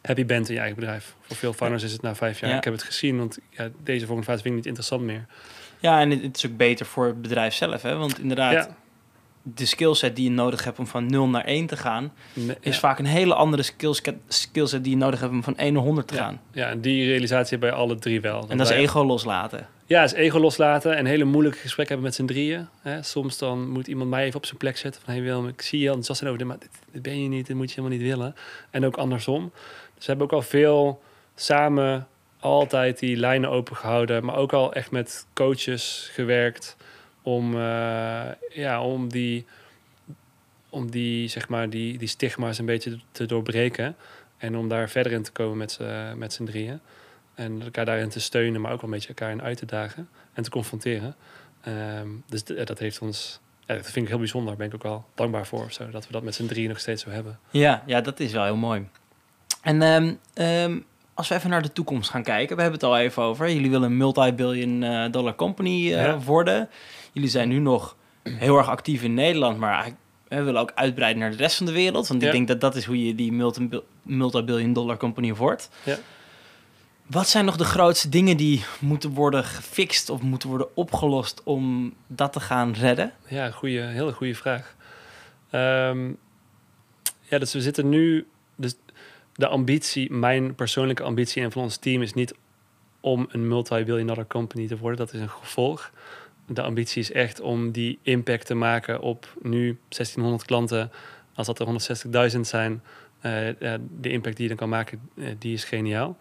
happy 0.02 0.24
bent 0.26 0.48
in 0.48 0.54
je 0.54 0.60
eigen 0.60 0.78
bedrijf. 0.78 1.14
Voor 1.20 1.36
veel 1.36 1.52
founders 1.52 1.82
is 1.82 1.92
het 1.92 2.02
na 2.02 2.14
vijf 2.14 2.40
jaar. 2.40 2.50
Ja. 2.50 2.56
Ik 2.56 2.64
heb 2.64 2.72
het 2.72 2.82
gezien, 2.82 3.18
want 3.18 3.38
ja, 3.50 3.68
deze 3.82 4.06
volgende 4.06 4.30
fase 4.30 4.42
vind 4.42 4.48
ik 4.48 4.54
niet 4.54 4.66
interessant 4.66 5.02
meer. 5.02 5.26
Ja, 5.78 6.00
en 6.00 6.10
het, 6.10 6.36
is 6.36 6.46
ook 6.46 6.56
beter 6.56 6.86
voor 6.86 7.06
het 7.06 7.22
bedrijf 7.22 7.54
zelf. 7.54 7.82
Hè? 7.82 7.96
Want 7.96 8.18
inderdaad, 8.18 8.52
Ja, 8.52 8.76
de 9.54 9.66
skillset 9.66 10.16
die 10.16 10.24
je 10.24 10.30
nodig 10.30 10.64
hebt 10.64 10.78
om 10.78 10.86
van 10.86 11.06
0 11.06 11.28
naar 11.28 11.44
1 11.44 11.66
te 11.66 11.76
gaan... 11.76 12.12
nee, 12.32 12.56
is 12.60 12.74
ja. 12.74 12.80
vaak 12.80 12.98
een 12.98 13.06
hele 13.06 13.34
andere 13.34 13.62
skillset, 13.62 14.14
skillset 14.28 14.84
die 14.84 14.92
je 14.92 14.98
nodig 14.98 15.20
hebt 15.20 15.32
om 15.32 15.42
van 15.42 15.56
1 15.56 15.72
naar 15.72 15.82
100 15.82 16.08
te 16.08 16.14
gaan. 16.14 16.40
Ja, 16.52 16.68
en 16.68 16.80
die 16.80 17.06
realisatie 17.06 17.58
bij 17.58 17.72
alle 17.72 17.98
drie 17.98 18.20
wel. 18.20 18.46
En 18.48 18.58
dat 18.58 18.70
is 18.70 18.76
ego 18.76 19.04
loslaten. 19.04 19.66
Ja, 19.86 20.02
is 20.02 20.12
ego 20.12 20.38
loslaten 20.38 20.96
en 20.96 21.06
hele 21.06 21.24
moeilijke 21.24 21.58
gesprekken 21.58 21.94
hebben 21.94 22.14
met 22.14 22.14
z'n 22.14 22.34
drieën. 22.34 22.68
Hè. 22.80 23.02
Soms 23.02 23.38
dan 23.38 23.70
moet 23.70 23.86
iemand 23.86 24.10
mij 24.10 24.24
even 24.24 24.36
op 24.36 24.46
zijn 24.46 24.58
plek 24.58 24.76
zetten 24.76 25.02
van... 25.04 25.14
hey 25.14 25.22
Willem, 25.22 25.48
ik 25.48 25.62
zie 25.62 25.78
je 25.78 25.86
enthousiast 25.86 26.18
zijn 26.18 26.32
over 26.32 26.44
dit, 26.44 26.52
maar 26.52 26.60
dit, 26.60 26.78
dit 26.92 27.02
ben 27.02 27.22
je 27.22 27.28
niet, 27.28 27.46
dit 27.46 27.56
moet 27.56 27.70
je 27.72 27.80
helemaal 27.80 27.98
niet 27.98 28.08
willen. 28.08 28.34
En 28.70 28.86
ook 28.86 28.96
andersom. 28.96 29.52
Dus 29.94 30.06
we 30.06 30.12
hebben 30.12 30.26
ook 30.26 30.32
al 30.32 30.42
veel 30.42 31.02
samen 31.34 32.06
altijd 32.40 32.98
die 32.98 33.16
lijnen 33.16 33.50
open 33.50 33.76
gehouden... 33.76 34.24
maar 34.24 34.36
ook 34.36 34.52
al 34.52 34.72
echt 34.72 34.90
met 34.90 35.26
coaches 35.32 36.10
gewerkt 36.12 36.76
om, 37.22 37.54
eh, 37.54 38.26
ja, 38.50 38.82
om 38.82 39.08
die... 39.08 39.46
om 40.68 40.90
die, 40.90 41.28
zeg 41.28 41.48
maar, 41.48 41.70
die, 41.70 41.98
die 41.98 42.08
stigma's 42.08 42.58
een 42.58 42.66
beetje 42.66 42.98
te 43.12 43.26
doorbreken... 43.26 43.96
en 44.36 44.56
om 44.56 44.68
daar 44.68 44.88
verder 44.88 45.12
in 45.12 45.22
te 45.22 45.32
komen 45.32 45.56
met 45.56 45.78
met 46.16 46.32
z'n 46.32 46.44
drieën. 46.44 46.80
En 47.34 47.62
elkaar 47.62 47.84
daarin 47.84 48.08
te 48.08 48.20
steunen, 48.20 48.60
maar 48.60 48.72
ook 48.72 48.80
wel 48.80 48.90
een 48.90 48.96
beetje 48.96 49.08
elkaar 49.08 49.30
in 49.30 49.42
uit 49.42 49.58
te 49.58 49.66
dagen 49.66 50.08
en 50.32 50.42
te 50.42 50.50
confronteren. 50.50 51.16
Ehm, 51.60 52.08
dus 52.26 52.44
dat 52.44 52.78
heeft 52.78 53.00
ons, 53.00 53.40
ja, 53.66 53.74
dat 53.74 53.84
vind 53.84 54.04
ik 54.04 54.08
heel 54.08 54.18
bijzonder. 54.18 54.48
Daar 54.48 54.58
ben 54.58 54.66
ik 54.66 54.74
ook 54.74 54.82
wel 54.82 55.04
dankbaar 55.14 55.46
voor 55.46 55.72
zo, 55.72 55.90
dat 55.90 56.06
we 56.06 56.12
dat 56.12 56.22
met 56.22 56.34
z'n 56.34 56.46
drieën 56.46 56.68
nog 56.68 56.78
steeds 56.78 57.02
zo 57.02 57.10
hebben. 57.10 57.38
Ja, 57.50 57.82
ja, 57.86 58.00
dat 58.00 58.20
is 58.20 58.32
wel 58.32 58.44
heel 58.44 58.56
mooi. 58.56 58.88
En 59.62 59.82
ehm, 59.82 60.78
als 61.18 61.28
we 61.28 61.34
even 61.34 61.50
naar 61.50 61.62
de 61.62 61.72
toekomst 61.72 62.10
gaan 62.10 62.22
kijken, 62.22 62.56
we 62.56 62.62
hebben 62.62 62.80
het 62.80 62.88
al 62.88 62.98
even 62.98 63.22
over. 63.22 63.50
Jullie 63.50 63.70
willen 63.70 63.90
een 63.90 63.96
multi-billion 63.96 64.82
eh, 64.82 65.10
dollar 65.10 65.34
company 65.34 65.92
eh, 65.92 66.02
Ja. 66.04 66.18
worden. 66.18 66.68
Jullie 67.12 67.28
zijn 67.28 67.48
nu 67.48 67.58
nog 67.58 67.96
heel 68.22 68.56
erg 68.58 68.68
actief 68.68 69.02
in 69.02 69.14
Nederland, 69.14 69.58
maar 69.58 69.90
we 70.28 70.42
willen 70.42 70.60
ook 70.60 70.72
uitbreiden 70.74 71.22
naar 71.22 71.30
de 71.30 71.36
rest 71.36 71.56
van 71.56 71.66
de 71.66 71.72
wereld. 71.72 72.08
Want 72.08 72.22
ik 72.22 72.32
denk 72.32 72.48
dat 72.48 72.60
dat 72.60 72.76
is 72.76 72.84
hoe 72.84 73.06
je 73.06 73.14
die 73.14 73.32
multi- 73.32 73.68
multi-billion 74.02 74.72
dollar 74.72 74.96
company 74.96 75.34
wordt. 75.34 75.68
Ja. 75.82 75.96
Wat 77.06 77.28
zijn 77.28 77.44
nog 77.44 77.56
de 77.56 77.64
grootste 77.64 78.08
dingen 78.08 78.36
die 78.36 78.64
moeten 78.80 79.10
worden 79.10 79.44
gefixt 79.44 80.10
of 80.10 80.22
moeten 80.22 80.48
worden 80.48 80.76
opgelost 80.76 81.42
om 81.44 81.94
dat 82.06 82.32
te 82.32 82.40
gaan 82.40 82.72
redden? 82.72 83.12
Ja, 83.28 83.50
goede, 83.50 83.80
hele 83.80 84.12
goede 84.12 84.34
vraag. 84.34 84.74
Ehm, 85.50 86.08
ja, 87.22 87.38
dus 87.38 87.52
we 87.52 87.60
zitten 87.60 87.88
nu, 87.88 88.26
dus 88.56 88.74
de 89.38 89.46
ambitie, 89.46 90.12
mijn 90.12 90.54
persoonlijke 90.54 91.02
ambitie 91.02 91.42
en 91.42 91.52
van 91.52 91.62
ons 91.62 91.76
team 91.76 92.02
is 92.02 92.14
niet 92.14 92.34
om 93.00 93.26
een 93.30 93.48
multi-billion 93.48 94.06
dollar 94.06 94.26
company 94.26 94.66
te 94.66 94.76
worden. 94.76 94.98
Dat 94.98 95.14
is 95.14 95.20
een 95.20 95.28
gevolg. 95.28 95.92
De 96.46 96.62
ambitie 96.62 97.00
is 97.00 97.12
echt 97.12 97.40
om 97.40 97.70
die 97.70 97.98
impact 98.02 98.46
te 98.46 98.54
maken 98.54 99.00
op 99.00 99.36
nu 99.42 99.78
1600 99.88 100.44
klanten. 100.44 100.90
Als 101.34 101.46
dat 101.46 101.58
er 101.58 101.66
160.000 102.34 102.40
zijn, 102.40 102.82
uh, 103.22 103.48
de 104.00 104.10
impact 104.10 104.36
die 104.36 104.42
je 104.42 104.48
dan 104.48 104.56
kan 104.56 104.68
maken, 104.68 105.00
uh, 105.14 105.28
die 105.38 105.54
is 105.54 105.64
geniaal. 105.64 106.16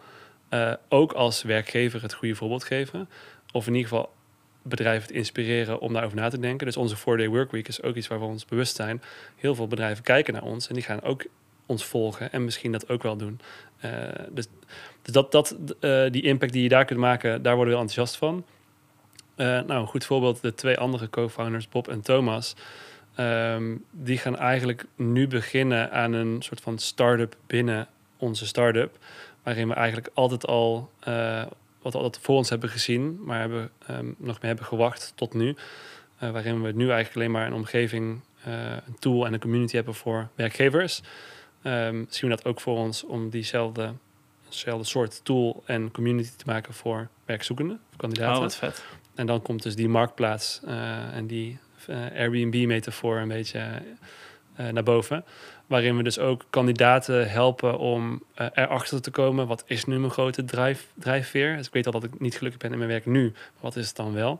Uh, 0.50 0.74
ook 0.90 1.14
als 1.14 1.44
werkgever 1.44 2.02
het 2.02 2.14
goede 2.14 2.36
voorbeeld 2.36 2.64
geven. 2.64 3.10
Of 3.52 3.68
in 3.68 3.76
ieder 3.76 3.90
geval 3.90 4.14
bedrijven 4.62 5.08
te 5.08 5.14
inspireren 5.14 5.80
om 5.80 5.94
daarover 5.94 6.18
na 6.18 6.30
te 6.30 6.40
denken. 6.40 6.66
Dus 6.66 6.78
onze 6.78 6.98
4-day 6.98 7.30
workweek 7.30 7.68
is 7.68 7.82
ook 7.82 7.96
iets 7.96 8.08
waar 8.08 8.20
we 8.20 8.26
ons 8.26 8.46
bewust 8.46 8.76
zijn. 8.76 9.02
Heel 9.36 9.56
veel 9.56 9.68
bedrijven 9.68 10.04
kijken 10.04 10.34
naar 10.34 10.44
ons 10.44 10.68
en 10.68 10.74
die 10.74 10.84
gaan 10.84 11.02
ook 11.02 11.26
ons 11.68 11.86
volgen 11.86 12.32
en 12.32 12.44
misschien 12.44 12.72
dat 12.72 12.90
ook 12.90 13.04
wel 13.04 13.18
doen. 13.18 13.40
Uh, 13.86 13.92
dus, 14.30 14.48
dus 15.02 15.14
dat, 15.14 15.32
dat, 15.32 15.56
uh, 15.82 16.10
die 16.10 16.22
impact 16.22 16.54
die 16.54 16.64
je 16.64 16.70
daar 16.70 16.86
kunt 16.86 17.00
maken, 17.00 17.42
daar 17.42 17.56
worden 17.56 17.74
we 17.74 17.80
enthousiast 17.80 18.18
van. 18.18 18.46
Uh, 19.36 19.46
nou, 19.46 19.72
een 19.72 19.88
goed 19.88 20.06
voorbeeld, 20.06 20.42
de 20.42 20.54
twee 20.54 20.78
andere 20.78 21.10
co-founders, 21.10 21.70
Bob 21.70 21.88
en 21.88 22.02
Thomas, 22.02 22.56
um, 23.20 23.86
die 23.92 24.18
gaan 24.18 24.38
eigenlijk 24.38 24.86
nu 24.96 25.28
beginnen 25.28 25.92
aan 25.92 26.14
een 26.14 26.42
soort 26.42 26.62
van 26.62 26.80
start-up 26.80 27.36
binnen 27.48 27.88
onze 28.18 28.46
start-up, 28.46 28.98
waarin 29.44 29.68
we 29.68 29.74
eigenlijk 29.74 30.10
altijd 30.14 30.46
al 30.46 30.92
wat 31.82 31.94
we 31.94 32.00
altijd 32.00 32.24
voor 32.24 32.36
ons 32.36 32.50
hebben 32.50 32.70
gezien, 32.70 33.24
maar 33.24 33.40
hebben, 33.40 33.70
um, 33.90 34.16
nog 34.18 34.36
meer 34.36 34.48
hebben 34.48 34.66
gewacht 34.66 35.14
tot 35.16 35.34
nu. 35.34 35.56
Waarin 36.20 36.62
we 36.62 36.72
nu 36.72 36.90
eigenlijk 36.90 37.16
alleen 37.16 37.32
maar 37.32 37.48
een 37.48 37.54
omgeving, 37.54 38.22
een 38.86 39.00
tool 39.00 39.26
en 39.26 39.34
een 39.34 39.40
community 39.40 39.76
hebben 39.76 39.94
voor 39.94 40.28
werkgevers. 40.36 41.02
Um, 41.64 42.06
zien 42.10 42.30
we 42.30 42.36
dat 42.36 42.46
ook 42.46 42.62
voor 42.62 42.78
ons 42.78 43.04
om 43.04 43.30
diezelfde, 43.30 43.94
soort 44.82 45.20
tool 45.24 45.64
en 45.66 45.92
community 45.92 46.30
te 46.36 46.44
maken 46.46 46.74
voor 46.74 47.08
werkzoekenden, 47.26 47.80
voor 47.90 48.00
kandidaten. 48.00 48.36
Oh, 48.36 48.42
wat 48.42 48.56
vet. 48.56 48.84
En 49.16 49.26
dan 49.26 49.42
komt 49.42 49.64
dus 49.64 49.76
die 49.76 49.90
marktplaats 49.90 50.62
uh, 50.66 51.16
en 51.16 51.28
die 51.28 51.60
Airbnb-metafoor 52.16 53.18
een 53.18 53.28
beetje 53.28 53.82
naar 54.72 54.84
boven. 54.84 55.26
Waarin 55.68 55.98
we 55.98 56.04
dus 56.04 56.20
ook 56.20 56.46
kandidaten 56.50 57.30
helpen 57.30 57.78
om 57.78 58.24
erachter 58.36 59.02
te 59.02 59.12
komen. 59.12 59.48
Wat 59.48 59.64
is 59.66 59.86
nu 59.86 60.00
mijn 60.00 60.12
grote 60.12 60.46
drijf, 60.46 60.88
drijfveer? 60.94 61.58
Dus 61.58 61.68
ik 61.68 61.74
weet 61.74 61.86
al 61.86 61.92
dat 61.92 62.04
ik 62.04 62.20
niet 62.20 62.38
gelukkig 62.38 62.62
ben 62.62 62.72
in 62.72 62.78
mijn 62.78 62.90
werk 62.90 63.06
nu. 63.06 63.34
Wat 63.60 63.76
is 63.76 63.88
het 63.88 63.96
dan 63.96 64.14
wel? 64.14 64.40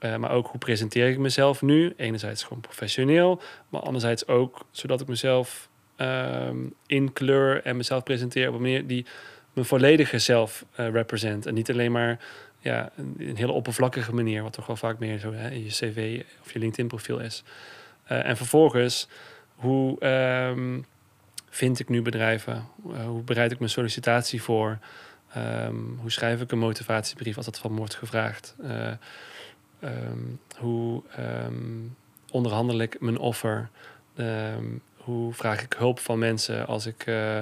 Maar 0.00 0.30
ook 0.30 0.46
hoe 0.46 0.58
presenteer 0.58 1.08
ik 1.08 1.18
mezelf 1.18 1.62
nu? 1.62 1.94
Enerzijds 1.96 2.42
gewoon 2.42 2.60
professioneel. 2.60 3.40
Maar 3.68 3.80
anderzijds 3.80 4.26
ook 4.26 4.66
zodat 4.70 5.00
ik 5.00 5.06
mezelf 5.06 5.68
uh, 5.98 6.48
in 6.86 7.12
kleur 7.12 7.62
en 7.64 7.76
mezelf 7.76 8.02
presenteer 8.02 8.48
op 8.48 8.54
een 8.54 8.60
manier 8.60 8.86
die 8.86 9.06
mijn 9.52 9.66
volledige 9.66 10.18
zelf 10.18 10.64
uh, 10.80 10.90
represent. 10.90 11.46
En 11.46 11.54
niet 11.54 11.70
alleen 11.70 11.92
maar 11.92 12.18
ja, 12.58 12.90
een, 12.96 13.14
een, 13.18 13.36
hele 13.36 13.52
oppervlakkige 13.52 14.14
manier. 14.14 14.42
Wat 14.42 14.52
toch 14.52 14.66
wel 14.66 14.76
vaak 14.76 14.98
meer 14.98 15.18
zo 15.18 15.32
hè, 15.32 15.50
in 15.50 15.64
je 15.64 15.68
cv 15.68 16.22
of 16.42 16.52
je 16.52 16.58
LinkedIn 16.58 16.88
profiel 16.88 17.18
is. 17.18 17.44
en 18.04 18.36
vervolgens 18.36 19.08
hoe 19.54 20.06
um, 20.06 20.84
vind 21.50 21.78
ik 21.78 21.88
nu 21.88 22.02
bedrijven? 22.02 22.68
Uh, 22.86 23.06
hoe 23.06 23.22
bereid 23.22 23.52
ik 23.52 23.58
mijn 23.58 23.70
sollicitatie 23.70 24.42
voor? 24.42 24.78
Um, 25.36 25.98
hoe 26.00 26.10
schrijf 26.10 26.40
ik 26.40 26.52
een 26.52 26.58
motivatiebrief 26.58 27.36
als 27.36 27.44
dat 27.44 27.58
van 27.58 27.76
wordt 27.76 27.94
gevraagd? 27.94 28.56
Hoe 30.58 31.02
onderhandel 32.30 32.78
ik 32.78 33.00
mijn 33.00 33.18
offer? 33.18 33.68
Hoe 35.08 35.32
vraag 35.32 35.62
ik 35.62 35.74
hulp 35.78 35.98
van 35.98 36.18
mensen 36.18 36.66
als 36.66 36.86
ik 36.86 37.06
uh, 37.06 37.40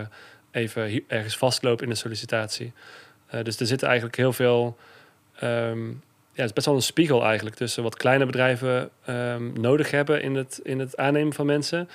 even 0.50 1.04
ergens 1.06 1.36
vastloop 1.36 1.82
in 1.82 1.88
de 1.88 1.94
sollicitatie? 1.94 2.72
dus 3.42 3.60
er 3.60 3.66
zitten 3.66 3.88
eigenlijk 3.88 4.16
heel 4.16 4.32
veel 4.32 4.76
ja, 6.36 6.42
het 6.42 6.50
is 6.50 6.52
best 6.52 6.66
wel 6.66 6.74
een 6.74 6.82
spiegel 6.82 7.24
eigenlijk 7.24 7.56
tussen 7.56 7.82
wat 7.82 7.96
kleine 7.96 8.26
bedrijven 8.26 8.90
um, 9.08 9.52
nodig 9.60 9.90
hebben 9.90 10.22
in 10.22 10.34
het, 10.34 10.60
in 10.62 10.78
het 10.78 10.96
aannemen 10.96 11.32
van 11.32 11.46
mensen. 11.46 11.88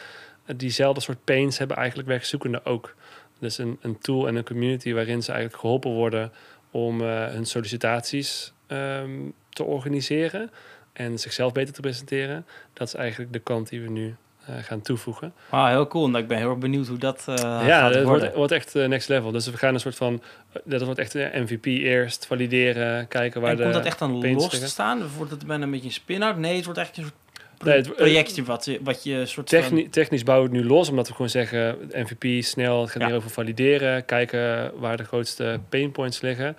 Diezelfde 0.56 1.02
soort 1.02 1.24
pains 1.24 1.58
hebben 1.58 1.78
eigenlijk 1.78 2.08
werkzoekenden 2.08 2.66
ook. 2.66 2.96
Dus 3.40 3.58
een, 3.58 3.78
een 3.82 4.00
tool 4.00 4.28
en 4.28 4.36
een 4.36 4.44
community 4.44 4.94
waarin 4.94 5.24
ze 5.24 5.32
eigenlijk 5.32 5.62
geholpen 5.62 5.92
worden 5.92 6.32
om 6.72 7.02
hun 7.02 7.46
sollicitaties 7.46 8.54
um, 8.68 9.34
te 9.50 9.64
organiseren 9.64 10.52
en 10.94 11.20
zichzelf 11.20 11.52
beter 11.52 11.74
te 11.74 11.82
presenteren. 11.82 12.46
Dat 12.74 12.88
is 12.88 12.94
eigenlijk 12.94 13.34
de 13.34 13.40
kant 13.40 13.70
die 13.70 13.82
we 13.82 13.90
nu 13.90 14.16
gaan 14.62 14.82
toevoegen. 14.82 15.34
Wauw, 15.50 15.68
heel 15.68 15.88
cool. 15.88 16.10
Nou, 16.10 16.22
ik 16.22 16.28
ben 16.28 16.38
heel 16.38 16.50
erg 16.50 16.58
benieuwd 16.58 16.88
hoe 16.88 16.98
dat 16.98 17.26
uh, 17.30 17.36
ja, 17.66 17.90
dat 17.90 18.04
wordt, 18.04 18.34
wordt 18.34 18.52
echt 18.52 18.76
uh, 18.76 18.88
next 18.88 19.10
level. 19.10 19.32
Dus 19.32 19.48
we 19.48 19.58
gaan 19.58 19.74
een 19.74 19.80
soort 19.80 19.96
van... 19.96 20.22
Dat 20.64 20.82
wordt 20.82 21.00
echt 21.00 21.14
een 21.14 21.44
MVP 21.44 21.66
eerst, 21.66 22.26
valideren, 22.26 23.08
kijken 23.08 23.42
waar 23.42 23.50
en 23.50 23.58
de... 23.58 23.62
komt 23.62 23.74
dat 23.74 23.86
echt 23.86 24.00
dan 24.00 24.34
los 24.34 24.60
te 24.60 24.68
staan? 24.68 25.04
Of 25.04 25.18
wordt 25.18 25.32
het 25.32 25.46
bijna 25.46 25.64
een 25.64 25.72
beetje 25.72 25.88
een 25.88 25.94
spin-out? 25.94 26.38
Nee, 26.38 26.56
het 26.56 26.66
wordt 26.66 26.80
echt 26.80 26.98
een 26.98 27.04
soort 27.04 27.16
nee, 27.64 27.78
het, 27.78 27.96
projectje 27.96 28.44
wat, 28.44 28.78
wat 28.82 29.04
je 29.04 29.26
soort 29.26 29.48
techni 29.48 29.82
van... 29.82 29.90
Technisch 29.90 30.24
bouwen 30.24 30.50
we 30.50 30.58
het 30.58 30.66
nu 30.66 30.72
los, 30.72 30.90
omdat 30.90 31.08
we 31.08 31.14
gewoon 31.14 31.30
zeggen... 31.30 31.78
MVP, 31.94 32.44
snel, 32.44 32.82
het 32.82 32.92
gaat 32.92 33.02
ja. 33.02 33.08
meer 33.08 33.18
over 33.18 33.30
valideren. 33.30 34.06
Kijken 34.06 34.72
waar 34.80 34.98
de 34.98 35.04
grootste 35.04 35.60
painpoints 35.70 36.22
liggen. 36.22 36.58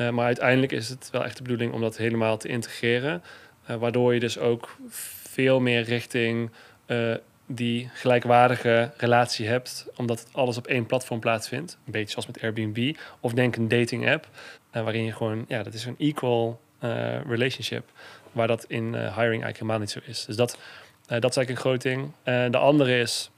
Uh, 0.00 0.10
maar 0.10 0.26
uiteindelijk 0.26 0.72
is 0.72 0.88
het 0.88 1.08
wel 1.12 1.24
echt 1.24 1.36
de 1.36 1.42
bedoeling 1.42 1.72
om 1.72 1.80
dat 1.80 1.96
helemaal 1.96 2.36
te 2.36 2.48
integreren. 2.48 3.22
Waardoor 3.78 4.14
je 4.14 4.20
dus 4.20 4.38
ook 4.38 4.76
veel 5.20 5.60
meer 5.60 5.82
richting... 5.82 6.50
Uh, 6.86 7.14
die 7.46 7.90
gelijkwaardige 7.94 8.90
relatie 8.96 9.46
hebt, 9.46 9.86
omdat 9.96 10.18
het 10.18 10.28
alles 10.32 10.56
op 10.56 10.66
één 10.66 10.86
platform 10.86 11.20
plaatsvindt. 11.20 11.78
Een 11.86 11.92
beetje 11.92 12.10
zoals 12.10 12.26
met 12.26 12.42
Airbnb. 12.42 12.96
Of 13.20 13.32
denk 13.32 13.56
een 13.56 13.68
dating 13.68 14.10
app, 14.10 14.28
uh, 14.72 14.82
waarin 14.82 15.04
je 15.04 15.12
gewoon, 15.12 15.44
ja, 15.48 15.62
dat 15.62 15.74
is 15.74 15.84
een 15.84 15.98
equal 15.98 16.60
uh, 16.80 17.20
relationship. 17.28 17.90
Waar 18.32 18.46
dat 18.46 18.64
in 18.64 18.84
hiring 18.84 19.16
eigenlijk 19.16 19.54
helemaal 19.54 19.78
niet 19.78 19.90
zo 19.90 20.00
is. 20.04 20.24
Dus 20.24 20.36
dat, 20.36 20.58
dat 21.06 21.30
is 21.30 21.36
eigenlijk 21.36 21.50
een 21.50 21.56
groot 21.56 21.82
ding. 21.82 22.12
de 22.52 22.58
andere 22.58 22.98
is 22.98 23.30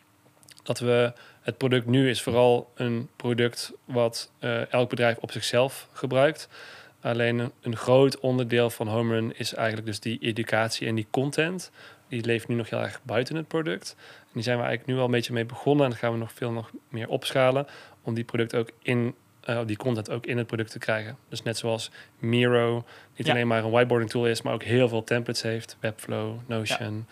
dat 0.63 0.79
we, 0.79 1.13
het 1.41 1.57
product 1.57 1.87
nu 1.87 2.11
is 2.11 2.23
vooral 2.23 2.73
een 2.75 3.09
product 3.17 3.73
wat 3.85 4.31
elk 4.71 4.89
bedrijf 4.89 5.17
op 5.17 5.33
zichzelf 5.33 5.89
gebruikt. 5.93 6.49
Alleen 7.01 7.39
een, 7.39 7.53
een 7.61 7.77
groot 7.77 8.19
onderdeel 8.19 8.71
van 8.71 8.89
Homerun 8.89 9.33
is 9.37 9.55
eigenlijk 9.55 9.87
dus 9.87 10.01
die 10.01 10.19
educatie 10.21 10.87
en 10.87 10.95
die 10.95 11.07
content 11.11 11.71
die 12.09 12.25
leeft 12.25 12.49
nu 12.49 12.55
nog 12.55 12.71
heel 12.71 12.83
erg 12.83 13.01
buiten 13.03 13.37
het 13.37 13.49
product. 13.49 13.97
En 13.99 14.33
die 14.33 14.43
zijn 14.43 14.59
we 14.59 14.65
eigenlijk 14.65 14.93
nu 14.93 14.99
al 14.99 15.05
een 15.07 15.11
beetje 15.11 15.33
mee 15.33 15.45
begonnen. 15.45 15.85
En 15.85 15.91
dan 15.91 15.99
gaan 15.99 16.13
we 16.13 16.19
nog 16.19 16.33
veel 16.33 16.51
nog 16.51 16.71
meer 16.89 17.09
opschalen 17.09 17.67
om 18.03 18.15
die 18.15 18.25
product 18.25 18.55
ook 18.55 18.71
in 18.83 19.15
uh, 19.49 19.61
die 19.67 19.77
content 19.77 20.11
ook 20.11 20.27
in 20.27 20.39
het 20.39 20.47
product 20.47 20.71
te 20.71 20.79
krijgen. 20.79 21.17
Dus 21.29 21.43
net 21.43 21.57
zoals 21.57 21.91
Miro 22.19 22.85
niet 23.17 23.27
ja. 23.27 23.33
alleen 23.33 23.47
maar 23.47 23.65
een 23.65 23.71
whiteboarding 23.71 24.11
tool 24.11 24.27
is, 24.27 24.43
maar 24.43 24.53
ook 24.53 24.63
heel 24.63 24.89
veel 24.89 25.05
templates 25.05 25.43
heeft. 25.43 25.77
Webflow, 25.81 26.39
Notion. 26.47 27.07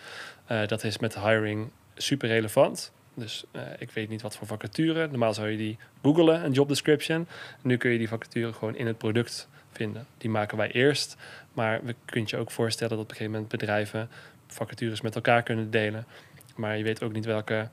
Ja. 0.47 0.61
Uh, 0.61 0.67
dat 0.67 0.83
is 0.83 0.97
met 0.97 1.19
hiring 1.19 1.69
super 1.95 2.27
relevant. 2.27 2.91
Dus 3.13 3.45
uh, 3.51 3.61
ik 3.79 3.91
weet 3.91 4.09
niet 4.09 4.21
wat 4.21 4.37
voor 4.37 4.47
vacature. 4.47 5.07
Normaal 5.07 5.33
zou 5.33 5.49
je 5.49 5.57
die 5.57 5.77
googlen, 6.01 6.45
een 6.45 6.51
job 6.51 6.67
description. 6.67 7.27
Nu 7.61 7.77
kun 7.77 7.91
je 7.91 7.97
die 7.97 8.07
vacature 8.07 8.53
gewoon 8.53 8.75
in 8.75 8.87
het 8.87 8.97
product 8.97 9.47
vinden. 9.71 10.07
Die 10.17 10.29
maken 10.29 10.57
wij 10.57 10.71
eerst. 10.71 11.17
Maar 11.53 11.79
we 11.83 11.95
kunt 12.05 12.29
je 12.29 12.37
ook 12.37 12.51
voorstellen 12.51 12.95
dat 12.95 13.03
op 13.03 13.09
een 13.09 13.15
gegeven 13.15 13.33
moment 13.33 13.51
bedrijven 13.51 14.09
vacatures 14.55 15.01
met 15.01 15.15
elkaar 15.15 15.43
kunnen 15.43 15.71
delen. 15.71 16.05
Maar 16.55 16.77
je 16.77 16.83
weet 16.83 17.03
ook 17.03 17.13
niet 17.13 17.25
welke 17.25 17.69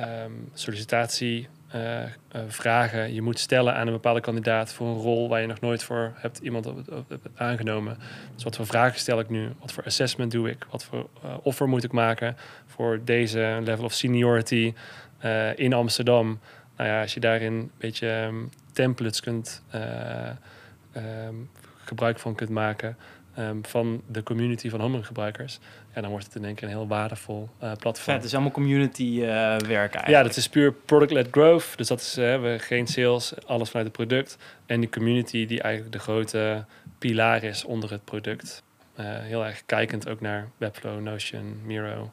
um, 0.00 0.50
sollicitatie 0.54 1.48
uh, 1.74 2.02
uh, 2.02 2.08
vragen 2.46 3.14
je 3.14 3.22
moet 3.22 3.38
stellen 3.38 3.74
aan 3.74 3.86
een 3.86 3.92
bepaalde 3.92 4.20
kandidaat 4.20 4.72
voor 4.72 4.86
een 4.86 5.00
rol 5.00 5.28
waar 5.28 5.40
je 5.40 5.46
nog 5.46 5.60
nooit 5.60 5.82
voor 5.82 6.12
hebt 6.14 6.38
iemand 6.38 6.68
aangenomen. 7.34 7.98
Dus 8.34 8.44
wat 8.44 8.56
voor 8.56 8.66
vragen 8.66 8.98
stel 8.98 9.20
ik 9.20 9.28
nu? 9.28 9.48
Wat 9.60 9.72
voor 9.72 9.84
assessment 9.84 10.30
doe 10.32 10.50
ik? 10.50 10.66
Wat 10.70 10.84
voor 10.84 11.08
uh, 11.24 11.34
offer 11.42 11.68
moet 11.68 11.84
ik 11.84 11.92
maken 11.92 12.36
voor 12.66 13.00
deze 13.04 13.60
level 13.64 13.84
of 13.84 13.92
seniority 13.92 14.74
in 15.54 15.72
Amsterdam? 15.72 16.40
Nou 16.76 16.88
ja, 16.88 17.00
als 17.00 17.14
je 17.14 17.20
daarin 17.20 17.52
een 17.52 17.70
beetje 17.78 18.08
um, 18.08 18.50
templates 18.72 19.20
kunt 19.20 19.62
um, 20.96 21.50
gebruik 21.84 22.18
van 22.18 22.34
kunt 22.34 22.50
maken, 22.50 22.96
van 23.62 24.02
de 24.06 24.22
community 24.22 24.68
van 24.68 24.80
homo-gebruikers. 24.80 25.58
Ja, 25.94 26.00
dan 26.00 26.10
wordt 26.10 26.24
het 26.24 26.34
in 26.34 26.44
één 26.44 26.54
keer 26.54 26.64
een 26.68 26.74
heel 26.74 26.86
waardevol 26.86 27.48
uh, 27.62 27.72
platform. 27.78 28.16
Het 28.16 28.24
is 28.24 28.32
allemaal 28.32 28.52
community 28.52 29.02
uh, 29.02 29.24
werken 29.24 29.68
eigenlijk. 29.68 30.08
Ja, 30.08 30.22
dat 30.22 30.36
is 30.36 30.48
puur 30.48 30.72
product-led 30.72 31.28
growth. 31.30 31.76
Dus 31.76 31.88
dat 31.88 32.00
is 32.00 32.18
uh, 32.18 32.40
we 32.40 32.58
geen 32.58 32.86
sales, 32.86 33.32
alles 33.46 33.70
vanuit 33.70 33.86
het 33.86 33.96
product. 33.96 34.38
En 34.66 34.80
die 34.80 34.88
community 34.88 35.46
die 35.46 35.62
eigenlijk 35.62 35.94
de 35.94 35.98
grote 35.98 36.64
pilaar 36.98 37.42
is 37.42 37.64
onder 37.64 37.90
het 37.90 38.04
product. 38.04 38.62
heel 39.02 39.44
erg 39.44 39.62
kijkend 39.66 40.08
ook 40.08 40.20
naar 40.20 40.48
Webflow, 40.56 41.00
Notion, 41.00 41.60
Miro, 41.64 42.12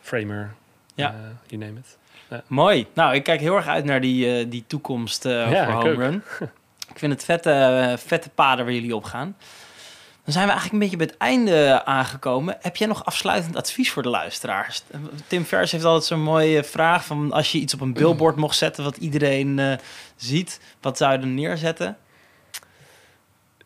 Framer, 0.00 0.54
ja. 0.94 1.14
you 1.46 1.62
name 1.62 1.78
it. 1.78 1.98
Ja. 2.28 2.42
Mooi. 2.46 2.86
Nou, 2.94 3.14
ik 3.14 3.22
kijk 3.22 3.40
heel 3.40 3.56
erg 3.56 3.66
uit 3.66 3.84
naar 3.84 4.00
die, 4.00 4.48
die 4.48 4.64
toekomst 4.66 5.24
ja, 5.24 5.64
voor 5.64 5.82
Homerun. 5.82 6.14
Ik, 6.14 6.40
ik 6.92 6.98
vind 6.98 7.12
het 7.12 7.24
vette, 7.24 7.94
vette 7.98 8.30
paden 8.30 8.64
waar 8.64 8.74
jullie 8.74 8.96
op 8.96 9.04
gaan. 9.04 9.36
Zijn 10.32 10.44
we 10.44 10.50
eigenlijk 10.50 10.72
een 10.72 10.78
beetje 10.78 10.96
bij 10.96 11.06
het 11.06 11.16
einde 11.16 11.84
aangekomen. 11.84 12.56
Heb 12.60 12.76
jij 12.76 12.88
nog 12.88 13.04
afsluitend 13.04 13.56
advies 13.56 13.90
voor 13.90 14.02
de 14.02 14.08
luisteraars? 14.08 14.82
Tim 15.26 15.44
Vers 15.44 15.72
heeft 15.72 15.84
altijd 15.84 16.04
zo'n 16.04 16.22
mooie 16.22 16.64
vraag 16.64 17.04
van 17.04 17.32
als 17.32 17.52
je 17.52 17.58
iets 17.58 17.74
op 17.74 17.80
een 17.80 17.92
billboard 17.92 18.36
mocht 18.36 18.56
zetten 18.56 18.84
wat 18.84 18.96
iedereen 18.96 19.58
uh, 19.58 19.72
ziet, 20.16 20.60
wat 20.80 20.96
zou 20.96 21.12
je 21.12 21.18
dan 21.18 21.34
neerzetten? 21.34 21.96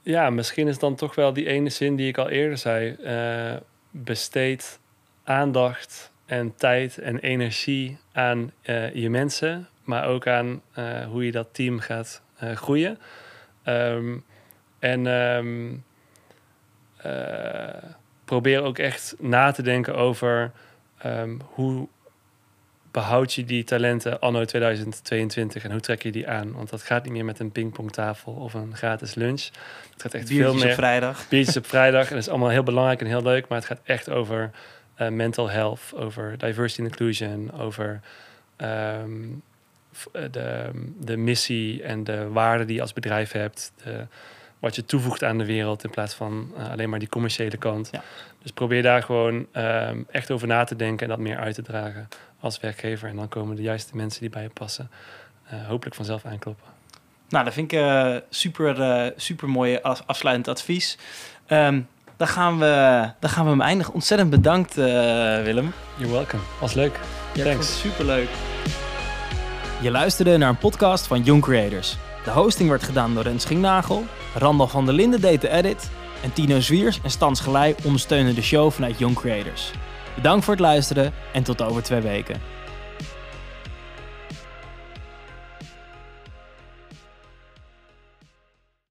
ja, 0.05 0.31
misschien 0.31 0.69
is 0.69 0.79
dan 0.79 0.95
toch 0.95 1.15
wel 1.15 1.33
die 1.33 1.47
ene 1.47 1.69
zin 1.69 1.97
die 1.97 2.09
ik 2.09 2.19
al 2.19 2.29
eerder 2.29 2.59
zei. 2.59 2.97
Uh, 3.01 3.61
besteed 3.91 4.79
aandacht 5.25 6.12
en 6.27 6.55
tijd 6.55 6.99
en 6.99 7.19
energie 7.19 7.99
aan 8.12 8.53
uh, 8.62 8.95
je 8.95 9.11
mensen, 9.11 9.69
maar 9.85 10.07
ook 10.07 10.27
aan 10.27 10.62
hoe 11.11 11.25
je 11.25 11.33
dat 11.33 11.49
team 11.53 11.79
gaat 11.79 12.23
groeien. 12.55 12.99
Um, 13.65 14.25
en 14.79 15.07
um, 15.07 15.85
probeer 18.24 18.62
ook 18.62 18.78
echt 18.78 19.14
na 19.18 19.50
te 19.50 19.62
denken 19.62 19.94
over 19.94 20.52
um, 21.07 21.40
hoe 21.44 21.88
behoud 22.94 23.32
je 23.32 23.44
die 23.44 23.64
talenten 23.64 24.20
anno 24.20 24.44
2022 24.44 25.64
en 25.64 25.70
hoe 25.70 25.80
trek 25.80 26.02
je 26.02 26.12
die 26.12 26.28
aan? 26.28 26.52
Want 26.52 26.70
dat 26.70 26.82
gaat 26.82 27.05
niet 27.05 27.12
meer 27.12 27.24
met 27.24 27.38
een 27.38 27.52
pingpongtafel 27.52 28.32
of 28.32 28.55
een 28.55 28.76
gratis 28.76 29.14
lunch. 29.14 29.42
Het 29.92 30.02
gaat 30.02 30.14
echt 30.14 30.28
Biertjes 30.28 30.50
veel 30.50 30.61
meer. 30.61 30.70
op 30.70 30.74
vrijdag. 30.74 31.28
Biertjes 31.28 31.57
op 31.57 31.66
vrijdag. 31.66 32.02
En 32.09 32.14
dat 32.14 32.24
is 32.24 32.28
allemaal 32.28 32.48
heel 32.48 32.62
belangrijk 32.62 33.00
en 33.00 33.07
heel 33.07 33.22
leuk, 33.22 33.48
maar 33.48 33.59
het 33.59 33.66
gaat 33.66 33.80
echt 33.84 34.11
over 34.11 34.50
uh, 34.98 35.09
mental 35.09 35.50
health, 35.50 35.80
over 35.94 36.38
diversity 36.38 36.80
and 36.80 36.90
inclusion, 36.90 37.52
over 37.52 38.00
um, 38.57 39.42
de, 40.30 40.70
de 41.00 41.16
missie 41.16 41.82
en 41.82 42.05
de 42.05 42.28
waarde 42.28 42.64
die 42.64 42.74
je 42.74 42.80
als 42.80 42.92
bedrijf 42.92 43.32
hebt. 43.32 43.72
De, 43.84 44.07
wat 44.65 44.75
je 44.75 44.85
toevoegt 44.85 45.25
aan 45.25 45.39
de 45.39 45.45
wereld 45.45 45.85
in 45.85 45.91
plaats 45.91 46.15
van 46.15 46.53
uh, 46.59 46.71
alleen 46.71 46.91
maar 46.91 46.99
die 46.99 47.09
commerciële 47.09 47.57
kant. 47.57 47.89
Ja. 47.93 48.03
Dus 48.43 48.51
probeer 48.51 48.83
daar 48.83 49.03
gewoon 49.03 49.47
um, 49.53 50.07
echt 50.11 50.31
over 50.31 50.47
na 50.47 50.65
te 50.65 50.77
denken 50.77 51.03
en 51.03 51.09
dat 51.09 51.19
meer 51.19 51.37
uit 51.37 51.55
te 51.55 51.62
dragen 51.62 52.09
als 52.41 52.61
werkgever. 52.61 53.09
En 53.09 53.17
dan 53.17 53.29
komen 53.29 53.57
de 53.57 53.62
juiste 53.62 53.97
mensen 53.97 54.21
die 54.21 54.31
bij 54.31 54.43
je 54.43 54.49
passen 54.49 54.91
uh, 55.53 55.67
hopelijk 55.67 55.97
vanzelf 55.97 56.25
aankloppen. 56.25 56.67
Nou, 57.29 57.45
dat 57.45 57.55
vind 57.55 57.73
ik 57.73 57.79
uh, 57.79 58.17
super, 58.31 58.79
uh, 58.79 59.11
super 59.17 59.49
mooi 59.49 59.79
afsluitend 60.07 60.49
advies. 60.49 60.99
Um, 61.49 61.89
dan, 62.17 62.29
gaan 62.29 62.59
we, 62.59 63.11
dan 63.21 63.31
gaan 63.31 63.45
we 63.45 63.51
hem 63.51 63.61
eindigen. 63.61 63.95
Ontzettend 63.95 64.31
bedankt, 64.31 64.75
Willem. 64.75 65.73
You're 65.97 66.12
welcome. 66.12 66.43
Was 66.61 66.75
leuk. 66.75 67.01
Ja, 67.35 67.45
Thanks. 67.45 67.81
Super 67.81 68.05
leuk. 68.05 68.29
Je 69.81 69.91
luisterde 69.91 70.37
naar 70.37 70.49
een 70.49 70.59
podcast 70.59 71.07
van 71.07 71.23
Young 71.23 71.43
Creators. 71.43 71.97
De 72.25 72.31
hosting 72.31 72.68
werd 72.68 72.83
gedaan 72.83 73.14
door 73.14 73.22
Rens 73.22 73.49
Nagel. 73.49 74.05
Randall 74.35 74.66
van 74.66 74.85
der 74.85 74.95
Linden 74.95 75.20
deed 75.20 75.41
de 75.41 75.49
edit. 75.49 75.91
En 76.22 76.33
Tino 76.33 76.61
Zwiers 76.61 77.01
en 77.03 77.11
Stans 77.11 77.41
Gelei 77.41 77.75
ondersteunen 77.85 78.35
de 78.35 78.43
show 78.43 78.70
vanuit 78.70 78.99
Young 78.99 79.16
Creators. 79.16 79.70
Bedankt 80.14 80.45
voor 80.45 80.55
het 80.55 80.62
luisteren 80.62 81.12
en 81.33 81.43
tot 81.43 81.62
over 81.62 81.83
twee 81.83 82.01
weken. 82.01 82.41